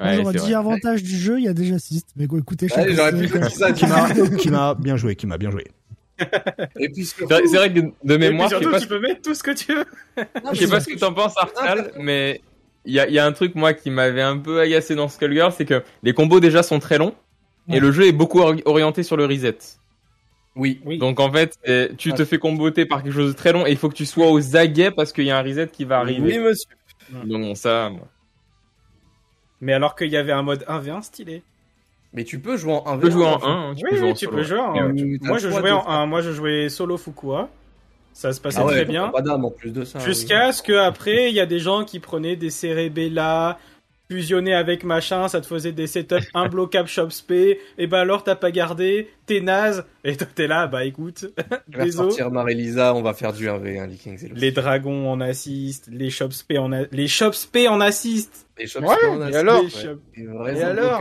[0.00, 0.54] Ouais, j'aurais dit vrai.
[0.54, 2.02] avantage du jeu, il y a déjà 6.
[2.16, 2.94] Mais écoutez, Ouais,
[3.48, 3.72] ça.
[3.72, 5.64] Qui m'a, bien joué, qui m'a bien joué.
[6.78, 9.22] Et puis surtout, C'est vrai- que de mémoire, je sais surtout, pas tu peux mettre
[9.22, 9.84] tout ce que tu veux.
[10.44, 12.40] Non, Je sais pas ce que t'en penses, Arsenal, mais
[12.84, 15.08] il y a, il y a un truc, moi, qui m'avait un peu agacé dans
[15.08, 17.14] Skullgirl, c'est que les combos déjà sont très longs,
[17.70, 19.56] et le jeu est beaucoup or- orienté sur le reset.
[20.56, 20.80] Oui.
[20.84, 20.98] Oui.
[20.98, 23.70] Donc en fait, eh, tu te fais comboter par quelque chose de très long, et
[23.70, 26.04] il faut que tu sois aux aguets parce qu'il y a un reset qui va
[26.04, 26.38] Oui, arriver.
[26.38, 26.68] monsieur.
[27.12, 28.06] Donc bon, ça, moi.
[29.60, 31.42] Mais alors qu'il y avait un mode 1v1 stylé.
[32.12, 32.94] Mais tu peux jouer en 1v1.
[32.94, 34.58] Tu peux jouer en 1, hein, tu Oui, peux jouer oui, en tu peux jouer
[34.60, 34.76] en...
[34.76, 34.92] Euh,
[35.22, 35.88] Moi, je jouais en faire.
[35.88, 36.06] 1.
[36.06, 37.48] Moi, je jouais solo Fukua.
[38.14, 39.08] Ça se passait Ah ouais, très bien.
[39.08, 39.98] Pas d'âme en plus de ça.
[39.98, 43.58] Jusqu'à ce que après, il y a des gens qui prenaient des Cerebella,
[44.10, 48.36] fusionnaient avec machin, ça te faisait des setups imbloquables shop spé, et bah alors t'as
[48.36, 51.44] pas gardé, t'es naze, et toi t'es là, bah écoute, oui.
[51.74, 52.10] On va désolé.
[52.10, 54.34] sortir Marie-Lisa, on va faire du 1v, hein, Zero.
[54.36, 56.82] Les dragons en assist, les shop spé en a...
[56.92, 58.46] les shop spé en assist.
[58.58, 61.00] Les shops Ouais, on a- et alors Les Et alors.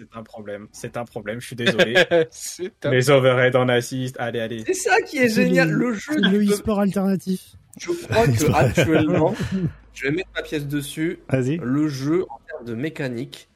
[0.00, 1.94] C'est un problème, c'est un problème, je suis désolé.
[2.30, 2.90] c'est un...
[2.90, 4.62] les overhead en assist, allez allez.
[4.66, 5.70] C'est ça qui est génial.
[5.70, 7.52] le- Le jeu, le e-sport alternatif.
[7.78, 9.34] je crois que actuellement,
[9.94, 11.18] je vais mettre ma pièce dessus.
[11.28, 11.58] Vas-y.
[11.62, 13.48] Le jeu, en termes de mécanique,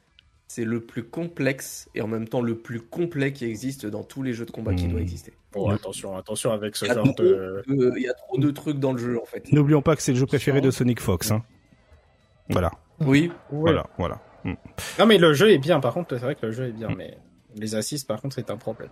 [0.47, 4.21] c'est le plus complexe et en même temps le plus complet qui existe dans tous
[4.21, 4.91] les jeux de combat qui Hmm.
[4.91, 5.33] doit exister.
[5.51, 7.63] Bon, attention, attention avec ce genre de...
[7.67, 9.51] Il y a trop de trucs dans le jeu en fait.
[9.51, 11.31] N'oublions pas que c'est le jeu préféré de Sonic Fox.
[11.31, 11.43] Hein.
[12.49, 13.71] Voilà, Oui, Ouais.
[13.97, 14.57] voilà, voilà.
[14.99, 16.89] Non mais le jeu est bien, par contre, c'est vrai que le jeu est bien,
[16.95, 17.17] mais
[17.57, 18.89] les assists, par contre, c'est un problème.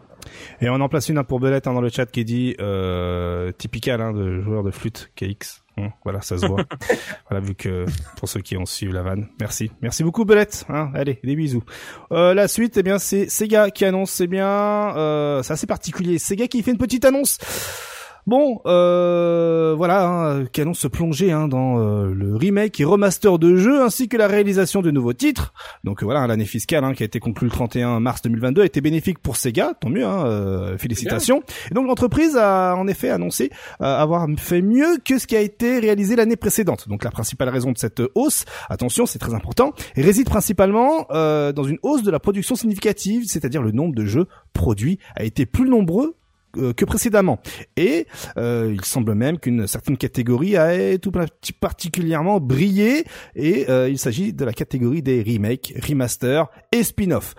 [0.61, 4.01] Et on en place une pour Belette hein, dans le chat qui dit euh, typical
[4.01, 5.63] hein, de joueur de flûte KX.
[5.77, 6.63] Hein, voilà, ça se voit.
[7.29, 7.85] voilà, vu que
[8.17, 10.65] pour ceux qui ont suivi la vanne, merci, merci beaucoup Belette.
[10.69, 11.63] Hein, allez, des bisous.
[12.11, 14.21] Euh, la suite, eh bien, c'est Sega qui annonce.
[14.21, 16.17] Eh bien, euh, c'est assez particulier.
[16.17, 17.39] Sega qui fait une petite annonce.
[18.25, 23.37] Bon, euh, voilà, hein, qui annonce se plonger hein, dans euh, le remake et remaster
[23.37, 25.53] de jeux ainsi que la réalisation de nouveaux titres.
[25.83, 28.65] Donc euh, voilà, l'année fiscale hein, qui a été conclue le 31 mars 2022 a
[28.65, 31.43] été bénéfique pour Sega, tant mieux, hein, euh, félicitations.
[31.69, 33.51] Et donc l'entreprise a en effet annoncé
[33.81, 36.87] euh, avoir fait mieux que ce qui a été réalisé l'année précédente.
[36.87, 41.63] Donc la principale raison de cette hausse, attention, c'est très important, réside principalement euh, dans
[41.63, 45.69] une hausse de la production significative, c'est-à-dire le nombre de jeux produits a été plus
[45.69, 46.15] nombreux
[46.53, 47.39] que précédemment.
[47.77, 48.05] Et
[48.37, 53.05] euh, il semble même qu'une certaine catégorie a tout parti- particulièrement brillé,
[53.35, 57.33] et euh, il s'agit de la catégorie des remakes, remasters et spin-off.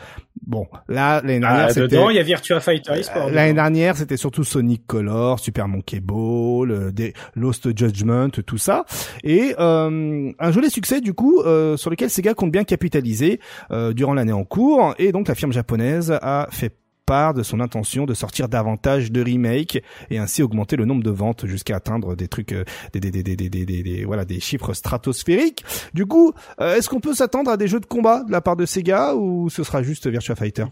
[0.46, 1.96] Bon, là, l'année dernière, Ah, c'était...
[2.10, 2.90] il y a Virtua Fighter.
[2.90, 3.62] Euh, L'année dedans.
[3.62, 8.84] dernière, c'était surtout Sonic Color, Super Monkey Ball, euh, des Lost Judgment, tout ça,
[9.22, 13.92] et euh, un joli succès du coup euh, sur lequel Sega compte bien capitaliser euh,
[13.92, 16.74] durant l'année en cours, et donc la firme japonaise a fait
[17.06, 21.10] part de son intention de sortir davantage de remakes et ainsi augmenter le nombre de
[21.10, 25.64] ventes jusqu'à atteindre des trucs euh, des, des, des, des, voilà des chiffres stratosphériques.
[25.94, 28.56] Du coup, euh, est-ce qu'on peut s'attendre à des jeux de combat de la part
[28.56, 30.64] de Sega ou ce sera juste Virtua Fighter?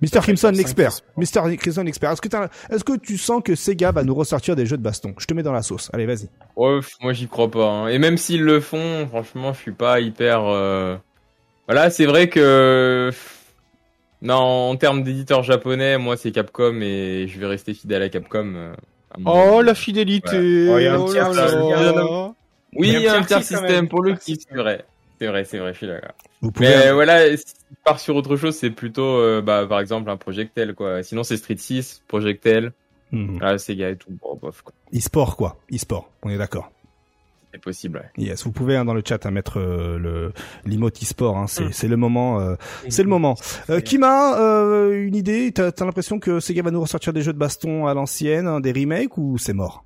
[0.00, 0.20] Mr.
[0.20, 0.92] Crimson, l'expert.
[1.16, 1.56] Mr.
[1.56, 2.12] Crimson, l'expert.
[2.12, 2.28] Est-ce que,
[2.72, 5.12] est-ce que tu sens que Sega va nous ressortir des jeux de baston?
[5.18, 5.90] Je te mets dans la sauce.
[5.92, 6.28] Allez, vas-y.
[6.56, 7.66] Pff, moi j'y crois pas.
[7.68, 7.88] hein.
[7.88, 10.44] Et même s'ils le font, franchement, je suis pas hyper.
[10.44, 10.96] euh,
[11.66, 13.10] Voilà, c'est vrai que.
[14.22, 18.52] Non, en termes d'éditeur japonais, moi c'est Capcom et je vais rester fidèle à Capcom.
[18.54, 18.72] euh,
[19.24, 19.66] Oh, avis.
[19.66, 20.70] la fidélité Ouais.
[20.74, 22.34] Oh, il y a un oh
[22.76, 24.84] Oui, Il y a un tiers système pour le Petit kiff, c'est vrai.
[25.20, 26.12] C'est vrai, c'est vrai, je suis d'accord.
[26.42, 26.68] Vous pouvez.
[26.68, 30.16] Mais voilà, si tu pars sur autre chose, c'est plutôt, euh, bah, par exemple, un
[30.16, 31.02] Projectel, quoi.
[31.02, 32.72] Sinon, c'est Street 6, Projectel,
[33.10, 33.40] Mhm.
[33.40, 34.10] là, Sega et tout.
[34.22, 34.72] Bon, bof, quoi.
[34.94, 35.56] E-sport, quoi.
[35.74, 36.08] E-sport.
[36.22, 36.70] On est d'accord.
[37.52, 38.22] C'est possible, ouais.
[38.24, 40.32] Yes, vous pouvez hein, dans le chat hein, mettre euh, le
[40.66, 41.38] l'emote e-sport.
[41.38, 42.40] Hein, c'est le moment.
[42.40, 42.56] euh,
[42.88, 43.36] c'est le moment.
[43.70, 47.32] Euh, Kima, euh, une idée T'as as, l'impression que Sega va nous ressortir des jeux
[47.32, 49.84] de baston à l'ancienne, hein, des remakes ou c'est mort?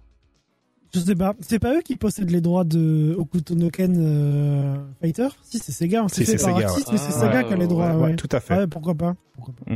[0.94, 1.34] Je sais pas.
[1.40, 5.28] C'est pas eux qui possèdent les droits de Okuto no Ken euh, Fighter?
[5.42, 6.02] Si, c'est Sega.
[6.02, 6.06] hein.
[6.08, 6.64] C'est Si, Sega, ouais.
[6.90, 7.94] mais c'est Sega ouais, qui a les droits.
[7.94, 8.56] ouais, Ouais, tout à fait.
[8.58, 9.14] Ouais, pourquoi pas.
[9.34, 9.72] Pourquoi pas.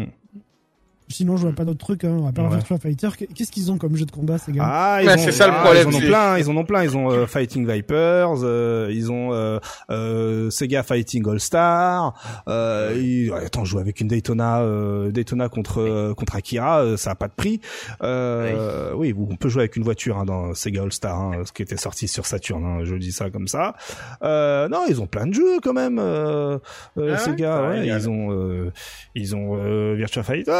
[1.08, 2.04] Sinon, je vois pas d'autres trucs.
[2.04, 2.26] Hein.
[2.28, 2.56] À part Ouais.
[2.56, 4.62] Virtua Fighter, qu'est-ce qu'ils ont comme jeu de combat, ces gars?
[4.66, 6.64] Ah, ils Ouais, c'est ça le ah, problème, Ils en ont plein, ils en ont
[6.64, 6.82] plein.
[6.84, 9.58] Ils ont euh, Fighting Vipers, euh, ils ont euh,
[9.90, 12.42] euh, Sega Fighting All Star.
[12.48, 16.96] Euh, ils- attends, je joue avec une Daytona, euh, Daytona contre euh, contre Akira, euh,
[16.96, 17.60] ça a pas de prix.
[18.02, 21.52] Euh, oui, on peut jouer avec une voiture hein, dans Sega All Star, hein, ce
[21.52, 22.64] qui était sorti sur Saturn.
[22.64, 23.74] hein, je dis ça comme ça.
[24.22, 25.98] Euh, non, ils ont plein de jeux quand même.
[25.98, 26.58] Euh,
[26.98, 28.72] euh, Ah Sega, Ça ouais, ils ont euh,
[29.14, 30.52] ils ont euh, Virtua Fighter.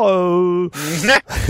[0.00, 0.68] Euh,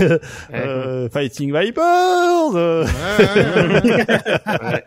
[0.53, 2.55] euh, Fighting Vipers.
[2.55, 2.85] euh.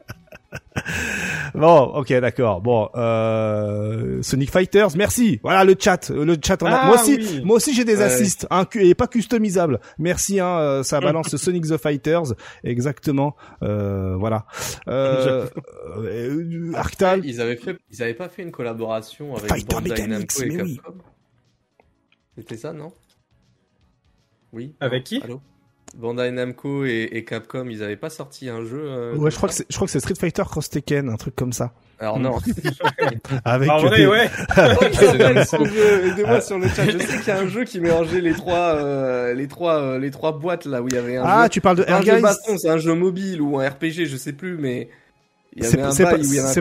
[1.54, 2.60] Bon, ok, d'accord.
[2.60, 5.40] Bon, euh, Sonic Fighters, merci.
[5.42, 6.66] Voilà le chat, euh, le chat en.
[6.66, 7.40] Ah, moi aussi, oui.
[7.44, 8.02] moi aussi j'ai des Ouais.
[8.04, 9.80] assists, hein, et pas customisables.
[9.98, 13.36] Merci, hein, euh, ça balance Sonic the Fighters, exactement.
[13.62, 14.44] Euh, voilà.
[14.88, 15.46] Euh,
[15.96, 17.24] euh, Arctal.
[17.24, 20.62] Ils avaient fait, ils avaient pas fait une collaboration avec Fighter Bandai Mechanics, Namco et
[20.62, 20.76] oui.
[20.76, 20.98] Capcom?
[22.36, 22.92] C'était ça, non?
[24.52, 24.74] Oui.
[24.80, 25.40] Avec qui Allô
[25.96, 28.82] Bandai Namco et, et Capcom, ils avaient pas sorti un jeu.
[28.84, 31.16] euh, Ouais, je crois que c'est, je crois que c'est Street Fighter Cross Tekken, un
[31.16, 31.72] truc comme ça.
[32.00, 32.36] Alors non.
[33.44, 34.28] Avec En vrai, des- ouais.
[34.92, 36.84] Jeu Aidez-moi sur le chat.
[36.90, 39.98] Je sais qu'il y a un jeu qui mélangeait les trois, euh, les trois, euh,
[39.98, 41.48] les trois boîtes là où il y avait un Ah, jeu.
[41.50, 42.20] tu parles de Airgeist.
[42.20, 44.90] baston, c'est un jeu mobile ou un RPG, je sais plus, mais
[45.54, 45.78] il y avait C'est,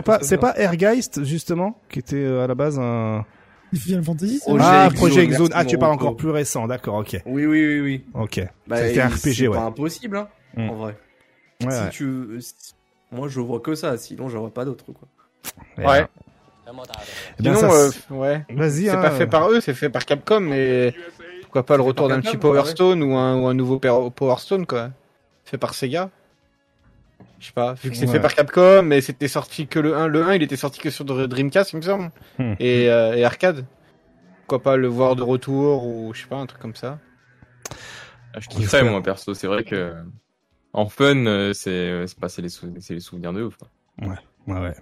[0.02, 3.26] pas, c'est pas, pas Airgeist justement, qui était à la base un.
[3.74, 7.20] Final Fantasy c'est Projet vrai ah, Projet Ah, tu parles encore plus récent, d'accord, ok,
[7.26, 8.04] Oui, oui, oui, oui.
[8.14, 8.40] ok.
[8.66, 9.56] Bah, C'était un il- RPG, c'est ouais.
[9.56, 10.70] pas impossible, hein, Mm.
[10.70, 10.96] en vrai.
[11.64, 11.90] Ouais, si ouais.
[11.90, 12.74] tu, si-
[13.12, 15.08] moi je vois que ça, sinon je vois pas d'autres quoi.
[15.78, 16.06] Ouais.
[17.38, 18.44] Eh bien, Sinon, ça, euh, c'est- ouais.
[18.50, 20.94] Vas-y, C'est hein, pas fait par eux, c'est fait par Capcom, mais
[21.42, 22.70] pourquoi pas le retour d'un petit Power bah ouais.
[22.70, 24.90] Stone ou un, ou un nouveau Power Stone, quoi.
[25.44, 26.10] Fait par Sega.
[27.38, 28.12] Je sais pas, vu que c'est Ouais.
[28.12, 30.06] fait par Capcom, mais c'était sorti que le 1.
[30.08, 32.10] Le 1, il était sorti que sur Dreamcast, il me semble.
[32.38, 32.54] Hmm.
[32.58, 33.66] Et, euh, et arcade.
[34.40, 36.98] Pourquoi pas le voir de retour ou je sais pas, un truc comme ça.
[38.34, 39.34] Ah, je kifferais, moi, perso.
[39.34, 39.94] C'est vrai que,
[40.72, 43.56] en fun, euh, c'est, c'est pas, c'est les, sou- les souvenirs de ouf.
[43.56, 43.68] quoi.
[44.46, 44.74] Ouais, ouais.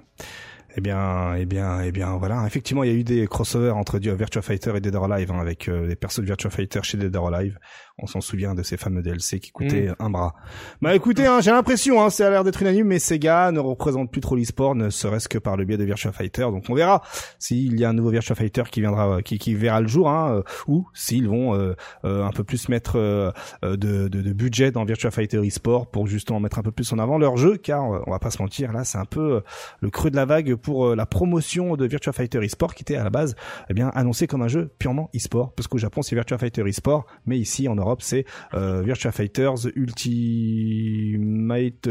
[0.77, 2.45] Eh bien, eh bien, eh bien, voilà.
[2.47, 5.31] Effectivement, il y a eu des crossovers entre du- Virtua Fighter et Dead or Alive,
[5.31, 7.59] hein, avec euh, les persos de Virtua Fighter chez Dead or Alive.
[7.99, 10.35] On s'en souvient de ces fameux DLC qui coûtaient un bras.
[10.83, 14.11] Bah écoutez, hein, j'ai l'impression, hein, ça a l'air d'être unanime, mais Sega ne représente
[14.11, 16.43] plus trop l'e-sport, ne serait-ce que par le biais de Virtua Fighter.
[16.43, 17.03] Donc on verra
[17.39, 20.39] s'il y a un nouveau Virtua Fighter qui viendra, qui, qui verra le jour, hein,
[20.39, 23.31] euh, ou s'ils vont euh, euh, un peu plus mettre euh,
[23.65, 26.93] euh, de, de, de budget dans Virtua Fighter e-sport pour justement mettre un peu plus
[26.93, 29.35] en avant leur jeu, car euh, on va pas se mentir, là c'est un peu
[29.37, 29.41] euh,
[29.81, 32.97] le creux de la vague pour euh, la promotion de Virtua Fighter e-sport qui était
[32.97, 33.37] à la base
[33.71, 37.07] eh bien annoncé comme un jeu purement e-sport parce qu'au Japon c'est Virtua Fighter e-sport
[37.27, 38.25] mais ici en Europe c'est
[38.55, 41.15] euh, Virtua Fighters Ultimate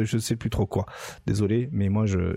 [0.04, 0.86] je sais plus trop quoi.
[1.26, 2.36] Désolé mais moi je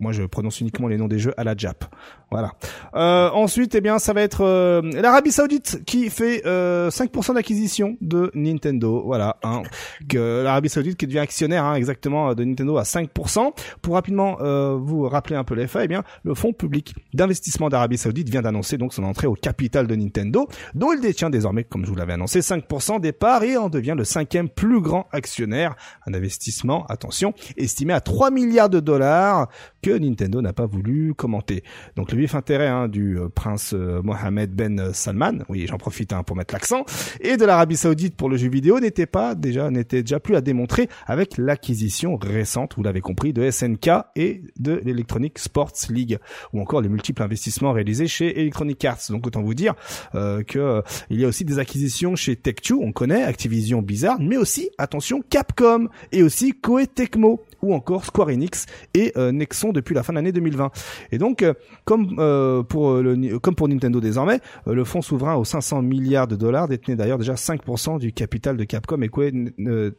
[0.00, 1.84] moi, je prononce uniquement les noms des jeux à la Jap.
[2.30, 2.52] Voilà.
[2.94, 7.96] Euh, ensuite, eh bien, ça va être euh, l'Arabie Saoudite qui fait euh, 5% d'acquisition
[8.00, 9.02] de Nintendo.
[9.04, 9.36] Voilà.
[9.42, 9.62] Hein,
[10.08, 13.52] que l'Arabie Saoudite qui devient actionnaire hein, exactement de Nintendo à 5%.
[13.82, 17.68] Pour rapidement euh, vous rappeler un peu les faits, eh bien, le fonds public d'investissement
[17.68, 21.64] d'Arabie Saoudite vient d'annoncer donc son entrée au capital de Nintendo, dont il détient désormais,
[21.64, 25.06] comme je vous l'avais annoncé, 5% des parts et en devient le cinquième plus grand
[25.12, 25.74] actionnaire.
[26.06, 29.48] Un investissement, attention, estimé à 3 milliards de dollars
[29.92, 31.62] Nintendo n'a pas voulu commenter.
[31.96, 36.12] Donc le vif intérêt hein, du euh, prince euh, Mohammed Ben Salman, oui j'en profite
[36.12, 36.84] hein, pour mettre l'accent,
[37.20, 40.40] et de l'Arabie Saoudite pour le jeu vidéo n'était pas déjà n'était déjà plus à
[40.40, 46.18] démontrer avec l'acquisition récente, vous l'avez compris, de SNK et de l'Electronic Sports League,
[46.52, 48.98] ou encore les multiples investissements réalisés chez Electronic Arts.
[49.10, 49.74] Donc autant vous dire
[50.14, 54.18] euh, que euh, il y a aussi des acquisitions chez Tech2, on connaît Activision Blizzard,
[54.20, 59.72] mais aussi attention Capcom et aussi Koei Tecmo ou encore Square Enix et euh, Nexon
[59.72, 60.70] depuis la fin de l'année 2020.
[61.12, 61.54] Et donc, euh,
[61.84, 66.96] comme euh, comme pour Nintendo désormais, le fonds souverain aux 500 milliards de dollars détenait
[66.96, 69.10] d'ailleurs déjà 5% du capital de Capcom et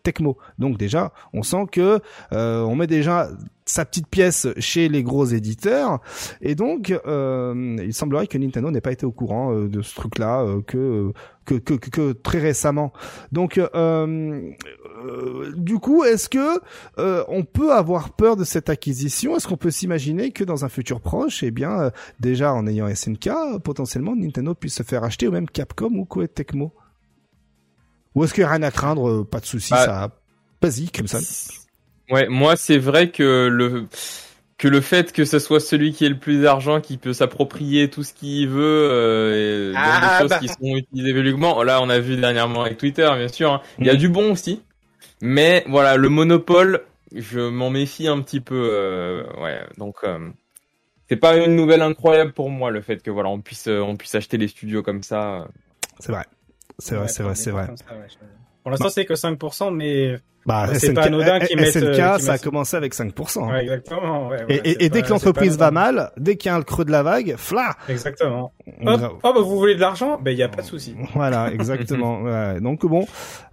[0.03, 0.38] Tecmo.
[0.57, 1.99] Donc déjà, on sent que
[2.31, 3.30] on met déjà
[3.69, 5.99] sa petite pièce chez les gros éditeurs
[6.41, 9.93] et donc euh, il semblerait que Nintendo n'ait pas été au courant euh, de ce
[9.95, 11.11] truc-là euh, que,
[11.45, 12.91] que, que que que très récemment.
[13.31, 13.59] Donc
[15.55, 16.59] du coup, est-ce que
[17.29, 19.35] on peut avoir peur de cette acquisition?
[19.37, 23.29] Est-ce qu'on peut s'imaginer que dans un futur proche, eh bien, déjà en ayant SNK,
[23.63, 26.73] potentiellement Nintendo puisse se faire acheter ou même Capcom ou Koei Tecmo?
[28.15, 29.23] Ou est-ce qu'il y a rien à craindre?
[29.23, 30.11] Pas de souci, Bah, ça.
[30.61, 31.19] Vas-y, Crimson.
[32.10, 33.86] Ouais, moi c'est vrai que le
[34.57, 37.90] que le fait que ce soit celui qui ait le plus d'argent, qui peut s'approprier
[37.90, 40.40] tout ce qu'il veut, euh, et dans Ah, des choses bah.
[40.40, 41.64] qui sont utilisées vulgairement.
[41.64, 43.53] Là, on a vu dernièrement avec Twitter, bien sûr.
[43.53, 43.61] hein.
[43.80, 43.99] Il y a Mhm.
[43.99, 44.61] du bon aussi,
[45.22, 46.84] mais voilà, le monopole,
[47.15, 48.69] je m'en méfie un petit peu.
[48.73, 50.19] euh, ouais, donc euh,
[51.10, 54.15] c'est pas une nouvelle incroyable pour moi le fait que voilà, on puisse on puisse
[54.15, 55.48] acheter les studios comme ça.
[55.99, 56.26] C'est vrai.
[56.80, 57.65] C'est vrai, Ouais, c'est vrai, des c'est vrai.
[57.68, 58.07] ça, ouais,
[58.64, 60.19] Pour l'instant, c'est que 5%, mais
[60.49, 63.43] Bah, C'est SNK, pas anodin qu'ils mettent, SNK, euh, ça a commencé avec 5%.
[63.43, 63.51] hein.
[63.53, 64.27] ouais, exactement.
[64.30, 66.57] Ouais, Et, ouais, et- c'est et dès que l'entreprise va mal, dès qu'il y a
[66.57, 68.51] un creux de la vague, fla Exactement.
[68.85, 70.19] Hop, oh, bah, vous voulez de l'argent?
[70.19, 70.95] Ben, il y a pas de souci.
[71.15, 72.21] Voilà, exactement.
[72.23, 73.05] Ouais, Donc bon,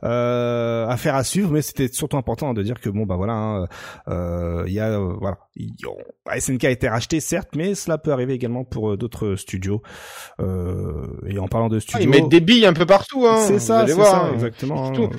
[0.05, 3.67] euh, affaire à suivre, mais c'était surtout important de dire que bon bah voilà, hein,
[4.09, 5.75] euh, il y a euh, voilà, il-
[6.39, 9.83] SNK a été racheté certes, mais cela peut arriver également pour euh, d'autres studios.
[10.41, 13.37] Euh, et en parlant de Ah, studios, ils mettent des billes un peu partout, hein.
[13.39, 14.31] c'est vous ça, allez c'est voir, ça, hein.
[14.35, 14.89] exactement.
[14.93, 15.11] Hein.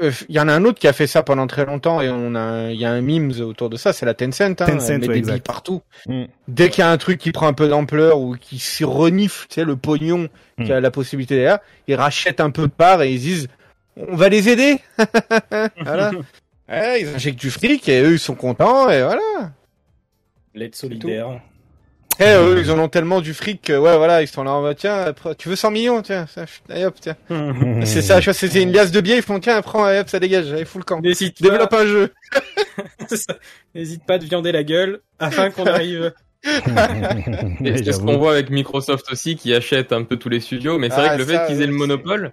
[0.00, 2.08] Euh, Il y en a un autre qui a fait ça pendant très longtemps et
[2.10, 4.42] on a, il y a un memes autour de ça, c'est la Tencent.
[4.42, 5.82] Hein, Tencent, Elle met ouais, des billes partout.
[6.06, 6.24] Mm.
[6.48, 9.46] Dès qu'il y a un truc qui prend un peu d'ampleur ou qui s'y renifle,
[9.48, 10.28] tu sais, le pognon
[10.58, 10.72] qui Mm.
[10.72, 11.58] a la possibilité derrière,
[11.88, 13.48] ils rachètent un peu de part et ils disent,
[13.96, 14.78] on va les aider.
[15.80, 16.12] voilà.
[16.68, 19.52] Ouais, ils injectent du fric et eux ils sont contents et voilà.
[20.54, 21.40] L'aide solidaire.
[22.20, 24.60] Et eux ils en ont tellement du fric que ouais voilà ils sont là en
[24.62, 27.16] mode tiens tu veux 100 millions tiens ça, allez, hop tiens
[27.84, 30.52] c'est ça c'était une liasse de billets ils font tiens prends allez, hop ça dégage
[30.52, 32.12] allez fous le camp N'hésite pas, développe un jeu
[33.08, 33.26] c'est.
[33.74, 36.12] N'hésite pas de viander la gueule afin qu'on arrive.
[36.44, 40.78] C'est ce qu'on voit avec Microsoft aussi, qui achète un peu tous les studios.
[40.78, 42.32] Mais c'est Ah, vrai que le ça, fait qu'ils aient le c'est- monopole,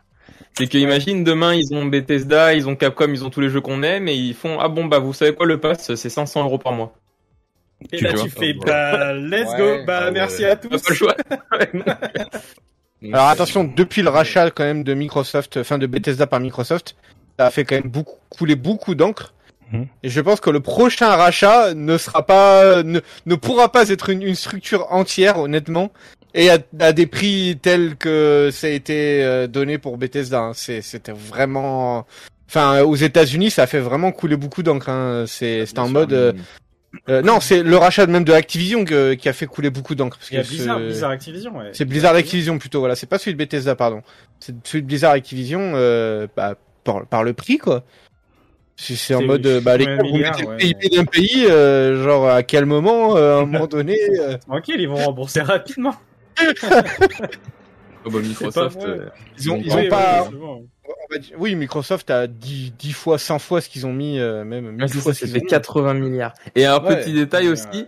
[0.58, 3.62] c'est que imagine demain ils ont Bethesda, ils ont Capcom, ils ont tous les jeux
[3.62, 6.44] qu'on aime, et ils font ah bon bah vous savez quoi le pass c'est 500
[6.44, 6.94] euros par mois.
[7.92, 8.24] Et Tu là, vois.
[8.24, 9.58] tu fais, bah, let's Ouais.
[9.58, 10.50] go, bah, Ah, merci ouais.
[10.52, 10.82] à tous.
[10.90, 11.16] le choix.
[13.14, 16.96] Alors attention, depuis le rachat quand même de Microsoft, enfin de Bethesda par Microsoft,
[17.38, 19.34] ça a fait quand même beaucoup couler beaucoup d'encre.
[19.72, 19.88] Mhm.
[20.04, 24.10] Et je pense que le prochain rachat ne sera pas, ne, ne pourra pas être
[24.10, 25.92] une, une structure entière, honnêtement,
[26.34, 30.40] et à, à des prix tels que ça a été euh, donné pour Bethesda.
[30.42, 30.52] hein.
[30.54, 32.06] C'est, c'était vraiment,
[32.50, 34.90] enfin aux États-Unis, ça a fait vraiment couler beaucoup d'encre.
[34.90, 35.24] Hein.
[35.26, 36.34] C'est, c'était en mode, euh,
[37.10, 40.18] euh, non, c'est le rachat même de Activision que- qui a fait couler beaucoup d'encre.
[40.18, 41.70] parce que Blizzard, ce- Blizzard Activision, ouais.
[41.74, 42.96] c'est Blizzard Activision plutôt, voilà.
[42.96, 44.02] C'est pas celui de Bethesda, pardon.
[44.40, 47.84] C'est celui de Blizzard Activision, euh, bah, par, par le prix, quoi.
[48.76, 50.56] C'est c'est en mode, euh, bah, les gars, vous mettez le.
[50.56, 54.80] PIB d'un pays, euh, genre, à quel moment, euh, à un moment donné, euh, Tranquille,
[54.80, 55.94] ils vont rembourser rapidement.
[58.06, 58.78] Oh, bah, Microsoft.
[58.82, 60.30] Euh, ils ont, Oui, ils ont Oui, pas,
[60.90, 64.20] on va dire- oui, Microsoft a 10, 10 fois, 100 fois ce qu'ils ont mis,
[64.20, 65.42] euh, même, ah, 1000 c'est fois ça, mis.
[65.46, 66.34] 80 milliards.
[66.56, 66.98] Et un Ouais.
[67.02, 67.86] petit détail aussi,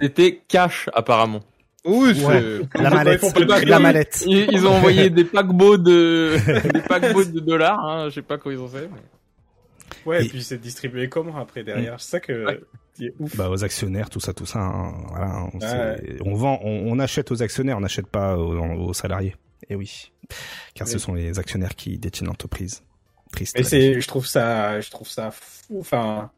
[0.00, 1.40] c'était cash apparemment.
[1.84, 2.60] Oui, c'est, Ouais.
[2.74, 3.22] La mallette,
[3.66, 4.24] la mallette.
[4.26, 6.36] Ils, ils ont envoyé des paquebots de
[6.74, 7.78] des paquebots de dollars.
[7.82, 8.88] Hein, je sais pas comment ils ont fait.
[8.92, 9.00] mais-
[10.06, 11.98] Ouais, Et- et puis c'est distribué comment après derrière?
[12.00, 12.60] C'est ça que Ouais.
[12.94, 13.34] qui est ouf.
[13.36, 14.60] Bah, aux actionnaires, tout ça, tout ça.
[14.60, 14.92] hein.
[15.08, 15.66] Voilà, on, Ouais.
[15.66, 19.34] c'est- on vend, on, on achète aux actionnaires, on n'achète pas aux, aux salariés.
[19.68, 20.12] Et oui,
[20.74, 22.82] car ce sont les actionnaires qui détiennent l'entreprise.
[23.32, 23.56] Triste.
[23.56, 25.78] Mais c'est, je trouve ça, je trouve ça fou.
[25.80, 26.30] Enfin,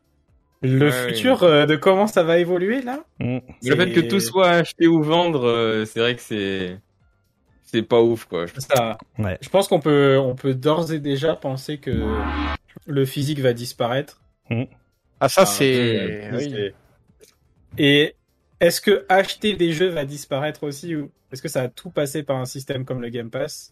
[0.60, 3.02] le Ouais, futur euh, de comment ça va évoluer là?
[3.18, 3.38] Mm.
[3.64, 6.78] Le fait que tout soit acheté ou vendre, euh, c'est vrai que c'est
[7.64, 8.44] c'est pas ouf quoi.
[8.46, 9.38] Je- Ça, Ouais.
[9.40, 12.06] je pense qu'on peut, on peut d'ores et déjà penser que
[12.86, 14.20] le physique va disparaître.
[15.18, 16.50] ah, ça, Enfin, c'est, euh, oui.
[16.50, 16.74] c'est-
[17.78, 18.14] Et
[18.60, 22.22] est-ce que acheter des jeux va disparaître aussi ou est-ce que ça a tout passé
[22.22, 23.71] par un système comme le Game Pass?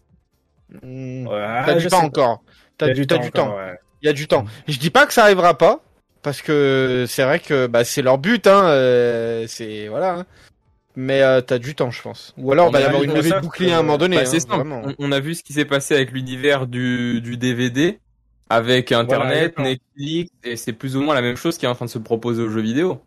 [0.71, 1.27] Hmm.
[1.27, 2.05] Ouais, T'as je du temps pas.
[2.05, 2.43] encore.
[2.77, 3.55] T'as du, t'as du encore, temps.
[3.57, 3.77] ouais.
[4.01, 4.45] Il y a du temps.
[4.67, 5.81] Je dis pas que ça arrivera pas,
[6.23, 8.65] parce que c'est vrai que bah, c'est leur but, hein.
[8.69, 10.13] euh, c'est voilà.
[10.19, 10.25] hein.
[10.95, 12.33] Mais euh, t'as du temps, je pense.
[12.37, 13.79] Ou alors On bah, il va y a avoir vu une levée de bouclier à
[13.79, 14.17] un moment donné.
[14.17, 14.55] Bah, hein, c'est simple.
[14.55, 14.81] vraiment.
[14.85, 17.99] On, on a vu ce qui s'est passé avec l'univers du, du DVD,
[18.49, 19.57] avec Internet.
[19.57, 21.99] Netflix, et c'est plus ou moins la même chose qui est en train de se
[21.99, 23.01] proposer aux jeux vidéo.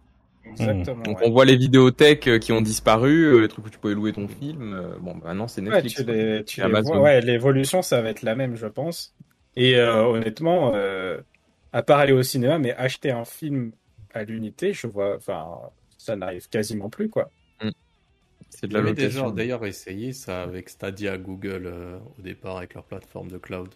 [0.50, 1.02] Exactement.
[1.02, 1.26] Donc ouais.
[1.26, 4.12] on voit les vidéothèques euh, qui ont disparu, euh, les trucs où tu pouvais louer
[4.12, 4.72] ton film.
[4.74, 5.94] euh, Bon, bah non, c'est Ouais, Netflix.
[5.96, 6.12] tu quoi.
[6.14, 6.94] les, tu les Amazon.
[6.94, 7.02] vois.
[7.02, 9.14] Ouais, l'évolution, ça va être la même, je pense.
[9.56, 11.18] Et euh, honnêtement, euh,
[11.72, 13.72] à part aller au cinéma, mais acheter un film
[14.12, 15.46] à l'unité, je vois, enfin,
[15.98, 17.30] ça n'arrive quasiment plus, quoi.
[18.50, 19.30] C'est de la location.
[19.30, 23.68] déjà d'ailleurs essayé ça avec Stadia Google euh, au départ avec leur plateforme de cloud.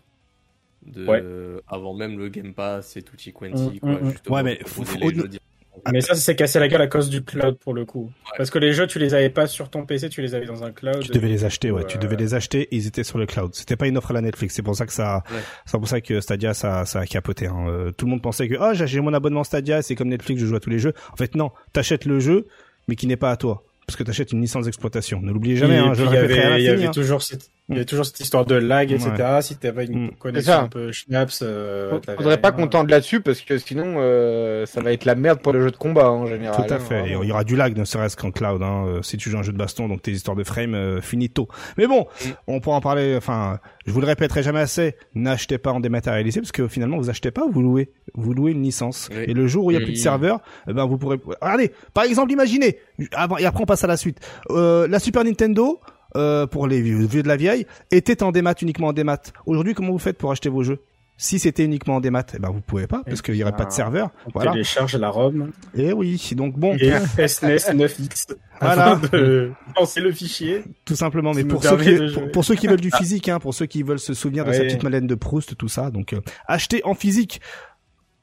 [0.87, 1.21] De, Ouais.
[1.67, 4.11] Avant même le Game Pass et Tutti Quanti, Mm, quoi, mm, mm.
[4.13, 4.99] justement, Ouais, mais faut- faut-.
[5.93, 8.11] Mais ça, ça s'est cassé la gueule à cause du cloud pour le coup.
[8.37, 10.65] Parce que les jeux, tu les avais pas sur ton PC, tu les avais dans
[10.65, 11.01] un cloud.
[11.01, 11.83] Tu devais les acheter, ouais.
[11.83, 12.63] Euh, Tu devais les acheter.
[12.63, 13.51] et Ils étaient sur le cloud.
[13.55, 14.55] C'était pas une offre à la Netflix.
[14.55, 15.39] C'est pour ça que ça, Ouais.
[15.67, 17.47] c'est pour ça que Stadia, ça, ça a capoté.
[17.47, 17.67] Hein.
[17.69, 20.47] Euh, Tout le monde pensait que, oh, j'ai mon abonnement Stadia, c'est comme Netflix, je
[20.47, 20.93] joue à tous les jeux.
[21.13, 21.51] En fait, non.
[21.73, 22.47] T'achètes le jeu,
[22.89, 23.65] mais qui n'est pas à toi.
[23.87, 25.21] Parce que t'achètes une licence d'exploitation.
[25.23, 25.95] Ne l'oubliez jamais, Et hein.
[25.95, 26.91] Je le il y avait, avait hein.
[26.91, 29.11] toujours cette, il y avait toujours cette histoire de lag, etc.
[29.43, 30.11] Si t'avais une Mm.
[30.19, 32.57] connexion un peu schnaps, euh, Faudrait pas rien.
[32.57, 35.71] qu'on tente là-dessus parce que sinon euh, ça va être la merde pour le jeu
[35.71, 36.57] de combat en général.
[36.67, 37.09] Tout à hein, fait.
[37.11, 38.63] Et il y aura du lag, ne serait-ce qu'en cloud.
[38.63, 38.85] Hein.
[38.89, 41.49] Euh, Si tu joues un jeu de baston, donc tes histoires de frame, euh, finito.
[41.77, 42.29] Mais bon, Mm.
[42.47, 43.15] on pourra en parler.
[43.17, 44.97] Enfin, je vous le répéterai jamais assez.
[45.15, 47.91] N'achetez pas en dématérialisé parce que finalement, vous achetez pas, vous louez.
[48.15, 49.09] Vous louez une licence.
[49.13, 49.25] Oui.
[49.29, 51.19] Et le jour où il y a plus de serveurs, eh ben vous pourrez.
[51.43, 52.79] Regardez, par exemple, imaginez.
[53.13, 54.19] Avant et après on passe à la suite.
[54.51, 55.81] Euh, la Super Nintendo
[56.17, 59.19] euh, pour les vieux, vieux de la vieille, était en démat uniquement en démat.
[59.47, 60.81] Aujourd'hui, comment vous faites pour acheter vos jeux?
[61.21, 63.65] Si c'était uniquement en démat, eh ben vous pouvez pas parce qu'il y aurait pas
[63.65, 64.11] de serveur.
[64.27, 64.53] On Voilà.
[64.53, 66.93] télécharge la ROM Et oui, donc bon, et
[67.27, 69.01] SNES 9X Voilà.
[69.77, 70.63] lancer le fichier.
[70.85, 71.33] tout simplement.
[71.35, 72.31] Mais pour ceux, qui, de pour, jouer.
[72.31, 74.61] pour ceux qui veulent du physique, hein, pour ceux qui veulent se souvenir de sa
[74.61, 77.41] petite Madeleine de Proust, tout ça, donc euh, acheter en physique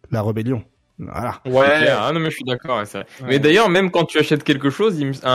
[0.09, 0.63] la rébellion.
[0.97, 1.41] Voilà.
[1.45, 1.87] Ouais.
[1.89, 2.99] Ah non mais je suis d'accord, ouais.
[2.99, 3.05] Ouais.
[3.27, 5.29] Mais d'ailleurs, même quand tu achètes quelque chose, il me- un,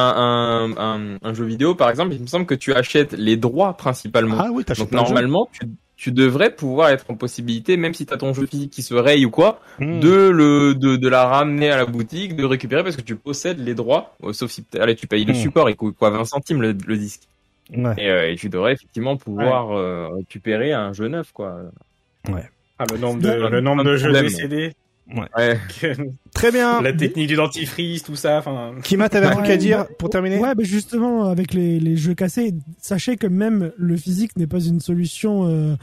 [0.77, 3.77] un, un, un jeu vidéo par exemple, il me semble que tu achètes les droits
[3.77, 4.37] principalement.
[4.39, 5.67] Ah oui, t'achètes Donc normalement, tu,
[5.99, 9.27] tu devrais pouvoir être en possibilité, même si t'as ton jeu physique qui se raye
[9.27, 10.01] ou quoi, Hmm.
[10.01, 13.59] de le de, de la ramener à la boutique, de récupérer parce que tu possèdes
[13.59, 15.37] les droits, euh, sauf si allez, tu payes le Hmm.
[15.37, 17.23] support et coûte quoi 20 centimes le, le disque.
[17.77, 17.95] Ouais.
[17.99, 21.55] Et, euh, et tu devrais effectivement pouvoir euh, récupérer un jeu neuf quoi.
[22.79, 23.51] Ah, le nombre de, Ouais.
[23.51, 24.73] le nombre de jeux décédés.
[25.15, 25.59] Ouais.
[26.35, 26.81] Très bien.
[26.81, 28.75] la technique du dentifrice, tout ça, enfin.
[28.83, 31.97] Kima, t'avais un truc Ouais, à dire pour terminer Ouais, bah justement, avec les, les
[31.97, 35.75] jeux cassés, sachez que même le physique n'est pas une solution euh,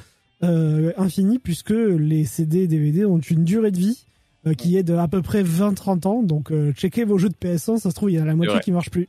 [0.43, 4.05] euh, infinie, puisque les CD et DVD ont une durée de vie
[4.45, 6.23] euh, qui est de à peu près 20-30 ans.
[6.23, 8.35] Donc, euh, checkez vos jeux de PS1, ça se trouve, il y en a la
[8.35, 8.63] moitié vrai.
[8.63, 9.07] qui marche plus.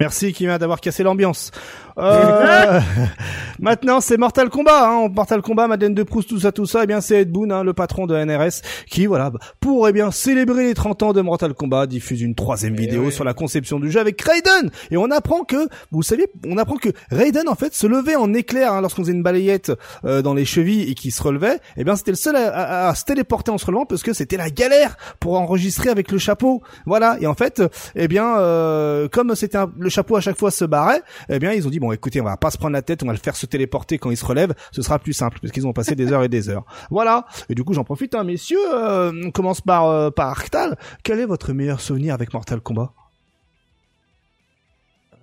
[0.00, 1.50] Merci Kima d'avoir cassé l'ambiance.
[1.98, 2.80] Euh,
[3.58, 5.08] maintenant c'est Mortal Kombat, hein.
[5.12, 6.84] Mortal Kombat, Madeleine de Proust, tout ça, tout ça.
[6.84, 10.12] Eh bien c'est Ed Boon, hein, le patron de NRS, qui voilà pour eh bien
[10.12, 13.80] célébrer les 30 ans de Mortal Kombat, diffuse une troisième Eh vidéo sur la conception
[13.80, 14.70] du jeu avec Raiden.
[14.92, 18.32] Et on apprend que, vous savez, on apprend que Raiden en fait se levait en
[18.32, 19.72] éclair hein, lorsqu'on faisait une balayette
[20.04, 21.58] euh, dans les chevilles et qui se relevait.
[21.76, 24.12] Eh bien c'était le seul à, à- à se téléporter en se relevant parce que
[24.12, 26.62] c'était la galère pour enregistrer avec le chapeau.
[26.86, 27.16] Voilà.
[27.20, 27.60] Et en fait,
[27.96, 31.52] eh bien, euh, comme c'était un- le chapeau à chaque fois se barrait, eh bien,
[31.52, 33.18] ils ont dit bon, écoutez, on va pas se prendre la tête, on va le
[33.18, 34.54] faire se téléporter quand il se relève.
[34.72, 36.64] Ce sera plus simple parce qu'ils ont passé des heures et des heures.
[36.90, 37.26] Voilà.
[37.48, 38.58] Et du coup, j'en profite, hein, messieurs.
[38.74, 40.76] euh, on commence par euh, par Arctal.
[41.02, 42.92] Quel est votre meilleur souvenir avec Mortal Kombat?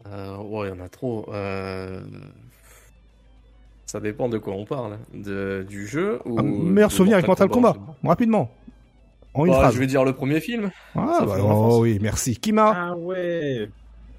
[0.08, 1.26] Euh, ouais, il y en a trop.
[1.34, 2.02] Euh...
[3.86, 4.98] Ça dépend de quoi on parle.
[5.14, 6.40] De, du jeu ou.
[6.40, 8.52] Un meilleur souvenir avec Mortal Kombat, rapidement,
[9.34, 9.74] en une Bah, phrase.
[9.76, 10.70] je vais dire le premier film.
[10.96, 12.38] Ah, bah, oh, oui, merci.
[12.38, 12.74] Kima.
[12.76, 13.70] Ah ouais.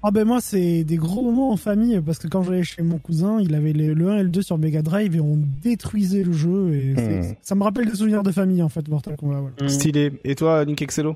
[0.03, 2.97] Ah ben moi, c'est des gros moments en famille, parce que quand j'allais chez mon
[2.99, 6.23] cousin, il avait les- le 1 et le 2 sur Mega Drive et on détruisait
[6.23, 6.73] le jeu.
[6.75, 7.35] Et Hmm.
[7.41, 9.39] ça me rappelle des souvenirs de famille, en fait, Mortal Kombat.
[9.41, 9.55] Voilà.
[9.61, 9.69] Mm.
[9.69, 10.11] Stylé.
[10.23, 11.15] Et toi, Link Excello?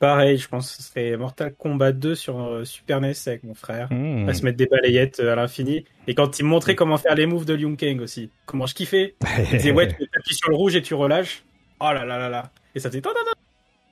[0.00, 3.54] Pareil, je pense que ce serait Mortal Kombat 2 sur euh, Super NES avec mon
[3.54, 3.88] frère.
[3.90, 4.28] Hmm.
[4.28, 5.84] À se mettre des balayettes euh, à l'infini.
[6.06, 8.30] Et quand il me montrait comment faire les moves de Liu Kang aussi.
[8.46, 9.14] Comment je kiffais.
[9.52, 11.42] Il disait, ouais, tu appuies sur le rouge et tu relâches.
[11.80, 12.50] Oh là là là là.
[12.76, 13.02] Et ça faisait.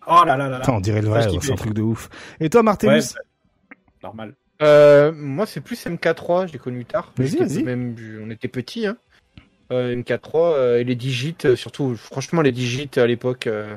[0.08, 0.56] Oh là là là là.
[0.58, 2.08] Attends, on dirait le vrai, c'est un truc de ouf.
[2.38, 2.98] Et toi, Ouais, bah,
[4.02, 4.34] normal.
[4.62, 7.12] Euh, moi, c'est plus MK3, je l'ai connu tard.
[7.16, 7.62] Vas-y, J'étais vas-y.
[7.62, 7.94] Même,
[8.24, 8.96] on était petits, hein.
[9.72, 13.74] Euh, MK3 euh, et les digits, euh, surtout, franchement, les digits à l'époque, euh,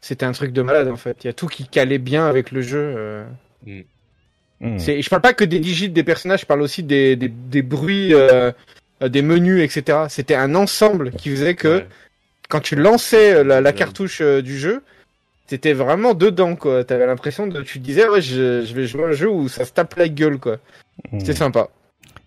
[0.00, 1.24] c'était un truc de malade en fait.
[1.24, 2.94] Il y a tout qui calait bien avec le jeu.
[2.96, 3.24] euh.
[4.60, 4.78] Hmm.
[4.78, 7.62] C'est, je parle pas que des digits des personnages, je parle aussi des, des, des
[7.62, 8.12] bruits,
[9.00, 10.06] des menus, etc.
[10.08, 11.86] C'était un ensemble qui faisait que Ouais.
[12.48, 13.74] quand tu lançais la, la Ouais.
[13.76, 14.82] cartouche euh, du jeu,
[15.48, 16.84] t'étais vraiment dedans quoi.
[16.84, 19.64] T'avais l'impression de, tu te disais ouais, je, je vais jouer un jeu où ça
[19.64, 20.58] se tape la gueule quoi.
[21.10, 21.18] Hmm.
[21.18, 21.68] C'était sympa.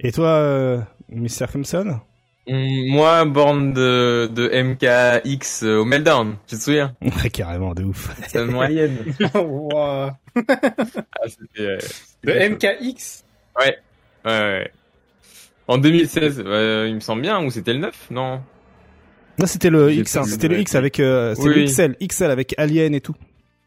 [0.02, 0.80] Et toi, euh,
[1.10, 1.48] Mr.
[1.48, 2.00] Crimson
[2.48, 6.96] Hum, Moi, borne de, de MKX euh, au Meltdown, tu te souviens?
[7.02, 8.10] Ouais, carrément, de ouf.
[8.28, 8.98] C'est une moyenne.
[9.36, 10.10] Wow.
[10.36, 11.78] Ah, c'était, euh,
[12.24, 13.24] De MKX
[13.60, 13.78] Ouais,
[14.26, 14.72] ouais, ouais.
[15.68, 18.42] En 2016, euh, il me semble bien, ou c'était le 9 Non?
[19.38, 21.66] Là, c'était le X, hein, c'était le X avec, euh, c'est le Oui.
[21.66, 23.16] XL, XL avec Alien et tout.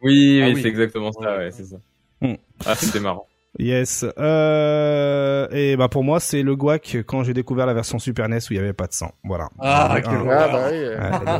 [0.02, 0.62] Oui, Ah oui, oui.
[0.62, 1.76] c'est exactement ça, ouais, c'est ça.
[2.20, 2.34] Hmm.
[2.64, 3.26] Ah, c'était marrant.
[3.58, 4.04] Yes.
[4.18, 8.38] Euh, et bah pour moi, c'est le guac quand j'ai découvert la version Super NES
[8.38, 9.12] où il y avait pas de sang.
[9.22, 9.48] Voilà.
[9.60, 10.12] Ah, quel.
[10.28, 10.76] Ah bah oui.
[10.76, 10.98] euh.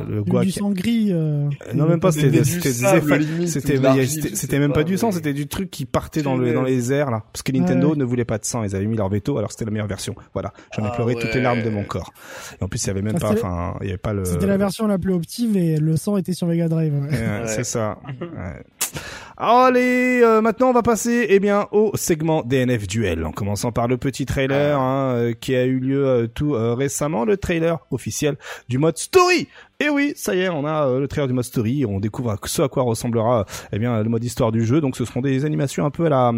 [0.08, 0.44] le, le guac.
[0.44, 1.08] du sang gris.
[1.10, 5.48] euh, Non, même pas, c'était C'était des, c'était effets- même pas, du sang, c'était du
[5.48, 7.24] truc qui partait dans le, dans les airs, là.
[7.32, 7.96] Parce que Nintendo Ouais.
[7.96, 10.14] ne voulait pas de sang, ils avaient mis leur veto, alors c'était la meilleure version.
[10.34, 10.52] Voilà.
[10.76, 12.12] J'en ai Ah pleuré toutes les larmes de mon corps.
[12.60, 14.24] Et en plus, il y avait même Ah, pas, enfin, il y avait pas le...
[14.24, 16.92] C'était la version la plus optive et le sang était sur Mega Drive.
[16.94, 17.42] ouais.
[17.46, 17.98] C'est ça.
[19.36, 23.89] Allez, euh, maintenant on va passer eh bien au segment DNF duel, en commençant par
[23.89, 27.78] le petit trailer hein, euh, qui a eu lieu euh, tout euh, récemment, le trailer
[27.90, 28.36] officiel
[28.68, 29.48] du mode story.
[29.80, 32.36] Et oui, ça y est, on a euh, le trailer du mode story, on découvre
[32.44, 34.80] ce à quoi ressemblera eh bien le mode histoire du jeu.
[34.80, 36.32] Donc ce seront des animations un peu à la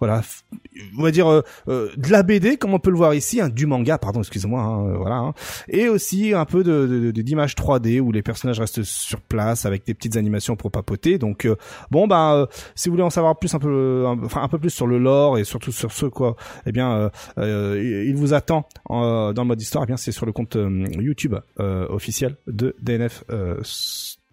[0.00, 0.22] voilà,
[0.98, 3.48] on va dire euh, euh, de la BD comme on peut le voir ici, hein,
[3.48, 5.16] du manga, pardon, excusez-moi, hein, euh, voilà.
[5.16, 5.34] hein.
[5.68, 9.64] et aussi un peu de de- de- d'images 3D où les personnages restent sur place
[9.64, 11.18] avec des petites animations pour papoter.
[11.18, 11.48] Donc
[11.92, 14.88] bon euh, si vous voulez en savoir plus un peu enfin un peu plus sur
[14.88, 16.34] le lore et surtout sur ce quoi
[16.66, 20.56] eh bien il vous attend dans le mode histoire eh bien c'est sur le compte
[20.98, 23.60] YouTube officiel de DNF euh,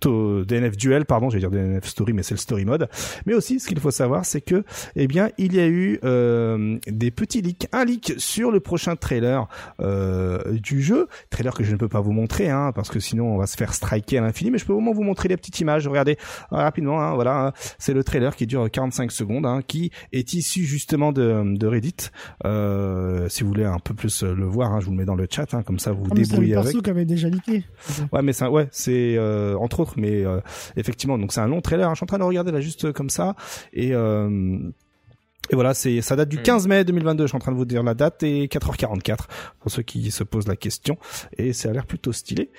[0.07, 2.88] DNF Duel, pardon, je vais dire DNF Story, mais c'est le Story Mode.
[3.26, 4.63] Mais aussi, ce qu'il faut savoir, c'est que,
[4.95, 8.95] eh bien, il y a eu euh, des petits leaks, un leak sur le prochain
[8.95, 9.47] trailer
[9.81, 13.34] euh, du jeu, trailer que je ne peux pas vous montrer, hein, parce que sinon
[13.34, 14.51] on va se faire striker à l'infini.
[14.51, 15.88] Mais je peux au moins vous montrer les petites images.
[15.88, 16.17] Regardez
[16.53, 20.34] euh, rapidement, hein, voilà, hein, c'est le trailer qui dure 45 secondes, hein, qui est
[20.34, 21.95] issu justement de, de Reddit.
[22.45, 25.15] Euh, si vous voulez un peu plus le voir, hein, je vous le mets dans
[25.15, 26.65] le chat, hein, comme ça vous vous Ah, mais c'est le débrouillez avec.
[26.65, 27.63] perso qui avait déjà leaké.
[28.11, 30.39] Ouais, mais un- ouais, c'est euh, entre autres, mais euh,
[30.77, 31.87] effectivement, donc c'est un long trailer.
[31.87, 31.93] hein.
[31.93, 33.35] Je suis en train de le regarder là juste euh, comme ça
[33.73, 34.57] et euh,
[35.51, 36.43] et voilà, c'est ça date du Mm.
[36.43, 37.23] 15 mai 2022.
[37.23, 39.17] Je suis en train de vous dire la date et 4h44
[39.59, 40.97] pour ceux qui se posent la question
[41.37, 42.51] et ça a l'air plutôt stylé.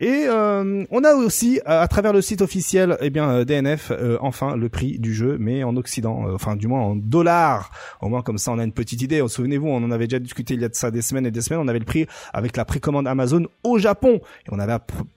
[0.00, 3.90] Et euh, on a aussi à, à travers le site officiel, eh bien euh, DNF,
[3.90, 7.72] euh, enfin le prix du jeu, mais en Occident, euh, enfin du moins en dollars.
[8.00, 9.22] Au moins comme ça, on a une petite idée.
[9.26, 11.40] Souvenez-vous, on en avait déjà discuté il y a de ça des semaines et des
[11.40, 11.60] semaines.
[11.60, 14.76] On avait le prix avec la précommande Amazon au Japon et on avait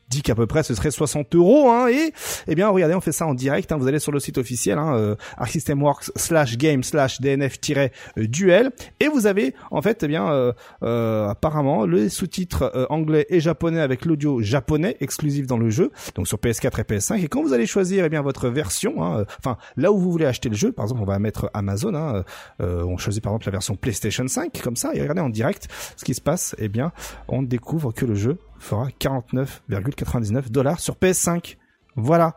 [0.09, 1.69] dit qu'à peu près ce serait 60 euros.
[1.69, 2.11] Hein, et
[2.47, 3.71] eh bien regardez, on fait ça en direct.
[3.71, 9.07] Hein, vous allez sur le site officiel, hein, euh, arcsystemworks slash game slash dnf-duel et
[9.07, 10.53] vous avez en fait eh bien euh,
[10.83, 15.91] euh, apparemment les sous-titres euh, anglais et japonais avec l'audio japonais exclusif dans le jeu,
[16.15, 17.23] donc sur PS4 et PS5.
[17.23, 20.11] Et quand vous allez choisir eh bien votre version, hein, euh, enfin là où vous
[20.11, 22.23] voulez acheter le jeu, par exemple on va mettre Amazon, hein,
[22.61, 25.67] euh, on choisit par exemple la version PlayStation 5 comme ça et regardez en direct
[25.95, 26.55] ce qui se passe.
[26.57, 26.91] Eh bien
[27.27, 31.57] on découvre que le jeu fera 49,99 dollars sur PS5.
[31.95, 32.35] Voilà.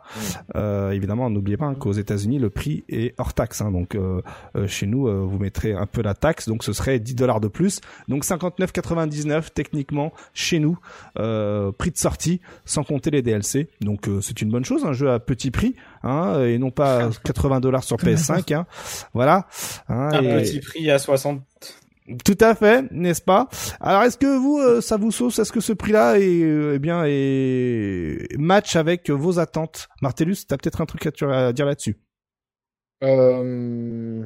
[0.55, 3.61] Euh, évidemment, n'oubliez pas hein, qu'aux États-Unis, le prix est hors taxe.
[3.61, 3.71] hein.
[3.71, 4.21] donc, euh,
[4.55, 7.39] euh, chez nous, euh, vous mettrez un peu la taxe, donc ce serait 10 dollars
[7.39, 7.79] de plus.
[8.07, 10.77] Donc 59,99 techniquement chez nous,
[11.19, 13.69] euh, prix de sortie, sans compter les DLC.
[13.81, 17.09] Donc euh, c'est une bonne chose, un jeu à petit prix, hein, et non pas
[17.23, 18.53] 80 dollars sur PS5.
[18.53, 18.65] Hein.
[19.13, 19.47] Voilà.
[19.89, 21.41] Hein, Un et- petit prix à 60.
[22.23, 23.47] Tout à fait, n'est-ce pas?
[23.79, 25.39] Alors, est-ce que vous, euh, ça vous sauce?
[25.39, 29.87] Est-ce que ce prix-là est, euh, eh bien, est match avec vos attentes?
[30.01, 31.97] Martellus, t'as peut-être un truc à, dire là-dessus?
[33.03, 34.23] Euh...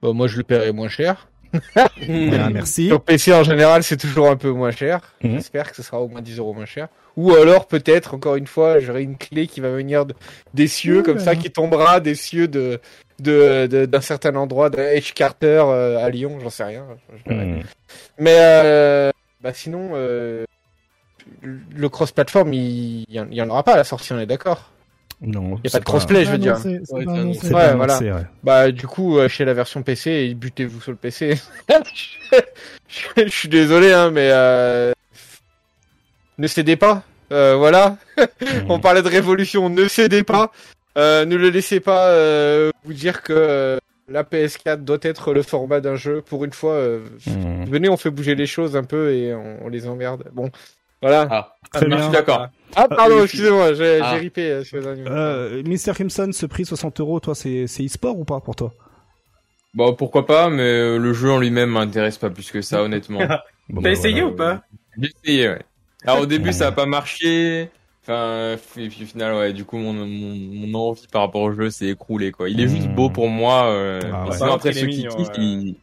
[0.00, 1.28] Bon, moi, je le paierai moins cher.
[2.06, 2.88] Voilà, merci.
[2.88, 5.00] Sur PC, en général, c'est toujours un peu moins cher.
[5.22, 5.32] Mhm.
[5.34, 6.88] J'espère que ce sera au moins 10 euros moins cher.
[7.16, 10.14] Ou alors, peut-être, encore une fois, j'aurai une clé qui va venir de-
[10.54, 11.02] des cieux, Ouais.
[11.02, 12.80] comme ça, qui tombera des cieux de
[13.20, 15.12] de- de- d'un certain endroit, de H.
[15.12, 16.84] Carter euh, à Lyon, j'en sais rien.
[17.26, 17.60] Hmm.
[18.18, 19.10] Mais euh,
[19.40, 20.44] bah sinon, euh,
[21.42, 24.18] le cross-platform, il il y, en- il y en aura pas à la sortie, on
[24.18, 24.70] est d'accord
[25.24, 26.58] Non, Il n'y a pas de crossplay, je veux Ah, dire.
[26.58, 27.98] c'est- Ouais, pas pas voilà.
[28.00, 28.26] ouais.
[28.42, 31.38] Bah du coup, euh, chez la version PC, butez-vous sur le PC.
[32.88, 34.92] je, suis désolé, hein, mais euh,
[36.38, 37.04] ne cédez pas.
[37.32, 37.96] Euh, voilà.
[38.68, 40.50] On parlait de révolution, ne cédez pas.
[40.98, 43.78] Euh, ne le laissez pas euh, vous dire que
[44.08, 46.20] la PS4 doit être le format d'un jeu.
[46.20, 46.84] Pour une fois,
[47.68, 50.24] venez, on fait bouger les choses un peu et on, on les emmerde.
[50.32, 50.50] Bon,
[51.02, 51.28] voilà.
[51.30, 52.02] Ah, Très je bien.
[52.02, 52.46] suis d'accord.
[52.74, 54.12] Ah pardon, Euh, excusez-moi, j'ai Ah.
[54.14, 55.10] ripé euh, sur les animaux.
[55.10, 55.92] Euh, Mr.
[55.94, 58.72] Crimson, ce prix 60 euros, toi, c'est e-sport ou pas pour toi?
[59.74, 63.20] Bon, pourquoi pas, mais euh, le jeu en lui-même m'intéresse pas plus que ça, honnêtement.
[63.68, 64.34] Bon, T'as bah, essayé voilà.
[64.34, 64.62] ou pas?
[64.98, 65.62] J'ai essayé, ouais.
[66.04, 67.70] Alors au début, ça a pas marché.
[68.02, 71.52] Enfin, et puis au final, ouais, du coup, mon, mon, mon envie par rapport au
[71.52, 72.48] jeu s'est écroulé, quoi.
[72.50, 72.94] Il est juste Hmm.
[72.96, 73.66] beau pour moi.
[73.70, 74.36] Euh, Ah ouais.
[74.36, 75.34] sinon, après, ceux qui kiffent, ouais.
[75.38, 75.76] ils-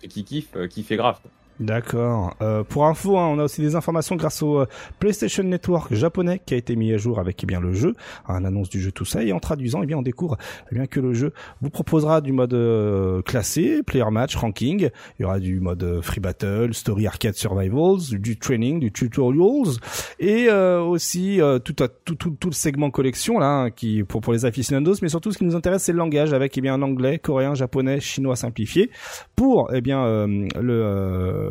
[0.00, 1.18] ceux qui kiffent, euh, kiffent grave.
[1.20, 1.30] quoi.
[1.60, 2.34] D'accord.
[2.42, 4.66] Euh, pour info, hein, on a aussi des informations grâce au euh,
[4.98, 7.94] PlayStation Network japonais qui a été mis à jour avec eh bien le jeu,
[8.26, 10.36] un annonce du jeu tout ça, et en traduisant, eh bien on découvre
[10.72, 14.90] eh bien que le jeu vous proposera du mode euh, classé, player match, ranking.
[15.18, 19.78] Il y aura du mode euh, free battle, story arcade survivals, du training, du tutorials,
[20.18, 21.74] et euh, aussi tout,
[22.04, 25.30] tout, tout tout le segment collection là, hein, qui pour pour les aficionados, mais surtout
[25.30, 28.34] ce qui nous intéresse c'est le langage avec eh bien un anglais, coréen, japonais, chinois
[28.34, 28.90] simplifié
[29.36, 31.43] pour eh bien le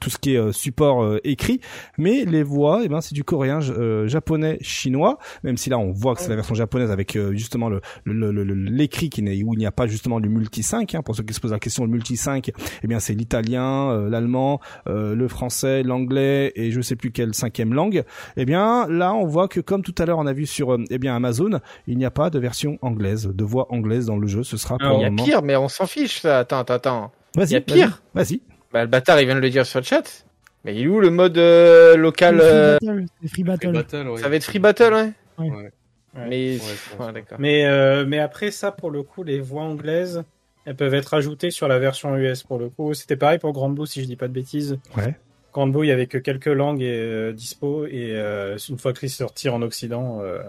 [0.00, 1.60] tout ce qui est euh, support euh, écrit.
[1.96, 5.18] Mais les voix eh ben c'est du coréen euh, japonais chinois.
[5.42, 9.10] Même si là on voit que c'est la version japonaise avec euh, justement le l'écrit
[9.10, 11.34] qui n'est où il n'y a pas justement le multi 5 hein, pour ceux qui
[11.34, 12.50] se posent la question le multi 5
[12.82, 17.34] eh bien c'est l'italien euh, l'allemand euh, le français l'anglais et je sais plus quelle
[17.34, 18.04] cinquième langue.
[18.36, 20.84] Eh bien là on voit que comme tout à l'heure on a vu sur euh,
[20.90, 24.26] eh bien Amazon il n'y a pas de version anglaise de voix anglaise dans le
[24.26, 24.42] jeu.
[24.42, 26.38] Ce sera Ah, Il y a pire, mais on s'en fiche ça.
[26.40, 27.12] Attends, attends, attends.
[27.34, 28.02] vas-y il y a vas-y, pire.
[28.14, 28.40] vas-y
[28.72, 30.24] Bah, le bâtard, il vient de le dire sur le chat.
[30.64, 33.06] Mais il est où le mode euh, local euh, Free Battle.
[33.28, 33.72] Free Battle.
[33.72, 34.20] Battle, ouais.
[34.20, 35.50] Ça va être Free Battle, ouais Ouais.
[35.50, 35.72] Ouais.
[36.14, 37.06] Mais, Ouais, je pense.
[37.06, 37.38] ouais, d'accord.
[37.40, 40.24] Mais, euh, mais après ça, pour le coup, les voix anglaises,
[40.64, 42.92] elles peuvent être ajoutées sur la version US pour le coup.
[42.94, 44.78] C'était pareil pour Grand Blue, si je dis pas de bêtises.
[44.96, 45.14] ouais
[45.52, 48.92] Grand Blue, il y avait que quelques langues et, euh, dispo, et euh, une fois
[48.92, 50.40] que les sortir en Occident, euh,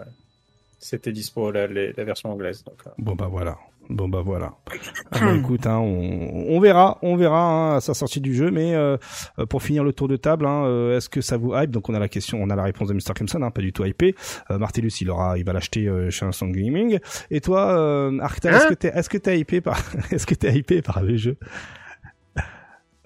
[0.78, 2.64] c'était dispo la, les- la version anglaise.
[2.64, 3.56] Donc, euh, Bon bah voilà.
[3.90, 4.54] Bon bah voilà.
[5.12, 8.50] Ah bah, écoute, hein, on, on verra, on verra hein, à sa sortie du jeu.
[8.52, 8.96] Mais euh,
[9.38, 11.70] euh, pour finir le tour de table, hein, euh, est-ce que ça vous hype?
[11.70, 13.84] Donc on a la question, on a la réponse de Mr Crimson, pas du tout
[13.84, 14.14] hypé.
[14.50, 17.00] Euh, Martellus, il aura, il va l'acheter euh, chez un Sound Gaming.
[17.30, 19.80] Et toi, euh, Arcta, est-ce que t'es, est-ce que t'es hypé par,
[20.12, 21.36] est-ce que t'es hypé par le jeu?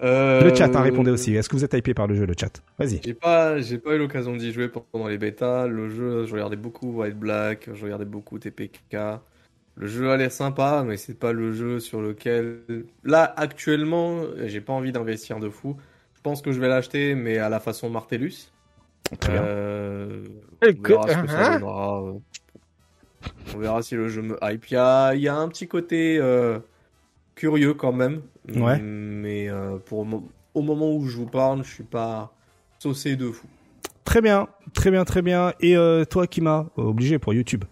[0.01, 1.35] Le chat a répondu aussi.
[1.35, 2.61] Est-ce que vous êtes hypé par le jeu, le chat?
[2.77, 3.01] Vas-y.
[3.03, 5.65] J'ai pas, j'ai pas eu l'occasion d'y jouer pendant les bêtas.
[5.65, 8.97] Le jeu, je regardais beaucoup White Black, je regardais beaucoup TPK.
[9.77, 12.61] Le jeu a l'air sympa, mais c'est pas le jeu sur lequel,
[13.03, 15.75] là, actuellement, j'ai pas envie d'investir de fou.
[16.13, 18.51] Je pense que je vais l'acheter, mais à la façon Martellus.
[19.19, 19.43] Très bien.
[19.43, 20.23] Euh,
[20.63, 22.03] on verra ce que ça Hein donnera.
[23.53, 24.65] On verra si le jeu me hype.
[24.71, 26.59] Il y a, il y a un petit côté euh,
[27.35, 28.21] curieux quand même.
[28.55, 28.79] Ouais.
[28.79, 30.07] Mais euh, pour,
[30.53, 32.33] au moment où je vous parle, je suis pas
[32.79, 33.47] saucé de fou.
[34.05, 35.53] Très bien, très bien, très bien.
[35.59, 37.65] Et euh, toi, Kima, obligé pour YouTube.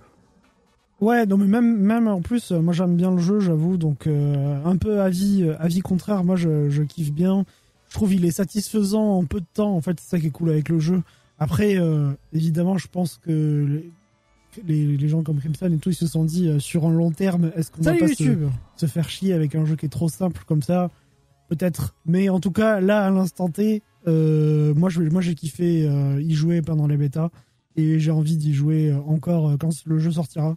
[1.04, 4.08] Ouais, non mais même même en plus, euh, moi j'aime bien le jeu, j'avoue, donc
[4.08, 7.44] euh, un peu avis euh, avis contraire, moi je, je kiffe bien.
[7.90, 9.76] Je trouve il est satisfaisant en peu de temps.
[9.76, 11.02] En fait, c'est ça qui est cool avec le jeu.
[11.40, 13.68] Après, euh, évidemment, je pense que
[14.66, 16.94] les, les, les gens comme Crimson et tout, ils se sont dit euh, sur un
[16.94, 18.38] long terme, est-ce qu'on va pas se,
[18.78, 20.90] se faire chier avec un jeu qui est trop simple comme ça?
[21.50, 21.96] Peut-être.
[22.06, 25.90] Mais en tout cas, là, à l'instant T, moi, je, moi, j'ai kiffé
[26.20, 27.30] y jouer pendant les bêtas
[27.76, 30.56] et j'ai envie d'y jouer encore quand le jeu sortira.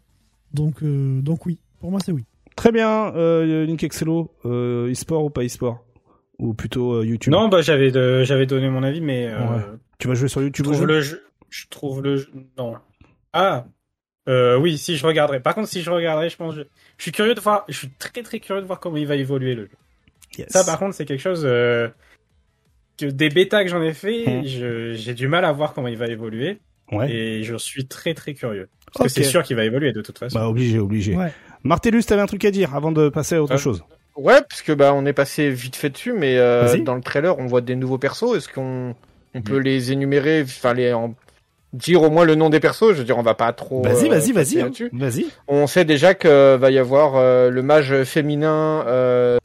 [0.56, 1.58] Donc, euh, donc oui.
[1.80, 2.24] Pour moi, c'est oui.
[2.56, 5.84] Très bien, euh, Link Excello, euh, e-sport ou pas e-sport?
[6.38, 7.32] Ou plutôt euh, YouTube?
[7.32, 7.90] Non, bah j'avais
[8.46, 9.62] donné mon avis, mais euh, Ouais.
[9.98, 11.22] Tu vas jouer sur je YouTube au trouve le jeu.
[11.50, 12.28] Je trouve le jeu.
[12.58, 12.74] Non.
[13.32, 13.66] Ah.
[14.28, 15.40] Euh, oui, si je regarderai.
[15.40, 16.54] Par contre, si je regarderai, je pense.
[16.54, 16.62] Je,
[16.96, 17.64] je suis curieux de voir.
[17.68, 19.76] Je suis très très curieux de voir comment il va évoluer le jeu.
[20.38, 20.48] Yes.
[20.50, 21.88] Ça, par contre, c'est quelque chose euh,
[22.98, 25.96] que des bêtas que j'en ai fait, je- j'ai du mal à voir comment il
[25.96, 26.58] va évoluer,
[26.92, 27.10] Ouais.
[27.10, 28.68] et je suis très très curieux.
[28.94, 30.38] Parce que c'est sûr qu'il va évoluer de toute façon.
[30.38, 31.16] Bah obligé, obligé.
[31.16, 31.32] Ouais.
[31.64, 33.82] Martellus, t'avais un truc à dire avant de passer à autre Euh, chose.
[34.16, 37.38] Ouais, parce que bah on est passé vite fait dessus, mais euh, dans le trailer
[37.38, 38.34] on voit des nouveaux persos.
[38.36, 38.94] Est-ce qu'on
[39.34, 39.42] on Mm.
[39.42, 41.14] peut les énumérer, enfin les en-
[41.74, 42.92] dire au moins le nom des persos?
[42.92, 43.82] Je veux dire, on va pas trop.
[43.82, 44.60] Vas-y, euh, vas-y, vas-y.
[44.62, 44.70] hein.
[44.92, 45.26] Vas-y.
[45.48, 49.36] On sait déjà que va y avoir euh, le mage féminin, euh,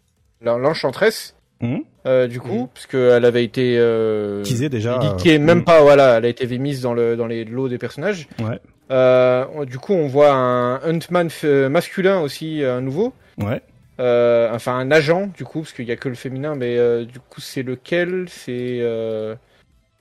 [0.41, 1.81] l'en- l'enchantresse, Mhm.
[2.05, 4.97] Euh, du coup, parce qu'elle avait été euh, Teasé déjà.
[4.99, 7.77] leakée, euh, même pas, voilà, elle a été mise dans le dans les lots des
[7.77, 8.27] personnages.
[8.39, 8.59] Ouais.
[8.91, 13.13] Euh, du coup, on voit un Huntman f- masculin aussi, euh, un nouveau.
[13.37, 13.61] Ouais.
[13.99, 17.05] Euh, enfin, un agent, du coup, parce qu'il y a que le féminin, mais euh,
[17.05, 18.25] du coup, c'est lequel?
[18.29, 18.79] C'est.
[18.81, 19.35] Euh...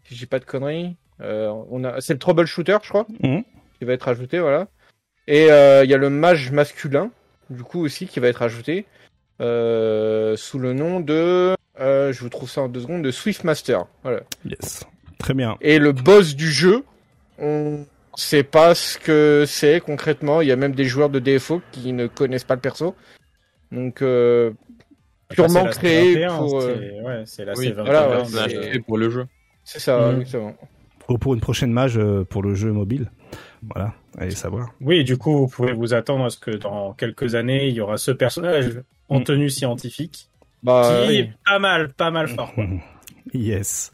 [0.09, 0.97] Si j'ai pas de conneries.
[1.20, 2.01] Euh, on a...
[2.01, 3.43] C'est le troubleshooter, je crois, Mhm.
[3.78, 4.66] qui va être ajouté, voilà.
[5.28, 7.10] Et euh, il y a le mage masculin,
[7.51, 8.86] du coup, aussi, qui va être ajouté.
[9.40, 11.55] euh, sous le nom de.
[11.81, 13.85] Euh, je vous trouve ça en deux secondes, de Swiftmaster.
[14.02, 14.20] Voilà.
[14.44, 14.85] Yes.
[15.19, 15.57] Très bien.
[15.61, 16.85] Et le boss du jeu,
[17.39, 17.85] on
[18.16, 20.40] sait pas ce que c'est concrètement.
[20.40, 22.94] Il y a même des joueurs de DFO qui ne connaissent pas le perso.
[23.73, 24.51] Donc, euh,
[25.28, 26.61] purement créé C21, pour.
[26.61, 27.85] euh, c'est- Ouais, c'est la Oui, C21.
[27.85, 29.27] voilà, ouais, pour le jeu.
[29.65, 30.20] C'est ça, Mhm.
[30.23, 30.55] exactement.
[31.09, 32.01] Ou pour une prochaine mage
[32.31, 33.11] pour le jeu mobile.
[33.62, 33.93] Voilà.
[34.19, 34.70] Allez savoir.
[34.81, 37.81] Oui, du coup, vous pouvez vous attendre à ce que dans quelques années, il y
[37.81, 39.24] aura ce personnage en Mm.
[39.24, 40.30] tenue scientifique
[40.62, 41.16] Bah, qui oui.
[41.19, 42.53] est pas mal, pas mal fort.
[42.55, 42.65] quoi.
[43.32, 43.93] Yes.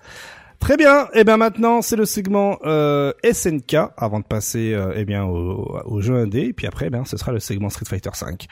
[0.60, 1.08] Très bien.
[1.12, 5.78] Et bien maintenant, c'est le segment euh, SNK avant de passer euh, eh bien au,
[5.84, 6.42] au jeu indé.
[6.42, 8.46] Et puis après, eh bien, ce sera le segment Street Fighter 5.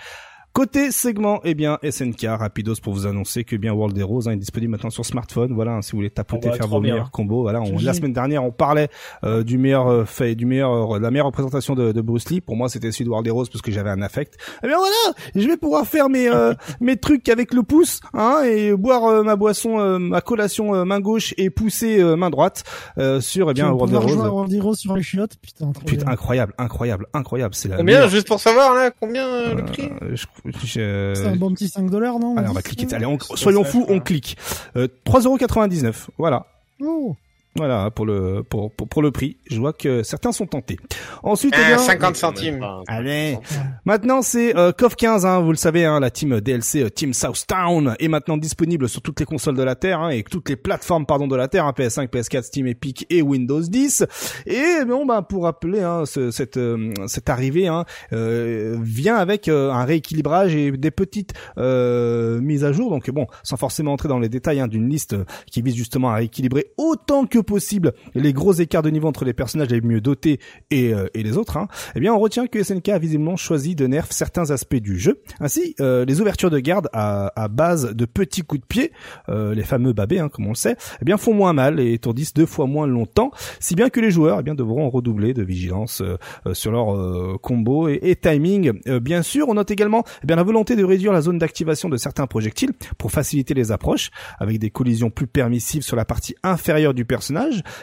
[0.54, 4.34] Côté segment, eh bien SNK rapidos pour vous annoncer que eh bien World Heroes hein,
[4.34, 5.52] est disponible maintenant sur smartphone.
[5.52, 6.92] Voilà, hein, si vous voulez tapoter, Oh bah, faire vos bien.
[6.94, 7.42] meilleurs combos.
[7.42, 8.88] Voilà, on- la semaine dernière, on parlait
[9.24, 12.40] euh, du meilleur euh, fait, du meilleur, euh, la meilleure représentation de, de Bruce Lee.
[12.40, 14.36] Pour moi, c'était celui de World Heroes parce que j'avais un affect.
[14.62, 14.94] Eh bien voilà,
[15.34, 19.22] je vais pouvoir faire mes euh, mes trucs avec le pouce, hein, et boire euh,
[19.24, 22.62] ma boisson, euh, ma collation euh, main gauche et pousser euh, main droite
[22.98, 24.28] euh, sur eh bien World Heroes.
[24.30, 26.12] World Heroes sur les chiottes, putain, trop Putain, bien.
[26.12, 27.56] incroyable, incroyable, incroyable.
[27.56, 29.90] C'est la Combien, meilleure- juste pour savoir, là, combien euh, le prix?
[30.12, 32.86] je- je- C'est un bon petit 5 dollars, non Allez, on va cliquer.
[32.94, 34.36] Allez, on- soyons fous, on clique.
[34.76, 36.08] Euh, 3,99€.
[36.18, 36.46] Voilà.
[36.82, 37.16] Oh.
[37.56, 39.36] Voilà pour le pour, pour pour le prix.
[39.48, 40.76] Je vois que certains sont tentés.
[41.22, 42.66] Ensuite, eh Ah, bien, 50 centimes.
[42.88, 43.38] Allez.
[43.84, 47.12] Maintenant, c'est euh, KOF 15, hein, vous le savez, hein, la team DLC euh, Team
[47.14, 50.56] Southtown est maintenant disponible sur toutes les consoles de la Terre hein, et toutes les
[50.56, 54.04] plateformes pardon de la Terre, hein, PS5, PS4, Steam, Epic et Windows 10.
[54.46, 59.48] Et bon, bah pour rappeler hein, ce- cette euh, cette arrivée hein, euh, vient avec
[59.48, 62.90] euh, un rééquilibrage et des petites euh, mises à jour.
[62.90, 65.14] Donc bon, sans forcément entrer dans les détails hein, d'une liste
[65.50, 69.32] qui vise justement à rééquilibrer autant que possible les gros écarts de niveau entre les
[69.32, 70.40] personnages les mieux dotés
[70.70, 73.74] et, euh, et les autres, hein, eh bien on retient que SNK a visiblement choisi
[73.74, 75.20] de nerf certains aspects du jeu.
[75.40, 78.92] Ainsi, euh, les ouvertures de garde à, à base de petits coups de pied,
[79.28, 81.92] euh, les fameux babés, hein, comme on le sait, eh bien font moins mal et
[81.92, 83.30] étourdissent deux fois moins longtemps,
[83.60, 86.16] si bien que les joueurs eh bien devront redoubler de vigilance euh,
[86.46, 88.72] euh, sur leur euh, combo et, et timing.
[89.00, 91.96] Bien sûr, on note également eh bien la volonté de réduire la zone d'activation de
[91.96, 96.94] certains projectiles pour faciliter les approches, avec des collisions plus permissives sur la partie inférieure
[96.94, 97.33] du personnage,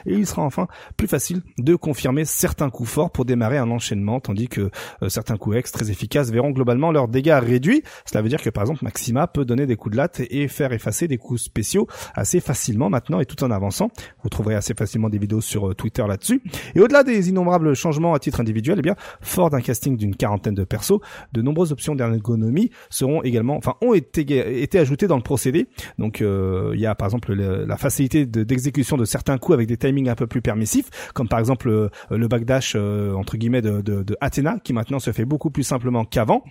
[0.06, 0.68] et il sera enfin
[0.98, 4.70] plus facile de confirmer certains coups forts pour démarrer un enchaînement, tandis que
[5.04, 7.84] euh, certains coups ex très efficaces verront globalement leurs dégâts réduits.
[8.06, 10.74] Cela veut dire que par exemple Maxima peut donner des coups de latte et faire
[10.74, 13.90] effacer des coups spéciaux assez facilement maintenant et tout en avançant.
[14.24, 16.42] Vous trouverez assez facilement des vidéos sur euh, Twitter là-dessus.
[16.76, 20.56] Et au-delà des innombrables changements à titre individuel, eh bien, fort d'un casting d'une quarantaine
[20.56, 21.00] de persos,
[21.34, 25.68] de nombreuses options d'ergonomie seront également, enfin, ont été, ajoutées dans le procédé.
[25.98, 29.56] Donc, euh, il y a par exemple le- la facilité de- d'exécution de certains coups
[29.56, 33.36] avec des timings un peu plus permissifs, comme par exemple euh, le backdash euh, entre
[33.36, 36.44] guillemets de, de, Athena, qui maintenant se fait beaucoup plus simplement qu'avant,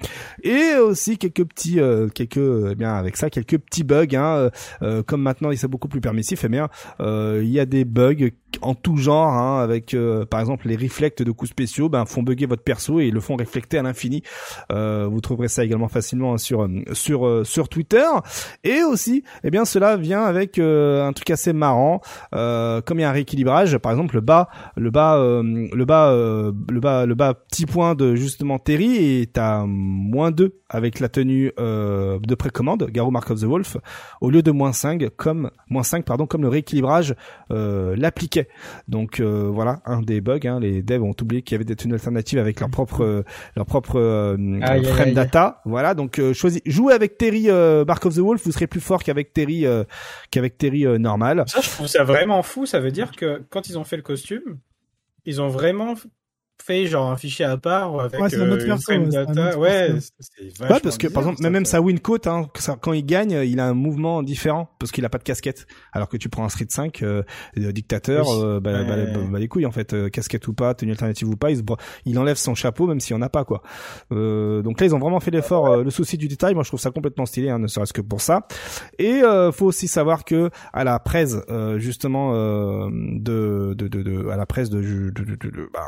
[0.42, 4.50] et aussi quelques petits, euh, quelques, eh bien, avec ça, quelques petits bugs, hein,
[4.82, 6.68] euh, comme maintenant il c'est beaucoup plus permissif, eh bien,
[7.00, 8.30] il y a des bugs
[8.62, 12.22] en tout genre, hein, avec euh, par exemple les reflects de coups spéciaux, ben font
[12.22, 14.22] bugger votre perso et le font reflecter à l'infini.
[14.72, 18.06] Euh, vous trouverez ça également facilement hein, sur euh, sur euh, sur Twitter.
[18.64, 22.00] Et aussi, eh bien cela vient avec euh, un truc assez marrant,
[22.34, 26.12] euh, comme il y a un rééquilibrage, par exemple le bas, le bas, le bas,
[26.12, 31.08] le bas, le bas petit point de justement Terry est à moins 2 avec la
[31.08, 33.76] tenue de précommande Garou Mark of the Wolf
[34.20, 37.14] au lieu de moins 5 comme moins 5 pardon comme le rééquilibrage
[37.50, 37.96] euh,
[38.88, 40.38] Donc euh, voilà un des bugs.
[40.44, 43.22] Hein, les devs ont oublié qu'il y avait des tenues alternatives avec leur propre euh,
[43.56, 45.14] leur propre euh, Aïe, frame aïe.
[45.14, 45.60] data.
[45.64, 48.80] Voilà donc euh, choisis jouez avec Terry euh, Mark of the Wolf, vous serez plus
[48.80, 49.84] fort qu'avec Terry euh,
[50.30, 51.44] qu'avec Terry euh, normal.
[51.46, 52.66] Ça, je trouve ça vraiment fou.
[52.66, 54.58] Ça veut dire que quand ils ont fait le costume,
[55.24, 55.94] ils ont vraiment
[56.60, 59.04] fait genre un fichier à part avec Ouais, c'est un euh, autre une perso, frame
[59.04, 59.58] ouais, c'est un data.
[59.58, 62.46] Ouais, c'est- Ouais, parce que par exemple, ça, même sa Wincoat, hein,
[62.80, 65.66] quand il gagne, il a un mouvement différent parce qu'il a pas de casquette.
[65.92, 67.22] Alors que tu prends un Street 5 euh,
[67.58, 68.40] euh, dictateur, Oui.
[68.44, 68.84] euh, bah, Ouais.
[68.86, 71.50] bah, bah, bah, les couilles en fait, euh, casquette ou pas, tenue alternative ou pas,
[71.50, 71.62] il, se
[72.04, 73.62] il enlève son chapeau même s'il en a pas quoi.
[74.12, 76.54] Euh, donc là, ils ont vraiment fait l'effort, euh, le souci du détail.
[76.54, 78.46] Moi, je trouve ça complètement stylé, hein, ne serait-ce que pour ça.
[78.98, 84.02] Et euh, faut aussi savoir que à la presse, euh, justement, euh, de, de, de,
[84.02, 85.80] de- à la presse de, de, de, de- de- bah,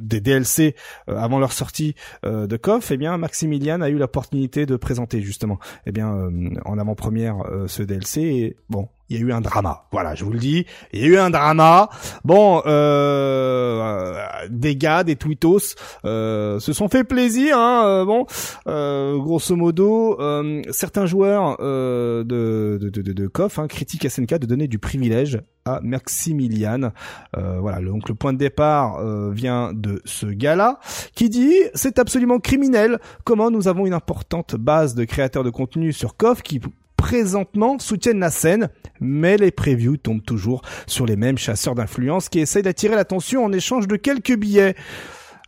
[0.00, 0.74] des DLC
[1.08, 1.94] euh, avant leur sortie
[2.24, 6.50] euh, de KOF, eh bien Maximilian a eu l'opportunité de présenter justement, eh bien euh,
[6.64, 8.20] en avant-première ce DLC.
[8.22, 9.84] Et bon, il y a eu un drama.
[9.92, 11.88] Voilà, je vous le dis, il y a eu un drama.
[12.24, 15.74] Bon, euh, euh, des gars, des tweetos
[16.04, 17.58] euh, se sont fait plaisir.
[17.58, 18.26] Hein, euh, bon,
[18.66, 24.46] euh, grosso modo, euh, certains joueurs de, de, de, de, KOF hein, critiquent SNK de
[24.46, 26.92] donner du privilège à Maximilian.
[27.34, 30.78] Voilà, donc le point de départ vient de ce gars-là
[31.14, 35.92] qui dit c'est absolument criminel comment nous avons une importante base de créateurs de contenu
[35.92, 36.60] sur KOF qui
[37.04, 42.38] présentement soutiennent la scène, mais les previews tombent toujours sur les mêmes chasseurs d'influence qui
[42.38, 44.74] essayent d'attirer l'attention en échange de quelques billets.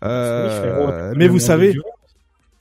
[0.05, 1.75] Euh, mais vous savez,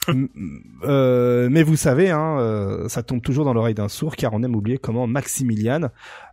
[0.86, 4.44] euh, mais vous savez, hein, euh, ça tombe toujours dans l'oreille d'un sourd, car on
[4.44, 5.90] aime oublier comment Maximilian,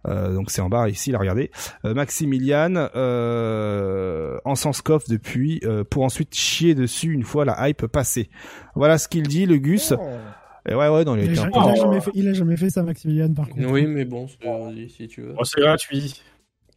[0.06, 1.50] euh, donc c'est en bas ici, là regardez,
[1.84, 7.68] euh, Maximilian euh, en sens coff depuis, euh, pour ensuite chier dessus une fois la
[7.68, 8.30] hype passée.
[8.76, 9.92] Voilà ce qu'il dit, le Gus.
[10.68, 12.70] Et ouais, ouais, dans les Il a, il a jamais fait, il a jamais fait
[12.70, 13.66] ça, Maximilian, par contre.
[13.68, 14.26] Oui, mais bon,
[14.88, 15.34] si tu veux.
[15.44, 16.22] C'est gratuit.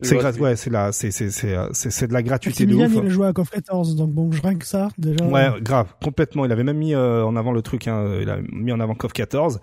[0.02, 0.42] C'est gratuit.
[0.42, 3.06] ouais, c'est la, c'est, c'est, c'est, euh, c'est, c'est de la gratuité de Maximilian, ouf.
[3.06, 5.24] il a joué à KOF 14, donc bon, rien que ça, déjà.
[5.24, 6.44] Ouais, grave, complètement.
[6.44, 8.94] Il avait même mis euh, en avant le truc, hein, il a mis en avant
[8.94, 9.62] KOF 14.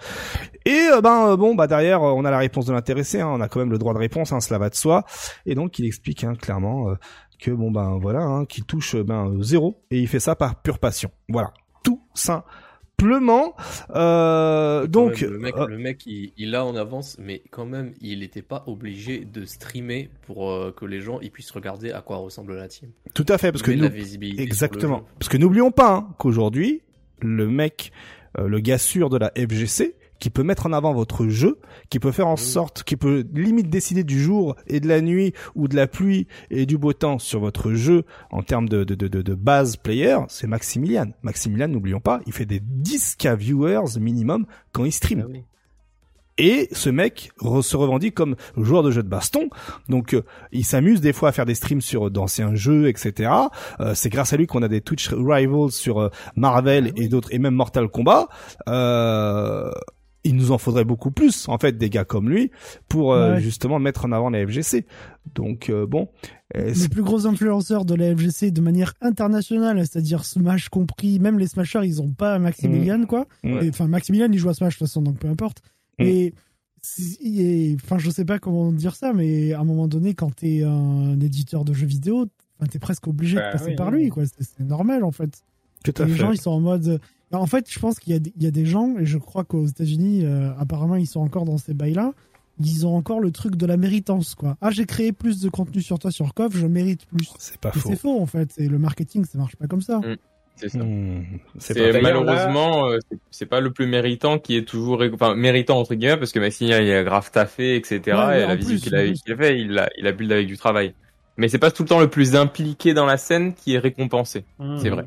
[0.65, 3.21] Et euh, ben euh, bon, bah derrière, euh, on a la réponse de l'intéressé.
[3.21, 5.05] Hein, on a quand même le droit de réponse, hein, cela va de soi.
[5.45, 6.95] Et donc il explique hein, clairement euh,
[7.39, 10.35] que bon ben voilà, hein, qu'il touche euh, ben euh, zéro et il fait ça
[10.35, 11.11] par pure passion.
[11.29, 11.53] Voilà,
[11.85, 12.47] tout simplement.
[13.95, 17.43] Euh, donc Quand même, le mec, euh, le mec il, il a en avance, mais
[17.51, 21.51] quand même, il n'était pas obligé de streamer pour euh, que les gens ils puissent
[21.51, 22.91] regarder à quoi ressemble la team.
[23.15, 25.05] tout à fait, parce que nous, la visibilité Exactement.
[25.19, 26.83] Parce que n'oublions pas hein, qu'aujourd'hui,
[27.21, 27.93] le mec,
[28.39, 31.59] euh, le gars sûr de la FGC, qui peut mettre en avant votre jeu,
[31.91, 35.33] qui peut faire en sorte, qui peut limite décider du jour et de la nuit
[35.57, 38.95] ou de la pluie et du beau temps sur votre jeu en termes de, de,
[38.95, 41.09] de, de, base player, c'est Maximilian.
[41.23, 45.25] Maximilian, n'oublions pas, il fait des 10k viewers minimum quand il stream.
[45.25, 45.43] Ah oui.
[46.39, 49.51] Et ce mec re- se revendique comme joueur de jeu de baston.
[49.89, 53.31] Donc euh, il s'amuse des fois à faire des streams sur d'anciens jeux, etc.
[53.81, 57.29] Euh, c'est grâce à lui qu'on a des Twitch Rivals sur euh, Marvel et d'autres,
[57.33, 58.29] et même Mortal Kombat.
[60.25, 62.51] Il nous en faudrait beaucoup plus, en fait, des gars comme lui,
[62.89, 63.41] pour euh, Ouais.
[63.41, 64.87] justement mettre en avant la FGC.
[65.35, 66.09] Donc euh, bon,
[66.55, 71.47] Les plus gros influenceurs de la FGC de manière internationale, c'est-à-dire Smash compris, même les
[71.49, 73.27] Smashers, ils ont pas Maximilian, quoi.
[73.43, 73.59] Mm.
[73.63, 75.59] Et, Enfin, Maximilian, il joue à Smash de toute façon, donc peu importe.
[75.99, 76.03] Mm.
[76.05, 76.35] Et,
[76.83, 80.35] si- et, enfin, je sais pas comment dire ça, mais à un moment donné, quand
[80.35, 82.27] t'es un éditeur de jeux vidéo,
[82.71, 83.77] t'es presque obligé Bah de passer oui.
[83.77, 84.25] par lui, quoi.
[84.27, 85.43] C'est c'est normal, en fait.
[85.85, 86.19] tout à les fait.
[86.19, 87.01] gens, ils sont en mode.
[87.33, 89.19] En fait, je pense qu'il y, a des- il y a des gens, et je
[89.19, 92.13] crois qu'aux États-Unis, euh, apparemment, ils sont encore dans ces bails-là.
[92.61, 94.57] Ils ont encore le truc de la méritance, quoi.
[94.61, 97.31] Ah, j'ai créé plus de contenu sur toi sur KOF, je mérite plus.
[97.39, 97.89] C'est pas faux.
[97.91, 98.51] c'est faux, en fait.
[98.59, 100.01] Et le marketing, ça marche pas comme ça.
[100.57, 100.79] C'est ça.
[100.85, 101.23] Hmm,
[101.59, 102.99] c'est malheureusement, euh,
[103.31, 106.79] c'est- pas le plus méritant qui est toujours, enfin méritant entre guillemets parce que Maximilien
[106.81, 108.01] il a grave taffé, etc.
[108.29, 110.59] Ouais, et la visite qu'il a, a fait, il a, il a build avec du
[110.59, 110.95] travail.
[111.39, 114.45] Mais c'est pas tout le temps le plus impliqué dans la scène qui est récompensé.
[114.79, 115.07] C'est vrai.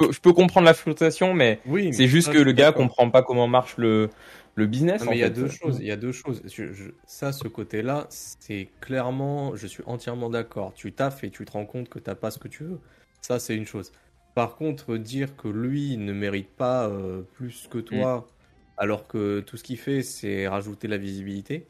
[0.00, 2.72] Je peux, je peux comprendre la frustration, mais Oui, c'est juste ça, que le gars
[2.72, 4.10] comprend pas comment marche le,
[4.54, 5.02] le business.
[5.02, 5.78] Non, mais il y a deux choses.
[5.80, 6.42] Il y a deux choses.
[6.44, 10.74] Je- je- ça, ce côté-là, c'est clairement, je suis entièrement d'accord.
[10.74, 12.80] Tu taffes et tu te rends compte que t'as pas ce que tu veux.
[13.20, 13.92] Ça, c'est une chose.
[14.34, 18.32] Par contre, dire que lui ne mérite pas euh, plus que toi,
[18.76, 21.68] alors que tout ce qu'il fait, c'est rajouter la visibilité.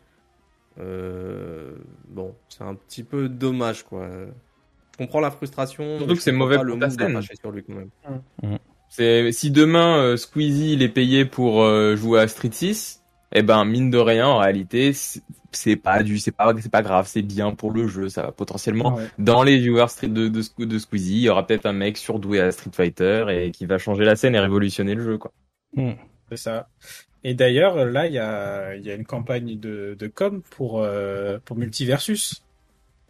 [0.79, 1.77] euh,
[2.09, 4.09] bon, c'est un petit peu dommage, quoi.
[4.99, 5.99] Je comprends la frustration.
[5.99, 8.59] Surtout que c'est mauvais le d'attacher sur lui quand même.
[8.89, 13.03] C'est si demain euh, Squeezie il est payé pour euh, jouer à Street 6,
[13.33, 15.23] eh ben mine de rien en réalité c'est-
[15.77, 18.95] pas du c'est pas c'est pas grave, c'est bien pour le jeu, ça va potentiellement
[18.97, 19.05] Ouais.
[19.19, 21.97] dans les viewers Street de, de, Sque- de Squeezie, il y aura peut-être un mec
[21.99, 25.33] surdoué à Street Fighter et qui va changer la scène et révolutionner le jeu quoi.
[25.77, 25.93] Hmm.
[26.31, 26.69] C'est ça.
[27.25, 30.81] Et d'ailleurs, là, il y a, il y a une campagne de, de com pour,
[30.83, 32.43] euh, pour Multiversus.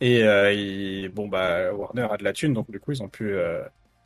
[0.01, 3.09] Et, euh, il- bon, bah, Warner a de la thune, donc du coup, ils ont
[3.09, 3.63] pu, euh,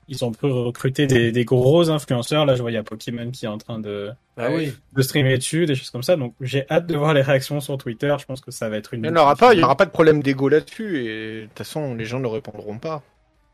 [0.08, 2.44] ils ont pu recruter des, des gros influenceurs.
[2.46, 4.72] Là, je vois, il y a Pokémon qui est en train de, Ah oui.
[4.94, 6.16] de streamer dessus, des choses comme ça.
[6.16, 8.14] Donc, j'ai hâte de voir les réactions sur Twitter.
[8.18, 9.04] Je pense que ça va être une.
[9.04, 11.46] Il n'y en aura pas, il y aura pas de problème d'ego là-dessus et de
[11.46, 13.02] toute façon les gens ne répondront pas.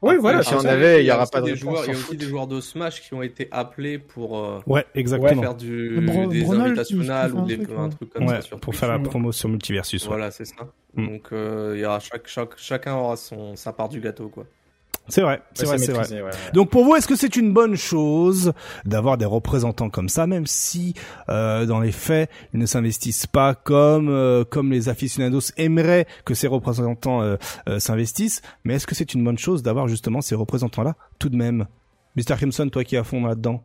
[0.00, 0.42] Oui, voilà.
[0.44, 1.82] si on avait, il y aura pas de des joueurs.
[1.86, 4.38] Il y a aussi des joueurs de Smash qui ont été appelés pour.
[4.38, 5.42] euh, Ouais, exactement.
[5.42, 7.90] faire du, Bro- des Bronol, invitationales ou des, un truc, un ouais.
[7.90, 8.80] truc comme Ouais, ça sur pour Twitch.
[8.80, 10.02] faire la promo sur Multiversus.
[10.04, 10.08] ouais.
[10.08, 10.54] Voilà, c'est ça.
[10.94, 11.06] Mm.
[11.08, 14.44] Donc euh, il y aura chaque, chaque, chacun aura son, sa part du gâteau, quoi.
[15.08, 16.00] C'est vrai, c'est Ouais, vrai, c'est vrai.
[16.02, 16.52] maîtrisé, ouais, ouais.
[16.52, 18.52] Donc pour vous, est-ce que c'est une bonne chose
[18.84, 20.94] d'avoir des représentants comme ça, même si
[21.30, 26.34] euh, dans les faits ils ne s'investissent pas comme euh, comme les aficionados aimeraient que
[26.34, 27.36] ces représentants euh,
[27.68, 31.36] euh, s'investissent Mais est-ce que c'est une bonne chose d'avoir justement ces représentants-là tout de
[31.36, 31.66] même?
[32.16, 32.36] Mr.
[32.36, 33.62] Crimson, toi qui es à fond là-dedans.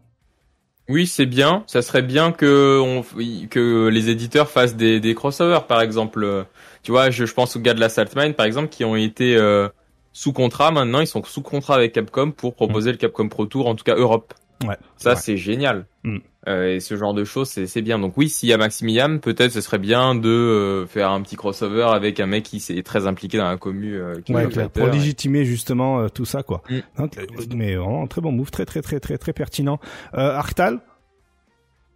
[0.90, 1.64] Oui, c'est bien.
[1.68, 3.04] Ça serait bien que on,
[3.50, 6.24] que les éditeurs fassent des, des crossovers, par exemple.
[6.24, 6.44] Euh,
[6.84, 9.38] Tu vois, je, je pense aux gars de la Saltmine, par exemple, qui ont été
[9.38, 9.70] euh,
[10.14, 10.72] sous contrat.
[10.72, 13.84] Maintenant, ils sont sous contrat avec Capcom pour proposer le Capcom Pro Tour, en tout
[13.84, 14.34] cas Europe.
[14.66, 14.78] Ouais.
[14.96, 15.86] Ça, c'est génial.
[16.04, 16.20] Mm.
[16.48, 18.00] Euh, et ce genre de choses, c'est c'est bien.
[18.00, 21.36] Donc oui, s'il y a Maximilian, peut-être ce serait bien de euh, faire un petit
[21.36, 23.96] crossover avec un mec qui s'est très impliqué dans la commu.
[23.96, 26.62] Euh, qui Ouais, est clair, pour légitimer justement euh, tout ça, quoi.
[26.70, 26.80] Mm.
[26.98, 27.08] Hein,
[27.56, 29.80] mais vraiment très bon move, très très très très très pertinent.
[30.16, 30.80] Euh, Arctal,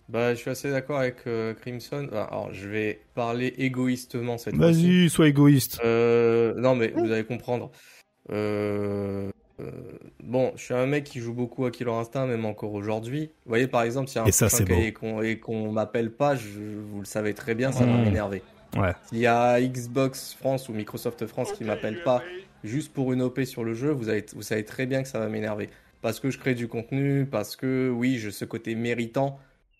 [0.09, 2.07] Bah, je suis assez d'accord avec euh, Crimson.
[2.13, 4.81] Alors, je vais parler égoïstement cette fois-ci.
[5.03, 5.79] vas-y, sois égoïste.
[5.83, 7.71] Euh, non, mais vous allez comprendre.
[8.29, 9.29] Euh,
[9.59, 9.71] euh,
[10.23, 13.31] bon, je suis un mec qui joue beaucoup à Killer Instinct, même encore aujourd'hui.
[13.45, 14.65] Vous voyez, par exemple, s'il y a un Et ça, prochain
[15.23, 18.01] et qu'on m'appelle pas, je, vous le savez très bien, ça va Mm.
[18.03, 18.43] m'énerver.
[18.77, 18.91] Ouais.
[19.09, 22.23] S'il y a Xbox France ou Microsoft France qui m'appelle pas
[22.63, 25.19] juste pour une OP sur le jeu, vous, avez, vous savez très bien que ça
[25.19, 25.69] va m'énerver.
[26.01, 29.39] Parce que je crée du contenu, parce que oui, j'ai ce côté méritant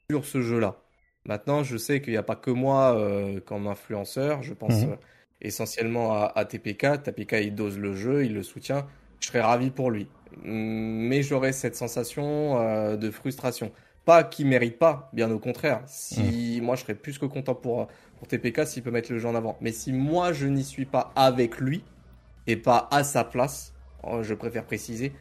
[0.10, 0.78] sur ce jeu-là.
[1.26, 4.42] Maintenant, je sais qu'il n'y a pas que moi euh, comme influenceur.
[4.42, 4.98] Je pense Mhm.
[5.42, 7.04] Essentiellement à, à TPK.
[7.04, 8.88] TPK, il dose le jeu, il le soutient.
[9.20, 10.12] Je serais ravi pour lui.
[10.44, 13.72] Mais j'aurais cette sensation euh, de frustration.
[14.06, 15.84] Pas qu'il mérite pas, bien au contraire.
[15.88, 19.28] Si moi, je serais plus que content pour, pour TPK s'il peut mettre le jeu
[19.28, 19.58] en avant.
[19.62, 21.84] Mais si moi, je n'y suis pas avec lui
[22.48, 25.14] et pas à sa place, euh, je préfère préciser,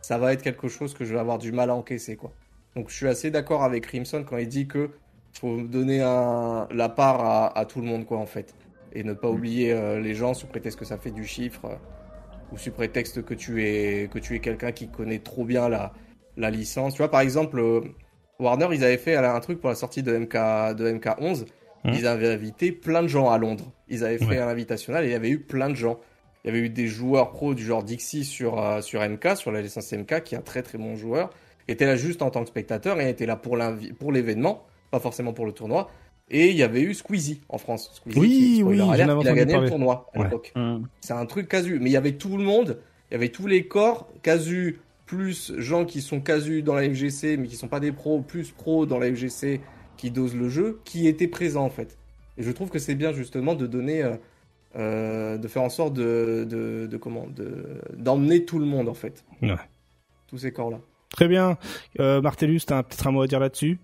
[0.00, 2.36] ça va être quelque chose que je vais avoir du mal à encaisser, quoi.
[2.76, 4.90] Donc je suis assez d'accord avec Crimson quand il dit que
[5.32, 8.56] faut donner un, la part à, à tout le monde, quoi, en fait.
[8.94, 11.74] Et ne pas oublier euh, les gens sous prétexte que ça fait du chiffre euh,
[12.52, 15.92] ou sous prétexte que tu es, que tu es quelqu'un qui connaît trop bien la,
[16.36, 16.94] la licence.
[16.94, 17.80] Tu vois, par exemple, euh,
[18.38, 21.46] Warner, ils avaient fait un truc pour la sortie de, MK, de MK11.
[21.84, 21.94] Mhm.
[21.94, 23.72] Ils avaient invité plein de gens à Londres.
[23.88, 24.38] Ils avaient fait Ouais.
[24.38, 25.98] un invitationnel et il y avait eu plein de gens.
[26.44, 29.50] Il y avait eu des joueurs pros du genre Dixie sur, euh, sur MK, sur
[29.50, 31.30] la licence MK, qui est un très très bon joueur.
[31.68, 33.56] était là juste en tant que spectateur et était là pour
[34.12, 35.90] l'événement, pas forcément pour le tournoi.
[36.36, 37.90] Et il y avait eu Squeezie en France.
[37.94, 39.66] Squeezie, Oui, oui, alert, il a gagné parler.
[39.66, 40.24] le tournoi à Ouais.
[40.24, 40.52] l'époque.
[40.56, 40.78] Mm.
[41.00, 41.78] C'est un truc casu.
[41.80, 42.78] Mais il y avait tout le monde,
[43.10, 47.36] il y avait tous les corps, casu, plus gens qui sont casu dans la FGC,
[47.36, 49.60] mais qui sont pas des pros, plus pros dans la FGC,
[49.96, 51.96] qui dosent le jeu, qui étaient présents en fait.
[52.36, 54.16] Et je trouve que c'est bien justement de donner, euh,
[54.76, 58.94] euh, de faire en sorte de, de, de comment, de d'emmener tout le monde en
[58.94, 59.24] fait.
[59.40, 59.54] Ouais.
[60.26, 60.80] Tous ces corps là.
[61.10, 61.58] Très bien.
[62.00, 63.78] Euh, Martellus, t'as peut-être un mot à dire là-dessus?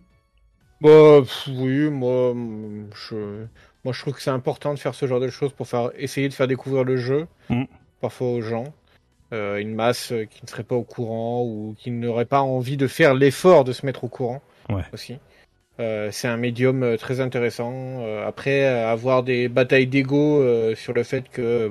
[0.80, 3.44] Bah, pff, oui, moi, mm, je,
[3.84, 6.28] moi, je trouve que c'est important de faire ce genre de choses pour faire, essayer
[6.28, 7.64] de faire découvrir le jeu, Mm.
[8.00, 8.64] parfois aux gens.
[9.32, 12.76] Euh, une masse euh, qui ne serait pas au courant ou qui n'aurait pas envie
[12.76, 14.82] de faire l'effort de se mettre au courant Ouais.
[14.92, 15.18] aussi.
[15.78, 17.72] Euh, c'est un médium très intéressant.
[18.00, 20.42] Euh, après, avoir des batailles d'ego
[20.74, 21.70] sur le fait que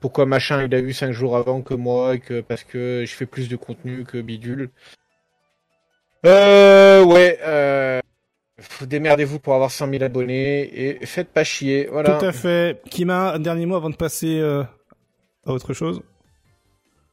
[0.00, 3.12] pourquoi machin il a eu cinq jours avant que moi et que parce que je
[3.14, 4.70] fais plus de contenu que bidule.
[6.24, 8.00] Euh, ouais, euh,
[8.82, 10.70] démerdez-vous pour avoir 100 000 abonnés
[11.00, 11.88] et faites pas chier.
[11.90, 12.16] Voilà.
[12.18, 12.80] Tout à fait.
[12.90, 14.62] Kima, un dernier mot avant de passer euh,
[15.46, 16.00] à autre chose?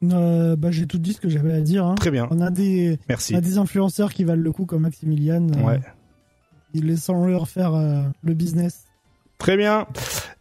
[0.04, 1.86] Euh, bah, j'ai tout dit ce que j'avais à dire.
[1.86, 1.96] Hein.
[1.96, 2.28] Très bien.
[2.32, 3.34] On a des, Merci.
[3.34, 5.48] on a des influenceurs qui valent le coup comme Maximilian.
[5.58, 5.80] euh, Ouais.
[6.74, 8.86] Laissons-leur faire euh, le business.
[9.40, 9.88] Très bien.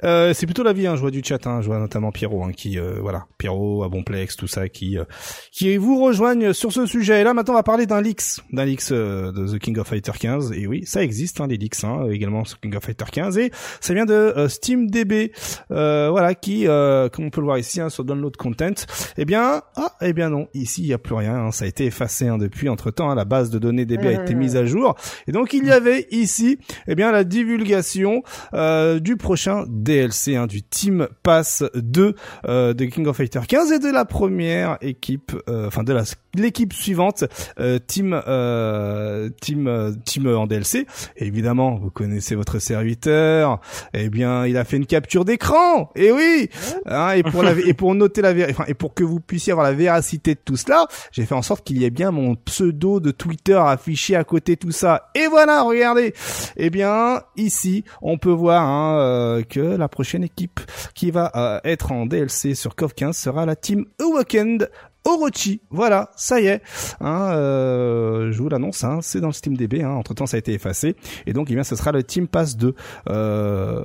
[0.04, 2.42] Euh, c'est plutôt la vie, hein, je vois du chat, hein, je vois notamment Pierrot,
[2.44, 5.04] hein, qui, euh, voilà, Pierrot, Abonplex, tout ça, qui, euh,
[5.52, 7.20] qui vous rejoignent sur ce sujet.
[7.20, 9.86] Et là, maintenant, on va parler d'un leaks, d'un leaks euh, de The King of
[9.88, 10.52] Fighter 15.
[10.52, 13.38] Et oui, ça existe, hein, les leaks, hein, également sur King of Fighter 15.
[13.38, 15.32] Et ça vient de euh, SteamDB,
[15.70, 18.74] euh, voilà, qui, euh, comme on peut le voir ici, hein, sur Download Content.
[19.16, 21.36] Eh bien, ah, eh bien non, ici, il n'y a plus rien.
[21.36, 22.68] hein, ça a été effacé hein, depuis.
[22.68, 24.96] Entre-temps, hein, la base de données DB a été mise à jour.
[25.28, 26.58] Et donc, il y avait ici,
[26.88, 28.22] eh bien, la divulgation
[28.54, 32.14] euh, du prochain DLC, hein, du Team Pass 2
[32.46, 36.04] euh, de King of Fighter 15 et de la première équipe, euh, enfin de la
[36.38, 37.24] l'équipe suivante,
[37.60, 40.86] euh, Team euh, Team euh, Team en DLC.
[41.16, 43.60] Et évidemment, vous connaissez votre serviteur.
[43.94, 45.90] Eh bien, il a fait une capture d'écran.
[45.96, 46.50] Et oui.
[46.86, 49.66] Hein, et pour la et pour noter la enfin, et pour que vous puissiez avoir
[49.66, 53.00] la véracité de tout cela, j'ai fait en sorte qu'il y ait bien mon pseudo
[53.00, 55.10] de Twitter affiché à côté de tout ça.
[55.14, 56.14] Et voilà, regardez.
[56.56, 60.60] Eh bien, ici, on peut voir hein, euh, que la prochaine équipe
[60.94, 64.70] qui va euh, être en DLC sur KOF 15 sera la team Awakened
[65.04, 65.62] Orochi.
[65.70, 66.60] Voilà, ça y est.
[67.00, 69.82] Hein, euh, je vous l'annonce, hein, c'est dans le Steam DB.
[69.82, 70.96] Hein, entre temps, ça a été effacé.
[71.26, 72.74] Et donc, eh bien, ce sera le Team Pass 2.
[73.08, 73.82] Euh,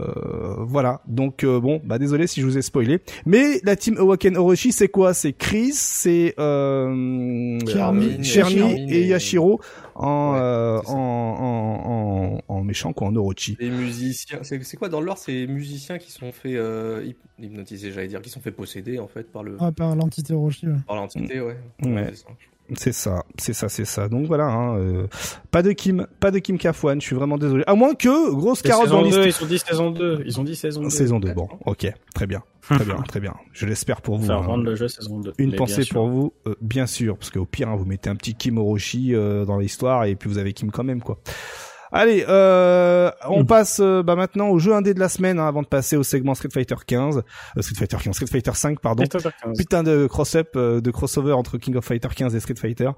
[0.60, 1.02] voilà.
[1.07, 2.99] Donc, euh, bon, bah désolé si je vous ai spoilé.
[3.26, 5.14] Mais la team Awaken Orochi, c'est quoi?
[5.14, 9.61] C'est Chris, c'est euh, Chermi, Chermi Chermi et et- Yashiro
[9.95, 10.94] en, Ouais, euh, en,
[11.38, 13.57] en, en, en méchant quoi, en Orochi.
[13.60, 17.91] Les musiciens, c'est c'est quoi dans l'ordre C'est musiciens qui sont fait euh, hyp- hypnotiser,
[17.91, 20.68] j'allais dire, qui sont fait posséder en fait par le Ah, par l'entité Orochi.
[20.68, 20.74] ouais.
[20.88, 21.57] par l'entité, ouais.
[21.84, 22.11] Ouais.
[22.14, 22.30] c'est ça.
[22.78, 24.07] C'est ça, c'est ça, c'est ça.
[24.07, 25.07] Donc voilà, hein, euh,
[25.52, 26.99] pas de Kim, pas de Kim Kafwan.
[27.02, 27.64] Je suis vraiment désolé.
[27.68, 29.28] À moins que grosse carotte dans saison 2, l'histoire.
[29.28, 30.24] ils ont dit saison 2.
[30.26, 30.90] Ils ont dit saison 2.
[30.90, 33.34] Saison 2, bon, ok, très bien, très bien, très bien.
[33.52, 34.31] Je l'espère pour vous.
[34.31, 34.41] Hein.
[34.41, 35.34] vendre le jeu saison 2.
[35.38, 38.15] Une Mais pensée pour vous, euh, bien sûr, parce qu'au pire, hein, vous mettez un
[38.15, 41.19] petit Kim Orochi euh, dans l'histoire et puis vous avez Kim quand même, quoi.
[41.94, 43.45] Allez, euh, on Mm.
[43.45, 46.03] passe euh, bah, maintenant au jeu indé de la semaine hein, avant de passer au
[46.03, 47.18] segment Street Fighter 15,
[47.57, 49.06] euh, Street Fighter 15, Street Fighter 5, pardon.
[49.06, 49.57] Street Fighter 15.
[49.57, 52.90] Putain de cross-up, euh, de crossover entre King of Fighter 15 et Street Fighter.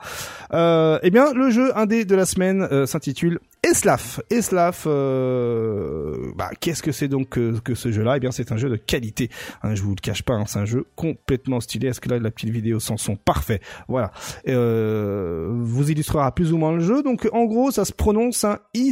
[0.54, 4.22] Euh, eh bien, le jeu indé de la semaine euh, s'intitule Eslaf.
[4.30, 8.18] Eslaf, euh, bah, qu'est-ce que c'est donc que, que ce jeu-là?
[8.18, 9.30] Eh bien, c'est un jeu de qualité.
[9.64, 11.88] Hein, je vous le cache pas, hein, c'est un jeu complètement stylé.
[11.90, 13.60] Est-ce que là, la petite vidéo sans son parfait
[13.90, 14.12] Voilà.
[14.48, 17.04] Euh, vous illustrera plus ou moins le jeu.
[17.04, 18.85] Donc, en gros, ça se prononce un Eslaf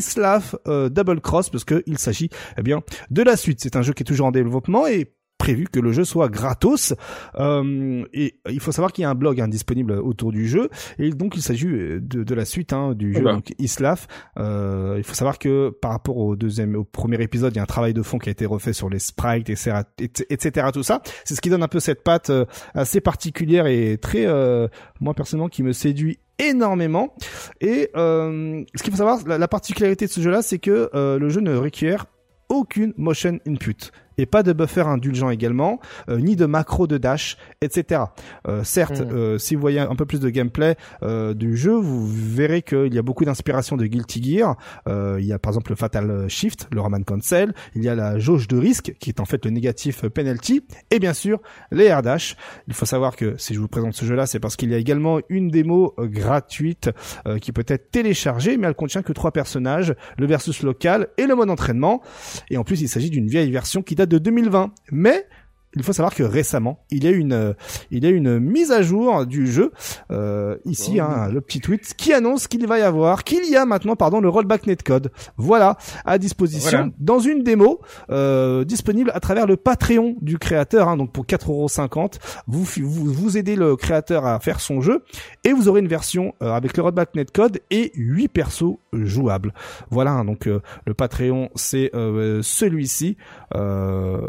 [0.67, 3.59] euh, Double Cross parce que il s'agit, eh bien, de la suite.
[3.61, 5.13] C'est un jeu qui est toujours en développement et
[5.43, 6.93] prévu que le jeu soit gratos.
[7.35, 10.69] Euh, et il faut savoir qu'il y a un blog hein, disponible autour du jeu.
[10.99, 14.07] Et donc il s'agit euh, de, de la suite hein, du jeu, donc Islaf.
[14.39, 17.63] Euh, il faut savoir que par rapport au deuxième, au premier épisode, il y a
[17.63, 19.81] un travail de fond qui a été refait sur les sprites, etc.,
[20.29, 20.67] etc.
[20.73, 24.25] Tout ça, c'est ce qui donne un peu cette patte euh, assez particulière et très,
[24.25, 24.69] euh,
[25.01, 27.13] moi personnellement, qui me séduit énormément.
[27.59, 31.19] Et euh, ce qu'il faut savoir, la, la particularité de ce jeu-là, c'est que euh,
[31.19, 32.05] le jeu ne requiert
[32.49, 35.79] aucune motion input et pas de buffer indulgent également,
[36.09, 38.01] euh, ni de macro de dash, etc.
[38.47, 39.11] Euh, certes, Mm.
[39.11, 42.93] euh, si vous voyez un peu plus de gameplay euh, du jeu, vous verrez qu'il
[42.93, 44.55] y a beaucoup d'inspiration de Guilty Gear.
[44.87, 47.95] Euh, il y a par exemple le Fatal Shift, le Roman Cancel, il y a
[47.95, 51.39] la jauge de risque qui est en fait le négatif penalty, et bien sûr
[51.71, 52.35] les air dash.
[52.67, 54.77] Il faut savoir que si je vous présente ce jeu-là, c'est parce qu'il y a
[54.77, 56.89] également une démo gratuite
[57.27, 61.25] euh, qui peut être téléchargée, mais elle contient que trois personnages, le versus local et
[61.25, 62.01] le mode entraînement.
[62.49, 64.71] Et en plus, il s'agit d'une vieille version qui date de 2020.
[64.91, 65.27] Mais
[65.75, 67.53] il faut savoir que récemment, il y a une, euh,
[67.91, 69.71] il y a une mise à jour du jeu.
[70.11, 71.03] Euh, ici, Oh.
[71.03, 74.19] hein, le petit tweet qui annonce qu'il va y avoir, qu'il y a maintenant, pardon,
[74.21, 75.11] le rollback netcode.
[75.37, 76.91] Voilà, à disposition Voilà.
[76.99, 80.87] dans une démo euh, disponible à travers le Patreon du créateur.
[80.87, 85.03] Hein, donc pour 4,50€, vous, vous vous aidez le créateur à faire son jeu
[85.43, 89.53] et vous aurez une version euh, avec le rollback netcode et 8 persos jouables.
[89.89, 93.17] Voilà, hein, donc euh, le Patreon c'est euh, celui-ci.
[93.55, 94.19] Euh,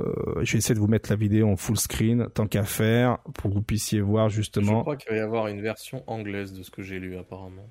[0.42, 3.50] je vais essayer de vous mettre la vidéo en full screen tant qu'à faire pour
[3.50, 4.82] que vous puissiez voir Je justement.
[4.82, 7.68] crois qu'il va y avoir une version anglaise de ce que j'ai lu apparemment.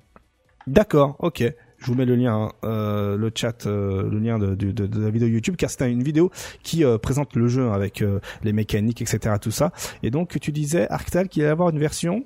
[0.66, 1.42] D'accord, ok.
[1.76, 5.10] Je vous mets le lien, hein, euh, le chat, euh, le lien de, de, la
[5.10, 6.30] vidéo YouTube, car c'est une vidéo
[6.62, 9.72] qui euh, présente le jeu avec euh, les mécaniques, etc., tout ça.
[10.02, 12.24] Et donc, tu disais, Arctal, qu'il allait avoir une version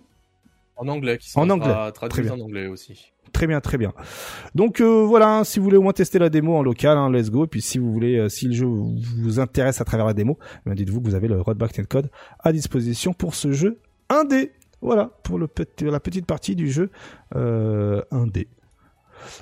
[0.77, 2.35] En anglais, qui En anglais, traduite bien.
[2.35, 3.13] en anglais aussi.
[3.33, 3.93] Très bien, très bien.
[4.55, 7.11] Donc euh, voilà, hein, si vous voulez au moins tester la démo en local, hein,
[7.11, 7.47] let's go.
[7.47, 10.75] Puis si vous voulez, euh, si le jeu vous intéresse à travers la démo, eh
[10.75, 12.11] dites-vous que vous avez le Roadback Netcode
[12.41, 14.53] à disposition pour ce jeu indé.
[14.81, 15.49] Voilà, pour la
[16.01, 16.91] petite partie du jeu
[17.35, 18.49] euh, indé.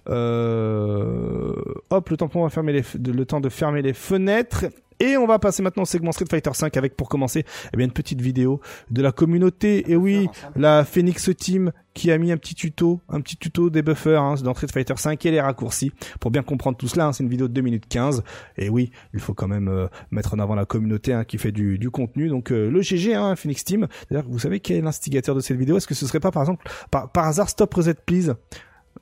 [0.09, 1.53] Euh,
[1.91, 4.67] hop, le fermer le temps de fermer les fenêtres.
[5.01, 7.87] Et on va passer maintenant au segment Street Fighter 5 avec pour commencer eh bien
[7.87, 8.61] une petite vidéo
[8.91, 9.91] de la communauté.
[9.91, 13.83] Et oui, la Phoenix Team qui a mis un petit tuto, un petit tuto des
[13.83, 17.07] buffers hein, dans Street Fighter 5 et les raccourcis pour bien comprendre tout cela.
[17.07, 17.13] hein.
[17.13, 18.23] c'est une vidéo de 2 minutes 15
[18.59, 21.53] et oui, il faut quand même euh, mettre en avant la communauté hein, qui fait
[21.53, 22.29] du, du contenu.
[22.29, 23.87] Donc euh, le GG, hein, Phoenix Team.
[24.11, 25.77] D'ailleurs, vous savez quel est l'instigateur de cette vidéo?
[25.79, 28.35] Est-ce que ce serait pas par exemple par, par hasard Stop Reset Please?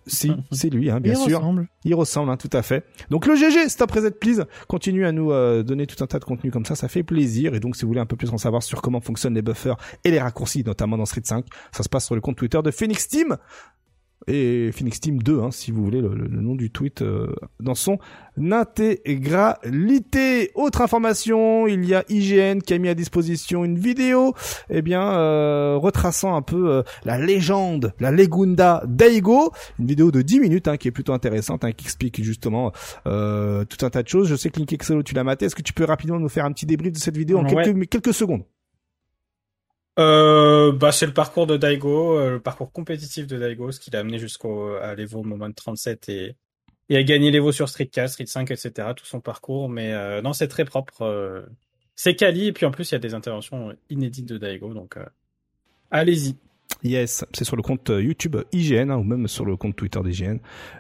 [0.07, 1.39] Si, c'est lui, hein, bien Il sûr.
[1.39, 1.69] ressemble.
[1.85, 2.85] Il ressemble, hein, tout à fait.
[3.11, 6.25] Donc le GG, Stop Reset Please, continue à nous euh, donner tout un tas de
[6.25, 7.55] contenu comme ça, ça fait plaisir.
[7.55, 9.77] Et donc si vous voulez un peu plus en savoir sur comment fonctionnent les buffers
[10.05, 12.71] et les raccourcis, notamment dans Street 5, ça se passe sur le compte Twitter de
[12.71, 13.37] Phoenix Team.
[14.27, 17.27] Et Phoenix Team 2, hein, si vous voulez le, le- le nom du tweet euh,
[17.61, 17.99] dans son
[19.05, 20.51] intégralité.
[20.55, 24.35] Autre information, il y a IGN qui a mis à disposition une vidéo,
[24.71, 30.23] eh bien euh, retraçant un peu euh, la légende, la Legunda Daigo, une vidéo de
[30.23, 32.73] 10 minutes hein, qui est plutôt intéressante, hein, qui explique justement
[33.07, 34.29] euh, tout un tas de choses.
[34.29, 35.47] Je sais que Link Exolo, tu l'as maté.
[35.47, 37.65] Est-ce que tu peux rapidement nous faire un petit débrief de cette vidéo en Ouais.
[37.65, 38.43] quelques, quelques secondes?
[39.99, 43.91] Euh, bah, c'est le parcours de Daigo, euh, le parcours compétitif de Daigo, ce qui
[43.91, 46.37] l'a amené jusqu'au à l'Evo Moment 37 et,
[46.89, 48.89] et à gagner l'Evo sur Street 4, Street 5, etc.
[48.97, 51.03] Tout son parcours, mais euh, non, c'est très propre.
[51.03, 51.43] euh,
[51.97, 54.97] c'est quali et puis en plus il y a des interventions inédites de Daigo, donc
[54.97, 55.05] euh,
[55.91, 56.37] allez-y.
[56.85, 59.99] Yes, c'est sur le compte euh, YouTube IGN hein, ou même sur le compte Twitter
[60.05, 60.37] d'IGN.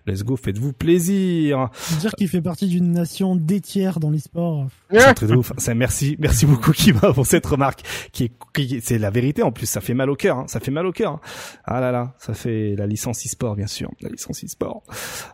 [0.07, 1.71] Let's go, faites-vous plaisir.
[1.99, 4.67] Dire qu'il fait partie d'une nation détière dans l'e-sport.
[4.91, 5.53] C'est de ouf.
[5.75, 7.81] Merci, merci beaucoup Kima pour cette remarque
[8.13, 9.65] qui est, c'est la vérité en plus.
[9.65, 10.45] Ça fait mal au cœur, hein.
[10.47, 11.13] ça fait mal au cœur.
[11.13, 11.21] hein.
[11.65, 14.83] Ah là là, ça fait la licence e-sport bien sûr, la licence e-sport.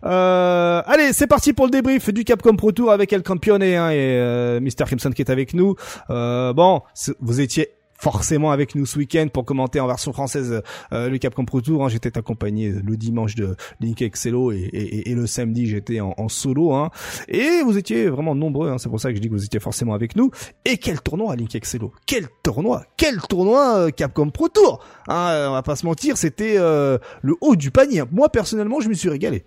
[0.04, 3.90] Euh, allez, c'est parti pour le débrief du Capcom Pro Tour avec El Campione hein,
[3.90, 5.74] et euh, Mr Crimson qui est avec nous.
[6.10, 6.82] Euh, bon,
[7.18, 7.70] vous étiez
[8.00, 10.62] forcément avec nous ce week-end pour commenter en version française
[10.92, 11.84] euh, le Capcom Pro Tour.
[11.84, 11.88] hein.
[11.88, 16.72] J'étais accompagné le dimanche de Link Excello et, et- et le samedi j'étais en, solo.
[16.72, 16.90] Hein.
[17.28, 19.60] Et vous étiez vraiment nombreux, hein, c'est pour ça que je dis que vous étiez
[19.60, 20.30] forcément avec nous.
[20.64, 21.92] Et quel tournoi Link Excello?
[22.06, 24.82] Quel tournoi Quel tournoi euh, Capcom Pro Tour?
[25.08, 28.02] Hein, euh, On va pas se mentir, c'était euh, le haut du panier.
[28.10, 29.44] Moi personnellement, je me suis régalé.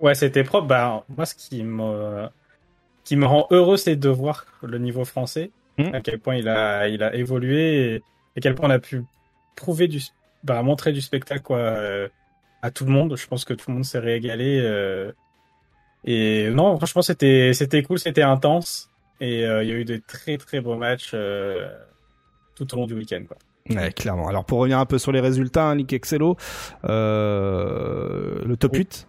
[0.00, 0.66] Ouais, c'était propre.
[0.66, 2.26] Bah, moi, ce qui me,
[3.04, 5.94] qui me rend heureux, c'est de voir le niveau français, Mhm.
[5.94, 8.02] à quel point il a, il a évolué et
[8.36, 9.02] à quel point on a pu
[9.56, 10.00] prouver du,
[10.42, 12.08] bah, montrer du spectacle, quoi, euh,
[12.62, 13.16] à tout le monde.
[13.16, 15.12] Je pense que tout le monde s'est régalé, euh,
[16.04, 18.90] et non, franchement, c'était, c'était cool, c'était intense,
[19.20, 21.14] et euh, il y a eu de très très beaux matchs,
[22.54, 23.36] tout au long du week-end, quoi.
[23.70, 24.28] Ouais, clairement.
[24.28, 26.36] Alors pour revenir un peu sur les résultats, hein, Link Excello,
[26.84, 28.80] le top Oui.
[28.80, 29.08] 8.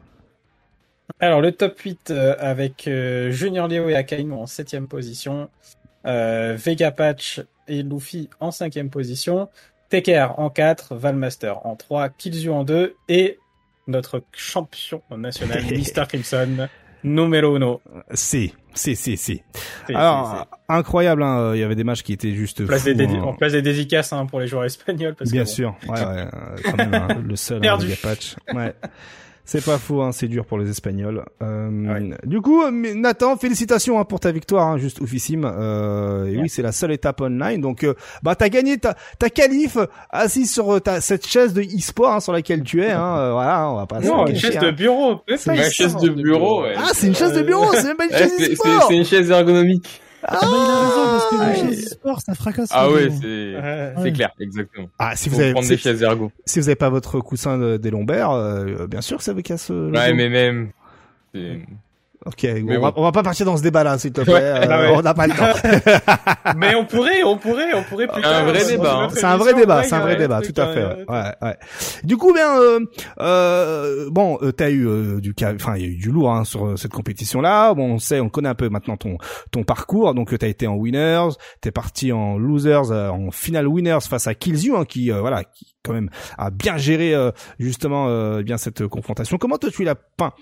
[1.20, 2.90] Alors, le top 8 euh, avec
[3.30, 5.50] Junior Leo et Akainu en 7 position,
[6.06, 9.50] Vega Patch et Luffy en 5 position,
[9.90, 13.40] Teker en 4, Valmaster en 3, Killzu en 2 et
[13.88, 16.08] notre champion national, Mr.
[16.08, 16.68] Crimson,
[17.04, 17.82] numéro uno.
[18.14, 19.44] C'est, c'est, c'est, c'est.
[19.88, 22.94] C'est- Alors incroyable, hein, il y avait des matchs qui étaient juste c'est- place fous,
[22.96, 23.24] des hein.
[23.26, 25.14] on place des dédicaces hein, pour les joueurs espagnols.
[25.16, 27.94] Parce Bien que, bon, sûr, ouais, ouais, euh, quand même, hein, le seul, hein, Perdu.
[28.02, 28.36] patch.
[28.54, 28.74] Ouais.
[29.48, 31.24] C'est pas fou, hein, c'est dur pour les Espagnols.
[31.44, 32.18] Euh, Ouais.
[32.26, 35.46] Du coup, Nathan, félicitations hein, pour ta victoire, hein, juste oufissime.
[35.46, 37.62] Euh, et oui, c'est la seule étape online.
[37.62, 37.94] Donc, euh,
[38.24, 39.78] bah, t'as gagné ta, ta qualif
[40.10, 42.90] assis sur euh, ta, cette chaise de e-sport hein, sur laquelle tu es.
[42.92, 44.66] Hein, euh, voilà, on va pas se Non, une cacher, chaise hein.
[44.66, 45.10] de bureau.
[45.28, 46.74] même pas Ma une chaise de bureau, ouais.
[46.78, 48.86] Ah, c'est une chaise de bureau, c'est même pas une chaise c'est- c'est e-sport.
[48.88, 50.02] c'est une chaise ergonomique.
[50.28, 51.70] Ah, bah, il a raison parce que Ah, les ouais.
[51.76, 52.70] chaises e-sport, ça fracasse.
[52.72, 53.94] Ah ouais, c'est Ouais.
[54.02, 54.90] c'est clair, exactement.
[54.98, 56.32] Ah, si Faut vous avez, prendre si, des chaises ergo.
[56.46, 59.42] si vous avez pas votre coussin de- des lombaires, euh, bien sûr que ça vous
[59.42, 59.70] casse.
[59.72, 60.16] euh, le Ouais, dos.
[60.16, 60.72] mais même.
[62.26, 64.34] Ok, Mais on, va, on va pas partir dans ce débat-là, s'il te plaît.
[64.34, 64.98] Ouais, euh, ouais.
[64.98, 66.54] On n'a pas le temps.
[66.58, 69.08] Mais on pourrait, on pourrait, on pourrait plus Un vrai débat, hein.
[69.14, 70.86] C'est un vrai débat, ouais, c'est un vrai débat, tout à fait.
[71.08, 71.58] Ouais, ouais.
[72.04, 72.80] Du coup, bien, euh,
[73.20, 76.32] euh, bon, euh, t'as eu euh, du, ca- enfin, il y a eu du lourd
[76.32, 77.74] hein, sur euh, cette compétition-là.
[77.74, 79.18] Bon, on sait, on connaît un peu maintenant ton
[79.52, 80.14] ton parcours.
[80.14, 81.30] Donc, euh, t'as été en winners,
[81.62, 85.44] t'es parti en losers, euh, en final winners face à Kills hein, qui, euh, voilà,
[85.44, 89.38] qui quand même a bien géré euh, justement euh, bien cette confrontation.
[89.38, 90.34] Comment toi tu l'as peint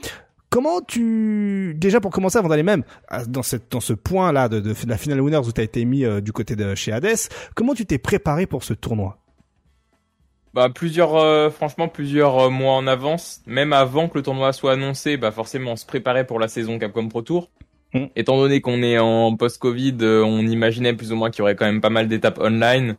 [0.54, 2.84] Comment tu déjà pour commencer avant d'aller même
[3.28, 5.84] dans cette dans ce point là de, de, la finale winners où tu as été
[5.84, 7.18] mis euh, du côté de chez Hades,
[7.56, 9.18] comment tu t'es préparé pour ce tournoi?
[10.54, 14.74] Bah plusieurs, euh, franchement plusieurs euh, mois en avance, même avant que le tournoi soit
[14.74, 17.50] annoncé, bah forcément on se préparait pour la saison Capcom Pro Tour.
[17.96, 18.06] Mm.
[18.16, 21.66] Étant donné qu'on est en post-Covid, on imaginait plus ou moins qu'il y aurait quand
[21.66, 22.96] même pas mal d'étapes online,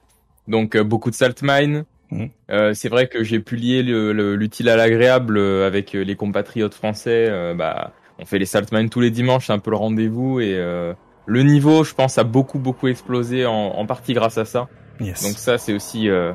[0.48, 1.84] donc beaucoup de salt mine.
[2.14, 2.26] Mm.
[2.50, 6.02] Euh, c'est vrai que j'ai pu lier le- le- l'utile à l'agréable euh, avec euh,
[6.04, 7.26] les compatriotes français.
[7.28, 10.38] euh, bah on fait les salt mine tous les dimanches, c'est un peu le rendez-vous
[10.40, 10.92] et euh,
[11.26, 14.68] le niveau, je pense, a beaucoup beaucoup explosé en, en partie grâce à ça.
[15.00, 15.22] Yes.
[15.24, 16.32] Donc ça, c'est aussi, euh,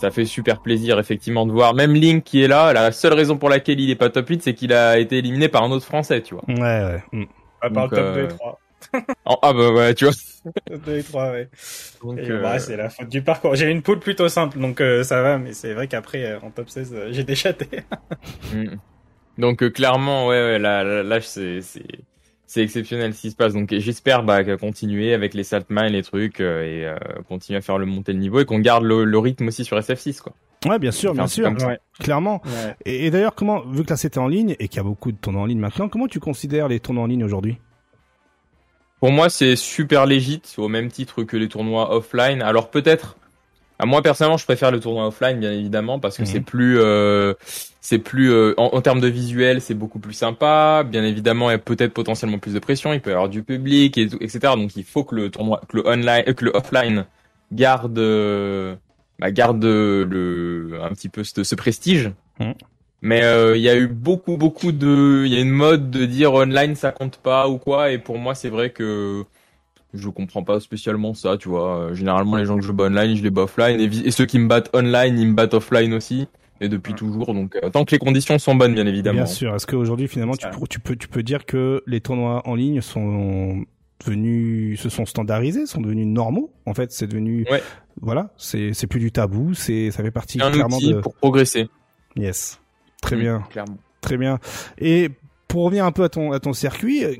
[0.00, 1.74] ça fait super plaisir effectivement de voir.
[1.74, 4.42] Même Link qui est là, la seule raison pour laquelle il est pas top 8,
[4.42, 6.44] c'est qu'il a été éliminé par un autre Français, tu vois.
[6.48, 7.02] ouais, ouais.
[7.12, 7.24] mm.
[7.60, 8.60] À part le top 2 euh, et 3.
[9.26, 10.14] En- ah bah ouais, tu vois.
[10.66, 11.48] Top 2 et 3, ouais.
[12.02, 13.54] Donc, Et, euh, bah, c'est la faute du parcours.
[13.54, 16.50] J'ai une poule plutôt simple, donc euh, ça va, mais c'est vrai qu'après, euh, en
[16.50, 17.66] top 16, euh, j'ai déchaté.
[18.52, 18.76] mm.
[19.38, 21.82] Donc euh, clairement, ouais, ouais, là, là, là, c'est, c'est,
[22.46, 23.52] c'est exceptionnel ce qui se passe.
[23.52, 26.96] Donc j'espère bah, continuer avec les salt mines, les trucs, euh, et euh,
[27.28, 29.78] continuer à faire le monter le niveau et qu'on garde le, le rythme aussi sur
[29.78, 30.34] SF6, quoi.
[30.66, 31.48] Ouais, bien sûr, bien sûr.
[31.64, 31.78] Ouais.
[32.00, 32.42] clairement.
[32.44, 32.74] Ouais.
[32.84, 35.12] Et, et d'ailleurs, comment, vu que là c'était en ligne et qu'il y a beaucoup
[35.12, 37.58] de tournois en ligne maintenant, comment tu considères les tournois en ligne aujourd'hui?
[39.00, 42.42] Pour moi, c'est super légit, au même titre que les tournois offline.
[42.42, 43.16] Alors peut-être,
[43.78, 46.26] à moi personnellement, je préfère le tournoi offline, bien évidemment, parce que Mhm.
[46.26, 47.34] c'est plus, euh,
[47.80, 50.82] c'est plus, euh, en, en termes de visuel, c'est beaucoup plus sympa.
[50.84, 52.92] Bien évidemment, il y a peut-être potentiellement plus de pression.
[52.92, 54.54] Il peut y avoir du public, et, tout, etc.
[54.56, 57.04] Donc il faut que le tournoi, que le online, euh, que le offline
[57.52, 58.74] garde, euh,
[59.20, 62.10] bah, garde le, un petit peu ce, ce prestige.
[62.40, 62.54] Mhm.
[63.00, 66.04] Mais euh, il y a eu beaucoup, beaucoup de, il y a une mode de
[66.04, 67.92] dire online ça compte pas ou quoi.
[67.92, 69.24] Et pour moi, c'est vrai que
[69.94, 71.78] je comprends pas spécialement ça, tu vois.
[71.78, 73.80] Euh, Généralement, les gens que je bats online, je les bats offline.
[73.80, 76.26] Et, ceux qui me battent online, ils me battent offline aussi.
[76.60, 77.32] Et depuis toujours.
[77.34, 79.18] Donc, euh, tant que les conditions sont bonnes, bien évidemment.
[79.18, 79.54] Bien sûr.
[79.54, 80.48] Est-ce qu'aujourd'hui, finalement, tu, Ça.
[80.50, 83.64] pour- tu peux, tu peux dire que les tournois en ligne sont
[84.04, 86.50] devenus, se sont standardisés, sont devenus normaux?
[86.66, 87.62] En fait, c'est devenu, Ouais.
[88.00, 91.00] voilà, c'est, c'est plus du tabou, c'est, ça fait partie C'est un clairement outil de,
[91.00, 91.68] pour progresser.
[92.16, 92.60] yes.
[93.02, 93.44] Très bien.
[93.50, 93.78] Clairement.
[94.00, 94.38] Très bien.
[94.78, 95.10] Et
[95.48, 97.14] pour revenir un peu à ton à ton circuit, euh,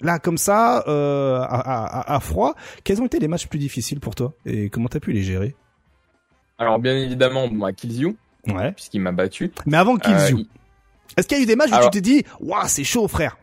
[0.00, 1.44] là comme ça, euh, à,
[2.00, 2.54] à, à froid,
[2.84, 5.54] quels ont été les matchs plus difficiles pour toi et comment t'as pu les gérer?
[6.58, 8.72] Alors, bien évidemment, moi, Kills You, Ouais.
[8.72, 9.52] puisqu'il m'a battu.
[9.66, 10.46] Mais avant Kills Euh, You, il-
[11.16, 13.36] est-ce qu'il y a eu des matchs où tu t'es dit, waouh, c'est chaud, frère?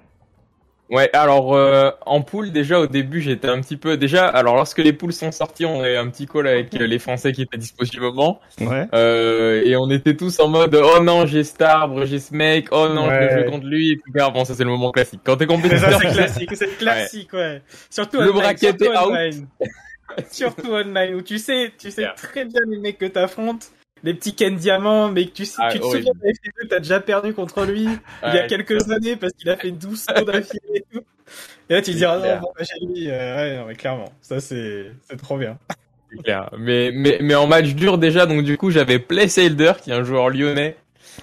[0.93, 4.77] Ouais, alors euh, en poule déjà au début j'étais un petit peu déjà alors lorsque
[4.77, 7.41] les poules sont sorties on a eu un petit call avec euh, les Français qui
[7.41, 8.85] étaient disposés du moment Ouais.
[8.93, 12.67] euh, et on était tous en mode oh non j'ai cet arbre j'ai ce mec
[12.71, 13.27] oh non je Ouais.
[13.27, 14.27] vais jouer contre lui etc.
[14.31, 17.61] bon ça c'est le moment classique quand t'es compétiteur c'est classique, c'est classique, ouais.
[17.89, 19.07] Surtout Le online, bracket surtout est out.
[19.07, 19.47] online.
[20.31, 23.71] surtout online, où tu sais, tu sais très bien les mecs que t'affrontes,
[24.03, 26.07] les petits Ken Diamant, mais que tu, sais, Ah, tu te horrible.
[26.07, 27.88] souviens de FT2, t'as déjà perdu contre lui
[28.27, 31.03] il y a quelques années parce qu'il a fait 12 sauts d'affilée et tout.
[31.69, 34.11] Et là, tu te dis, ah non, bon, j'ai lui, euh, ouais, non, mais clairement,
[34.21, 35.57] ça c'est, c'est trop bien.
[36.11, 39.89] c'est clair mais mais mais en match dur déjà donc du coup j'avais Playsailder qui
[39.89, 40.75] est un joueur lyonnais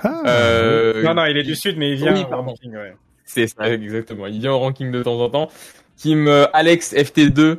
[0.02, 2.94] Ah, euh, non, non, il est du sud, mais il vient oui, en ranking, ouais.
[3.24, 4.26] C'est ça, exactement.
[4.26, 5.48] Il vient au ranking de temps en temps.
[5.96, 7.58] Qui me Alex FT2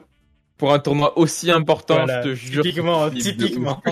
[0.62, 2.62] pour un tournoi aussi important, Voilà, je te jure.
[2.64, 3.82] typiquement.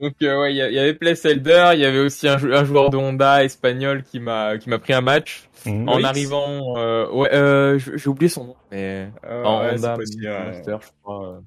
[0.00, 2.90] Donc euh, ouais, il y, avait Playselder, il y avait aussi un, jou- un joueur
[2.90, 5.88] de Honda espagnol qui m'a qui m'a pris un match Mhm.
[5.88, 6.04] en Oui.
[6.04, 6.78] arrivant.
[6.78, 10.44] Euh, ouais, euh, j'ai oublié son nom, mais Euh, en ouais, Honda c'est possible, ouais.
[10.46, 11.42] Master, je crois.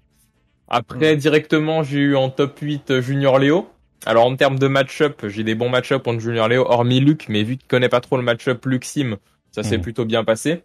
[0.67, 3.69] Après directement, j'ai eu en top 8 euh, Junior Léo.
[4.05, 7.43] Alors en termes de match-up, j'ai des bons match-up contre Junior Léo, hormis Luc, mais
[7.43, 9.15] vu qu'il connaît pas trop le match-up Luc Sim,
[9.51, 9.83] ça s'est Mhm.
[9.83, 10.63] plutôt bien passé.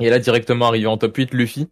[0.00, 1.68] Et là directement arrivé en top 8 Luffy.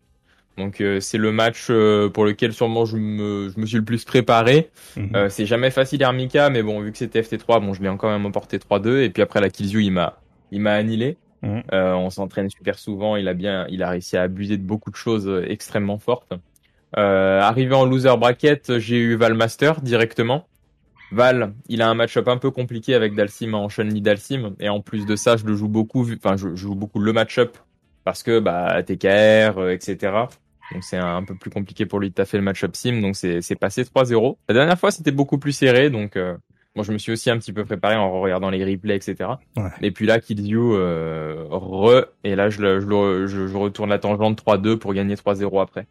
[0.57, 3.85] Donc euh, c'est le match euh, pour lequel sûrement je me, je me suis le
[3.85, 4.71] plus préparé.
[4.97, 5.11] Mhm.
[5.15, 8.09] Euh, c'est jamais facile Hermika, mais bon vu que c'était FT3, bon je l'ai quand
[8.09, 10.19] même emporté 3-2 et puis après la Killzoo il m'a
[10.51, 11.19] il m'a annihilé.
[11.43, 11.63] Mhm.
[11.73, 14.91] Euh, on s'entraîne super souvent, il a bien il a réussi à abuser de beaucoup
[14.91, 16.33] de choses extrêmement fortes.
[16.97, 20.47] Euh, arrivé en loser bracket, j'ai eu Valmaster directement.
[21.13, 24.81] Val, il a un match-up un peu compliqué avec Dalsim en Chun-Li Dalsim et en
[24.81, 27.59] plus de ça, je le joue beaucoup enfin je, je joue beaucoup le match-up
[28.07, 30.13] parce que bah TKR euh, etc.
[30.73, 33.15] Donc c'est un, un peu plus compliqué pour lui de taffer le match-up sim, donc
[33.17, 34.37] c'est passé 3-0.
[34.49, 36.37] La dernière fois c'était beaucoup plus serré, donc euh,
[36.75, 39.31] Moi, je me suis aussi un petit peu préparé en regardant les replays, etc.
[39.57, 39.71] Ouais.
[39.81, 43.89] Et puis là, Killzoo, euh, re, et là, je, le- je, le- je, je retourne
[43.91, 45.87] la tangente 3-2 pour gagner 3-0 après.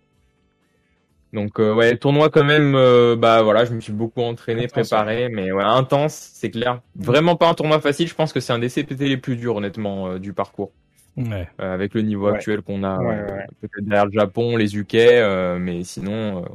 [1.33, 5.27] Donc, euh, ouais, tournoi quand même, euh, bah voilà, je me suis beaucoup entraîné, préparé,
[5.29, 6.81] mais ouais, intense, c'est clair.
[6.95, 9.55] Vraiment pas un tournoi facile, je pense que c'est un des CPT les plus durs,
[9.57, 10.71] honnêtement, euh, du parcours.
[11.17, 11.47] Ouais.
[11.61, 12.35] Euh, avec le niveau Ouais.
[12.35, 13.45] actuel qu'on a, Ouais, euh, ouais.
[13.61, 16.47] peut-être derrière le Japon, les UK, euh, mais sinon, euh,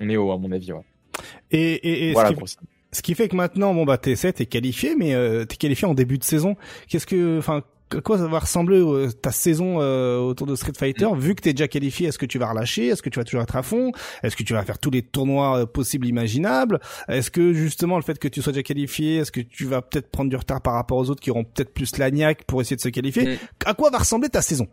[0.00, 0.80] on est haut, à mon avis, ouais.
[1.50, 2.56] Et, et, et voilà, ce, qui,
[2.92, 5.86] ce qui fait que maintenant, bon bah t'es 7, t'es qualifié, mais euh, t'es qualifié
[5.86, 6.56] en début de saison.
[6.88, 10.72] Qu'est-ce que, enfin, à quoi ça va ressembler euh, ta saison euh, autour de Street
[10.76, 13.24] Fighter Vu que t'es déjà qualifié, est-ce que tu vas relâcher Est-ce que tu vas
[13.24, 13.92] toujours être à fond
[14.22, 18.02] Est-ce que tu vas faire tous les tournois euh, possibles, imaginables Est-ce que justement le
[18.02, 20.74] fait que tu sois déjà qualifié, est-ce que tu vas peut-être prendre du retard par
[20.74, 23.36] rapport aux autres qui auront peut-être plus la niaque pour essayer de se qualifier Mm.
[23.66, 24.66] À quoi va ressembler ta saison?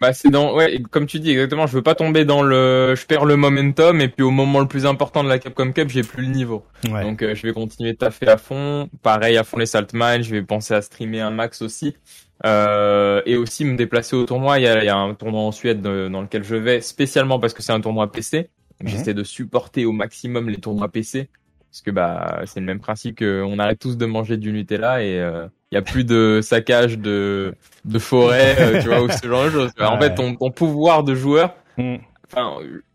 [0.00, 3.06] Bah c'est dans ouais comme tu dis exactement je veux pas tomber dans le je
[3.06, 6.02] perds le momentum et puis au moment le plus important de la Capcom Cup j'ai
[6.02, 6.64] plus le niveau.
[6.90, 7.02] Ouais.
[7.02, 8.88] donc euh, je vais continuer de taffer à fond.
[9.02, 11.96] Pareil à fond les Saltmines je vais penser à streamer un max aussi.
[12.44, 14.58] Euh, et aussi me déplacer au tournoi.
[14.58, 16.80] Il y a, il y a un tournoi en Suède euh, dans lequel je vais
[16.80, 18.50] spécialement parce que c'est un tournoi PC
[18.82, 18.88] Mhm.
[18.88, 21.28] j'essaie de supporter au maximum les tournois PC
[21.70, 25.20] parce que bah c'est le même principe qu'on arrête tous de manger du Nutella et
[25.20, 27.52] euh, il y a plus de saccage de
[27.84, 31.02] de forêt euh, tu vois ou ce genre de choses en fait ton, ton pouvoir
[31.02, 31.96] de joueur Mm.
[32.32, 32.52] enfin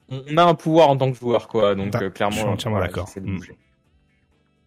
[0.10, 2.07] on a un pouvoir en tant que joueur quoi donc D'accord.
[2.07, 3.10] euh, clairement Je suis entièrement voilà, d'accord.
[3.22, 3.35] Mm.
[3.35, 3.57] bouger.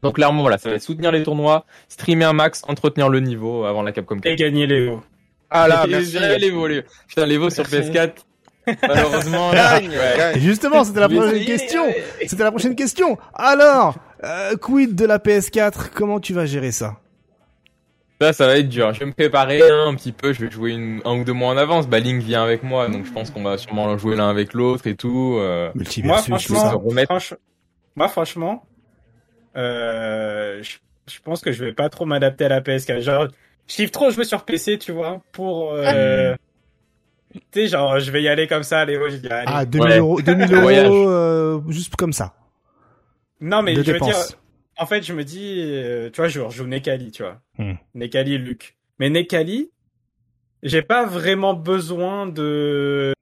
[0.03, 3.83] donc clairement voilà ça va soutenir les tournois streamer un max entretenir le niveau avant
[3.83, 5.03] la Capcom Cup Et gagner les hauts.
[5.49, 7.91] ah là merci les les putain les sur Merci.
[7.91, 8.13] PS4
[8.87, 10.15] malheureusement là, Gagne, ouais.
[10.17, 10.37] gagne.
[10.37, 11.83] Et justement, c'était la prochaine question.
[12.25, 13.19] C'était la prochaine question.
[13.35, 16.99] Alors, euh, quid de la PS4 Comment tu vas gérer ça?
[18.23, 18.93] Ça, ça va être dur.
[18.95, 20.33] Je vais me préparer hein, un petit peu.
[20.33, 21.89] Je vais jouer une, un ou deux mois en avance.
[21.89, 24.87] Bah, Link vient avec moi, donc je pense qu'on va sûrement jouer l'un avec l'autre
[24.87, 25.37] et tout.
[25.39, 25.71] Euh,
[26.05, 27.35] Moi, franchement, franch-
[27.97, 28.65] moi, franchement,
[29.57, 30.77] euh, je,
[31.13, 33.01] je pense que je vais pas trop m'adapter à la PS4.
[33.01, 33.27] Genre,
[33.69, 36.35] je kiffe trop jouer sur PC, tu vois, pour, euh,
[37.35, 39.45] tu sais, genre, je vais y aller comme ça, allez, ouais, je dis, allez.
[39.47, 39.99] Ah, 2000 Ouais.
[39.99, 40.87] euros, 2000 Voyage.
[40.87, 42.35] euros, euh, juste comme ça.
[43.41, 44.15] non, mais de je veux dire.
[44.79, 47.41] En fait, je me dis, euh, tu vois, je joue Nekali, tu vois.
[47.59, 47.75] Hmm.
[47.95, 48.77] Nekali, Luc.
[48.99, 49.71] Mais Nekali,
[50.63, 53.13] j'ai pas vraiment besoin de,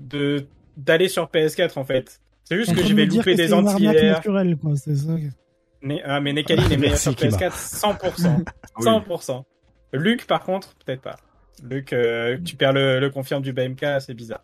[0.00, 0.46] de,
[0.76, 2.20] d'aller sur PS4, en fait.
[2.44, 3.56] C'est juste que je vais louper que des ça.
[5.82, 7.36] Ne- ah, mais Nekali, il est meilleur sur Kima.
[7.36, 8.44] PS4, 100%.
[8.80, 9.44] 100%.
[9.92, 11.16] Luc, par contre, peut-être pas.
[11.62, 14.42] Luc, euh, tu perds le, le confirme du BMK, c'est bizarre.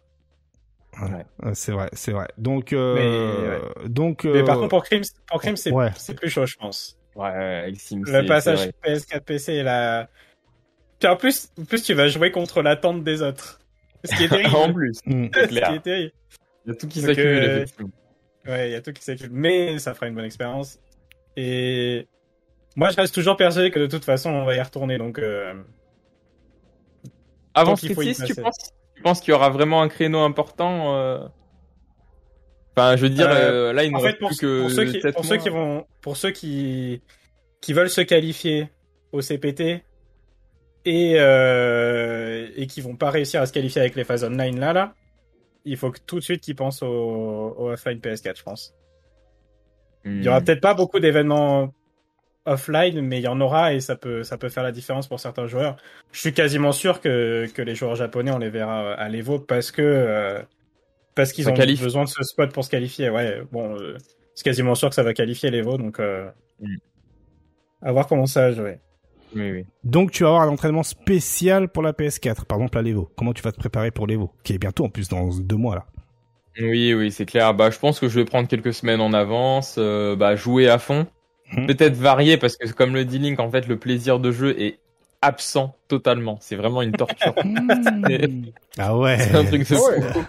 [1.02, 2.28] Euh, C'est vrai, c'est vrai.
[2.38, 5.90] Donc, euh, donc, Mais par euh, contre, pour Crime, pour Crime c'est ouais.
[6.16, 6.98] plus chaud, je pense.
[7.14, 8.04] Ouais, ouais, avec Sims.
[8.06, 10.08] Le passage PS4 PC et la...
[10.98, 13.60] Puis en plus, en plus, tu vas jouer contre l'attente des autres.
[14.04, 14.56] Ce qui est terrible.
[14.56, 15.26] en plus, hmm.
[15.32, 15.72] c'est Ce qui clair.
[15.72, 16.12] est terrible.
[16.64, 17.64] Il y a tout qui s'accumule, euh.
[18.46, 19.32] Ouais, il y a tout qui s'accumule.
[19.32, 20.78] Mais ça fera une bonne expérience.
[21.36, 22.06] Et
[22.76, 24.98] moi, je reste toujours persuadé que de toute façon, on va y retourner.
[24.98, 25.54] Donc, euh,
[27.54, 27.88] Avant 6,
[28.24, 28.72] tu penses,
[29.02, 31.18] penses qu'il y aura vraiment un créneau important euh...
[32.74, 34.70] Enfin, je veux dire, Euh, euh, là, il en nous fait, pour, plus que pour
[34.70, 35.42] ceux qui, sept pour ceux mois.
[35.42, 37.02] qui vont, pour ceux qui,
[37.60, 38.70] qui veulent se qualifier
[39.12, 39.84] au CPT
[40.84, 44.72] et euh, et qui vont pas réussir à se qualifier avec les phases online là
[44.72, 44.94] là,
[45.64, 48.74] il faut que tout de suite qu'ils pensent au, au offline PS4, je pense.
[50.04, 50.44] Il y aura Hmm.
[50.44, 51.72] peut-être pas beaucoup d'événements
[52.46, 55.20] offline, mais il y en aura et ça peut ça peut faire la différence pour
[55.20, 55.76] certains joueurs.
[56.12, 59.70] Je suis quasiment sûr que que les joueurs japonais on les verra à l'Evo parce
[59.70, 60.42] que euh,
[61.14, 61.82] parce qu'ils ont qualifie.
[61.82, 63.10] besoin de ce spot pour se qualifier.
[63.10, 63.96] Ouais, bon, euh,
[64.34, 66.76] c'est quasiment sûr que ça va qualifier l'Evo, donc euh, Mm.
[67.82, 68.80] à voir comment ça va jouer.
[69.34, 69.66] Oui, oui.
[69.84, 73.10] Donc, tu vas avoir un entraînement spécial pour la PS4, par exemple à l'Evo.
[73.16, 75.74] Comment tu vas te préparer pour l'Evo, qui est bientôt en plus dans deux mois
[75.76, 75.86] là?
[76.60, 77.54] Oui, oui, c'est clair.
[77.54, 80.78] Bah, je pense que je vais prendre quelques semaines en avance, euh, bah, jouer à
[80.78, 81.06] fond.
[81.52, 81.66] Mhm.
[81.66, 84.78] Peut-être varier parce que comme le dit Link, en fait, le plaisir de jeu est
[85.20, 86.38] absent totalement.
[86.40, 87.34] C'est vraiment une torture.
[88.78, 89.18] ah ouais.
[89.18, 90.02] c'est un truc de Ouais.
[90.12, 90.24] fou.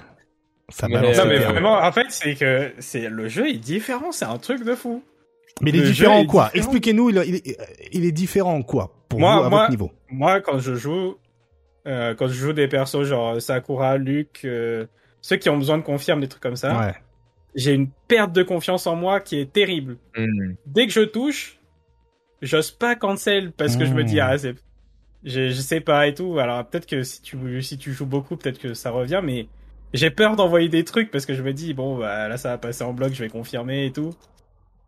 [0.69, 4.11] Ça Mais, euh, non, mais vraiment, en fait, c'est que c'est le jeu est différent,
[4.11, 5.03] c'est un truc de fou.
[5.61, 6.49] Mais il est le différent en quoi.
[6.53, 7.57] Expliquez-nous, il, il est,
[7.91, 10.73] il est différent en quoi pour Moi- vous à moi- votre niveau Moi, quand je
[10.75, 11.15] joue,
[11.85, 14.85] euh, quand je joue des persos genre Sakura, Luke, euh,
[15.21, 16.93] ceux qui ont besoin de confirme, des trucs comme ça, Ouais.
[17.55, 19.99] J'ai une perte de confiance en moi qui est terrible.
[20.15, 20.53] Hmm.
[20.65, 21.61] Dès que je touche,
[22.41, 24.21] j'ose pas cancel parce que je me dis Mm.
[24.21, 24.55] ah c'est,
[25.23, 26.39] je, je sais pas et tout.
[26.39, 29.49] Alors peut-être que si tu si tu joues beaucoup, peut-être que ça revient, mais
[29.93, 32.57] j'ai peur d'envoyer des trucs parce que je me dis bon bah là ça va
[32.59, 34.11] passer en bloc, je vais confirmer et tout.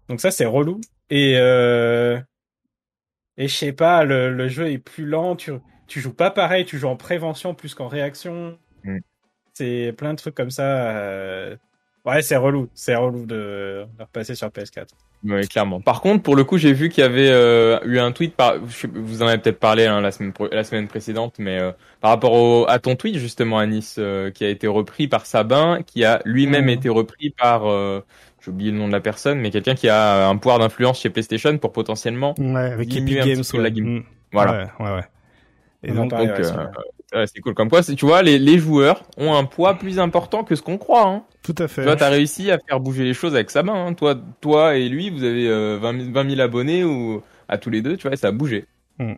[0.10, 2.20] Donc ça c'est relou et euh...
[3.38, 5.52] et je sais pas le, le jeu est plus lent, tu
[5.88, 8.58] tu joues pas pareil, tu joues en prévention plus qu'en réaction.
[8.84, 9.00] Mm.
[9.54, 10.92] C'est plein de trucs comme ça.
[10.98, 11.58] euh,
[12.06, 12.70] Ouais, c'est relou.
[12.76, 14.92] C'est relou de, de repasser sur PS4.
[15.24, 15.82] Ouais, clairement.
[15.82, 18.60] Par contre, pour le coup, j'ai vu qu'il y avait euh, eu un tweet par,
[18.60, 22.12] vous en avez peut-être parlé hein, la semaine pro- la semaine précédente, mais euh, par
[22.12, 25.82] rapport au, à ton tweet justement à Nice, euh, qui a été repris par Sabin,
[25.82, 28.02] qui a lui-même été repris par, euh,
[28.40, 31.10] j'ai oublié le nom de la personne, mais quelqu'un qui a un pouvoir d'influence chez
[31.10, 33.64] PlayStation pour potentiellement, Ouais, avec Epic un Games, ouais.
[33.64, 33.86] la game.
[33.98, 34.04] Mm.
[34.32, 34.52] voilà.
[34.80, 35.04] Ouais, ouais, ouais.
[35.84, 36.14] Et On Donc,
[37.14, 37.54] ouais, c'est cool.
[37.54, 40.78] Comme quoi, tu vois, les, les joueurs ont un poids plus important que ce qu'on
[40.78, 41.08] croit.
[41.08, 41.24] Hein.
[41.44, 41.82] tout à fait.
[41.82, 43.74] Tu vois, t'as réussi à faire bouger les choses avec Sabin.
[43.74, 43.94] Hein.
[43.94, 47.70] Toi, toi et lui, vous avez euh, 20, 000, 20 000 abonnés ou à tous
[47.70, 48.66] les deux, tu vois, ça a bougé.
[49.00, 49.14] Mm.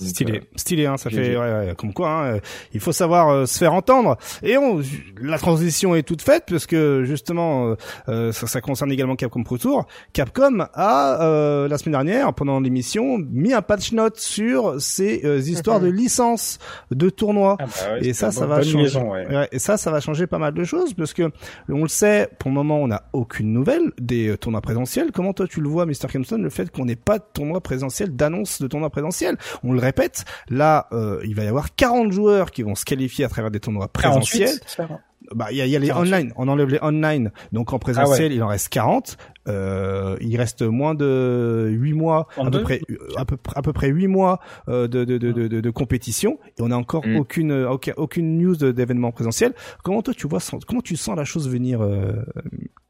[0.00, 2.08] Stylé, stylé, hein, ça fait ouais, ouais, comme quoi.
[2.10, 2.40] Hein, euh,
[2.72, 4.16] il faut savoir euh, se faire entendre.
[4.42, 4.80] Et on,
[5.20, 7.74] la transition est toute faite parce que justement, euh,
[8.08, 9.86] euh, ça, ça concerne également Capcom Pro Tour.
[10.12, 15.38] Capcom a euh, la semaine dernière, pendant l'émission, mis un patch note sur ces euh,
[15.40, 16.58] histoires de licences
[16.90, 17.56] de tournois.
[17.60, 18.78] Ah bah ouais, Et ça, ça va changer.
[18.78, 19.26] liaison, ouais.
[19.26, 21.30] Ouais, et ça, ça va changer pas mal de choses parce que
[21.68, 25.10] on le sait, pour le moment, on n'a aucune nouvelle des euh, tournois présentiels.
[25.12, 26.08] Comment toi tu le vois, Mr.
[26.12, 29.36] Kempston, le fait qu'on n'ait pas de tournoi présentiel, d'annonce de tournoi présentiel?
[29.64, 33.24] On le répète, là, euh, il va y avoir 40 joueurs qui vont se qualifier
[33.24, 34.98] à travers des tournois 48, présentiels.
[35.34, 36.14] Bah, il y a, il y a les 48.
[36.14, 36.32] online.
[36.36, 37.32] On enlève les online.
[37.52, 39.18] Donc en présentiel, il en reste 40.
[39.46, 42.62] Euh, il reste moins de 8 mois, à peu 32?
[42.62, 42.80] près,
[43.16, 46.38] à peu, à peu près 8 mois euh, de, de, de, de, de, de compétition.
[46.58, 47.16] Et on n'a encore Mm.
[47.16, 49.52] aucune, euh, aucun- aucune news d'événement présentiel.
[49.84, 52.12] Comment toi tu vois, comment tu sens la chose venir, euh,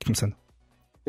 [0.00, 0.30] Crimson?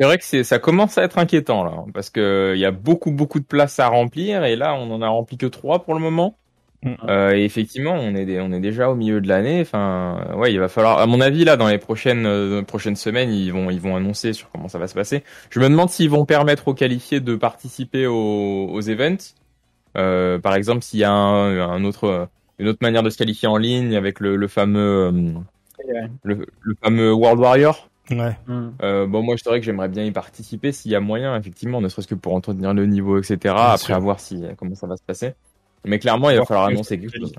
[0.00, 2.70] C'est vrai que c'est, ça commence à être inquiétant là, parce que il y a
[2.70, 5.92] beaucoup beaucoup de places à remplir et là on en a rempli que trois pour
[5.92, 6.38] le moment.
[6.82, 6.94] Mm.
[7.10, 9.60] Euh, et effectivement, on est on est déjà au milieu de l'année.
[9.60, 12.96] Enfin, euh, ouais, il va falloir, à mon avis là, dans les prochaines euh, prochaines
[12.96, 15.22] semaines, ils vont ils vont annoncer sur comment ça va se passer.
[15.50, 19.34] Je me demande s'ils vont permettre aux qualifiés de participer aux, aux events.
[19.98, 22.26] Euh, par exemple, s'il y a un, un autre euh,
[22.58, 25.32] une autre manière de se qualifier en ligne avec le, le fameux euh,
[26.22, 27.89] le, le fameux World Warrior.
[28.10, 28.36] Ouais.
[28.46, 28.70] Mm.
[28.82, 31.80] Euh, bon, moi, je dirais que j'aimerais bien y participer s'il y a moyen, effectivement,
[31.80, 33.54] ne serait-ce que pour entretenir le niveau, etc.
[33.56, 33.94] Après, sûr.
[33.94, 35.34] à voir si comment ça va se passer.
[35.84, 37.32] Mais clairement, il va falloir annoncer quelque chose.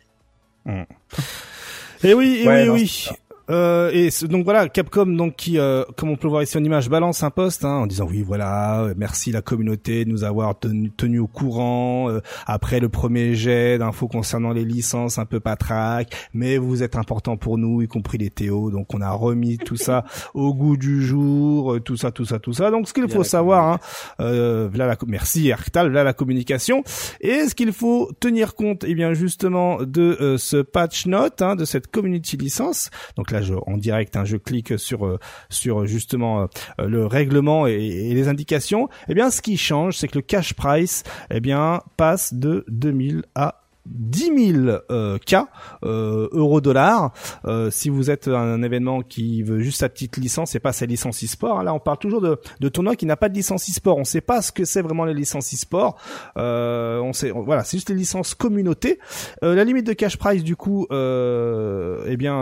[2.03, 3.09] Et oui, et Ouais, oui, non, oui.
[3.49, 6.57] Euh, et ce- donc voilà, Capcom, donc qui, euh, comme on peut le voir ici
[6.57, 10.09] en image, balance un post hein, en disant oui, voilà, euh, merci la communauté de
[10.09, 15.17] nous avoir tenu, tenu au courant euh, après le premier jet d'infos concernant les licences
[15.17, 19.01] un peu patraque, mais vous êtes important pour nous, y compris les Théo, donc on
[19.01, 22.71] a remis tout ça au goût du jour, euh, tout ça, tout ça, tout ça.
[22.71, 23.79] Donc ce qu'il faut savoir, hein,
[24.21, 26.83] euh, voilà la, merci Erktal, voilà la communication.
[27.19, 31.65] Et ce qu'il faut tenir compte, eh bien justement de ce patch note, hein, de
[31.65, 32.89] cette community licence.
[33.17, 36.41] Donc là, je, en direct, hein, je clique sur euh, sur justement
[36.79, 38.89] euh, le règlement et, et les indications.
[39.07, 43.23] Eh bien, ce qui change, c'est que le cash price, eh bien, passe de 2000
[43.35, 45.35] à 10 000 euh, K
[45.83, 47.13] euh, euro dollars.
[47.45, 50.85] Euh, si vous êtes un événement qui veut juste sa petite licence et pas sa
[50.85, 51.59] licence e-sport.
[51.59, 51.63] Hein.
[51.63, 53.97] là on parle toujours de, de tournoi qui n'a pas de licence e-sport.
[53.97, 55.97] On sait pas ce que c'est vraiment les licences e-sport.
[56.37, 58.99] Euh, on sait voilà c'est juste les licences communauté
[59.43, 62.41] euh, la limite de cash price du coup euh, eh bien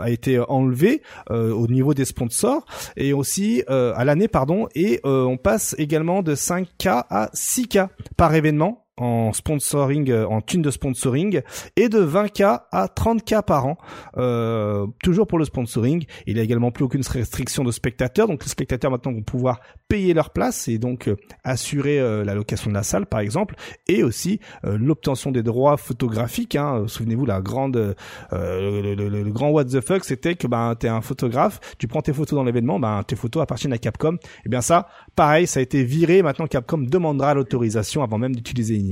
[0.00, 2.64] a été enlevée au niveau des sponsors.
[2.96, 8.82] Et aussi à l'année pardon et on passe également de 5K à 6K par événement
[8.98, 11.40] en sponsoring, euh, en thune de sponsoring,
[11.76, 13.78] et de 20K à 30K par an,
[14.18, 16.04] euh, toujours pour le sponsoring.
[16.26, 19.60] Il n'y a également plus aucune restriction de spectateurs, donc les spectateurs maintenant vont pouvoir
[19.88, 23.54] payer leur place et donc euh, assurer euh, la location de la salle par exemple,
[23.88, 26.56] et aussi euh, l'obtention des droits photographiques.
[26.56, 26.84] Hein.
[26.86, 27.94] Souvenez-vous la grande, euh,
[28.32, 31.88] le, le- le- le grand what the fuck, c'était que ben t'es un photographe, tu
[31.88, 34.16] prends tes photos dans l'événement, ben tes photos appartiennent à Capcom.
[34.44, 34.86] Et bien ça,
[35.16, 36.22] pareil, ça a été viré.
[36.22, 38.82] Maintenant Capcom demandera l'autorisation avant même d'utiliser une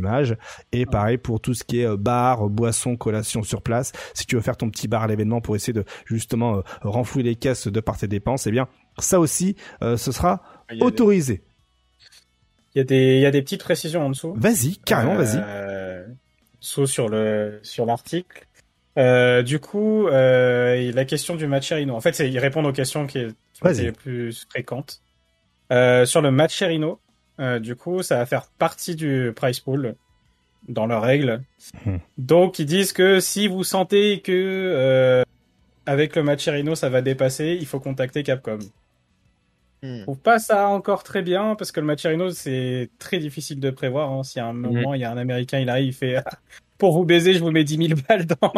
[0.72, 3.92] Et pareil pour tout ce qui est euh, bar, boisson, collation sur place.
[4.14, 7.22] Si tu veux faire ton petit bar à l'événement pour essayer de justement euh, renflouer
[7.22, 8.68] les caisses de par tes dépenses, eh bien
[8.98, 11.42] ça aussi, euh, ce sera Il y a des- autorisé.
[12.74, 14.32] Il y a des, il y a des petites précisions en dessous.
[14.36, 15.42] Vas-y, carrément, vas-y.
[16.60, 18.46] Dessous sur le, sur l'article.
[18.98, 21.94] Euh, du coup, la question du Macherino.
[21.94, 23.18] En fait, ils répondent aux questions qui,
[23.52, 23.76] qui ont Vas-y.
[23.78, 25.00] été les plus fréquentes.
[25.70, 27.00] Sur le Macherino,
[27.40, 29.94] euh, du coup, ça va faire partie du price pool
[30.68, 31.42] dans leurs règles.
[31.84, 31.96] Hmm.
[32.18, 35.22] Donc, ils disent que si vous sentez que euh,
[35.86, 38.58] avec le Macherino, ça va dépasser, il faut contacter Capcom.
[39.82, 39.98] Hmm.
[39.98, 43.70] Je trouve pas ça encore très bien parce que le Macherino c'est très difficile de
[43.70, 44.12] prévoir.
[44.12, 44.22] Hein.
[44.22, 46.22] Si à un moment il y a un Américain, il arrive, il fait
[46.80, 48.52] pour vous baiser, je vous mets 10 000 balles dans,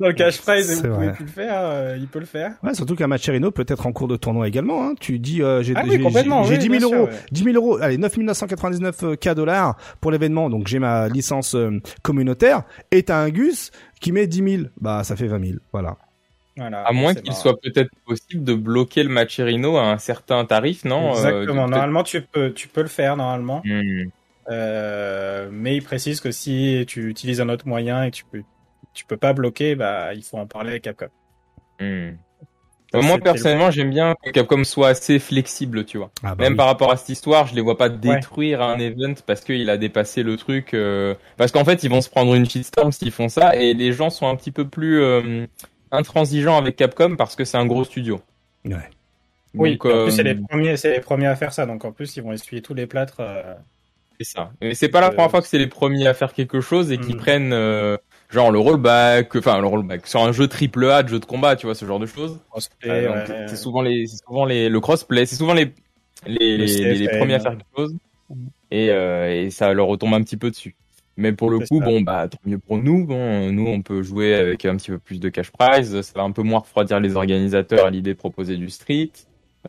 [0.00, 2.54] dans le cash prize et vous pouvez plus le faire, euh, il peut le faire.
[2.64, 4.82] Ouais, surtout qu'un Macherino peut être en cours de tournoi également.
[4.84, 4.94] Hein.
[4.98, 7.06] Tu dis, euh, j'ai Ah oui, j'ai- complètement, j'ai oui, 10 000 bien sûr, euros,
[7.06, 7.18] ouais.
[7.30, 11.80] 10 000 euros, allez, 9 999 K dollars pour l'événement, donc j'ai ma licence euh,
[12.02, 13.70] communautaire, et t'as un Gus
[14.00, 15.96] qui met 10 000, bah ça fait 20 000, voilà.
[16.56, 16.80] Voilà.
[16.82, 21.10] À moins qu'il soit peut-être possible de bloquer le Macherino à un certain tarif, non
[21.10, 21.44] Euh, Exactement.
[21.66, 23.62] peut-être- Normalement, tu peux, tu peux le faire normalement.
[23.64, 24.06] Hmm.
[24.50, 28.42] Euh, mais il précise que si tu utilises un autre moyen et que tu peux,
[28.94, 31.08] tu peux pas bloquer, bah, il faut en parler avec Capcom.
[31.80, 32.12] Hmm.
[32.92, 36.10] Ça, Moi personnellement, j'aime bien que Capcom soit assez flexible, tu vois.
[36.22, 36.56] Ah bah Même oui.
[36.56, 39.76] par rapport à cette histoire, je les vois pas détruire un event parce qu'il a
[39.76, 40.72] dépassé le truc.
[40.72, 43.92] euh, Parce qu'en fait, ils vont se prendre une shitstorm s'ils font ça, et les
[43.92, 45.46] gens sont un petit peu plus euh,
[45.90, 48.22] intransigeants avec Capcom parce que c'est un gros studio.
[48.64, 48.76] Ouais.
[49.54, 51.66] Oui, Donc, en plus, c'est les premiers, c'est les premiers à faire ça.
[51.66, 53.20] Donc, en plus, ils vont essuyer tous les plâtres.
[54.20, 54.50] C'est ça.
[54.60, 56.90] Mais c'est pas la Euh, première fois que c'est les premiers à faire quelque chose
[56.92, 57.16] et qui Mm.
[57.16, 57.96] prennent euh,
[58.30, 61.54] genre le rollback, enfin le rollback sur un jeu triple A, de jeu de combat,
[61.56, 62.40] tu vois ce genre de choses.
[62.84, 63.46] Euh, ouais.
[63.48, 65.72] C'est souvent les, c'est souvent les, le crossplay, c'est souvent les
[66.26, 66.64] les, Le
[66.94, 67.94] les, premiers à faire quelque chose
[68.70, 70.74] et euh, et ça leur retombe un petit peu dessus.
[71.16, 71.84] Mais pour le coup, ça.
[71.84, 73.06] bon bah tant mieux pour nous.
[73.06, 76.00] Bon, nous on peut jouer avec un petit peu plus de cash prize.
[76.02, 79.12] Ça va un peu moins refroidir les organisateurs à l'idée de proposer du street.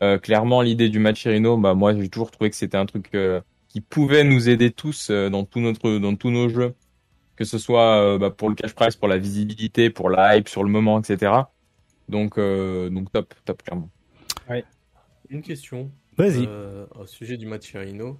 [0.02, 3.06] Euh, clairement, l'idée du match Irino, bah moi j'ai toujours trouvé que c'était un truc
[3.14, 3.40] euh,
[3.70, 6.74] qui pouvait nous aider tous euh, dans tout notre dans tous nos jeux,
[7.36, 10.48] que ce soit euh, bah, pour le cash prize, pour la visibilité, pour la hype
[10.48, 11.32] sur le moment, etc.
[12.08, 13.88] Donc euh, donc top top clairement.
[15.30, 15.90] Une question.
[16.16, 16.44] Vas-y.
[16.46, 18.18] Euh, au sujet du Macherino,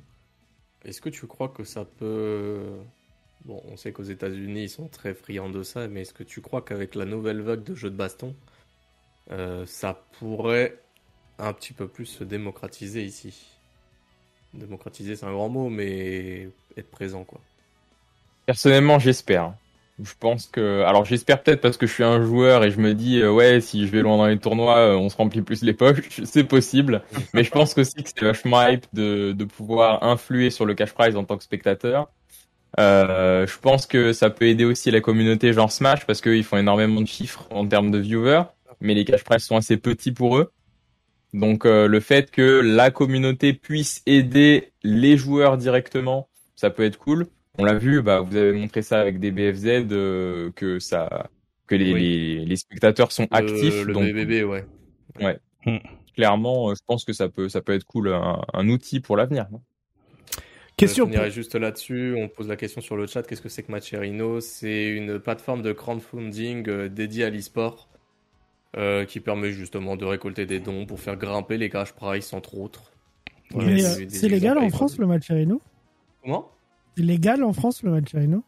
[0.85, 2.78] est-ce que tu crois que ça peut.
[3.44, 6.40] Bon, on sait qu'aux États-Unis ils sont très friands de ça, mais est-ce que tu
[6.40, 8.36] crois qu'avec la nouvelle vague de jeux de baston,
[9.32, 10.78] euh, ça pourrait
[11.39, 13.60] un petit peu plus se démocratiser ici?
[14.55, 17.40] Démocratiser, c'est un grand mot, mais être présent, quoi.
[18.47, 19.55] Personnellement, j'espère.
[20.02, 22.94] Je pense que, alors j'espère peut-être parce que je suis un joueur et je me
[22.94, 25.62] dis euh, ouais si je vais loin dans les tournois, euh, on se remplit plus
[25.62, 27.02] les poches, c'est possible.
[27.35, 31.16] Mais je pense aussi que c'est vachement hype de pouvoir influer sur le cash prize
[31.16, 32.09] en tant que spectateur.
[32.78, 36.56] Euh, je pense que ça peut aider aussi la communauté genre Smash parce qu'ils font
[36.56, 38.44] énormément de chiffres en termes de viewers,
[38.81, 40.52] mais les cash prizes sont assez petits pour eux.
[41.32, 46.98] Donc euh, le fait que la communauté puisse aider les joueurs directement, ça peut être
[46.98, 47.27] cool.
[47.59, 51.28] On l'a vu, bah, vous avez montré ça avec des BFZ, euh, que ça,
[51.66, 52.01] que les, Oui.
[52.02, 53.85] les, les spectateurs sont Le- actifs.
[53.85, 55.39] Le, donc BBB, ouais.
[56.15, 59.16] clairement, euh, je pense que ça peut, ça peut être cool, un, un outil pour
[59.16, 59.47] l'avenir.
[60.77, 61.07] Question.
[61.07, 62.15] On irait juste là-dessus.
[62.16, 63.23] On pose la question sur le chat.
[63.23, 64.40] Qu'est-ce que c'est que Macherino?
[64.40, 67.90] C'est une plateforme de crowdfunding euh, dédiée à l'e-sport
[68.77, 72.57] euh, qui permet justement de récolter des dons pour faire grimper les cash price, entre
[72.57, 72.93] autres.
[73.53, 75.61] Voilà, euh, c'est légal en France le Macherino
[76.23, 76.49] Comment?
[76.97, 78.45] C'est légal en France le Macherino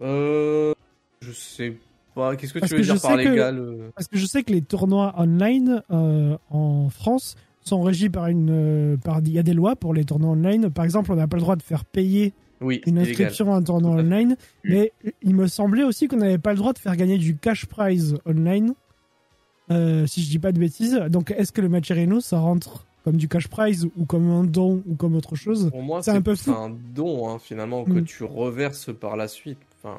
[0.00, 0.72] Euh.
[1.20, 1.76] Je sais
[2.14, 2.36] pas.
[2.36, 3.90] Qu'est-ce que Parce tu veux que dire par sais que- légal euh?
[3.94, 8.98] Parce que je sais que les tournois online euh, en France sont régis par une.
[9.04, 10.70] par Il y a des lois pour les tournois online.
[10.70, 13.10] Par exemple, on n'a pas le droit de faire payer Oui, une illégal.
[13.10, 14.36] inscription à un tournoi online.
[14.64, 17.66] Mais il me semblait aussi qu'on n'avait pas le droit de faire gagner du cash
[17.66, 18.74] prize online.
[19.70, 20.94] Euh, si je dis pas de bêtises.
[21.10, 24.82] Donc, est-ce que le Macherino, ça rentre comme du cash prize ou comme un don
[24.86, 26.50] ou comme autre chose Pour moi, C'est un peu fou.
[26.52, 28.04] un don, hein, finalement, que Mm.
[28.04, 29.58] tu reverses par la suite.
[29.82, 29.96] Enfin,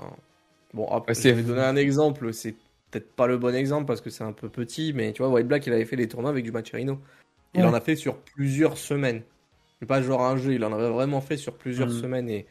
[0.74, 2.34] bon, après, Ouais, je vais donner un exemple.
[2.34, 2.56] C'est
[2.92, 5.48] peut-être pas le bon exemple parce que c'est un peu petit, mais tu vois, White
[5.48, 7.00] Black, il avait fait des tournois avec du Macherino.
[7.56, 7.68] Il Ouais.
[7.68, 9.22] en a fait sur plusieurs semaines.
[9.80, 12.02] C'est pas genre un jeu, il en avait vraiment fait sur plusieurs Mm.
[12.02, 12.46] semaines et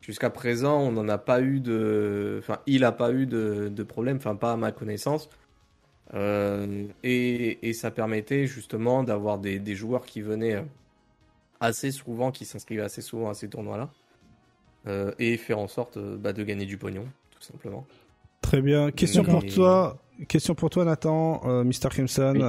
[0.00, 2.36] jusqu'à présent, on n'en a pas eu de.
[2.38, 5.28] Enfin, il a pas eu de, de problème, enfin, pas à ma connaissance.
[6.14, 10.62] Euh, et, et ça permettait justement d'avoir des, des joueurs qui venaient euh,
[11.60, 13.90] assez souvent, qui s'inscrivaient assez souvent à ces tournois-là.
[14.86, 17.86] Euh, et faire en sorte bah, de gagner du pognon, tout simplement.
[18.40, 18.90] Très bien.
[18.90, 19.98] Question pour toi.
[20.28, 21.88] Question pour toi, Nathan, euh, Mr.
[21.90, 22.34] Crimson.
[22.34, 22.40] Oui.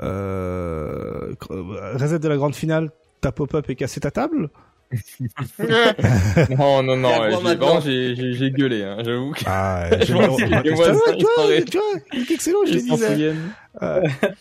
[0.00, 2.90] Reset de la grande finale.
[3.20, 4.50] Ta pop-up est cassé ta table?
[6.50, 9.32] Non, non, non, j'ai- vraiment, j'ai j'ai- j'ai gueulé, hein, j'avoue.
[9.32, 13.34] que- Ah, Je pense que les voisins, ils tu vois, excellent, je te disais.
[13.82, 14.00] Euh,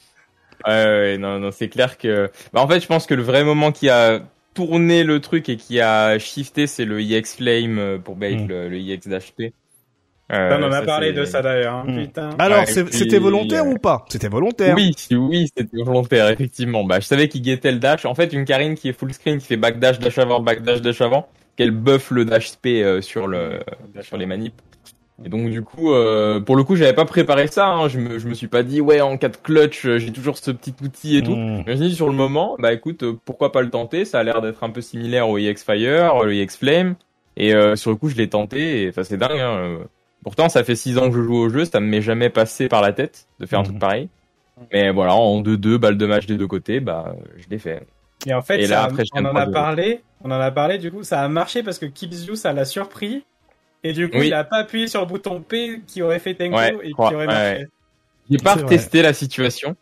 [0.66, 2.32] Ouais, ouais, non, non, c'est clair que.
[2.54, 4.22] Bah, en fait, je pense que le vrai moment qui a
[4.54, 8.48] tourné le truc et qui a shifté, c'est le EX Flame euh, pour bait Mm.
[8.48, 9.54] le, le EX d'HP.
[10.34, 11.74] On en a parlé de ça d'ailleurs.
[11.76, 12.02] hein, Hmm.
[12.02, 12.30] Putain.
[12.40, 14.06] Alors, Ouais, puis, c'était volontaire euh, ou pas?
[14.10, 14.76] C'était volontaire.
[14.76, 16.84] Oui, si- oui, c'était volontaire, effectivement.
[16.84, 18.06] Bah, je savais qu'il guettait le dash.
[18.06, 20.62] En fait, une Karine qui est full screen, qui fait back dash, dash avant, back
[20.64, 21.28] dash, dash avant,
[21.58, 23.60] qu'elle buff le dash SP euh, sur le,
[24.02, 24.54] sur les manips.
[25.24, 27.88] Et donc, du coup, euh, pour le coup, j'avais pas préparé ça, hein.
[27.88, 30.38] Je me, je me suis pas dit, ouais, en cas de clutch, euh, j'ai toujours
[30.40, 31.36] ce petit outil et tout.
[31.36, 31.58] Mmh.
[31.60, 34.06] Mais je me suis dit, sur le moment, bah, écoute, euh, pourquoi pas le tenter?
[34.06, 36.96] Ça a l'air d'être un peu similaire au EX Fire, au EX Flame.
[37.38, 39.78] Et, euh, sur le coup, je l'ai tenté et, enfin, c'est dingue, hein.
[40.24, 42.68] Pourtant, ça fait six ans que je joue au jeu, ça ne m'est jamais passé
[42.70, 43.68] par la tête de faire un Mhm.
[43.70, 44.10] truc pareil.
[44.72, 47.86] Mais voilà, en 2-2, balle de match des deux côtés, bah, je l'ai fait.
[48.26, 49.52] Et en fait, Et ça là, a- après, je on en a 3-2.
[49.52, 50.02] parlé.
[50.24, 53.26] On en a parlé, du coup, ça a marché parce que Kibzu, ça l'a surpris.
[53.84, 54.28] Et du coup, Oui.
[54.28, 57.02] il a pas appuyé sur le bouton P qui aurait fait Tenko Ouais, et qui
[57.02, 57.42] aurait ouais, marché.
[57.60, 57.68] ouais.
[58.30, 58.64] J'ai pas vrai.
[58.64, 59.76] retesté la situation.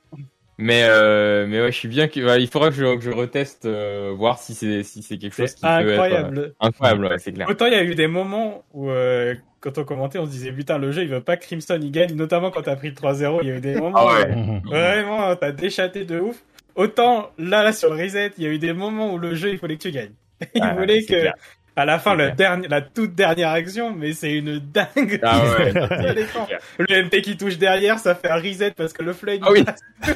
[0.62, 3.66] Mais euh, mais ouais, je suis bien que il faudra que je, que je reteste
[3.66, 6.54] euh, voir si c'est si c'est quelque chose qui peut être euh, incroyable.
[6.60, 7.48] incroyable, ouais, c'est clair.
[7.50, 10.52] Autant il y a eu des moments où, euh, quand on commentait, on se disait
[10.52, 12.96] putain, le jeu il veut pas que Crimson il gagne, notamment quand t'as pris le
[12.96, 13.40] 3-0.
[13.42, 14.36] Il y a eu des moments Ah ouais.
[14.36, 16.44] Où vraiment t'as déchaté de ouf.
[16.76, 19.50] Autant là, là sur le reset, il y a eu des moments où le jeu
[19.50, 20.14] il fallait que tu gagnes.
[20.56, 21.34] Il Ah, voulait c'est que clair.
[21.82, 25.20] À la fin le dernier, la toute dernière action, mais c'est une dingue.
[25.24, 25.74] Ah ouais.
[26.80, 29.40] Le MP qui touche derrière, ça fait un reset parce que le flag.
[29.44, 29.64] Ah oui.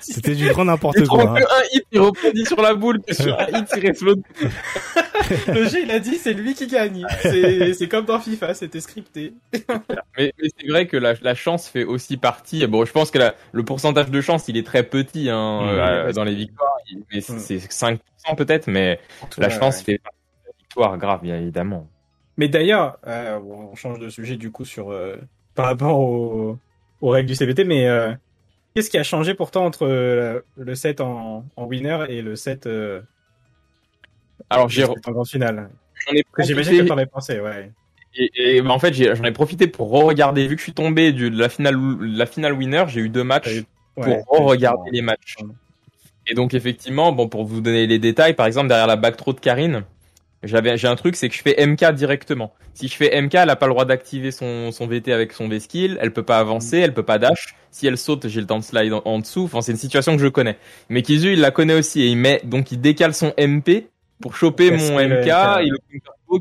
[0.00, 1.22] C'était du grand n'importe quoi.
[1.30, 1.34] hein.
[1.34, 5.90] que un hit il rebondit sur la boule sur un hit il le jeu il
[5.90, 7.04] a dit c'est lui qui gagne.
[7.22, 9.34] C'est comme dans FIFA, c'était scripté.
[10.16, 12.66] Mais, mais c'est vrai que la, la chance fait aussi partie.
[12.66, 15.68] Bon, je pense que la- le pourcentage de chance il est très petit hein, Mmh.
[15.68, 16.76] euh, dans les victoires,
[17.12, 17.38] mais c'est Mmh.
[17.38, 17.98] c'est 5%
[18.36, 18.98] peut-être, mais
[19.36, 19.84] la Ouais, chance ouais.
[19.84, 20.17] fait partie
[20.98, 21.88] grave bien évidemment.
[22.36, 25.16] Mais d'ailleurs, euh, on change de sujet du coup sur euh,
[25.54, 26.58] par rapport au-
[27.00, 28.12] aux règles du CBT, mais euh,
[28.74, 32.66] qu'est-ce qui a changé pourtant entre euh, le set en, en winner et le set,
[32.66, 33.00] euh,
[34.50, 35.70] Alors le j'ai set en finale?
[36.38, 37.72] J'imagine que t'en as pensé, ouais.
[38.14, 40.46] Et, et, bah, en fait, j'en ai profité pour re-regarder.
[40.48, 43.24] Vu que je suis tombé du- de la finale, la finale winner, j'ai eu deux
[43.24, 43.62] matchs
[43.94, 45.36] pour re-regarder les matchs.
[46.26, 49.32] Et donc, effectivement, bon, pour vous donner les détails, par exemple, derrière la back throw
[49.32, 49.84] de Karine,
[50.42, 52.54] j'avais, j'ai un truc, c'est que je fais MK directement.
[52.74, 55.48] Si je fais MK, elle a pas le droit d'activer son, son VT avec son
[55.48, 57.56] V-skill, elle peut pas avancer, elle peut pas dash.
[57.70, 59.44] Si elle saute, j'ai le temps de slide en, en dessous.
[59.44, 60.56] Enfin, c'est une situation que je connais.
[60.88, 63.88] Mais Kizu, il la connaît aussi et il met, donc il décale son MP
[64.20, 65.78] pour choper mon MK, le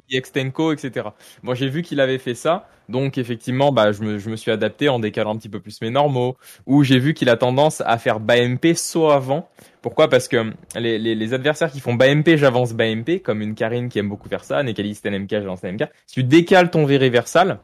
[0.07, 1.07] qui extenko, etc.
[1.43, 4.51] Bon, j'ai vu qu'il avait fait ça, donc effectivement, bah, je me, je me suis
[4.51, 7.81] adapté en décalant un petit peu plus mes normaux, ou j'ai vu qu'il a tendance
[7.85, 9.49] à faire bas MP saut avant.
[9.81, 10.09] Pourquoi?
[10.09, 13.55] Parce que les, les, les adversaires qui font bas MP, j'avance bas MP, comme une
[13.55, 15.85] Karine qui aime beaucoup faire ça, Nekali Sten MK, j'avance Sten MK.
[16.05, 17.59] Si tu décales ton V reversal,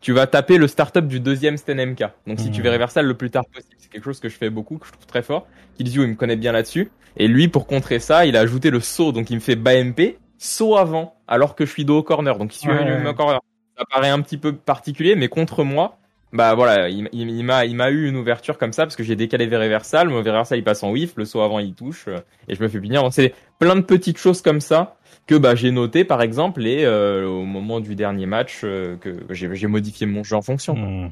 [0.00, 2.04] tu vas taper le startup du deuxième Sten MK.
[2.26, 2.64] Donc si tu Mhm.
[2.64, 4.92] V reversal le plus tard possible, c'est quelque chose que je fais beaucoup, que je
[4.92, 5.46] trouve très fort.
[5.76, 6.90] Killzio, il me connaît bien là-dessus.
[7.16, 9.74] Et lui, pour contrer ça, il a ajouté le saut, donc il me fait bas
[9.82, 12.36] MP, saut avant, alors que je suis dos au corner.
[12.36, 13.08] Donc il suit Ouais, un ouais.
[13.08, 13.40] au corner.
[13.78, 15.96] Ça paraît un petit peu particulier, mais contre moi,
[16.34, 19.02] bah voilà, il, il, il m'a il m'a eu une ouverture comme ça parce que
[19.02, 22.04] j'ai décalé vers reversal, mon reversal il passe en whiff, le saut avant il touche
[22.08, 23.02] euh, et je me fais punir.
[23.02, 26.84] Donc c'est plein de petites choses comme ça que bah j'ai noté par exemple et
[26.84, 30.76] euh, au moment du dernier match euh, que j'ai modifié mon jeu en fonction.
[30.76, 31.10] Mhm.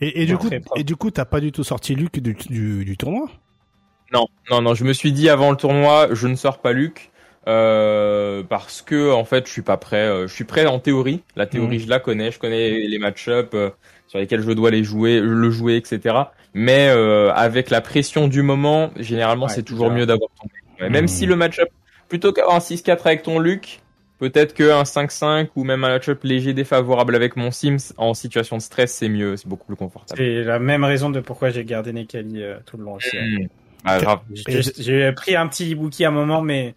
[0.00, 2.84] Et, et du coup, et du coup, t'as pas du tout sorti Luc du, du,
[2.84, 3.30] du tournoi?
[4.12, 7.10] Non, non, non, je me suis dit avant le tournoi, je ne sors pas Luc.
[7.46, 11.22] Euh, parce que en fait je suis pas prêt Euh, je suis prêt en théorie.
[11.36, 13.70] La théorie je la connais je connais les match-up euh,
[14.06, 16.16] sur lesquels je dois les jouer le jouer etc
[16.54, 20.48] mais euh, avec la pression du moment généralement Ouais, c'est toujours mieux d'avoir ton
[20.88, 21.08] même Mhm.
[21.08, 21.68] si le match-up
[22.08, 23.80] plutôt qu'avoir un 6-4 avec ton Luc
[24.20, 28.62] peut-être qu'un 5-5 ou même un match-up léger défavorable avec mon Sims en situation de
[28.62, 30.16] stress c'est mieux c'est beaucoup plus confortable.
[30.18, 33.16] C'est la même raison de pourquoi j'ai gardé Nekali euh, tout le long aussi.
[33.18, 33.48] Mhm.
[33.84, 34.20] Ah, grave.
[34.32, 36.74] J'ai pris un petit Ibuki à un moment, mais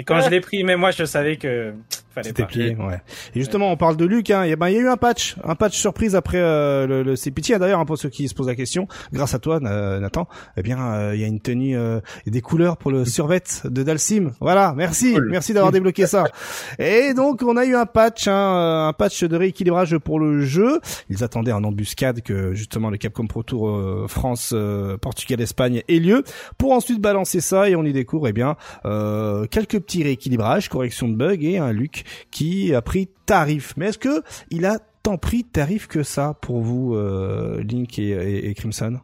[0.00, 1.72] mais quand je l'ai pris, mais moi je savais que
[2.14, 2.48] fallait C'était pas.
[2.48, 3.00] plié, ouais.
[3.36, 4.42] Et justement, on parle de Luc, hein.
[4.42, 7.14] Et ben, il y a eu un patch, un patch surprise après euh, le, le
[7.14, 7.56] CPT.
[7.58, 10.62] D'ailleurs, hein, pour ceux qui se posent la question, grâce à toi, Na- Nathan, eh
[10.62, 13.82] bien, euh, il y a une tenue euh, et des couleurs pour le survêt de
[13.84, 14.32] Dalsim.
[14.40, 15.28] Voilà, merci, Cool.
[15.30, 16.24] merci d'avoir débloqué ça.
[16.80, 20.40] Et donc, on a eu un patch, hein, euh, un patch de rééquilibrage pour le
[20.40, 20.80] jeu.
[21.10, 25.82] Ils attendaient en embuscade que justement le Capcom Pro Tour euh, France, euh, Portugal, Espagne
[25.86, 26.24] ait lieu,
[26.58, 31.08] pour ensuite balancer ça et on y découvre, eh bien, euh, quelques petits rééquilibrages, correction
[31.08, 33.74] de bugs et un Luc qui a pris tarif.
[33.76, 38.10] Mais est-ce que il a tant pris tarif que ça pour vous, euh, Link et,
[38.10, 39.00] et- et Crimson?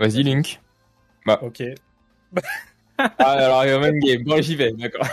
[0.00, 0.60] Vas-y Link
[1.42, 1.62] Ok.
[2.98, 5.06] ah alors il y a même game bon j'y vais d'accord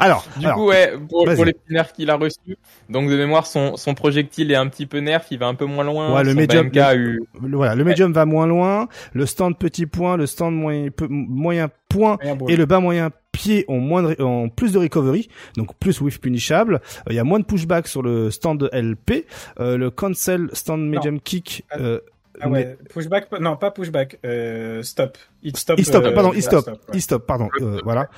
[0.00, 2.56] Alors, Du alors, coup, ouais, pour, pour les petits nerfs qu'il a reçus,
[2.88, 5.66] donc de mémoire, son, son projectile est un petit peu nerf, il va un peu
[5.66, 6.12] moins loin.
[6.14, 7.20] Ouais, le médium- a eu...
[7.40, 11.68] le, voilà, le médium va moins loin, le stand petit point, le stand moyen, moyen
[11.88, 16.00] point et le bas moyen pied ont moins de, ont plus de recovery, donc plus
[16.00, 16.80] whiff punishable.
[17.06, 19.26] Euh, Il y a moins de pushback sur le stand LP,
[19.60, 21.64] euh, le cancel stand medium kick.
[21.70, 22.00] Ah, Euh,
[22.40, 25.18] Ah ouais, pushback, non pas pushback, euh, stop.
[25.42, 25.78] It stop.
[25.78, 26.74] Il stop, euh, pardon, ouais, stop, ouais.
[26.94, 28.08] il stop, pardon, euh, voilà.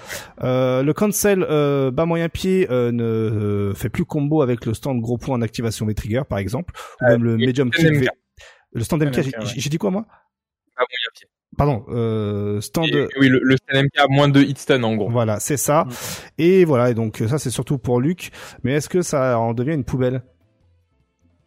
[0.43, 4.75] Euh, le cancel euh, bas moyen pied euh, ne euh, fait plus combo avec le
[4.75, 8.09] stand gros point en activation des triggers, par exemple, ou même le medium le kick.
[8.79, 9.69] Stand MK, MK, j'ai ouais.
[9.69, 10.07] dit quoi moi?
[10.79, 11.29] Y a pied.
[11.59, 12.87] Pardon, euh, stand.
[12.87, 15.11] Et- oui, le, le stun MK a moins de hit stun en gros.
[15.11, 15.85] Voilà, c'est ça.
[15.85, 15.91] Mm.
[16.39, 18.31] Et voilà, et donc ça c'est surtout pour Luc.
[18.63, 20.23] Mais est-ce que ça en devient une poubelle?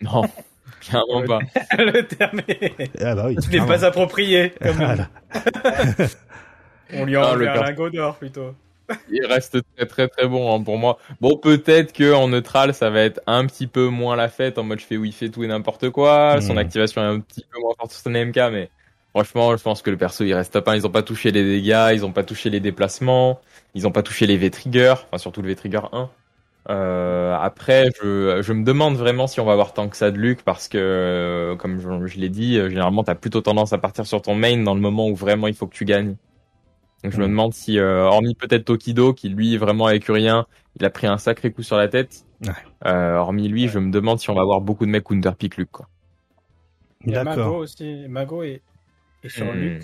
[0.01, 0.23] Non,
[0.89, 1.39] clairement pas.
[1.77, 3.37] le terme est- Ah bah oui.
[3.51, 4.53] n'est pas approprié.
[4.61, 5.07] Comme Voilà.
[6.93, 8.53] On lui a Ah, un lingot d'or plutôt.
[9.09, 10.99] il reste très très très bon hein, pour moi.
[11.21, 14.63] Bon, peut-être que en neutral, ça va être un petit peu moins la fête, en
[14.63, 16.39] mode je fais où il fait tout et n'importe quoi.
[16.41, 16.57] Son Mhm.
[16.59, 18.69] activation est un petit peu moins forte sur son MK, mais
[19.11, 20.75] franchement, je pense que le perso il reste top 1.
[20.75, 23.39] Ils ont pas touché les dégâts, ils ont pas touché les déplacements,
[23.73, 26.09] ils ont pas touché les V-Trigger, enfin surtout le V-Trigger 1.
[26.69, 30.17] Euh, après, je, je me demande vraiment si on va avoir tant que ça de
[30.17, 33.77] Luc parce que, euh, comme je, je l'ai dit, euh, généralement t'as plutôt tendance à
[33.79, 36.15] partir sur ton main dans le moment où vraiment il faut que tu gagnes.
[37.03, 37.29] Donc je me Mhm.
[37.29, 40.47] demande si, euh, hormis peut-être Tokido, qui lui vraiment avec rien,
[40.79, 42.25] il a pris un sacré coup sur la tête.
[42.41, 42.53] Ouais.
[42.87, 45.71] Euh, hormis lui, je me demande si on va avoir beaucoup de mecs counterpick Luc
[45.71, 45.89] quoi.
[47.05, 48.07] Il y a Mago aussi.
[48.07, 48.61] Mago est,
[49.23, 49.59] est sur Hmm.
[49.59, 49.83] Luc.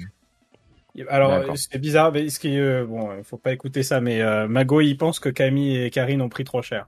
[1.07, 4.47] Alors, c'est bizarre, mais ce qui, euh, bon, il faut pas écouter ça, mais euh,
[4.47, 6.87] Mago, il pense que Camille et Karine ont pris trop cher.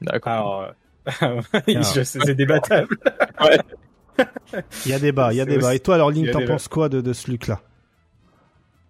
[0.00, 0.32] D'accord.
[0.32, 0.72] Alors,
[1.22, 1.40] euh,
[2.04, 2.96] c'est débattable.
[4.86, 5.66] Il y a débat, il y a débat.
[5.68, 7.60] aussi- Et toi, alors, il Link, t'en penses quoi de, de ce Luc-là?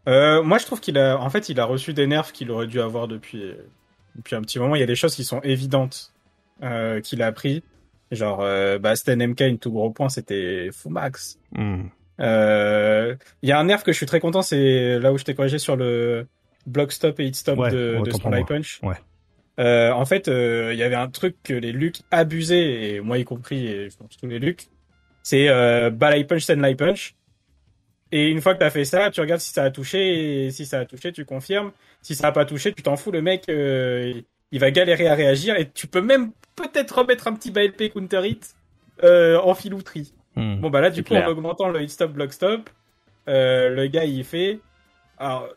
[0.06, 2.66] Euh, moi, je trouve qu'il a, en fait, il a reçu des nerfs qu'il aurait
[2.66, 3.54] dû avoir depuis,
[4.16, 4.74] depuis un petit moment.
[4.76, 6.12] Il y a des choses qui sont évidentes
[6.62, 7.62] euh, qu'il a appris.
[8.10, 11.38] Genre, euh, bah, Sten MK, une tout gros point, c'était fou max.
[12.20, 15.24] Euh, Il y a un nerf que je suis très content, c'est là où je
[15.24, 16.26] t'ai corrigé sur le
[16.66, 18.80] block stop et hit stop Ouais, de, de son punch.
[18.82, 18.96] Ouais.
[19.60, 23.18] Euh, en fait, euh, il y avait un truc que les Luke abusaient, et moi
[23.18, 24.68] y compris, et je pense tous les Luke,
[25.22, 27.14] c'est euh, punch, stand light punch.
[28.12, 30.66] Et une fois que t'as fait ça, tu regardes si ça a touché, et si
[30.66, 31.72] ça a touché, tu confirmes.
[32.02, 34.12] Si ça a pas touché, tu t'en fous, le mec, euh,
[34.52, 37.90] il va galérer à réagir, et tu peux même peut-être remettre un petit bas LP
[37.92, 38.54] counter hit
[39.02, 40.12] en filouterie.
[40.36, 40.56] Hmm.
[40.56, 41.28] Bon bah là du coup clair.
[41.28, 42.70] en augmentant le hit stop block stop,
[43.28, 44.60] euh, le gars il fait.
[45.18, 45.48] Alors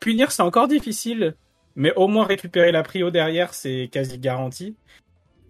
[0.00, 1.34] punir c'est encore difficile,
[1.76, 4.76] mais au moins récupérer la prio derrière c'est quasi garanti.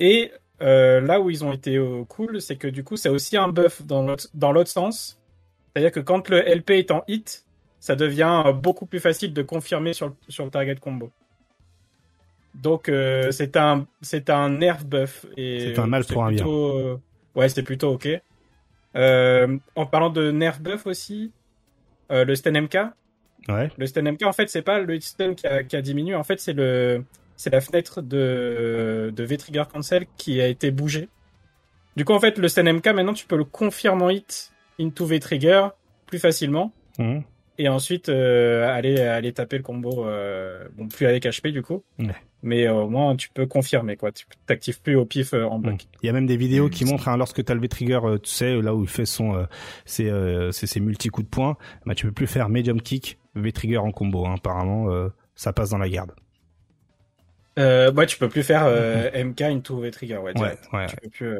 [0.00, 3.36] Et euh, là où ils ont été euh, cool, c'est que du coup c'est aussi
[3.36, 5.18] un buff dans l'autre sens.
[5.72, 7.44] C'est-à-dire que quand le LP est en hit,
[7.80, 11.10] ça devient beaucoup plus facile de confirmer sur le, sur le target combo.
[12.54, 16.46] Donc euh, c'est un c'est un nerf buff et C'est un mal pour un bien.
[17.34, 18.08] ouais c'est plutôt ok.
[18.96, 21.32] Euh, en parlant de nerf buff aussi,
[22.12, 22.78] euh, le stun MK,
[23.48, 23.70] Ouais.
[23.76, 26.22] le stun MK en fait c'est pas le stun qui a, qui a diminué, en
[26.22, 27.04] fait c'est le
[27.36, 31.08] c'est la fenêtre de de V trigger cancel qui a été bougée.
[31.96, 35.04] Du coup en fait le stun MK maintenant tu peux le confirmer en hit into
[35.06, 35.68] V trigger
[36.06, 37.20] plus facilement Hmm.
[37.58, 41.84] Et ensuite euh, aller aller taper le combo euh, bon plus avec HP du coup
[41.98, 42.14] Ouais.
[42.42, 45.58] mais euh, au moins tu peux confirmer quoi tu t'actives plus au pif euh, en
[45.60, 45.96] bloc Hmm.
[46.02, 46.70] Il y a même des vidéos Hmm.
[46.70, 49.34] qui montrent hein, lorsque t'as le V-trigger, euh, tu sais, là où il fait son,
[49.36, 49.44] euh,
[49.84, 53.78] ses, euh, ses, ses multi-coups de poing, bah, tu peux plus faire medium kick, V-trigger
[53.78, 54.26] en combo.
[54.26, 54.34] Hein.
[54.36, 56.12] Apparemment, euh, ça passe dans la garde.
[57.58, 60.86] euh, ouais tu peux plus faire euh, MK into V trigger ouais, Ouais, ouais.
[60.86, 61.38] tu peux plus euh,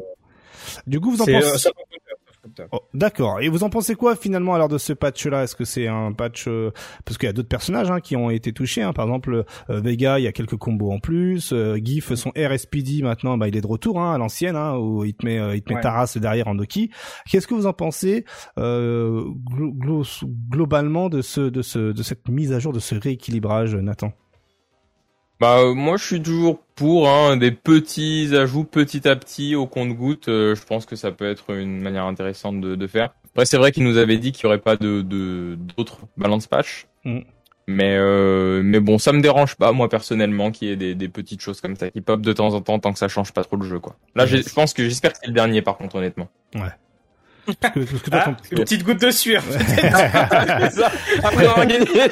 [0.86, 1.70] Du coup, vous en pensez...
[2.72, 3.40] Oh, D'accord.
[3.40, 5.44] Et vous en pensez quoi finalement alors de ce patch-là?
[5.44, 6.70] Est-ce que c'est un patch euh,
[7.04, 8.92] parce qu'il y a d'autres personnages hein, qui ont été touchés hein.
[8.92, 11.52] Par exemple, euh, Vega, il y a quelques combos en plus.
[11.52, 15.04] Euh, Gif, son RSPD maintenant, bah, il est de retour hein, à l'ancienne, hein, où
[15.04, 15.80] il te met, il te met Ouais.
[15.82, 16.90] Taras derrière en Doki.
[17.30, 18.24] Qu'est-ce que vous en pensez
[18.58, 22.94] euh, glo- glo- globalement de ce, de ce, de cette mise à jour, de ce
[22.94, 24.12] rééquilibrage, Nathan?
[25.40, 29.66] Bah euh, moi je suis toujours pour hein, des petits ajouts petit à petit au
[29.66, 30.28] compte-goutte.
[30.28, 33.10] Euh, je pense que ça peut être une manière intéressante de, de faire.
[33.32, 36.46] Après c'est vrai qu'il nous avait dit qu'il y aurait pas de de- d'autres balance
[36.46, 36.86] patch.
[37.04, 37.20] Mm.
[37.66, 41.08] Mais euh, mais bon ça me dérange pas moi personnellement qu'il y ait des, des
[41.08, 43.42] petites choses comme ça qui pop de temps en temps tant que ça change pas
[43.42, 43.96] trop le jeu quoi.
[44.14, 46.28] Là je pense que j'espère que c'est le dernier par contre honnêtement.
[47.60, 49.42] Parce que, parce que toi, Ah, ton- une petite goutte de sueur.
[51.22, 51.86] Après avoir gagné,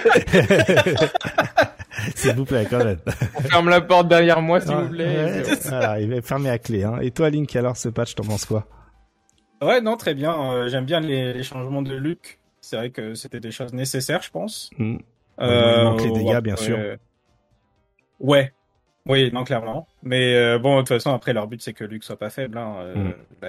[2.17, 2.99] S'il vous plaît, quand même.
[3.37, 5.43] on ferme la porte derrière moi s'il vous plaît.
[5.45, 6.85] ouais, voilà, il est fermé à clé.
[6.85, 6.99] Hein.
[7.01, 8.67] Et toi, Link, alors ce patch, t'en penses quoi?
[9.63, 13.15] Ouais non très bien euh, j'aime bien les, les changements de Luke c'est vrai que
[13.15, 14.97] c'était des choses nécessaires je pense Hmm.
[15.41, 16.77] il manque les ouais, dégâts, bien sûr.
[16.77, 16.97] euh,
[18.19, 18.53] Ouais.
[19.07, 19.87] Oui, non, clairement.
[20.05, 22.57] Mais euh, bon, de toute façon, après, leur but, c'est que Luke soit pas faible.
[22.57, 23.15] Hein, euh, Mm.
[23.41, 23.49] bah,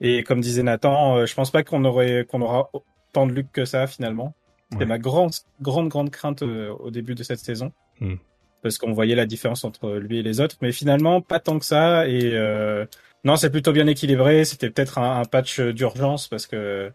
[0.00, 3.52] et comme disait Nathan, euh, je pense pas qu'on aurait qu'on aura autant de Luke
[3.52, 4.34] que ça, finalement.
[4.72, 4.88] C'était Ouais.
[4.88, 7.72] ma grande, grande, grande crainte euh, au début de cette saison.
[8.00, 8.14] Mm.
[8.62, 10.56] Parce qu'on voyait la différence entre lui et les autres.
[10.62, 12.08] Mais finalement, pas tant que ça.
[12.08, 12.86] Et euh,
[13.22, 14.44] non, c'est plutôt bien équilibré.
[14.44, 16.90] C'était peut-être un, un patch d'urgence parce que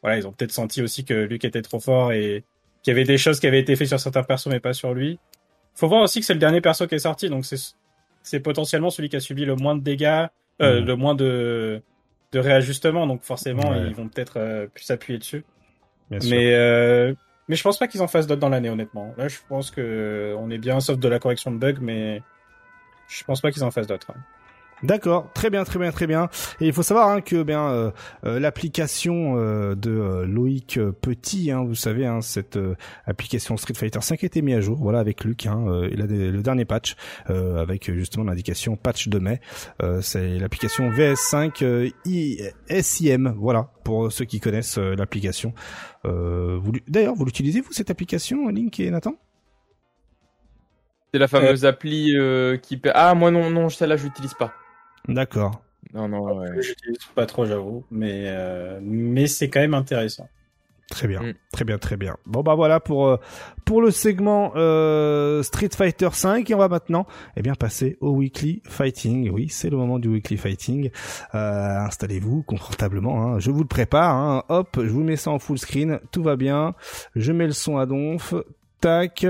[0.00, 2.44] voilà, ils ont peut-être senti aussi que Luke était trop fort et
[2.82, 4.94] qu'il y avait des choses qui avaient été faites sur certains persos mais pas sur
[4.94, 5.18] lui.
[5.74, 7.56] Faut voir aussi que c'est le dernier perso qui est sorti, donc c'est
[8.22, 10.26] c'est potentiellement celui qui a subi le moins de dégâts,
[10.60, 10.86] euh, Mhm.
[10.86, 11.82] le moins de
[12.32, 13.86] de réajustements, donc forcément Ouais.
[13.88, 15.44] ils vont peut-être euh, plus s'appuyer dessus.
[16.10, 16.18] Bien.
[16.30, 17.14] Mais euh,
[17.48, 19.14] mais je pense pas qu'ils en fassent d'autres dans l'année honnêtement.
[19.16, 22.22] Là je pense que on est bien sauf de la correction de bugs, mais
[23.08, 24.10] je pense pas qu'ils en fassent d'autres.
[24.10, 24.20] hein.
[24.82, 26.28] D'accord, très bien, très bien, très bien.
[26.60, 27.90] Et il faut savoir hein, que bien euh,
[28.26, 32.74] euh, l'application euh, de euh, Loïc Petit, hein, vous savez, hein, cette euh,
[33.06, 34.78] application Street Fighter 5 a été mise à jour.
[34.80, 36.96] Voilà, avec Luc, hein, euh, il a des- le dernier patch
[37.30, 39.40] euh, avec justement l'indication patch de mai.
[39.84, 42.40] Euh, C'est l'application VS5 euh, I-
[42.82, 43.34] SIM.
[43.38, 45.54] Voilà, pour ceux qui connaissent euh, l'application.
[46.06, 49.14] Euh, D'ailleurs, vous l'utilisez vous cette application, Link et Nathan?
[51.12, 52.80] C'est la fameuse appli euh, qui...
[52.94, 54.52] Ah, moi non, non, celle-là, je l'utilise pas.
[55.08, 55.62] D'accord.
[55.94, 56.62] Non, non, ouais.
[56.62, 60.28] J'utilise pas trop, j'avoue, mais euh, mais c'est quand même intéressant.
[60.90, 61.32] Très bien, Mm.
[61.52, 62.16] très bien, très bien.
[62.26, 63.16] Bon bah voilà pour euh,
[63.64, 67.06] pour le segment euh, Street Fighter 5 et on va maintenant
[67.36, 69.30] eh bien passer au weekly fighting.
[69.30, 70.90] Oui, c'est le moment du weekly fighting.
[71.34, 73.22] Euh, Installez-vous confortablement.
[73.34, 73.38] Hein.
[73.38, 74.14] Je vous le prépare.
[74.16, 74.44] Hein.
[74.50, 75.98] Hop, je vous mets ça en full screen.
[76.10, 76.74] Tout va bien.
[77.16, 78.34] Je mets le son à donf.
[78.82, 79.26] Tac,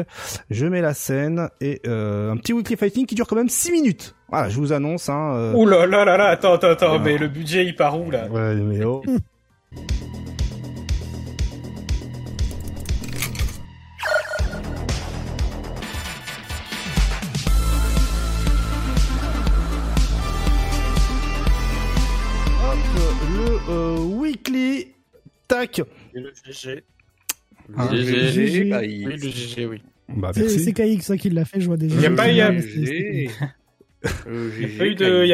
[0.51, 3.71] je mets la scène et euh, un petit weekly fighting qui dure quand même 6
[3.71, 4.15] minutes.
[4.31, 5.11] Voilà, je vous annonce.
[5.11, 8.01] Hein, euh, Ouh là là là là, attends, attends, attends, mais le budget il part
[8.01, 8.29] où là?
[8.29, 9.03] Ouais, mais oh.
[22.65, 22.79] Hop,
[23.37, 24.95] le euh, weekly.
[25.47, 25.83] Tac.
[26.15, 26.85] Le GG.
[27.77, 28.29] Ah, GG.
[28.33, 29.83] GG, bah, Oui, il- le GG, oui.
[30.09, 30.73] Bah C'est.
[30.73, 31.95] KX ça qui l'a fait, je vois déjà.
[31.95, 32.07] Il n'y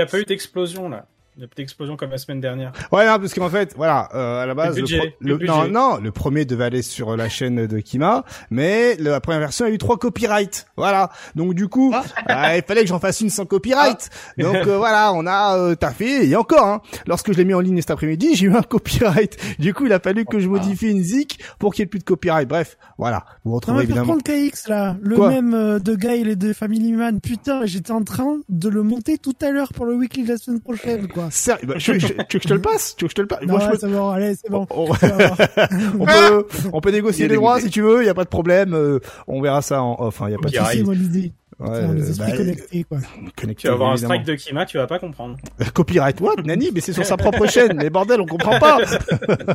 [0.01, 1.09] a pas eu d'explosion là.
[1.39, 2.73] Il y a pas d'explosion comme la semaine dernière.
[2.91, 5.53] Ouais, non, parce qu'en fait, voilà, euh, à la base, Le budget, pro- le budget.
[5.53, 9.65] non, non, le premier devait aller sur la chaîne de Kima, mais la première version
[9.65, 10.67] a eu trois copyrights.
[10.77, 11.11] Voilà.
[11.37, 12.01] Donc du coup, euh,
[12.57, 14.11] il fallait que j'en fasse une sans copyright.
[14.37, 16.67] Donc euh, voilà, on a euh, taffé et encore.
[16.67, 19.37] Hein, lorsque je l'ai mis en ligne cet après-midi, j'ai eu un copyright.
[19.61, 22.01] Du coup, il a fallu que je modifie une zik pour qu'il y ait plus
[22.01, 22.49] de copyright.
[22.49, 23.25] Bref, voilà.
[23.45, 24.19] Vous Non, retrouverez mais par évidemment.
[24.19, 27.93] contre, KX, là, le Quoi même euh, de Guile et de Family Man, putain, j'étais
[27.93, 31.07] en train de le monter tout à l'heure pour le weekly de la semaine prochaine,
[31.07, 31.28] quoi.
[31.31, 32.95] Sérieux, bah, tu, veux que je- tu veux que je te le passe?
[32.97, 34.35] Tu veux que je te le passe Non, Moi, je ouais, peux- c'est bon, allez,
[34.35, 34.67] c'est bon.
[34.71, 34.91] on,
[36.01, 38.03] on peut, on peut négocier les droits si tu veux.
[38.03, 38.75] Il y a pas de problème.
[38.75, 40.21] euh, on verra ça en off.
[40.27, 41.33] Il y a pas de Ok.
[41.61, 42.99] Ouais, les euh, esprits bah, connectés, quoi.
[43.37, 45.37] connecté, Tu vas avoir un strike de Kima, tu vas pas comprendre.
[45.75, 46.71] Copyright what, Nani?
[46.73, 47.77] Mais c'est sur sa propre chaîne.
[47.77, 48.79] Mais bordel, on comprend pas.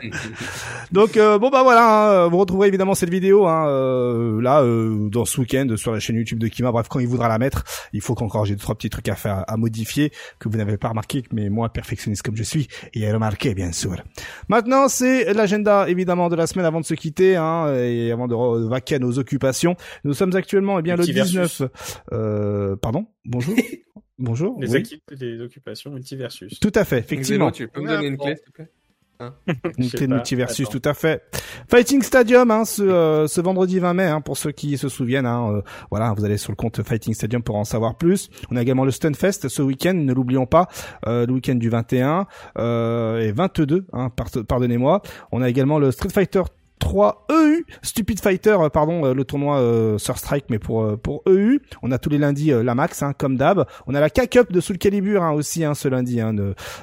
[0.91, 5.09] Donc euh, bon bah voilà, hein, vous retrouverez évidemment cette vidéo hein, euh, là euh,
[5.09, 6.71] dans ce week-end sur la chaîne YouTube de Kima.
[6.71, 9.15] Bref, quand il voudra la mettre, il faut qu'encore j'ai deux trois petits trucs à
[9.15, 13.05] faire, à modifier que vous n'avez pas remarqué, mais moi perfectionniste comme je suis, il
[13.05, 13.95] a remarqué bien sûr.
[14.49, 18.67] Maintenant c'est l'agenda évidemment de la semaine avant de se quitter hein, et avant de
[18.67, 19.75] vaquer à nos occupations.
[20.03, 21.61] Nous sommes actuellement eh bien le Multiversus.
[21.61, 21.69] 19.
[22.11, 23.55] Euh, pardon, bonjour,
[24.19, 24.57] bonjour.
[24.61, 24.79] Les, Oui.
[24.81, 26.59] acti- les occupations multiversus.
[26.59, 27.51] Tout à fait, effectivement.
[27.51, 28.69] Tu peux me donner une clé, s'il te plaît
[29.47, 30.79] Une Je sais clé de multiversus, attends.
[30.79, 31.21] tout à fait.
[31.69, 35.27] Fighting Stadium, hein, ce, euh, ce vendredi 20 mai, hein, pour ceux qui se souviennent.
[35.27, 38.29] Hein, euh, voilà, vous allez sur le compte Fighting Stadium pour en savoir plus.
[38.51, 40.67] On a également le Stunfest ce week-end, ne l'oublions pas,
[41.07, 45.01] euh, le week-end du 21 euh, et 22, hein, par- pardonnez-moi.
[45.31, 46.41] On a également le Street Fighter
[46.79, 50.97] 3 EU, Stupid Fighter, euh, pardon, euh, le tournoi euh, Sur Strike, mais pour euh,
[50.97, 51.59] pour EU.
[51.81, 53.65] On a tous les lundis euh, la Max, hein, comme d'hab.
[53.87, 56.19] On a la K-Cup de Soul Calibur hein, aussi, hein, ce lundi.
[56.19, 56.33] Hein,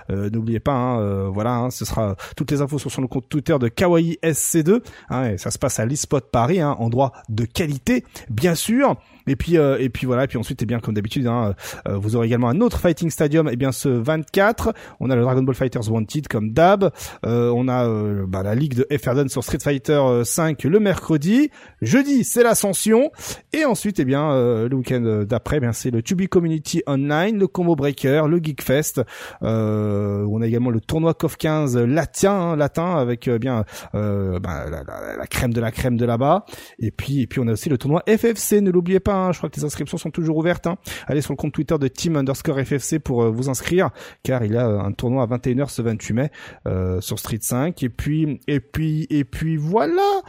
[0.08, 3.28] N'oubliez pas, hein, euh, voilà, hein, ce sera toutes les infos sont sur le compte
[3.28, 4.80] Twitter de Kawaii SC2.
[5.10, 8.96] Hein, et ça se passe à l'eSpot Paris, endroit de qualité, bien sûr.
[9.26, 11.54] Et puis euh, et puis voilà, et puis ensuite, et bien comme d'habitude, hein,
[11.88, 14.72] euh, vous aurez également un autre Fighting Stadium, et bien ce 24.
[15.00, 16.90] On a le Dragon Ball Fighters Wanted comme d'hab.
[17.26, 20.80] Euh, on a euh, bah, la ligue de FRDN sur Street Fighter euh, 5 le
[20.80, 21.50] mercredi.
[21.82, 23.10] Jeudi, c'est l'Ascension.
[23.52, 27.38] Et ensuite, eh bien, euh, le week-end d'après, eh bien c'est le Tubi Community Online,
[27.38, 29.02] le Combo Breaker, le Geekfest.
[29.42, 34.38] Euh, on a également le tournoi KOF 15 latin, hein, latin avec euh, bien euh,
[34.38, 36.44] bah, la- la crème de la crème de là-bas.
[36.78, 38.60] Et puis, et puis on a aussi le tournoi FFC.
[38.60, 39.09] Ne l'oubliez pas.
[39.14, 40.66] Hein, je crois que les inscriptions sont toujours ouvertes.
[40.66, 40.76] Hein.
[41.06, 43.90] Allez sur le compte Twitter de Team underscore FFC pour euh, vous inscrire,
[44.22, 46.30] car il a euh, un tournoi à 21h ce 28 mai
[46.66, 47.82] euh, sur Street 5.
[47.82, 50.20] Et puis, et puis, et puis voilà.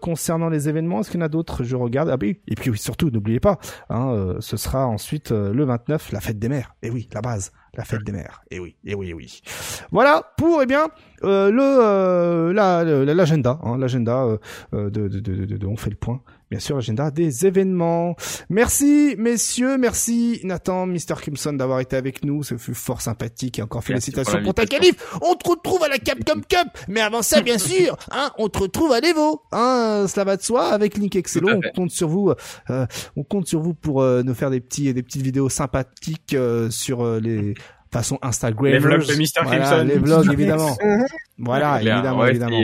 [0.00, 1.64] Concernant les événements, est-ce qu'il y en a d'autres?
[1.64, 2.08] Je regarde.
[2.10, 2.40] Ah oui.
[2.48, 3.58] Et puis oui, surtout, n'oubliez pas,
[3.90, 6.74] hein, ce sera ensuite le 29, la fête des mères.
[6.82, 8.42] Et oui, la base, la fête des mères.
[8.50, 9.40] Et oui, et oui, et oui.
[9.92, 10.88] Voilà pour eh bien
[11.24, 14.24] euh, le euh, la- le- l'agenda, hein, l'agenda
[14.72, 16.20] euh, de, de, de, de- on fait le point.
[16.50, 18.16] Bien sûr, l'agenda des événements.
[18.48, 19.76] Merci, messieurs.
[19.76, 21.16] Merci, Nathan, Mr.
[21.20, 22.42] Crimson, d'avoir été avec nous.
[22.42, 23.58] Ce fut fort sympathique.
[23.58, 24.94] Et encore Merci félicitations pour pour ta qualif.
[25.20, 26.68] On te retrouve à la Capcom Cup.
[26.88, 29.42] Mais avant ça, bien sûr, hein, on te retrouve à l'Evo.
[29.52, 30.68] Hein, cela va de soi.
[30.68, 32.32] Avec Link Excello, on compte sur vous.
[32.70, 32.86] euh,
[33.16, 36.70] on compte sur vous pour euh, nous faire des petits, des petites vidéos sympathiques euh,
[36.70, 37.54] sur euh, les
[37.92, 38.72] façon Instagram.
[38.72, 39.44] Les vlogs de Mr.
[39.44, 39.84] Voilà, Crimson.
[39.86, 40.76] les vlogs, évidemment.
[41.38, 42.60] Voilà, évidemment, ouais, évidemment.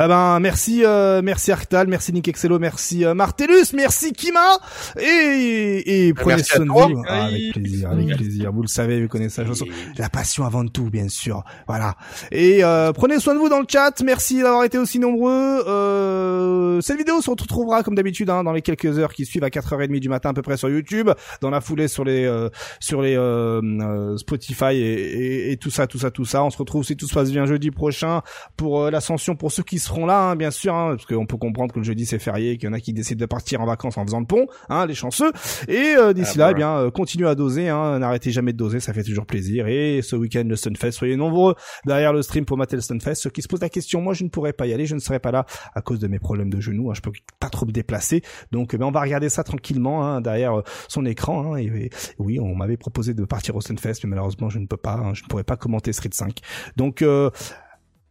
[0.00, 4.58] Eh ben merci euh, merci Arctal, merci Nick Excello, merci euh, Martellus, merci Kima
[4.98, 7.02] et et prenez soin de vous.
[7.06, 8.52] Ah, avec plaisir, avec plaisir.
[8.52, 9.66] Vous le savez, vous connaissez la chanson.
[9.98, 11.44] La passion avant tout, bien sûr.
[11.66, 11.96] Voilà.
[12.30, 14.02] Et euh, prenez soin de vous dans le chat.
[14.04, 15.64] Merci d'avoir été aussi nombreux.
[15.66, 19.48] Euh, cette vidéo se retrouvera comme d'habitude hein, dans les quelques heures qui suivent à
[19.48, 22.48] 4h30 du matin à peu près sur YouTube, dans la foulée sur les euh,
[22.80, 26.44] sur les euh, euh, Spotify et, et, et tout ça, tout ça, tout ça.
[26.44, 28.22] On se retrouve si tout se passe bien jeudi prochain
[28.56, 31.36] pour euh, l'ascension pour ceux qui seront là, hein, bien sûr, hein, parce qu'on peut
[31.36, 33.66] comprendre que le jeudi c'est férié, qu'il y en a qui décident de partir en
[33.66, 35.32] vacances en faisant le pont, hein, les chanceux.
[35.68, 38.58] Et euh, d'ici Ah, là, eh bien, euh, continuez à doser, hein, n'arrêtez jamais de
[38.58, 39.66] doser, ça fait toujours plaisir.
[39.68, 41.54] Et ce week-end, le Stunfest, soyez nombreux
[41.86, 43.16] derrière le stream pour mater le Stunfest.
[43.16, 45.00] Ceux qui se posent la question, moi je ne pourrais pas y aller, je ne
[45.00, 45.44] serai pas là
[45.74, 48.22] à cause de mes problèmes de genoux, je peux pas trop me déplacer.
[48.50, 51.54] Donc, eh on va regarder ça tranquillement hein, derrière euh, son écran.
[51.54, 54.66] hein, et, et oui, on m'avait proposé de partir au Stunfest, mais malheureusement, je ne
[54.66, 56.38] peux pas, je ne pourrais pas commenter Street 5.
[56.76, 57.30] Donc, euh,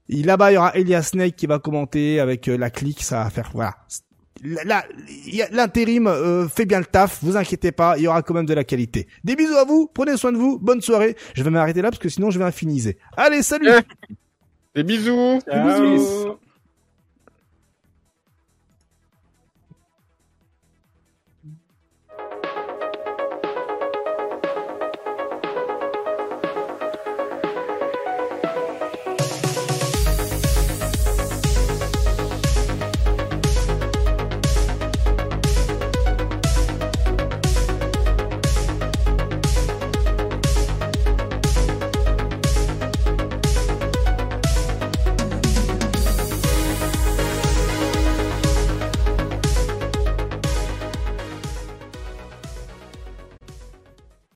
[0.10, 3.30] là-bas, il y aura Elias Snake qui va commenter avec euh, la clique, ça va
[3.30, 3.76] faire voilà.
[4.44, 4.84] Là,
[5.52, 8.54] l'intérim euh, fait bien le taf, vous inquiétez pas, il y aura quand même de
[8.54, 9.08] la qualité.
[9.24, 11.16] Des bisous à vous, prenez soin de vous, bonne soirée.
[11.36, 12.98] Je vais m'arrêter là parce que sinon je vais infiniser.
[13.16, 13.70] Allez, salut.
[14.74, 15.40] Des bisous.
[15.48, 16.40] Ciao.